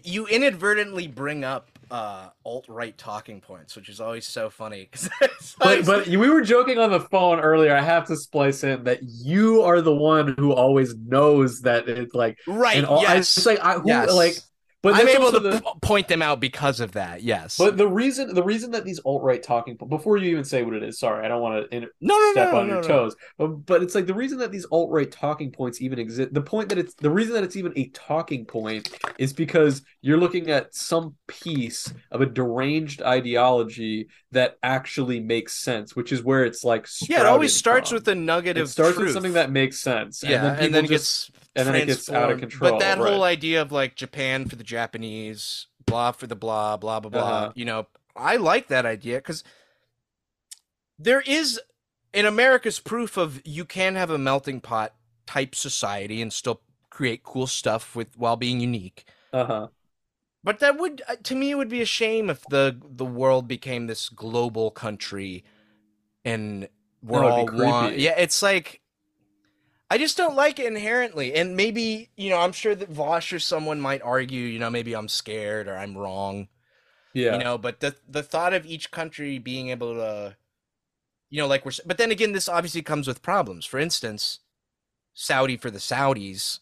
you 0.03 0.25
inadvertently 0.27 1.07
bring 1.07 1.43
up 1.43 1.67
uh, 1.91 2.29
alt 2.45 2.65
right 2.69 2.97
talking 2.97 3.41
points, 3.41 3.75
which 3.75 3.89
is 3.89 3.99
always 3.99 4.25
so 4.25 4.49
funny. 4.49 4.89
but 5.59 5.85
but 5.85 6.07
we 6.07 6.29
were 6.29 6.41
joking 6.41 6.79
on 6.79 6.91
the 6.91 7.01
phone 7.01 7.41
earlier. 7.41 7.75
I 7.75 7.81
have 7.81 8.07
to 8.07 8.15
splice 8.15 8.63
in 8.63 8.85
that 8.85 8.99
you 9.03 9.63
are 9.63 9.81
the 9.81 9.93
one 9.93 10.35
who 10.39 10.53
always 10.53 10.95
knows 10.95 11.61
that 11.61 11.89
it's 11.89 12.15
like 12.15 12.37
right. 12.47 12.85
All, 12.85 13.01
yes. 13.01 13.37
It's 13.37 13.45
like 13.45 13.59
I, 13.59 13.73
who, 13.73 13.89
yes. 13.89 14.13
like 14.13 14.37
but 14.83 14.95
I'm 14.95 15.07
able 15.07 15.31
to 15.31 15.39
the, 15.39 15.61
point 15.81 16.09
them 16.09 16.21
out 16.21 16.41
because 16.41 16.81
of 16.81 16.91
that. 16.91 17.23
Yes. 17.23 17.57
But 17.57 17.77
the 17.77 17.87
reason 17.87 18.35
the 18.35 18.43
reason 18.43 18.71
that 18.71 18.83
these 18.83 18.99
alt 19.05 19.23
right 19.23 19.41
talking 19.41 19.77
before 19.77 20.17
you 20.17 20.29
even 20.29 20.43
say 20.43 20.61
what 20.63 20.73
it 20.73 20.83
is, 20.83 20.99
sorry, 20.99 21.25
I 21.25 21.29
don't 21.29 21.41
want 21.41 21.69
to 21.71 21.75
inter- 21.75 21.91
no, 22.01 22.17
no, 22.17 22.31
step 22.33 22.51
no, 22.51 22.59
on 22.59 22.67
no, 22.67 22.73
your 22.73 22.81
no. 22.81 22.87
toes. 22.87 23.15
But, 23.37 23.47
but 23.65 23.81
it's 23.81 23.95
like 23.95 24.07
the 24.07 24.13
reason 24.13 24.39
that 24.39 24.51
these 24.51 24.65
alt 24.65 24.91
right 24.91 25.09
talking 25.09 25.51
points 25.51 25.81
even 25.81 25.99
exist. 25.99 26.33
The 26.33 26.41
point 26.41 26.67
that 26.67 26.77
it's 26.77 26.93
the 26.95 27.09
reason 27.09 27.33
that 27.33 27.45
it's 27.45 27.55
even 27.55 27.71
a 27.77 27.87
talking 27.89 28.45
point 28.45 28.89
is 29.17 29.31
because 29.31 29.83
you're 30.01 30.17
looking 30.17 30.51
at 30.51 30.75
some 30.75 31.15
piece 31.27 31.91
of 32.11 32.19
a 32.19 32.25
deranged 32.25 33.01
ideology 33.01 34.09
that 34.31 34.57
actually 34.63 35.21
makes 35.21 35.53
sense, 35.53 35.95
which 35.95 36.11
is 36.11 36.21
where 36.21 36.43
it's 36.43 36.65
like 36.65 36.87
yeah, 37.07 37.21
it 37.21 37.25
always 37.25 37.55
starts 37.55 37.91
from. 37.91 37.97
with 37.97 38.07
a 38.09 38.15
nugget 38.15 38.57
it 38.57 38.61
of 38.61 38.69
starts 38.69 38.95
truth. 38.95 39.05
with 39.05 39.13
something 39.13 39.33
that 39.33 39.49
makes 39.49 39.79
sense. 39.79 40.21
Yeah, 40.23 40.35
and 40.35 40.43
then, 40.45 40.65
and 40.65 40.75
then 40.75 40.87
just, 40.87 41.31
gets 41.31 41.42
and 41.55 41.67
then 41.67 41.75
it 41.75 41.85
gets 41.85 42.09
out 42.09 42.31
of 42.31 42.39
control. 42.39 42.71
But 42.71 42.79
that 42.79 42.99
right. 42.99 43.11
whole 43.11 43.23
idea 43.23 43.61
of 43.61 43.71
like 43.71 43.95
Japan 43.95 44.47
for 44.47 44.55
the 44.55 44.63
Japanese, 44.63 45.67
blah 45.85 46.11
for 46.11 46.27
the 46.27 46.35
blah, 46.35 46.77
blah 46.77 46.99
blah 46.99 47.09
blah. 47.09 47.21
Uh-huh. 47.21 47.51
You 47.55 47.65
know, 47.65 47.87
I 48.15 48.37
like 48.37 48.67
that 48.67 48.85
idea 48.85 49.17
because 49.17 49.43
there 50.97 51.21
is 51.21 51.59
in 52.13 52.25
America's 52.25 52.79
proof 52.79 53.17
of 53.17 53.41
you 53.45 53.65
can 53.65 53.95
have 53.95 54.09
a 54.09 54.17
melting 54.17 54.61
pot 54.61 54.93
type 55.25 55.55
society 55.55 56.21
and 56.21 56.31
still 56.31 56.61
create 56.89 57.23
cool 57.23 57.47
stuff 57.47 57.95
with 57.95 58.17
while 58.17 58.35
being 58.35 58.59
unique. 58.59 59.05
Uh 59.31 59.45
huh. 59.45 59.67
But 60.43 60.59
that 60.59 60.77
would, 60.77 61.01
uh, 61.07 61.15
to 61.23 61.35
me, 61.35 61.51
it 61.51 61.55
would 61.55 61.69
be 61.69 61.81
a 61.81 61.85
shame 61.85 62.29
if 62.29 62.43
the 62.49 62.77
the 62.83 63.05
world 63.05 63.47
became 63.47 63.87
this 63.87 64.09
global 64.09 64.71
country, 64.71 65.43
and 66.25 66.67
we're 67.01 67.23
all 67.23 67.47
one. 67.47 67.93
Yeah, 67.97 68.15
it's 68.17 68.43
like 68.43 68.81
I 69.93 69.99
just 69.99 70.17
don't 70.17 70.35
like 70.35 70.57
it 70.57 70.65
inherently. 70.65 71.35
And 71.35 71.55
maybe 71.55 72.09
you 72.17 72.31
know, 72.31 72.39
I'm 72.39 72.51
sure 72.51 72.73
that 72.73 72.89
Vosh 72.89 73.31
or 73.31 73.37
someone 73.37 73.79
might 73.79 74.01
argue, 74.01 74.41
you 74.41 74.57
know, 74.57 74.71
maybe 74.71 74.95
I'm 74.95 75.07
scared 75.07 75.67
or 75.67 75.77
I'm 75.77 75.95
wrong. 75.95 76.47
Yeah. 77.13 77.37
You 77.37 77.43
know, 77.43 77.59
but 77.59 77.79
the 77.79 77.95
the 78.09 78.23
thought 78.23 78.53
of 78.53 78.65
each 78.65 78.89
country 78.89 79.37
being 79.37 79.69
able 79.69 79.93
to, 79.93 80.35
you 81.29 81.39
know, 81.39 81.45
like 81.45 81.63
we're. 81.63 81.73
But 81.85 81.99
then 81.99 82.09
again, 82.09 82.31
this 82.31 82.49
obviously 82.49 82.81
comes 82.81 83.07
with 83.07 83.21
problems. 83.21 83.67
For 83.67 83.79
instance, 83.79 84.39
Saudi 85.13 85.57
for 85.57 85.69
the 85.69 85.77
Saudis 85.77 86.61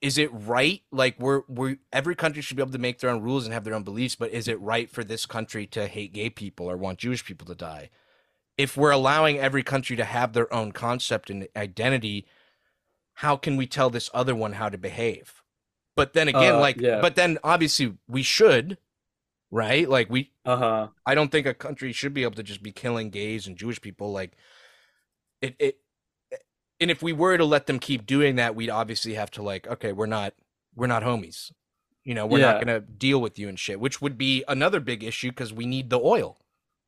is 0.00 0.16
it 0.16 0.30
right 0.32 0.80
like 0.90 1.20
we're 1.20 1.42
we 1.46 1.76
every 1.92 2.14
country 2.14 2.40
should 2.40 2.56
be 2.56 2.62
able 2.62 2.72
to 2.72 2.78
make 2.78 3.00
their 3.00 3.10
own 3.10 3.20
rules 3.20 3.44
and 3.44 3.52
have 3.52 3.64
their 3.64 3.74
own 3.74 3.84
beliefs 3.84 4.16
but 4.16 4.30
is 4.30 4.48
it 4.48 4.58
right 4.60 4.90
for 4.90 5.04
this 5.04 5.26
country 5.26 5.66
to 5.66 5.86
hate 5.86 6.12
gay 6.12 6.28
people 6.28 6.68
or 6.68 6.76
want 6.76 6.98
jewish 6.98 7.24
people 7.24 7.46
to 7.46 7.54
die 7.54 7.88
if 8.58 8.76
we're 8.76 8.90
allowing 8.90 9.38
every 9.38 9.62
country 9.62 9.96
to 9.96 10.04
have 10.04 10.32
their 10.32 10.52
own 10.52 10.72
concept 10.72 11.30
and 11.30 11.46
identity 11.56 12.26
how 13.14 13.36
can 13.36 13.56
we 13.56 13.66
tell 13.66 13.90
this 13.90 14.10
other 14.12 14.34
one 14.34 14.54
how 14.54 14.68
to 14.68 14.78
behave 14.78 15.42
but 15.94 16.12
then 16.12 16.28
again 16.28 16.56
Uh, 16.56 16.60
like 16.60 16.80
yeah. 16.80 17.00
but 17.00 17.16
then 17.16 17.38
obviously 17.42 17.94
we 18.08 18.22
should 18.22 18.78
right 19.50 19.88
like 19.88 20.10
we 20.10 20.30
Uh 20.44 20.56
huh. 20.56 20.88
I 21.06 21.14
don't 21.14 21.30
think 21.32 21.46
a 21.46 21.54
country 21.54 21.92
should 21.92 22.12
be 22.14 22.22
able 22.24 22.34
to 22.34 22.42
just 22.42 22.62
be 22.62 22.72
killing 22.72 23.10
gays 23.10 23.46
and 23.46 23.56
Jewish 23.56 23.80
people. 23.80 24.12
Like 24.12 24.32
it, 25.40 25.54
it, 25.58 25.78
and 26.80 26.90
if 26.90 27.02
we 27.02 27.12
were 27.12 27.38
to 27.38 27.44
let 27.44 27.66
them 27.66 27.78
keep 27.78 28.06
doing 28.06 28.36
that, 28.36 28.54
we'd 28.54 28.70
obviously 28.70 29.14
have 29.14 29.30
to 29.32 29.42
like, 29.42 29.66
okay, 29.66 29.92
we're 29.92 30.06
not, 30.06 30.34
we're 30.74 30.86
not 30.88 31.02
homies. 31.02 31.52
You 32.04 32.14
know, 32.14 32.26
we're 32.26 32.40
Yeah. 32.40 32.52
not 32.52 32.60
gonna 32.60 32.80
deal 32.80 33.20
with 33.20 33.38
you 33.38 33.48
and 33.48 33.58
shit, 33.58 33.80
which 33.80 34.02
would 34.02 34.18
be 34.18 34.44
another 34.48 34.80
big 34.80 35.02
issue 35.04 35.30
because 35.30 35.52
we 35.52 35.64
need 35.66 35.90
the 35.90 36.00
oil. 36.00 36.38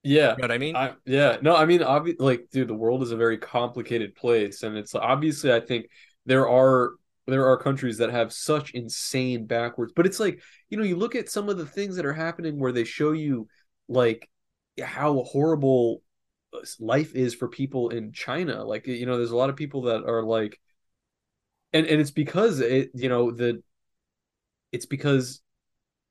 Yeah. 0.03 0.31
You 0.31 0.43
know 0.43 0.43
what 0.43 0.53
I 0.53 0.59
mean? 0.59 0.77
I, 0.77 0.95
yeah, 1.05 1.39
no, 1.43 1.57
I 1.57 1.65
mean, 1.65 1.81
obvi- 1.81 2.17
like, 2.19 2.49
dude, 2.53 2.69
the 2.69 2.75
world 2.75 3.03
is 3.03 3.11
a 3.11 3.17
very 3.17 3.39
complicated 3.39 4.15
place, 4.15 4.63
and 4.63 4.77
it's 4.77 4.95
obviously, 4.95 5.53
I 5.53 5.61
think 5.61 5.87
there 6.27 6.49
are 6.49 6.93
there 7.27 7.47
are 7.47 7.59
countries 7.59 7.99
that 7.99 8.11
have 8.11 8.33
such 8.33 8.71
insane 8.71 9.45
backwards, 9.47 9.93
but 9.95 10.07
it's 10.07 10.19
like, 10.19 10.41
you 10.71 10.79
know, 10.79 10.85
you 10.85 10.97
look 10.97 11.15
at 11.15 11.29
some 11.29 11.51
of 11.51 11.59
the 11.59 11.67
things 11.67 11.97
that 11.97 12.07
are 12.07 12.15
happening 12.15 12.59
where 12.59 12.73
they 12.73 12.85
show 12.85 13.13
you 13.13 13.49
like 13.87 14.31
how 14.83 15.23
horrible 15.25 16.03
uh, 16.55 16.61
life 16.81 17.15
is 17.15 17.35
for 17.35 17.49
people 17.49 17.91
in 17.91 18.13
China. 18.13 18.65
Like, 18.65 18.87
you 18.87 19.05
know, 19.05 19.19
there's 19.19 19.31
a 19.31 19.37
lot 19.37 19.51
of 19.51 19.57
people 19.57 19.83
that 19.83 20.05
are 20.05 20.23
like, 20.23 20.59
and 21.73 21.87
and 21.87 22.01
it's 22.01 22.11
because 22.11 22.61
it, 22.61 22.91
you 22.95 23.09
know, 23.09 23.31
the 23.31 23.63
it's 24.73 24.87
because 24.87 25.43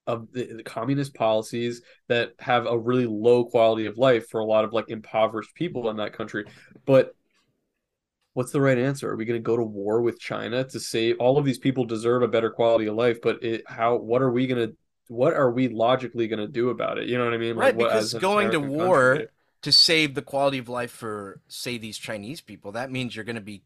of 0.07 0.31
the, 0.31 0.53
the 0.55 0.63
communist 0.63 1.13
policies 1.13 1.81
that 2.07 2.31
have 2.39 2.65
a 2.65 2.77
really 2.77 3.05
low 3.05 3.45
quality 3.45 3.85
of 3.85 3.97
life 3.97 4.29
for 4.29 4.39
a 4.39 4.45
lot 4.45 4.63
of 4.63 4.73
like 4.73 4.89
impoverished 4.89 5.53
people 5.53 5.89
in 5.89 5.97
that 5.97 6.13
country. 6.13 6.45
But 6.85 7.13
what's 8.33 8.51
the 8.51 8.61
right 8.61 8.77
answer? 8.77 9.11
Are 9.11 9.15
we 9.15 9.25
going 9.25 9.39
to 9.39 9.45
go 9.45 9.57
to 9.57 9.63
war 9.63 10.01
with 10.01 10.19
China 10.19 10.63
to 10.63 10.79
save 10.79 11.17
all 11.19 11.37
of 11.37 11.45
these 11.45 11.59
people 11.59 11.85
deserve 11.85 12.23
a 12.23 12.27
better 12.27 12.49
quality 12.49 12.87
of 12.87 12.95
life? 12.95 13.19
But 13.21 13.43
it, 13.43 13.63
how? 13.67 13.97
What 13.97 14.21
are 14.21 14.31
we 14.31 14.47
going 14.47 14.69
to? 14.69 14.75
What 15.09 15.33
are 15.33 15.51
we 15.51 15.67
logically 15.69 16.27
going 16.27 16.39
to 16.39 16.47
do 16.47 16.69
about 16.69 16.97
it? 16.97 17.07
You 17.07 17.17
know 17.17 17.25
what 17.25 17.33
I 17.33 17.37
mean? 17.37 17.55
right, 17.55 17.75
what- 17.75 17.89
because 17.89 18.13
going 18.13 18.51
to 18.51 18.59
war 18.59 19.11
country. 19.11 19.27
to 19.61 19.71
save 19.71 20.15
the 20.15 20.21
quality 20.21 20.57
of 20.57 20.69
life 20.69 20.91
for 20.91 21.41
say 21.47 21.77
these 21.77 21.97
Chinese 21.97 22.41
people, 22.41 22.71
that 22.73 22.91
means 22.91 23.15
you're 23.15 23.25
gonna 23.25 23.41
be 23.41 23.63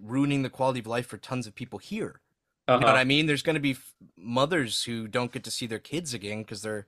ruining 0.00 0.42
the 0.42 0.50
quality 0.50 0.80
of 0.80 0.86
life 0.86 1.06
for 1.06 1.16
tons 1.16 1.46
of 1.46 1.54
people 1.54 1.78
here. 1.78 2.20
You 2.68 2.80
know 2.80 2.86
Uh-huh. 2.86 2.92
what 2.94 3.00
I 3.00 3.04
mean? 3.04 3.26
There's 3.26 3.42
going 3.42 3.54
to 3.54 3.60
be 3.60 3.72
f- 3.72 3.94
mothers 4.16 4.82
who 4.84 5.06
don't 5.08 5.32
get 5.32 5.44
to 5.44 5.50
see 5.50 5.66
their 5.66 5.78
kids 5.78 6.14
again 6.14 6.42
because 6.42 6.62
they're 6.62 6.86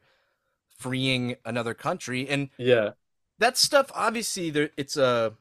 freeing 0.78 1.36
another 1.44 1.74
country, 1.74 2.28
and 2.28 2.50
Yeah, 2.58 2.90
that 3.38 3.56
stuff. 3.56 3.90
Obviously, 3.94 4.50
there 4.50 4.70
it's 4.76 4.96
a 4.96 5.34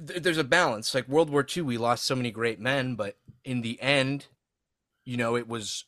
there's 0.00 0.38
a 0.38 0.44
balance. 0.44 0.94
Like 0.94 1.08
World 1.08 1.30
War 1.30 1.42
II, 1.44 1.62
we 1.64 1.78
lost 1.78 2.04
so 2.04 2.14
many 2.16 2.30
great 2.30 2.60
men, 2.60 2.94
but 2.94 3.16
in 3.44 3.62
the 3.62 3.80
end, 3.80 4.26
you 5.04 5.16
know, 5.16 5.36
it 5.36 5.48
was 5.48 5.84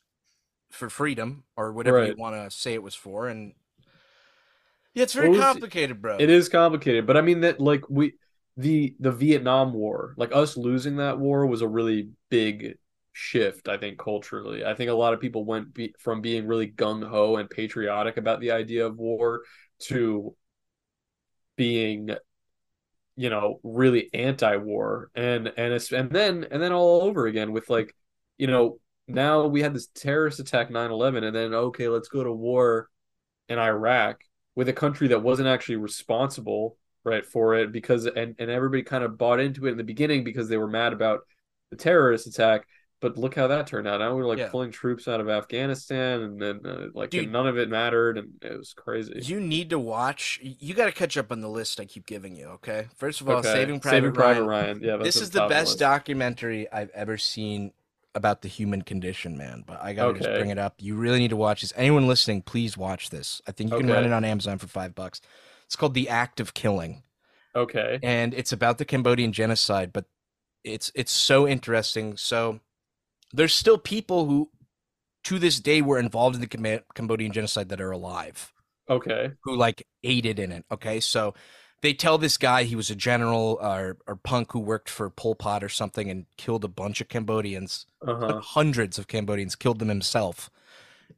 for 0.71 0.91
freedom 0.91 1.45
or 1.57 1.73
whatever 1.73 2.01
you 2.01 2.17
want 2.17 2.37
to 2.37 2.51
say 2.57 2.75
it 2.75 2.83
was 2.83 2.95
for, 2.95 3.29
and 3.29 3.55
yeah, 4.95 5.03
it's 5.03 5.13
very 5.13 5.29
was- 5.29 5.39
complicated, 5.39 6.01
bro. 6.01 6.19
it 6.19 6.31
is 6.31 6.49
complicated, 6.49 7.07
but 7.07 7.17
I 7.17 7.21
mean 7.21 7.41
that 7.41 7.61
like 7.61 7.89
we 7.91 8.15
the 8.57 8.95
the 9.01 9.13
Vietnam 9.13 9.73
War, 9.73 10.15
like 10.17 10.35
us 10.35 10.57
losing 10.57 10.97
that 10.97 11.19
war 11.19 11.47
was 11.47 11.63
a 11.63 11.69
really 11.69 12.11
big 12.31 12.77
shift. 13.13 13.69
I 13.69 13.79
think 13.79 13.99
culturally, 13.99 14.65
I 14.65 14.75
think 14.75 14.91
a 14.91 14.95
lot 14.95 15.15
of 15.15 15.21
people 15.21 15.45
went 15.45 15.75
be, 15.75 15.95
from 15.99 16.21
being 16.21 16.47
really 16.47 16.71
gung 16.71 17.07
ho 17.07 17.37
and 17.37 17.51
patriotic 17.51 18.17
about 18.17 18.41
the 18.41 18.53
idea 18.53 18.87
of 18.87 18.97
war 18.99 19.43
to 19.81 20.37
being 21.57 22.11
you 23.17 23.31
know 23.31 23.61
really 23.63 24.11
anti-war 24.13 25.11
and 25.15 25.53
and 25.57 25.93
and 25.93 26.11
then 26.11 26.47
and 26.51 26.61
then 26.63 26.73
all 26.73 27.03
over 27.03 27.27
again 27.27 27.53
with 27.53 27.71
like 27.71 27.95
you 28.39 28.47
know 28.47 28.79
now 29.07 29.47
we 29.47 29.63
had 29.63 29.75
this 29.75 29.89
terrorist 29.95 30.41
attack 30.41 30.69
9-11 30.71 31.23
and 31.23 31.37
then 31.37 31.55
okay 31.55 31.89
let's 31.89 32.09
go 32.09 32.25
to 32.25 32.33
war 32.33 32.89
in 33.49 33.59
iraq 33.59 34.21
with 34.57 34.69
a 34.69 34.73
country 34.73 35.09
that 35.09 35.23
wasn't 35.23 35.47
actually 35.47 35.77
responsible 35.77 36.77
right 37.05 37.25
for 37.27 37.55
it 37.55 37.73
because 37.73 38.07
and 38.07 38.35
and 38.39 38.51
everybody 38.51 38.83
kind 38.83 39.05
of 39.05 39.19
bought 39.19 39.41
into 39.41 39.67
it 39.67 39.73
in 39.73 39.77
the 39.77 39.85
beginning 39.85 40.25
because 40.25 40.49
they 40.49 40.57
were 40.57 40.69
mad 40.69 40.93
about 40.93 41.21
the 41.71 41.77
terrorist 41.77 42.27
attack 42.27 42.67
but 43.05 43.19
look 43.19 43.35
how 43.35 43.49
that 43.49 43.67
turned 43.67 43.87
out. 43.87 44.01
Now 44.01 44.15
we're 44.15 44.25
like 44.25 44.39
yeah. 44.39 44.49
pulling 44.49 44.71
troops 44.71 45.09
out 45.09 45.21
of 45.21 45.29
Afghanistan, 45.29 46.23
and 46.23 46.41
then 46.41 46.61
uh, 46.65 46.87
like 46.95 47.11
Dude, 47.11 47.31
none 47.31 47.47
of 47.47 47.59
it 47.59 47.69
mattered, 47.69 48.17
and 48.17 48.33
it 48.41 48.57
was 48.57 48.73
crazy. 48.73 49.21
You 49.23 49.41
need 49.41 49.69
to 49.71 49.79
watch. 49.79 50.41
You 50.43 50.73
got 50.73 50.87
to 50.87 50.93
catch 50.93 51.19
up 51.19 51.31
on 51.31 51.43
the 51.43 51.49
list 51.49 51.79
I 51.79 51.85
keep 51.85 52.07
giving 52.07 52.35
you. 52.35 52.47
Okay, 52.47 52.87
first 52.97 53.21
of 53.21 53.29
all, 53.29 53.37
okay. 53.37 53.53
Saving 53.53 53.79
Private 53.79 53.97
Saving 53.97 54.15
Ryan. 54.15 54.47
Ryan. 54.47 54.81
Yeah, 54.83 54.97
this 54.97 55.17
is 55.17 55.29
the 55.29 55.47
best 55.49 55.73
list. 55.73 55.81
documentary 55.81 56.67
I've 56.73 56.89
ever 56.95 57.19
seen 57.19 57.73
about 58.15 58.41
the 58.41 58.49
human 58.49 58.81
condition, 58.81 59.37
man. 59.37 59.65
But 59.67 59.83
I 59.83 59.93
gotta 59.93 60.13
okay. 60.13 60.21
just 60.21 60.39
bring 60.39 60.49
it 60.49 60.59
up. 60.59 60.77
You 60.79 60.95
really 60.95 61.19
need 61.19 61.29
to 61.29 61.37
watch 61.37 61.61
this. 61.61 61.75
Anyone 61.77 62.07
listening, 62.07 62.41
please 62.41 62.75
watch 62.79 63.11
this. 63.11 63.43
I 63.47 63.53
think 63.53 63.71
you 63.71 63.77
can 63.77 63.85
okay. 63.85 63.93
rent 63.93 64.07
it 64.07 64.13
on 64.15 64.25
Amazon 64.25 64.57
for 64.57 64.67
five 64.67 64.95
bucks. 64.95 65.21
It's 65.75 65.81
called 65.81 65.95
The 65.95 66.09
Act 66.09 66.39
of 66.39 66.55
Killing. 66.55 67.03
Okay. 67.57 67.99
And 68.01 68.33
it's 68.33 68.53
about 68.53 68.79
the 68.79 68.85
Cambodian 68.85 69.33
genocide, 69.33 69.93
but 69.93 70.05
it's 70.63 70.93
it's 70.95 71.11
so 71.11 71.49
interesting. 71.49 72.17
So 72.17 72.61
there's 73.33 73.53
still 73.53 73.77
people 73.77 74.27
who 74.27 74.51
to 75.25 75.41
this 75.41 75.59
day 75.59 75.83
were 75.83 75.99
involved 75.99 76.37
in 76.37 76.41
the 76.41 76.81
Cambodian 76.95 77.33
genocide 77.33 77.71
that 77.71 77.81
are 77.81 77.91
alive. 77.91 78.53
Okay. 78.89 79.33
Who 79.43 79.57
like 79.57 79.85
aided 80.05 80.39
in 80.39 80.53
it. 80.53 80.65
Okay. 80.71 81.01
So 81.01 81.35
they 81.83 81.93
tell 81.93 82.19
this 82.19 82.37
guy 82.37 82.63
he 82.63 82.77
was 82.77 82.89
a 82.89 82.95
general 82.95 83.59
or, 83.61 83.97
or 84.07 84.15
punk 84.15 84.53
who 84.53 84.61
worked 84.61 84.89
for 84.89 85.11
Pol 85.11 85.35
Pot 85.35 85.65
or 85.65 85.69
something 85.69 86.09
and 86.09 86.27
killed 86.37 86.63
a 86.63 86.69
bunch 86.69 87.01
of 87.01 87.09
Cambodians, 87.09 87.87
uh-huh. 88.07 88.39
hundreds 88.39 88.97
of 88.97 89.09
Cambodians, 89.09 89.57
killed 89.57 89.81
them 89.81 89.89
himself. 89.89 90.51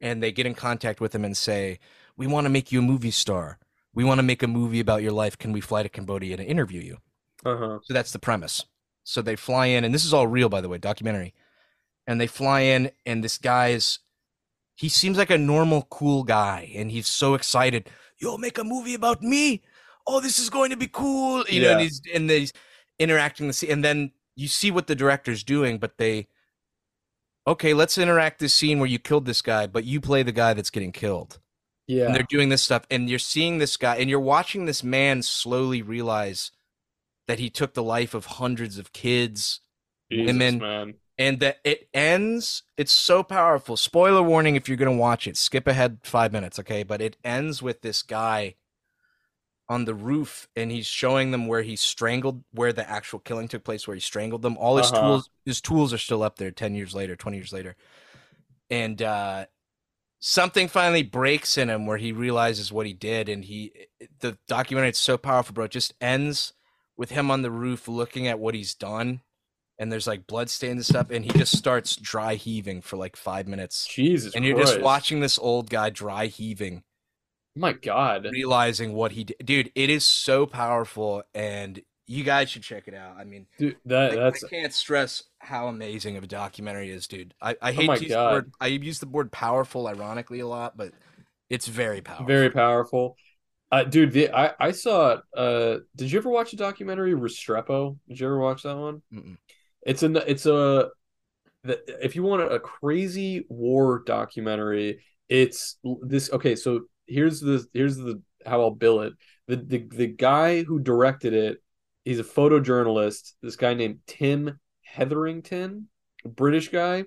And 0.01 0.23
they 0.23 0.31
get 0.31 0.47
in 0.47 0.55
contact 0.55 0.99
with 0.99 1.13
him 1.13 1.23
and 1.23 1.37
say, 1.37 1.77
We 2.17 2.25
want 2.25 2.45
to 2.45 2.49
make 2.49 2.71
you 2.71 2.79
a 2.79 2.81
movie 2.81 3.11
star. 3.11 3.59
We 3.97 4.03
want 4.03 4.19
to 4.19 4.23
make 4.23 4.43
a 4.43 4.47
movie 4.47 4.79
about 4.79 5.01
your 5.01 5.11
life. 5.11 5.37
Can 5.37 5.51
we 5.51 5.59
fly 5.59 5.81
to 5.81 5.89
Cambodia 5.89 6.37
to 6.37 6.43
interview 6.45 6.81
you? 6.81 6.97
Uh-huh. 7.43 7.79
So 7.83 7.93
that's 7.93 8.11
the 8.11 8.19
premise. 8.19 8.63
So 9.03 9.21
they 9.21 9.35
fly 9.35 9.65
in, 9.67 9.83
and 9.83 9.93
this 9.93 10.05
is 10.05 10.13
all 10.13 10.27
real, 10.27 10.49
by 10.49 10.61
the 10.61 10.69
way, 10.69 10.77
documentary 10.77 11.33
and 12.07 12.19
they 12.19 12.27
fly 12.27 12.61
in 12.61 12.89
and 13.05 13.23
this 13.23 13.37
guy 13.37 13.67
is 13.67 13.99
he 14.75 14.89
seems 14.89 15.17
like 15.17 15.29
a 15.29 15.37
normal 15.37 15.83
cool 15.91 16.23
guy 16.23 16.71
and 16.73 16.89
he's 16.89 17.07
so 17.07 17.33
excited 17.33 17.89
yo 18.17 18.37
make 18.37 18.57
a 18.57 18.63
movie 18.63 18.95
about 18.95 19.21
me 19.21 19.61
oh 20.07 20.19
this 20.19 20.39
is 20.39 20.49
going 20.49 20.71
to 20.71 20.77
be 20.77 20.87
cool 20.87 21.43
you 21.49 21.61
yeah. 21.61 21.67
know 21.67 21.71
and 21.73 21.81
he's 21.81 22.01
and 22.13 22.29
he's 22.29 22.53
interacting 22.97 23.47
the 23.47 23.53
scene 23.53 23.69
and 23.69 23.83
then 23.83 24.11
you 24.35 24.47
see 24.47 24.71
what 24.71 24.87
the 24.87 24.95
director's 24.95 25.43
doing 25.43 25.77
but 25.77 25.97
they 25.97 26.27
okay 27.45 27.73
let's 27.73 27.97
interact 27.97 28.39
this 28.39 28.53
scene 28.53 28.79
where 28.79 28.89
you 28.89 28.97
killed 28.97 29.25
this 29.25 29.41
guy 29.41 29.67
but 29.67 29.83
you 29.83 29.99
play 29.99 30.23
the 30.23 30.31
guy 30.31 30.53
that's 30.53 30.69
getting 30.69 30.91
killed 30.91 31.39
yeah 31.87 32.05
and 32.05 32.13
they're 32.13 32.23
doing 32.23 32.49
this 32.49 32.61
stuff 32.61 32.85
and 32.91 33.09
you're 33.09 33.17
seeing 33.17 33.57
this 33.57 33.77
guy 33.77 33.95
and 33.95 34.09
you're 34.09 34.19
watching 34.19 34.65
this 34.65 34.83
man 34.83 35.23
slowly 35.23 35.81
realize 35.81 36.51
that 37.27 37.39
he 37.39 37.49
took 37.49 37.73
the 37.73 37.83
life 37.83 38.13
of 38.13 38.25
hundreds 38.25 38.77
of 38.77 38.93
kids 38.93 39.61
Jesus, 40.11 40.27
women 40.27 40.59
man. 40.59 40.93
and 41.17 41.39
that 41.39 41.59
it 41.63 41.89
ends 41.93 42.63
it's 42.77 42.91
so 42.91 43.23
powerful. 43.23 43.77
Spoiler 43.77 44.23
warning 44.23 44.55
if 44.55 44.67
you're 44.67 44.77
going 44.77 44.95
to 44.95 45.01
watch 45.01 45.27
it. 45.27 45.37
Skip 45.37 45.67
ahead 45.67 45.99
5 46.03 46.31
minutes 46.31 46.59
okay? 46.59 46.83
But 46.83 47.01
it 47.01 47.17
ends 47.23 47.61
with 47.61 47.81
this 47.81 48.01
guy 48.01 48.55
on 49.69 49.83
the 49.83 49.93
roof 49.93 50.47
and 50.55 50.71
he's 50.71 50.85
showing 50.85 51.31
them 51.31 51.45
where 51.45 51.61
he 51.61 51.75
strangled 51.75 52.41
where 52.53 52.71
the 52.71 52.89
actual 52.89 53.19
killing 53.19 53.49
took 53.49 53.65
place 53.65 53.85
where 53.85 53.95
he 53.95 54.01
strangled 54.01 54.41
them. 54.41 54.57
All 54.57 54.77
his 54.77 54.91
uh-huh. 54.91 55.01
tools 55.01 55.29
his 55.45 55.61
tools 55.61 55.93
are 55.93 55.97
still 55.97 56.23
up 56.23 56.37
there 56.37 56.51
10 56.51 56.73
years 56.73 56.95
later 56.95 57.15
20 57.15 57.37
years 57.37 57.53
later. 57.53 57.75
And 58.69 59.01
uh 59.01 59.47
something 60.19 60.67
finally 60.67 61.03
breaks 61.03 61.57
in 61.57 61.69
him 61.69 61.85
where 61.85 61.97
he 61.97 62.11
realizes 62.11 62.71
what 62.71 62.85
he 62.85 62.93
did 62.93 63.29
and 63.29 63.45
he 63.45 63.71
the 64.19 64.37
documentary 64.47 64.89
it's 64.89 64.99
so 64.99 65.17
powerful 65.17 65.53
bro 65.53 65.65
it 65.65 65.71
just 65.71 65.93
ends 66.01 66.53
with 66.97 67.11
him 67.11 67.29
on 67.29 67.43
the 67.43 67.51
roof 67.51 67.87
looking 67.87 68.27
at 68.27 68.39
what 68.39 68.55
he's 68.55 68.73
done 68.73 69.21
and 69.79 69.91
there's 69.91 70.07
like 70.07 70.27
blood 70.27 70.49
stains 70.49 70.77
and 70.77 70.85
stuff, 70.85 71.11
and 71.11 71.23
he 71.23 71.31
just 71.31 71.55
starts 71.55 71.95
dry 71.95 72.35
heaving 72.35 72.81
for 72.81 72.97
like 72.97 73.15
five 73.15 73.47
minutes. 73.47 73.87
Jesus, 73.87 74.35
and 74.35 74.43
you're 74.43 74.55
Christ. 74.55 74.73
just 74.73 74.83
watching 74.83 75.19
this 75.19 75.37
old 75.37 75.69
guy 75.69 75.89
dry 75.89 76.27
heaving. 76.27 76.83
my 77.55 77.73
God, 77.73 78.27
realizing 78.31 78.93
what 78.93 79.11
he 79.11 79.25
did, 79.25 79.37
dude. 79.43 79.71
It 79.75 79.89
is 79.89 80.05
so 80.05 80.45
powerful, 80.45 81.23
and 81.33 81.81
you 82.07 82.23
guys 82.23 82.49
should 82.49 82.63
check 82.63 82.87
it 82.87 82.93
out. 82.93 83.17
I 83.17 83.25
mean, 83.25 83.45
dude, 83.57 83.75
that 83.85 84.13
I, 84.13 84.15
that's 84.15 84.43
I 84.43 84.47
can't 84.47 84.73
stress 84.73 85.23
how 85.39 85.67
amazing 85.67 86.17
of 86.17 86.23
a 86.23 86.27
documentary 86.27 86.89
is, 86.89 87.05
dude. 87.07 87.33
I, 87.41 87.51
I 87.61 87.69
oh 87.69 87.73
hate 87.73 87.89
oh 87.89 87.95
to 87.95 88.01
use 88.01 88.11
God. 88.11 88.29
the 88.29 88.33
word. 88.33 88.51
I 88.61 88.67
use 88.67 88.99
the 88.99 89.07
word 89.07 89.31
powerful 89.31 89.87
ironically 89.87 90.39
a 90.39 90.47
lot, 90.47 90.77
but 90.77 90.93
it's 91.49 91.67
very 91.67 92.01
powerful. 92.01 92.25
Very 92.25 92.49
powerful. 92.49 93.17
Uh, 93.71 93.83
dude, 93.83 94.13
the, 94.13 94.29
I 94.31 94.53
I 94.59 94.71
saw. 94.71 95.17
Uh, 95.35 95.79
did 95.95 96.11
you 96.11 96.17
ever 96.17 96.29
watch 96.29 96.51
the 96.51 96.57
documentary 96.57 97.13
Restrepo? 97.13 97.97
Did 98.07 98.19
you 98.19 98.27
ever 98.27 98.39
watch 98.39 98.63
that 98.63 98.77
one? 98.77 99.01
Mm-mm. 99.13 99.37
It's 99.81 100.03
a 100.03 100.15
it's 100.29 100.45
a 100.45 100.89
if 101.65 102.15
you 102.15 102.23
want 102.23 102.41
a 102.41 102.59
crazy 102.59 103.45
war 103.49 104.03
documentary, 104.05 105.01
it's 105.27 105.77
this. 106.01 106.31
Okay, 106.31 106.55
so 106.55 106.81
here's 107.05 107.41
the 107.41 107.65
here's 107.73 107.97
the 107.97 108.21
how 108.45 108.61
I'll 108.61 108.71
bill 108.71 109.01
it. 109.01 109.13
The 109.47 109.57
the 109.57 109.87
the 109.91 110.07
guy 110.07 110.63
who 110.63 110.79
directed 110.79 111.33
it, 111.33 111.61
he's 112.07 112.19
a 112.19 112.23
photojournalist. 112.23 113.33
This 113.41 113.57
guy 113.57 113.73
named 113.73 113.99
Tim 114.07 114.59
Hetherington, 114.81 115.89
a 116.23 116.29
British 116.29 116.69
guy. 116.69 117.05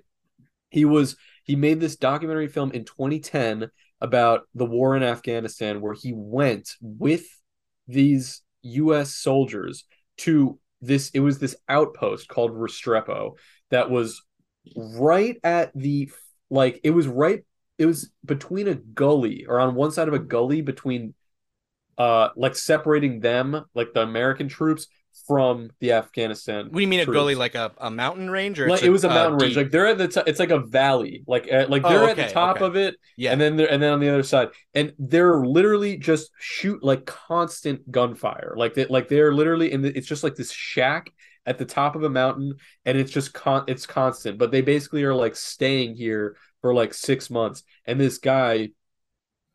He 0.69 0.85
was 0.85 1.17
he 1.43 1.55
made 1.55 1.79
this 1.79 1.95
documentary 1.95 2.47
film 2.47 2.71
in 2.71 2.85
2010 2.85 3.71
about 3.99 4.43
the 4.53 4.65
war 4.65 4.95
in 4.95 5.01
Afghanistan, 5.01 5.81
where 5.81 5.95
he 5.95 6.13
went 6.15 6.75
with 6.79 7.25
these 7.87 8.41
U.S. 8.61 9.15
soldiers 9.15 9.85
to 10.19 10.59
this 10.81 11.09
it 11.11 11.19
was 11.19 11.39
this 11.39 11.55
outpost 11.67 12.27
called 12.27 12.51
Restrepo 12.51 13.37
that 13.71 13.89
was 13.89 14.21
right 14.75 15.37
at 15.43 15.71
the 15.73 16.11
like 16.51 16.79
it 16.83 16.91
was 16.91 17.07
right 17.07 17.43
it 17.79 17.87
was 17.87 18.11
between 18.23 18.67
a 18.67 18.75
gully 18.75 19.45
or 19.47 19.59
on 19.59 19.73
one 19.73 19.91
side 19.91 20.07
of 20.07 20.13
a 20.13 20.19
gully 20.19 20.61
between 20.61 21.15
uh 22.01 22.29
like 22.35 22.55
separating 22.55 23.13
them 23.19 23.45
like 23.79 23.89
the 23.93 24.01
American 24.01 24.47
troops 24.47 24.87
from 25.27 25.69
the 25.79 25.91
Afghanistan. 25.93 26.65
What 26.65 26.75
do 26.75 26.81
you 26.81 26.87
mean 26.87 27.03
troops. 27.03 27.15
a 27.15 27.19
gully, 27.19 27.35
like 27.35 27.55
a, 27.55 27.71
a 27.77 27.91
mountain 27.91 28.29
range, 28.29 28.59
or 28.59 28.67
like, 28.67 28.83
it 28.83 28.89
was 28.89 29.03
a 29.03 29.09
mountain 29.09 29.39
uh, 29.39 29.43
range? 29.43 29.57
Like 29.57 29.71
they're 29.71 29.87
at 29.87 29.97
the 29.97 30.07
t- 30.07 30.23
it's 30.25 30.39
like 30.39 30.51
a 30.51 30.59
valley, 30.59 31.23
like 31.27 31.51
uh, 31.51 31.65
like 31.69 31.83
they're 31.83 32.03
oh, 32.03 32.09
okay, 32.09 32.21
at 32.21 32.27
the 32.27 32.33
top 32.33 32.57
okay. 32.57 32.65
of 32.65 32.75
it, 32.75 32.95
yeah, 33.17 33.31
and 33.31 33.39
then 33.39 33.55
they're 33.57 33.71
and 33.71 33.81
then 33.81 33.93
on 33.93 33.99
the 33.99 34.09
other 34.09 34.23
side, 34.23 34.49
and 34.73 34.93
they're 34.97 35.39
literally 35.45 35.97
just 35.97 36.31
shoot 36.39 36.83
like 36.83 37.05
constant 37.05 37.89
gunfire, 37.91 38.53
like 38.57 38.73
they 38.73 38.85
like 38.85 39.07
they're 39.09 39.33
literally 39.33 39.71
in 39.71 39.81
the, 39.81 39.95
it's 39.97 40.07
just 40.07 40.23
like 40.23 40.35
this 40.35 40.51
shack 40.51 41.11
at 41.45 41.57
the 41.57 41.65
top 41.65 41.95
of 41.95 42.03
a 42.03 42.09
mountain, 42.09 42.55
and 42.85 42.97
it's 42.97 43.11
just 43.11 43.33
con 43.33 43.63
it's 43.67 43.85
constant, 43.85 44.37
but 44.37 44.51
they 44.51 44.61
basically 44.61 45.03
are 45.03 45.15
like 45.15 45.35
staying 45.35 45.95
here 45.95 46.35
for 46.61 46.73
like 46.73 46.93
six 46.93 47.29
months, 47.29 47.63
and 47.85 47.99
this 47.99 48.17
guy, 48.17 48.69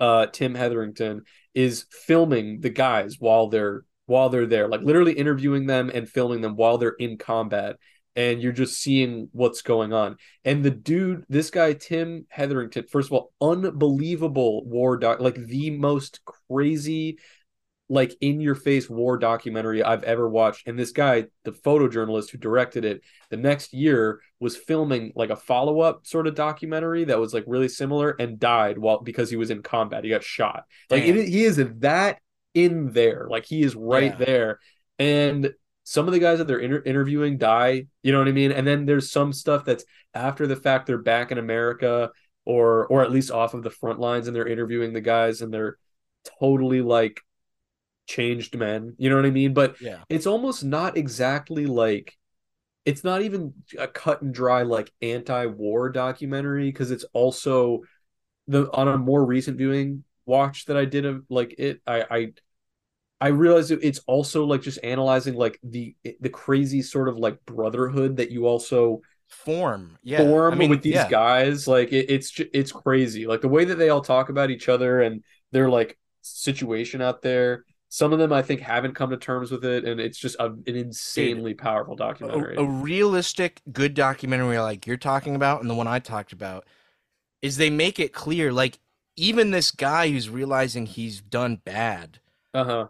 uh, 0.00 0.26
Tim 0.26 0.54
Hetherington, 0.54 1.22
is 1.56 1.86
filming 1.90 2.60
the 2.60 2.70
guys 2.70 3.16
while 3.18 3.48
they're 3.48 3.82
while 4.04 4.28
they're 4.28 4.46
there, 4.46 4.68
like 4.68 4.82
literally 4.82 5.14
interviewing 5.14 5.66
them 5.66 5.90
and 5.92 6.08
filming 6.08 6.40
them 6.42 6.54
while 6.54 6.78
they're 6.78 6.90
in 6.90 7.18
combat. 7.18 7.76
And 8.14 8.40
you're 8.40 8.52
just 8.52 8.80
seeing 8.80 9.28
what's 9.32 9.62
going 9.62 9.92
on. 9.92 10.16
And 10.44 10.64
the 10.64 10.70
dude, 10.70 11.24
this 11.28 11.50
guy, 11.50 11.72
Tim 11.74 12.24
Hetherington, 12.28 12.86
first 12.90 13.08
of 13.08 13.12
all, 13.12 13.32
unbelievable 13.42 14.64
war 14.64 14.96
doc, 14.96 15.20
like 15.20 15.34
the 15.34 15.70
most 15.70 16.20
crazy, 16.24 17.18
like 17.88 18.16
in 18.20 18.40
your 18.40 18.54
face 18.54 18.90
war 18.90 19.16
documentary 19.16 19.82
I've 19.82 20.02
ever 20.02 20.28
watched. 20.28 20.66
And 20.66 20.78
this 20.78 20.90
guy, 20.90 21.26
the 21.44 21.52
photojournalist 21.52 22.30
who 22.30 22.38
directed 22.38 22.84
it, 22.84 23.02
the 23.30 23.36
next 23.36 23.72
year 23.72 24.20
was 24.40 24.56
filming 24.56 25.12
like 25.14 25.30
a 25.30 25.36
follow 25.36 25.80
up 25.80 26.06
sort 26.06 26.26
of 26.26 26.34
documentary 26.34 27.04
that 27.04 27.20
was 27.20 27.32
like 27.32 27.44
really 27.46 27.68
similar 27.68 28.10
and 28.10 28.40
died 28.40 28.78
while 28.78 29.00
because 29.00 29.30
he 29.30 29.36
was 29.36 29.50
in 29.50 29.62
combat. 29.62 30.02
He 30.02 30.10
got 30.10 30.24
shot. 30.24 30.64
Like 30.90 31.04
it, 31.04 31.28
he 31.28 31.44
is 31.44 31.62
that 31.78 32.18
in 32.54 32.92
there. 32.92 33.28
Like 33.30 33.46
he 33.46 33.62
is 33.62 33.76
right 33.76 34.18
yeah. 34.18 34.24
there. 34.24 34.60
And 34.98 35.52
some 35.84 36.08
of 36.08 36.12
the 36.12 36.18
guys 36.18 36.38
that 36.38 36.48
they're 36.48 36.58
inter- 36.58 36.82
interviewing 36.84 37.38
die, 37.38 37.86
you 38.02 38.10
know 38.10 38.18
what 38.18 38.28
I 38.28 38.32
mean? 38.32 38.50
And 38.50 38.66
then 38.66 38.86
there's 38.86 39.12
some 39.12 39.32
stuff 39.32 39.64
that's 39.64 39.84
after 40.12 40.48
the 40.48 40.56
fact 40.56 40.86
they're 40.86 40.98
back 40.98 41.30
in 41.30 41.38
America 41.38 42.10
or 42.44 42.86
or 42.86 43.02
at 43.02 43.12
least 43.12 43.30
off 43.30 43.54
of 43.54 43.62
the 43.62 43.70
front 43.70 44.00
lines 44.00 44.26
and 44.26 44.34
they're 44.34 44.48
interviewing 44.48 44.92
the 44.92 45.00
guys 45.00 45.42
and 45.42 45.52
they're 45.52 45.76
totally 46.40 46.80
like 46.80 47.20
changed 48.06 48.56
men, 48.56 48.94
you 48.98 49.10
know 49.10 49.16
what 49.16 49.26
I 49.26 49.30
mean? 49.30 49.52
But 49.52 49.80
yeah. 49.80 50.00
it's 50.08 50.26
almost 50.26 50.64
not 50.64 50.96
exactly 50.96 51.66
like 51.66 52.16
it's 52.84 53.02
not 53.02 53.22
even 53.22 53.52
a 53.78 53.88
cut 53.88 54.22
and 54.22 54.32
dry 54.32 54.62
like 54.62 54.92
anti-war 55.02 55.90
documentary 55.90 56.70
because 56.70 56.92
it's 56.92 57.04
also 57.12 57.82
the 58.46 58.70
on 58.72 58.86
a 58.88 58.96
more 58.96 59.24
recent 59.24 59.58
viewing 59.58 60.04
watch 60.24 60.66
that 60.66 60.76
I 60.76 60.84
did 60.84 61.04
of 61.04 61.24
like 61.28 61.56
it 61.58 61.80
I 61.86 62.04
I 62.10 62.32
I 63.20 63.28
realized 63.28 63.70
it's 63.72 64.00
also 64.06 64.44
like 64.44 64.62
just 64.62 64.78
analyzing 64.84 65.34
like 65.34 65.58
the 65.62 65.96
the 66.20 66.28
crazy 66.28 66.82
sort 66.82 67.08
of 67.08 67.18
like 67.18 67.44
brotherhood 67.44 68.18
that 68.18 68.30
you 68.30 68.46
also 68.46 69.00
form 69.28 69.98
yeah 70.04 70.18
form 70.18 70.54
I 70.54 70.56
mean, 70.56 70.70
with 70.70 70.82
these 70.82 70.94
yeah. 70.94 71.08
guys 71.08 71.66
like 71.66 71.92
it, 71.92 72.08
it's 72.08 72.38
it's 72.52 72.70
crazy 72.70 73.26
like 73.26 73.40
the 73.40 73.48
way 73.48 73.64
that 73.64 73.76
they 73.76 73.88
all 73.88 74.00
talk 74.00 74.28
about 74.28 74.50
each 74.50 74.68
other 74.68 75.00
and 75.00 75.24
their 75.50 75.68
like 75.68 75.98
situation 76.22 77.02
out 77.02 77.22
there 77.22 77.64
some 77.88 78.12
of 78.12 78.18
them 78.18 78.32
i 78.32 78.42
think 78.42 78.60
haven't 78.60 78.94
come 78.94 79.10
to 79.10 79.16
terms 79.16 79.50
with 79.50 79.64
it 79.64 79.84
and 79.84 80.00
it's 80.00 80.18
just 80.18 80.36
a, 80.38 80.46
an 80.46 80.62
insanely 80.66 81.54
powerful 81.54 81.96
documentary 81.96 82.56
a, 82.56 82.60
a 82.60 82.64
realistic 82.64 83.60
good 83.72 83.94
documentary 83.94 84.58
like 84.58 84.86
you're 84.86 84.96
talking 84.96 85.34
about 85.34 85.60
and 85.60 85.70
the 85.70 85.74
one 85.74 85.86
I 85.86 85.98
talked 85.98 86.32
about 86.32 86.66
is 87.42 87.56
they 87.56 87.70
make 87.70 87.98
it 88.00 88.12
clear 88.12 88.52
like 88.52 88.78
even 89.16 89.50
this 89.50 89.70
guy 89.70 90.08
who's 90.08 90.28
realizing 90.28 90.86
he's 90.86 91.20
done 91.20 91.60
bad 91.64 92.20
uh-huh 92.54 92.88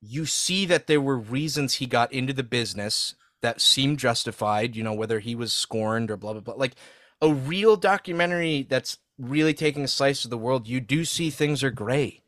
you 0.00 0.24
see 0.26 0.64
that 0.66 0.86
there 0.86 1.00
were 1.00 1.18
reasons 1.18 1.74
he 1.74 1.86
got 1.86 2.12
into 2.12 2.32
the 2.32 2.42
business 2.42 3.14
that 3.42 3.60
seemed 3.60 3.98
justified, 3.98 4.76
you 4.76 4.82
know, 4.82 4.94
whether 4.94 5.20
he 5.20 5.34
was 5.34 5.52
scorned 5.52 6.10
or 6.10 6.16
blah 6.16 6.32
blah 6.32 6.40
blah. 6.40 6.54
Like 6.54 6.74
a 7.20 7.32
real 7.32 7.76
documentary 7.76 8.66
that's 8.68 8.98
really 9.18 9.54
taking 9.54 9.84
a 9.84 9.88
slice 9.88 10.24
of 10.24 10.30
the 10.30 10.38
world, 10.38 10.66
you 10.66 10.80
do 10.80 11.04
see 11.04 11.30
things 11.30 11.62
are 11.62 11.70
gray. 11.70 12.22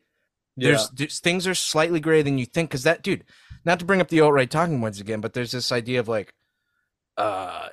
Yeah 0.56 0.68
There's, 0.68 0.90
there's 0.90 1.20
things 1.20 1.46
are 1.46 1.54
slightly 1.54 2.00
gray 2.00 2.22
than 2.22 2.38
you 2.38 2.46
think 2.46 2.70
because 2.70 2.82
that 2.84 3.02
dude, 3.02 3.24
not 3.64 3.78
to 3.78 3.84
bring 3.84 4.00
up 4.00 4.08
the 4.08 4.20
alt 4.20 4.32
right 4.32 4.50
talking 4.50 4.80
points 4.80 5.00
again, 5.00 5.20
but 5.20 5.32
there's 5.32 5.52
this 5.52 5.72
idea 5.72 6.00
of 6.00 6.08
like, 6.08 6.34
uh, 7.16 7.68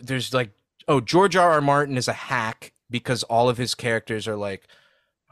there's 0.00 0.32
like, 0.32 0.50
oh, 0.88 1.00
George 1.00 1.36
R. 1.36 1.50
R. 1.50 1.60
Martin 1.60 1.96
is 1.96 2.08
a 2.08 2.12
hack 2.12 2.72
because 2.90 3.22
all 3.24 3.48
of 3.48 3.58
his 3.58 3.74
characters 3.74 4.26
are 4.28 4.36
like, 4.36 4.66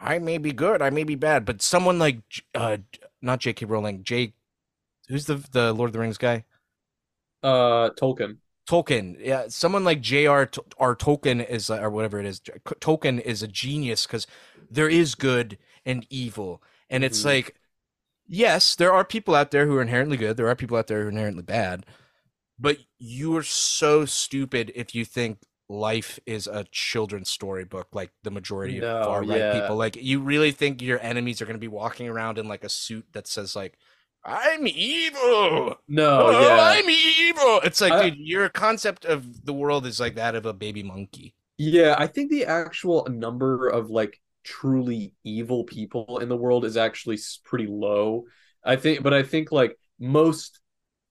I 0.01 0.19
may 0.19 0.39
be 0.39 0.53
good, 0.53 0.81
I 0.81 0.91
may 0.91 1.05
be 1.05 1.15
bad, 1.15 1.45
but 1.45 1.61
someone 1.61 1.99
like, 1.99 2.21
uh, 2.55 2.79
not 3.21 3.41
J.K. 3.41 3.67
Rowling, 3.67 4.03
J, 4.03 4.33
who's 5.09 5.27
the 5.27 5.45
the 5.53 5.73
Lord 5.73 5.89
of 5.89 5.93
the 5.93 5.99
Rings 5.99 6.19
guy? 6.19 6.45
uh 7.43 7.91
tolkien 7.91 8.37
Tolkien, 8.69 9.17
yeah, 9.19 9.47
someone 9.49 9.83
like 9.83 10.01
J.R. 10.01 10.47
T- 10.47 10.61
R. 10.79 10.95
Tolkien 10.95 11.45
is, 11.45 11.71
uh, 11.71 11.81
or 11.81 11.91
whatever 11.91 12.21
it 12.21 12.27
is. 12.27 12.39
Tolkien 12.39 13.21
is 13.21 13.43
a 13.43 13.49
genius 13.49 14.07
because 14.07 14.29
there 14.71 14.89
is 14.89 15.17
good 15.17 15.59
and 15.87 16.07
evil, 16.11 16.63
and 16.89 17.05
it's 17.05 17.23
Mhm. 17.23 17.25
like, 17.27 17.55
yes, 18.27 18.75
there 18.75 18.93
are 18.93 19.05
people 19.05 19.35
out 19.35 19.51
there 19.51 19.67
who 19.67 19.77
are 19.77 19.83
inherently 19.83 20.17
good. 20.17 20.37
There 20.37 20.49
are 20.49 20.57
people 20.57 20.77
out 20.77 20.87
there 20.87 21.01
who 21.01 21.07
are 21.07 21.11
inherently 21.11 21.43
bad, 21.43 21.87
but 22.59 22.79
you 22.99 23.37
are 23.37 23.43
so 23.43 24.05
stupid 24.05 24.73
if 24.75 24.95
you 24.95 25.05
think 25.05 25.39
life 25.69 26.19
is 26.27 26.47
a 26.47 26.65
children's 26.73 27.31
storybook, 27.31 27.89
like 27.95 28.11
the 28.25 28.31
majority 28.31 28.79
of 28.81 29.05
far 29.05 29.23
right 29.23 29.39
yeah. 29.39 29.61
people. 29.61 29.77
Like, 29.77 29.97
you 29.97 30.21
really 30.21 30.51
think 30.53 30.83
your 30.83 31.01
enemies 31.01 31.41
are 31.41 31.47
going 31.47 31.55
to 31.57 31.61
be 31.61 31.69
walking 31.69 32.09
around 32.09 32.39
in 32.39 32.49
like 32.49 32.65
a 32.65 32.69
suit 32.69 33.07
that 33.13 33.27
says 33.29 33.55
like, 33.57 33.79
"I'm 34.25 34.67
evil." 34.67 35.77
no 35.89 36.27
oh, 36.27 36.41
yeah 36.41 36.59
I'm 36.61 36.89
evil. 36.91 37.61
It's 37.65 37.81
like, 37.81 37.93
I- 37.93 38.11
dude, 38.11 38.19
your 38.19 38.49
concept 38.49 39.05
of 39.05 39.45
the 39.47 39.53
world 39.53 39.87
is 39.87 40.01
like 40.01 40.17
that 40.17 40.35
of 40.35 40.45
a 40.47 40.53
baby 40.53 40.83
monkey. 40.83 41.35
Yeah, 41.59 41.95
I 41.99 42.07
think 42.07 42.31
the 42.31 42.47
actual 42.47 43.07
number 43.09 43.69
of 43.69 43.91
like 43.91 44.21
truly 44.45 45.15
evil 45.25 45.65
people 45.65 46.19
in 46.19 46.29
the 46.29 46.37
world 46.37 46.65
is 46.65 46.77
actually 46.77 47.19
pretty 47.45 47.67
low. 47.67 48.25
I 48.65 48.77
think, 48.77 49.03
but 49.03 49.15
I 49.15 49.23
think 49.23 49.53
like 49.53 49.77
most 49.99 50.61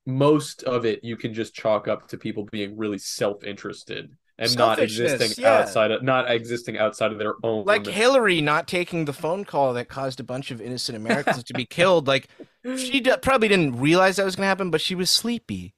most 0.06 0.64
of 0.64 0.86
it 0.86 1.04
you 1.04 1.16
can 1.18 1.34
just 1.34 1.54
chalk 1.54 1.88
up 1.88 2.08
to 2.10 2.18
people 2.18 2.46
being 2.52 2.78
really 2.78 2.98
self-interested 2.98 4.12
and 4.38 4.58
not 4.58 4.80
existing 4.80 5.32
yeah. 5.38 5.60
outside 5.60 5.92
of 5.92 6.02
not 6.02 6.32
existing 6.32 6.78
outside 6.78 7.12
of 7.12 7.20
their 7.20 7.36
own 7.44 7.66
Like 7.66 7.86
Hillary 7.86 8.42
not 8.42 8.68
taking 8.68 9.06
the 9.06 9.14
phone 9.14 9.46
call 9.46 9.74
that 9.74 9.90
caused 9.90 10.20
a 10.20 10.24
bunch 10.24 10.50
of 10.52 10.62
innocent 10.62 10.96
Americans 10.96 11.44
to 11.44 11.54
be 11.54 11.66
killed. 11.70 12.08
Like, 12.08 12.28
she 12.78 13.02
d- 13.02 13.14
probably 13.22 13.48
didn't 13.50 13.80
realize 13.80 14.16
that 14.16 14.26
was 14.26 14.36
going 14.36 14.46
to 14.46 14.48
happen, 14.48 14.72
but 14.72 14.82
she 14.82 14.96
was 14.96 15.10
sleepy. 15.10 15.74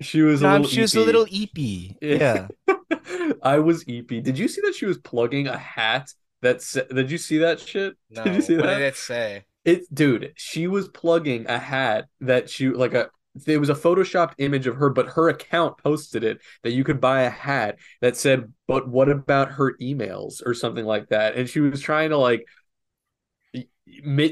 she 0.00 0.22
was 0.22 0.42
a 0.42 0.48
Um, 0.48 0.62
little 0.62 0.66
she 0.66 0.80
was 0.80 0.94
a 0.94 0.98
eepy. 0.98 1.04
little 1.04 1.26
eepy. 1.26 1.96
Yeah. 2.00 2.48
Yeah. 2.68 2.74
I 3.42 3.58
was 3.58 3.84
eepy. 3.84 4.22
Did 4.22 4.38
you 4.38 4.48
see 4.48 4.60
that 4.62 4.74
she 4.74 4.86
was 4.86 4.98
plugging 4.98 5.46
a 5.48 5.56
hat 5.58 6.12
that 6.42 6.62
sa- 6.62 6.82
did 6.82 7.10
you 7.10 7.18
see 7.18 7.38
that 7.38 7.60
shit? 7.60 7.94
No, 8.10 8.24
Did 8.24 8.34
you 8.34 8.40
see 8.42 8.56
what 8.56 8.66
that? 8.66 8.78
did 8.78 8.86
it 8.86 8.96
say? 8.96 9.44
It, 9.64 9.82
dude, 9.92 10.32
she 10.36 10.68
was 10.68 10.88
plugging 10.88 11.46
a 11.48 11.58
hat 11.58 12.06
that 12.20 12.48
she 12.50 12.68
like 12.68 12.94
a. 12.94 13.10
There 13.34 13.60
was 13.60 13.68
a 13.68 13.74
photoshopped 13.74 14.32
image 14.38 14.66
of 14.66 14.76
her, 14.76 14.88
but 14.88 15.08
her 15.08 15.28
account 15.28 15.76
posted 15.76 16.24
it 16.24 16.38
that 16.62 16.70
you 16.72 16.84
could 16.84 17.00
buy 17.02 17.22
a 17.22 17.30
hat 17.30 17.76
that 18.00 18.16
said, 18.16 18.52
"But 18.66 18.88
what 18.88 19.10
about 19.10 19.52
her 19.52 19.76
emails?" 19.78 20.40
or 20.46 20.54
something 20.54 20.86
like 20.86 21.08
that, 21.10 21.34
and 21.34 21.48
she 21.48 21.60
was 21.60 21.80
trying 21.82 22.10
to 22.10 22.16
like 22.16 22.46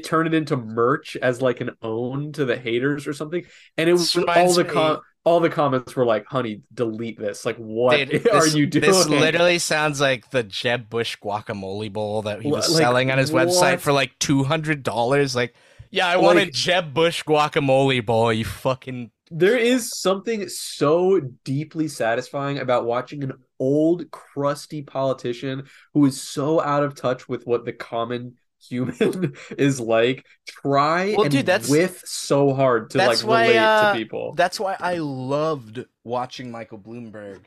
turn 0.03 0.27
it 0.27 0.33
into 0.33 0.57
merch 0.57 1.15
as 1.21 1.41
like 1.41 1.61
an 1.61 1.71
own 1.81 2.31
to 2.33 2.45
the 2.45 2.57
haters 2.57 3.07
or 3.07 3.13
something, 3.13 3.45
and 3.77 3.89
it 3.89 3.93
was 3.93 4.15
all 4.15 4.53
the 4.53 4.65
com- 4.65 5.01
all 5.23 5.39
the 5.39 5.49
comments 5.49 5.95
were 5.95 6.05
like, 6.05 6.25
"Honey, 6.27 6.61
delete 6.73 7.17
this." 7.19 7.45
Like, 7.45 7.57
what 7.57 7.97
Dude, 8.09 8.27
are 8.31 8.41
this- 8.41 8.55
you 8.55 8.67
doing? 8.67 8.85
This 8.85 9.07
literally 9.07 9.59
sounds 9.59 9.99
like 9.99 10.29
the 10.29 10.43
Jeb 10.43 10.89
Bush 10.89 11.17
guacamole 11.23 11.91
bowl 11.91 12.21
that 12.23 12.41
he 12.41 12.51
was 12.51 12.69
Like, 12.69 12.77
selling 12.81 13.11
on 13.11 13.17
his 13.17 13.31
website 13.31 13.79
for 13.79 13.91
like 13.91 14.17
two 14.19 14.43
hundred 14.43 14.83
dollars. 14.83 15.35
Like, 15.35 15.55
yeah, 15.91 16.07
I 16.07 16.15
Like- 16.15 16.23
want 16.23 16.39
a 16.39 16.45
Jeb 16.51 16.93
Bush 16.93 17.23
guacamole 17.23 18.05
bowl. 18.05 18.31
You 18.31 18.45
fucking 18.45 19.11
There 19.31 19.57
is 19.57 19.97
something 19.97 20.47
so 20.49 21.19
deeply 21.43 21.87
satisfying 21.87 22.59
about 22.59 22.85
watching 22.85 23.23
an 23.23 23.33
old, 23.59 24.11
crusty 24.11 24.83
politician 24.83 25.63
who 25.93 26.05
is 26.05 26.21
so 26.21 26.61
out 26.61 26.83
of 26.83 26.93
touch 26.93 27.27
with 27.27 27.47
what 27.47 27.65
the 27.65 27.73
common 27.73 28.35
human 28.67 29.33
is 29.57 29.79
like 29.79 30.25
try 30.47 31.13
Well, 31.15 31.23
and 31.23 31.31
dude, 31.31 31.45
that's- 31.45 31.69
whiff 31.69 32.01
so 32.05 32.53
hard 32.53 32.89
to 32.91 32.97
like 32.97 33.19
why, 33.19 33.47
relate 33.47 33.57
uh, 33.57 33.93
to 33.93 33.97
people. 33.97 34.33
That's 34.35 34.59
why 34.59 34.75
I 34.79 34.97
loved 34.97 35.85
watching 36.03 36.51
Michael 36.51 36.79
Bloomberg. 36.79 37.39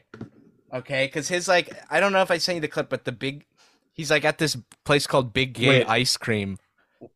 Okay, 0.72 1.06
because 1.06 1.28
his 1.28 1.48
like 1.48 1.72
I 1.90 2.00
don't 2.00 2.12
know 2.12 2.22
if 2.22 2.30
I 2.30 2.38
sent 2.38 2.56
you 2.56 2.60
the 2.60 2.68
clip, 2.68 2.88
but 2.88 3.04
the 3.04 3.12
big 3.12 3.46
he's 3.92 4.10
like 4.10 4.24
at 4.24 4.38
this 4.38 4.56
place 4.84 5.06
called 5.06 5.32
Big 5.32 5.54
Gay 5.54 5.68
Wait. 5.68 5.86
Ice 5.88 6.16
Cream. 6.16 6.58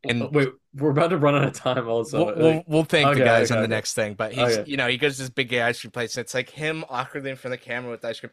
and- 0.05 0.31
Wait, 0.33 0.49
we're 0.75 0.91
about 0.91 1.11
to 1.11 1.19
run 1.19 1.35
out 1.35 1.45
of 1.45 1.53
time. 1.53 1.87
Also, 1.89 2.25
we'll, 2.25 2.37
we'll, 2.37 2.65
we'll 2.67 2.85
thank 2.85 3.09
okay, 3.09 3.19
the 3.19 3.25
guys 3.25 3.51
okay, 3.51 3.59
on 3.59 3.63
the 3.63 3.67
okay. 3.67 3.75
next 3.77 3.95
thing, 3.95 4.15
but 4.15 4.33
he's 4.33 4.67
you 4.67 4.77
know 4.77 4.89
he 4.89 4.97
goes 4.97 5.17
to 5.17 5.23
this 5.23 5.31
Big 5.31 5.49
Gay 5.49 5.61
Ice 5.61 5.81
Cream 5.81 5.91
place. 5.91 6.17
And 6.17 6.25
it's 6.25 6.35
like 6.35 6.51
him 6.51 6.85
awkwardly 6.89 7.31
in 7.31 7.37
front 7.37 7.55
of 7.55 7.61
the 7.61 7.67
camera 7.67 7.91
with 7.91 8.05
ice 8.05 8.21
cream. 8.21 8.33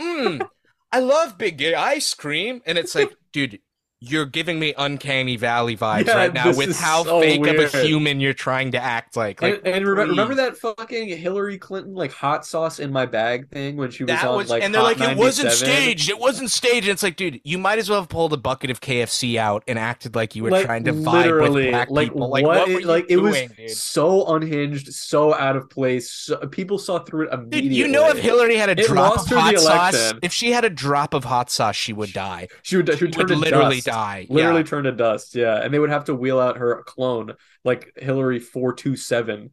Mmm, 0.00 0.48
I 0.92 1.00
love 1.00 1.36
Big 1.36 1.58
Gay 1.58 1.74
Ice 1.74 2.14
Cream, 2.14 2.62
and 2.64 2.78
it's 2.78 2.94
like, 2.94 3.14
dude. 3.32 3.60
You're 4.00 4.26
giving 4.26 4.60
me 4.60 4.74
uncanny 4.78 5.36
valley 5.36 5.76
vibes 5.76 6.06
Yeah, 6.06 6.14
right 6.16 6.32
now 6.32 6.54
with 6.54 6.78
how 6.78 7.02
so 7.02 7.20
fake 7.20 7.40
weird. 7.40 7.58
of 7.58 7.74
a 7.74 7.78
human 7.84 8.20
you're 8.20 8.32
trying 8.32 8.70
to 8.72 8.78
act 8.80 9.16
like. 9.16 9.42
Like, 9.42 9.56
and, 9.64 9.74
and 9.74 9.86
remember, 9.86 10.10
remember 10.12 10.34
that 10.36 10.56
fucking 10.56 11.08
Hillary 11.18 11.58
Clinton 11.58 11.94
like 11.94 12.12
hot 12.12 12.46
sauce 12.46 12.78
in 12.78 12.92
my 12.92 13.06
bag 13.06 13.48
thing 13.50 13.76
when 13.76 13.90
she 13.90 14.04
was 14.04 14.08
that 14.10 14.24
on 14.24 14.36
was, 14.36 14.50
like 14.50 14.62
and 14.62 14.72
they're 14.72 14.82
like, 14.84 15.00
it 15.00 15.16
wasn't 15.16 15.50
staged. 15.50 16.08
It 16.10 16.18
wasn't 16.20 16.50
staged. 16.52 16.84
And 16.86 16.92
it's 16.92 17.02
like, 17.02 17.16
dude, 17.16 17.40
you 17.42 17.58
might 17.58 17.80
as 17.80 17.90
well 17.90 17.98
have 18.00 18.08
pulled 18.08 18.32
a 18.32 18.36
bucket 18.36 18.70
of 18.70 18.80
KFC 18.80 19.36
out 19.36 19.64
and 19.66 19.80
acted 19.80 20.14
like 20.14 20.36
you 20.36 20.44
were 20.44 20.50
like 20.52 20.64
trying 20.64 20.84
to 20.84 20.92
vibe 20.92 21.52
with 21.52 21.70
black 21.72 21.90
like 21.90 22.12
people. 22.12 22.28
Like, 22.30 22.44
what? 22.44 22.68
what, 22.68 22.82
it- 22.82 22.84
like 22.86 23.06
it 23.08 23.16
was 23.16 23.34
dude? 23.56 23.70
so 23.70 24.26
unhinged, 24.32 24.92
so 24.94 25.34
out 25.34 25.56
of 25.56 25.68
place. 25.70 26.08
So, 26.12 26.36
people 26.46 26.78
saw 26.78 27.00
through 27.00 27.26
it 27.26 27.30
Dude, 27.30 27.40
immediately. 27.64 27.76
you 27.78 27.88
know, 27.88 28.08
if 28.10 28.18
Hillary 28.18 28.54
had 28.58 28.68
a 28.68 28.80
It 28.80 28.86
drop 28.86 29.18
of 29.22 29.26
hot 29.26 29.58
sauce, 29.58 30.12
if 30.22 30.32
she 30.32 30.52
had 30.52 30.64
a 30.64 30.70
drop 30.70 31.14
of 31.14 31.24
hot 31.24 31.50
sauce, 31.50 31.74
she 31.74 31.92
would 31.92 32.12
die. 32.12 32.46
she 32.62 32.76
would, 32.76 32.88
she 32.88 32.96
She 32.98 33.04
would 33.06 33.12
turn 33.14 33.28
would 33.28 33.38
literally. 33.38 33.82
Die. 33.90 34.26
Literally 34.28 34.60
yeah. 34.60 34.66
turn 34.66 34.84
to 34.84 34.92
dust. 34.92 35.34
Yeah, 35.34 35.62
and 35.62 35.72
they 35.72 35.78
would 35.78 35.90
have 35.90 36.04
to 36.04 36.14
wheel 36.14 36.38
out 36.38 36.58
her 36.58 36.82
clone, 36.84 37.34
like 37.64 37.92
Hillary 37.96 38.40
four 38.40 38.72
two 38.72 38.96
seven. 38.96 39.50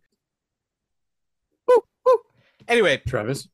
Anyway, 2.67 3.01
Travis. 3.07 3.47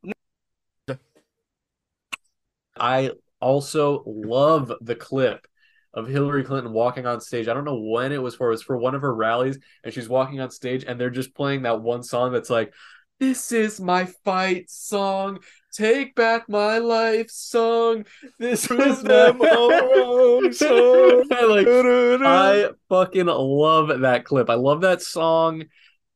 I 2.77 3.11
also 3.39 4.03
love 4.05 4.71
the 4.81 4.95
clip 4.95 5.45
of 5.93 6.07
Hillary 6.07 6.43
Clinton 6.43 6.71
walking 6.71 7.05
on 7.05 7.19
stage. 7.19 7.47
I 7.47 7.53
don't 7.53 7.65
know 7.65 7.81
when 7.81 8.11
it 8.11 8.21
was 8.21 8.35
for. 8.35 8.47
It 8.47 8.51
was 8.51 8.63
for 8.63 8.77
one 8.77 8.95
of 8.95 9.01
her 9.01 9.13
rallies, 9.13 9.59
and 9.83 9.93
she's 9.93 10.07
walking 10.07 10.39
on 10.39 10.49
stage, 10.49 10.85
and 10.87 10.99
they're 10.99 11.09
just 11.09 11.35
playing 11.35 11.63
that 11.63 11.81
one 11.81 12.03
song 12.03 12.31
that's 12.31 12.49
like, 12.49 12.73
"This 13.19 13.51
is 13.51 13.81
my 13.81 14.05
fight 14.23 14.69
song, 14.69 15.39
take 15.71 16.15
back 16.15 16.49
my 16.49 16.77
life 16.77 17.29
song. 17.29 18.05
This 18.39 18.69
is 18.69 19.01
them 19.01 19.41
all 19.41 19.69
wrong 19.69 20.51
song." 20.51 21.23
like, 21.49 21.67
I 21.67 22.69
fucking 22.89 23.25
love 23.25 24.01
that 24.01 24.25
clip. 24.25 24.49
I 24.49 24.55
love 24.55 24.81
that 24.81 25.01
song. 25.01 25.65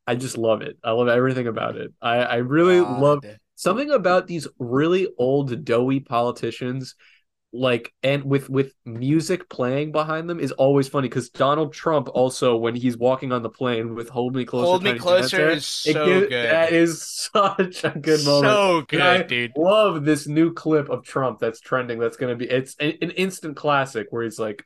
I 0.07 0.15
just 0.15 0.37
love 0.37 0.61
it. 0.61 0.77
I 0.83 0.91
love 0.91 1.07
everything 1.07 1.47
about 1.47 1.77
it. 1.77 1.93
I 2.01 2.17
I 2.17 2.35
really 2.37 2.79
love 2.79 3.23
something 3.55 3.91
about 3.91 4.27
these 4.27 4.47
really 4.59 5.07
old 5.17 5.65
doughy 5.65 5.99
politicians 5.99 6.95
like 7.57 7.93
and 8.03 8.23
with 8.23 8.49
with 8.49 8.73
music 8.85 9.49
playing 9.49 9.91
behind 9.91 10.29
them 10.29 10.39
is 10.39 10.51
always 10.53 10.87
funny 10.87 11.07
because 11.07 11.29
Donald 11.29 11.73
Trump 11.73 12.09
also 12.13 12.55
when 12.55 12.75
he's 12.75 12.97
walking 12.97 13.31
on 13.31 13.43
the 13.43 13.49
plane 13.49 13.95
with 13.95 14.09
"Hold 14.09 14.35
Me 14.35 14.45
Closer." 14.45 14.65
Hold 14.65 14.83
Me 14.83 14.97
Closer 14.97 15.49
is 15.49 15.63
it 15.85 15.93
so 15.93 16.05
gives- 16.05 16.27
good. 16.27 16.45
That 16.51 16.71
is 16.73 17.01
such 17.33 17.83
a 17.83 17.91
good 17.91 18.25
moment. 18.25 18.53
So 18.53 18.81
good, 18.87 19.01
I 19.01 19.21
dude. 19.23 19.53
Love 19.55 20.05
this 20.05 20.27
new 20.27 20.53
clip 20.53 20.89
of 20.89 21.03
Trump 21.03 21.39
that's 21.39 21.59
trending. 21.59 21.99
That's 21.99 22.17
gonna 22.17 22.35
be 22.35 22.45
it's 22.49 22.75
an, 22.79 22.93
an 23.01 23.11
instant 23.11 23.55
classic 23.55 24.07
where 24.09 24.23
he's 24.23 24.39
like, 24.39 24.65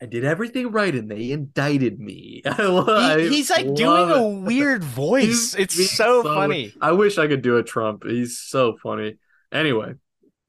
"I 0.00 0.06
did 0.06 0.24
everything 0.24 0.70
right 0.70 0.94
and 0.94 1.10
they 1.10 1.30
indicted 1.32 1.98
me." 1.98 2.42
He, 2.50 3.28
he's 3.28 3.50
like 3.50 3.74
doing 3.74 4.10
a 4.10 4.22
weird 4.28 4.84
voice. 5.02 5.54
It's 5.58 5.76
he's 5.76 5.90
so 5.90 6.22
funny. 6.22 6.72
I 6.80 6.92
wish 6.92 7.18
I 7.18 7.26
could 7.26 7.42
do 7.42 7.56
a 7.56 7.62
Trump. 7.62 8.04
He's 8.04 8.38
so 8.38 8.76
funny. 8.82 9.16
Anyway, 9.52 9.94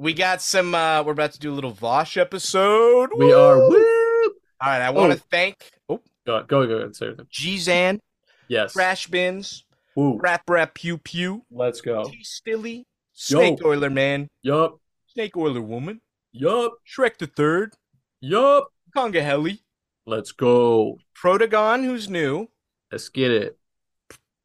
We 0.02 0.16
got 0.16 0.42
some. 0.42 0.74
uh 0.74 1.04
We're 1.04 1.12
about 1.12 1.34
to 1.34 1.40
do 1.40 1.52
a 1.52 1.54
little 1.54 1.70
Vosh 1.72 2.18
episode. 2.18 3.12
we 3.16 3.32
are. 3.32 3.58
Woo! 3.60 3.70
Woo! 3.70 4.24
All 4.60 4.70
right. 4.70 4.82
I 4.82 4.90
want 4.90 5.14
to 5.14 5.20
Oh. 5.20 5.26
thank 5.30 5.70
oh 5.90 6.02
Go 6.26 6.42
go 6.44 6.66
go 6.66 6.80
and 6.80 6.96
say 6.96 7.06
everything. 7.10 7.28
Gzan, 7.32 8.00
Yes. 8.48 8.74
Trash 8.74 9.06
Bins, 9.08 9.64
Woo. 9.96 10.18
Rap 10.18 10.42
Rap 10.50 10.74
Pew 10.74 10.98
Pew, 10.98 11.46
Let's 11.52 11.82
go. 11.82 12.06
T 12.06 12.24
Stilly, 12.24 12.88
Snake 13.14 13.64
Oiler 13.64 13.92
Man, 13.92 14.28
Yup. 14.42 14.80
Snake 15.14 15.38
Oiler 15.38 15.62
Woman, 15.62 16.02
Yup. 16.32 16.74
Shrek 16.88 17.20
the 17.20 17.28
Third, 17.28 17.76
Yup. 18.22 18.70
Conga 18.98 19.22
Heli, 19.22 19.62
Let's 20.08 20.32
go. 20.32 20.98
Protagon, 21.16 21.86
who's 21.86 22.10
new, 22.10 22.48
Let's 22.92 23.10
get 23.10 23.30
it. 23.30 23.58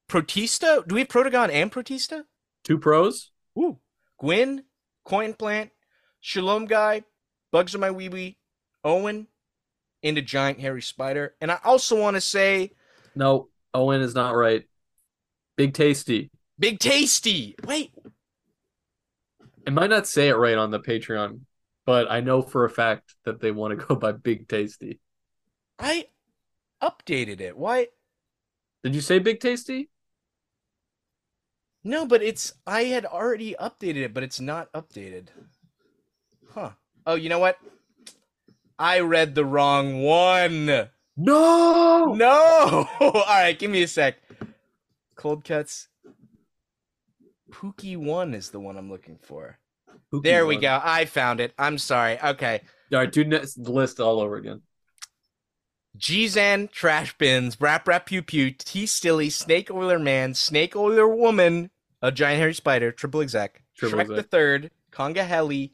Protista. 0.06 0.86
Do 0.86 0.94
we 0.96 1.00
have 1.00 1.08
Protagon 1.08 1.50
and 1.50 1.72
Protista? 1.72 2.24
Two 2.62 2.78
pros. 2.78 3.30
Ooh. 3.58 3.78
Gwyn, 4.20 4.62
Coin 5.06 5.32
Plant, 5.34 5.70
Shalom 6.20 6.66
Guy, 6.66 7.02
Bugs 7.52 7.74
on 7.74 7.80
My 7.80 7.90
Wee 7.90 8.08
Wee, 8.08 8.36
Owen, 8.84 9.26
and 10.02 10.18
a 10.18 10.22
giant 10.22 10.60
hairy 10.60 10.82
spider. 10.82 11.34
And 11.40 11.50
I 11.50 11.58
also 11.64 11.98
want 11.98 12.16
to 12.16 12.20
say 12.20 12.72
No, 13.14 13.48
Owen 13.72 14.02
is 14.02 14.14
not 14.14 14.34
right. 14.34 14.64
Big 15.56 15.72
Tasty. 15.72 16.30
Big 16.58 16.78
Tasty. 16.78 17.54
Wait, 17.64 17.92
I 19.66 19.70
might 19.70 19.90
not 19.90 20.06
say 20.06 20.28
it 20.28 20.36
right 20.36 20.56
on 20.56 20.70
the 20.70 20.80
Patreon, 20.80 21.40
but 21.86 22.10
I 22.10 22.20
know 22.20 22.42
for 22.42 22.64
a 22.64 22.70
fact 22.70 23.14
that 23.24 23.40
they 23.40 23.50
want 23.50 23.78
to 23.78 23.86
go 23.86 23.94
by 23.94 24.12
Big 24.12 24.48
Tasty. 24.48 25.00
I 25.78 26.06
updated 26.82 27.40
it. 27.40 27.56
Why? 27.56 27.88
Did 28.82 28.94
you 28.94 29.00
say 29.00 29.18
Big 29.18 29.40
Tasty? 29.40 29.90
No, 31.86 32.04
but 32.04 32.20
it's 32.20 32.52
I 32.66 32.86
had 32.86 33.04
already 33.06 33.54
updated 33.60 33.98
it, 33.98 34.12
but 34.12 34.24
it's 34.24 34.40
not 34.40 34.72
updated. 34.72 35.28
Huh. 36.52 36.70
Oh, 37.06 37.14
you 37.14 37.28
know 37.28 37.38
what? 37.38 37.58
I 38.76 38.98
read 38.98 39.36
the 39.36 39.44
wrong 39.44 40.02
one. 40.02 40.66
No. 41.16 42.12
No. 42.16 42.88
All 43.00 43.24
right, 43.28 43.56
give 43.56 43.70
me 43.70 43.84
a 43.84 43.88
sec. 43.88 44.16
Cold 45.14 45.44
cuts. 45.44 45.86
Pookie 47.52 47.96
one 47.96 48.34
is 48.34 48.50
the 48.50 48.58
one 48.58 48.76
I'm 48.76 48.90
looking 48.90 49.20
for. 49.22 49.60
There 50.10 50.44
we 50.44 50.56
go. 50.56 50.80
I 50.82 51.04
found 51.04 51.38
it. 51.38 51.54
I'm 51.56 51.78
sorry. 51.78 52.20
Okay. 52.20 52.62
All 52.92 52.98
right, 52.98 53.12
do 53.12 53.22
the 53.22 53.48
list 53.58 54.00
all 54.00 54.20
over 54.20 54.34
again. 54.34 54.62
Gzan, 55.96 56.68
Trash 56.70 57.16
Bins, 57.16 57.60
Rap 57.60 57.86
Rap 57.86 58.06
Pew 58.06 58.22
Pew, 58.22 58.50
T 58.50 58.86
Stilly, 58.86 59.30
Snake 59.30 59.70
Oiler 59.70 59.98
Man, 60.00 60.34
Snake 60.34 60.74
Oiler 60.76 61.08
Woman, 61.08 61.70
a 62.02 62.12
giant 62.12 62.40
hairy 62.40 62.54
spider, 62.54 62.92
triple 62.92 63.20
exec, 63.20 63.62
Triple 63.76 63.98
Shrek 63.98 64.02
exec. 64.02 64.16
the 64.16 64.22
Third, 64.22 64.70
Conga 64.92 65.26
Heli, 65.26 65.72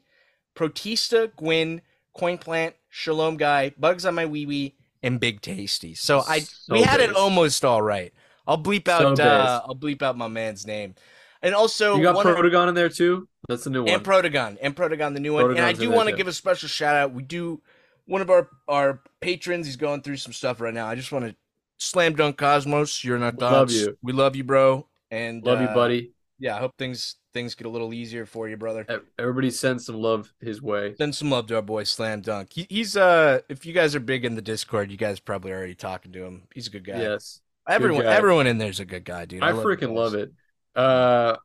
Protista, 0.55 1.31
Gwyn, 1.35 1.81
Coin 2.15 2.37
Plant, 2.37 2.75
Shalom 2.89 3.37
Guy, 3.37 3.73
Bugs 3.77 4.05
on 4.05 4.15
My 4.15 4.25
Wee 4.25 4.45
Wee, 4.45 4.75
and 5.01 5.19
Big 5.19 5.41
Tasty. 5.41 5.93
So 5.95 6.21
I 6.27 6.39
So 6.39 6.73
we 6.73 6.83
had 6.83 6.99
it 6.99 7.15
almost 7.15 7.65
all 7.65 7.81
right. 7.81 8.13
I'll 8.47 8.61
bleep 8.61 8.87
So 8.87 9.09
out 9.09 9.19
uh. 9.19 9.61
I'll 9.65 9.75
bleep 9.75 10.01
out 10.01 10.17
my 10.17 10.27
man's 10.27 10.65
name. 10.67 10.95
And 11.41 11.53
also 11.53 11.95
You 11.97 12.03
got 12.03 12.15
one 12.15 12.27
of- 12.27 12.35
Protagon 12.35 12.69
in 12.69 12.75
there 12.75 12.89
too. 12.89 13.27
That's 13.49 13.65
the 13.65 13.69
new 13.69 13.83
one. 13.83 13.93
and 13.93 14.03
Protagon 14.03 14.57
and 14.61 14.73
Protagon, 14.75 15.13
the 15.13 15.19
new 15.19 15.33
one. 15.33 15.51
and 15.51 15.59
I 15.59 15.73
do 15.73 15.91
want 15.91 16.07
to 16.09 16.15
give 16.15 16.27
a 16.27 16.33
special 16.33 16.69
shout 16.69 16.95
out. 16.95 17.13
We 17.13 17.23
do 17.23 17.61
one 18.05 18.21
of 18.21 18.29
our 18.29 18.49
our 18.67 19.01
patrons. 19.19 19.65
He's 19.65 19.75
going 19.75 20.01
through 20.01 20.17
some 20.17 20.31
stuff 20.31 20.61
right 20.61 20.73
now. 20.73 20.87
I 20.87 20.95
just 20.95 21.11
want 21.11 21.25
to 21.25 21.35
slam 21.77 22.15
dunk 22.15 22.37
Cosmos. 22.37 23.03
You're 23.03 23.19
not 23.19 23.35
We 23.37 23.41
love 23.45 23.71
you. 23.71 23.97
We 24.01 24.13
love 24.13 24.35
you, 24.37 24.45
bro. 24.45 24.87
And 25.13 25.45
Love 25.45 25.61
you, 25.61 25.67
uh, 25.67 25.75
buddy. 25.75 26.11
Yeah, 26.39 26.55
I 26.55 26.59
hope 26.59 26.75
things 26.79 27.17
things 27.33 27.53
get 27.53 27.67
a 27.67 27.69
little 27.69 27.93
easier 27.93 28.25
for 28.25 28.49
you, 28.49 28.57
brother. 28.57 28.85
Everybody 29.19 29.51
send 29.51 29.79
some 29.79 29.95
love 29.95 30.33
his 30.41 30.59
way. 30.59 30.95
Send 30.97 31.13
some 31.13 31.29
love 31.29 31.45
to 31.47 31.55
our 31.55 31.61
boy 31.61 31.83
Slam 31.83 32.21
Dunk. 32.21 32.51
He, 32.51 32.65
he's 32.67 32.97
uh, 32.97 33.41
if 33.47 33.63
you 33.63 33.73
guys 33.73 33.93
are 33.93 33.99
big 33.99 34.25
in 34.25 34.33
the 34.33 34.41
Discord, 34.41 34.89
you 34.89 34.97
guys 34.97 35.19
probably 35.19 35.51
already 35.51 35.75
talking 35.75 36.11
to 36.13 36.25
him. 36.25 36.47
He's 36.55 36.65
a 36.65 36.71
good 36.71 36.83
guy. 36.83 36.99
Yes. 36.99 37.41
everyone 37.69 38.01
guy. 38.01 38.15
everyone 38.15 38.47
in 38.47 38.57
there's 38.57 38.79
a 38.79 38.85
good 38.85 39.05
guy, 39.05 39.25
dude. 39.25 39.43
I, 39.43 39.51
love 39.51 39.63
freaking 39.63 39.93
love 39.93 40.15
it. 40.15 40.31
Uh 40.75 41.37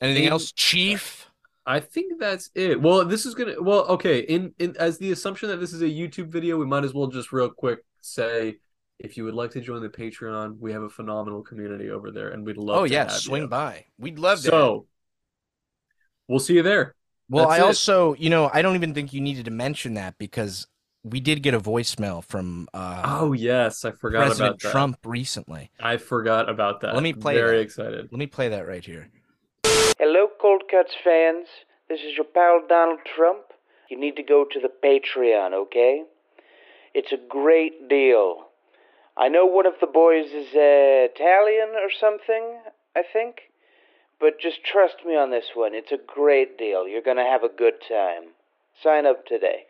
Anything 0.00 0.28
else, 0.28 0.50
Chief? 0.52 1.30
I 1.66 1.80
think 1.80 2.18
that's 2.18 2.50
it. 2.54 2.80
Well, 2.80 3.04
this 3.04 3.26
is 3.26 3.34
gonna 3.34 3.60
well, 3.60 3.84
okay. 3.88 4.20
In 4.20 4.54
in 4.58 4.74
as 4.78 4.96
the 4.96 5.12
assumption 5.12 5.50
that 5.50 5.58
this 5.58 5.74
is 5.74 5.82
a 5.82 5.86
YouTube 5.86 6.28
video, 6.28 6.56
we 6.56 6.64
might 6.64 6.84
as 6.84 6.94
well 6.94 7.08
just 7.08 7.32
real 7.32 7.50
quick 7.50 7.80
say 8.00 8.56
if 8.98 9.16
you 9.16 9.24
would 9.24 9.34
like 9.34 9.50
to 9.52 9.60
join 9.60 9.82
the 9.82 9.88
Patreon, 9.88 10.58
we 10.60 10.72
have 10.72 10.82
a 10.82 10.88
phenomenal 10.88 11.42
community 11.42 11.90
over 11.90 12.10
there, 12.10 12.28
and 12.30 12.44
we'd 12.46 12.56
love. 12.56 12.78
Oh 12.80 12.86
to 12.86 12.92
yeah, 12.92 13.04
have 13.04 13.12
swing 13.12 13.42
you. 13.42 13.48
by. 13.48 13.86
We'd 13.98 14.18
love 14.18 14.38
to. 14.42 14.48
So 14.48 14.86
we'll 16.28 16.38
see 16.38 16.54
you 16.54 16.62
there. 16.62 16.94
Well, 17.28 17.48
That's 17.48 17.60
I 17.60 17.64
it. 17.64 17.66
also, 17.66 18.14
you 18.14 18.30
know, 18.30 18.50
I 18.52 18.62
don't 18.62 18.74
even 18.74 18.92
think 18.94 19.12
you 19.12 19.20
needed 19.20 19.46
to 19.46 19.50
mention 19.50 19.94
that 19.94 20.18
because 20.18 20.66
we 21.02 21.20
did 21.20 21.42
get 21.42 21.54
a 21.54 21.60
voicemail 21.60 22.22
from 22.22 22.68
uh, 22.74 23.02
Oh 23.04 23.32
yes, 23.32 23.84
I 23.84 23.90
forgot 23.92 24.26
President 24.26 24.48
about 24.50 24.60
that. 24.60 24.70
Trump 24.72 24.98
recently. 25.04 25.70
I 25.80 25.96
forgot 25.96 26.48
about 26.48 26.80
that. 26.82 26.94
Let 26.94 27.02
me 27.02 27.12
play 27.14 27.34
Very 27.34 27.58
that. 27.58 27.62
excited. 27.62 28.08
Let 28.10 28.18
me 28.18 28.26
play 28.26 28.48
that 28.50 28.66
right 28.66 28.84
here. 28.84 29.08
Hello, 29.98 30.28
Cold 30.40 30.62
Cuts 30.70 30.94
fans. 31.02 31.46
This 31.88 32.00
is 32.00 32.16
your 32.16 32.24
pal 32.26 32.62
Donald 32.68 33.00
Trump. 33.16 33.42
You 33.90 33.98
need 34.00 34.16
to 34.16 34.22
go 34.22 34.44
to 34.50 34.60
the 34.60 34.70
Patreon, 34.82 35.52
okay? 35.52 36.02
It's 36.94 37.12
a 37.12 37.18
great 37.28 37.88
deal. 37.88 38.46
I 39.16 39.28
know 39.28 39.46
one 39.46 39.66
of 39.66 39.74
the 39.80 39.86
boys 39.86 40.26
is 40.26 40.48
uh, 40.54 41.06
Italian 41.12 41.70
or 41.76 41.90
something, 42.00 42.58
I 42.96 43.02
think. 43.12 43.52
But 44.20 44.40
just 44.40 44.64
trust 44.64 44.96
me 45.06 45.14
on 45.16 45.30
this 45.30 45.50
one. 45.54 45.74
It's 45.74 45.92
a 45.92 45.98
great 46.06 46.58
deal. 46.58 46.88
You're 46.88 47.02
going 47.02 47.16
to 47.16 47.24
have 47.24 47.42
a 47.42 47.48
good 47.48 47.74
time. 47.88 48.30
Sign 48.82 49.06
up 49.06 49.24
today. 49.26 49.66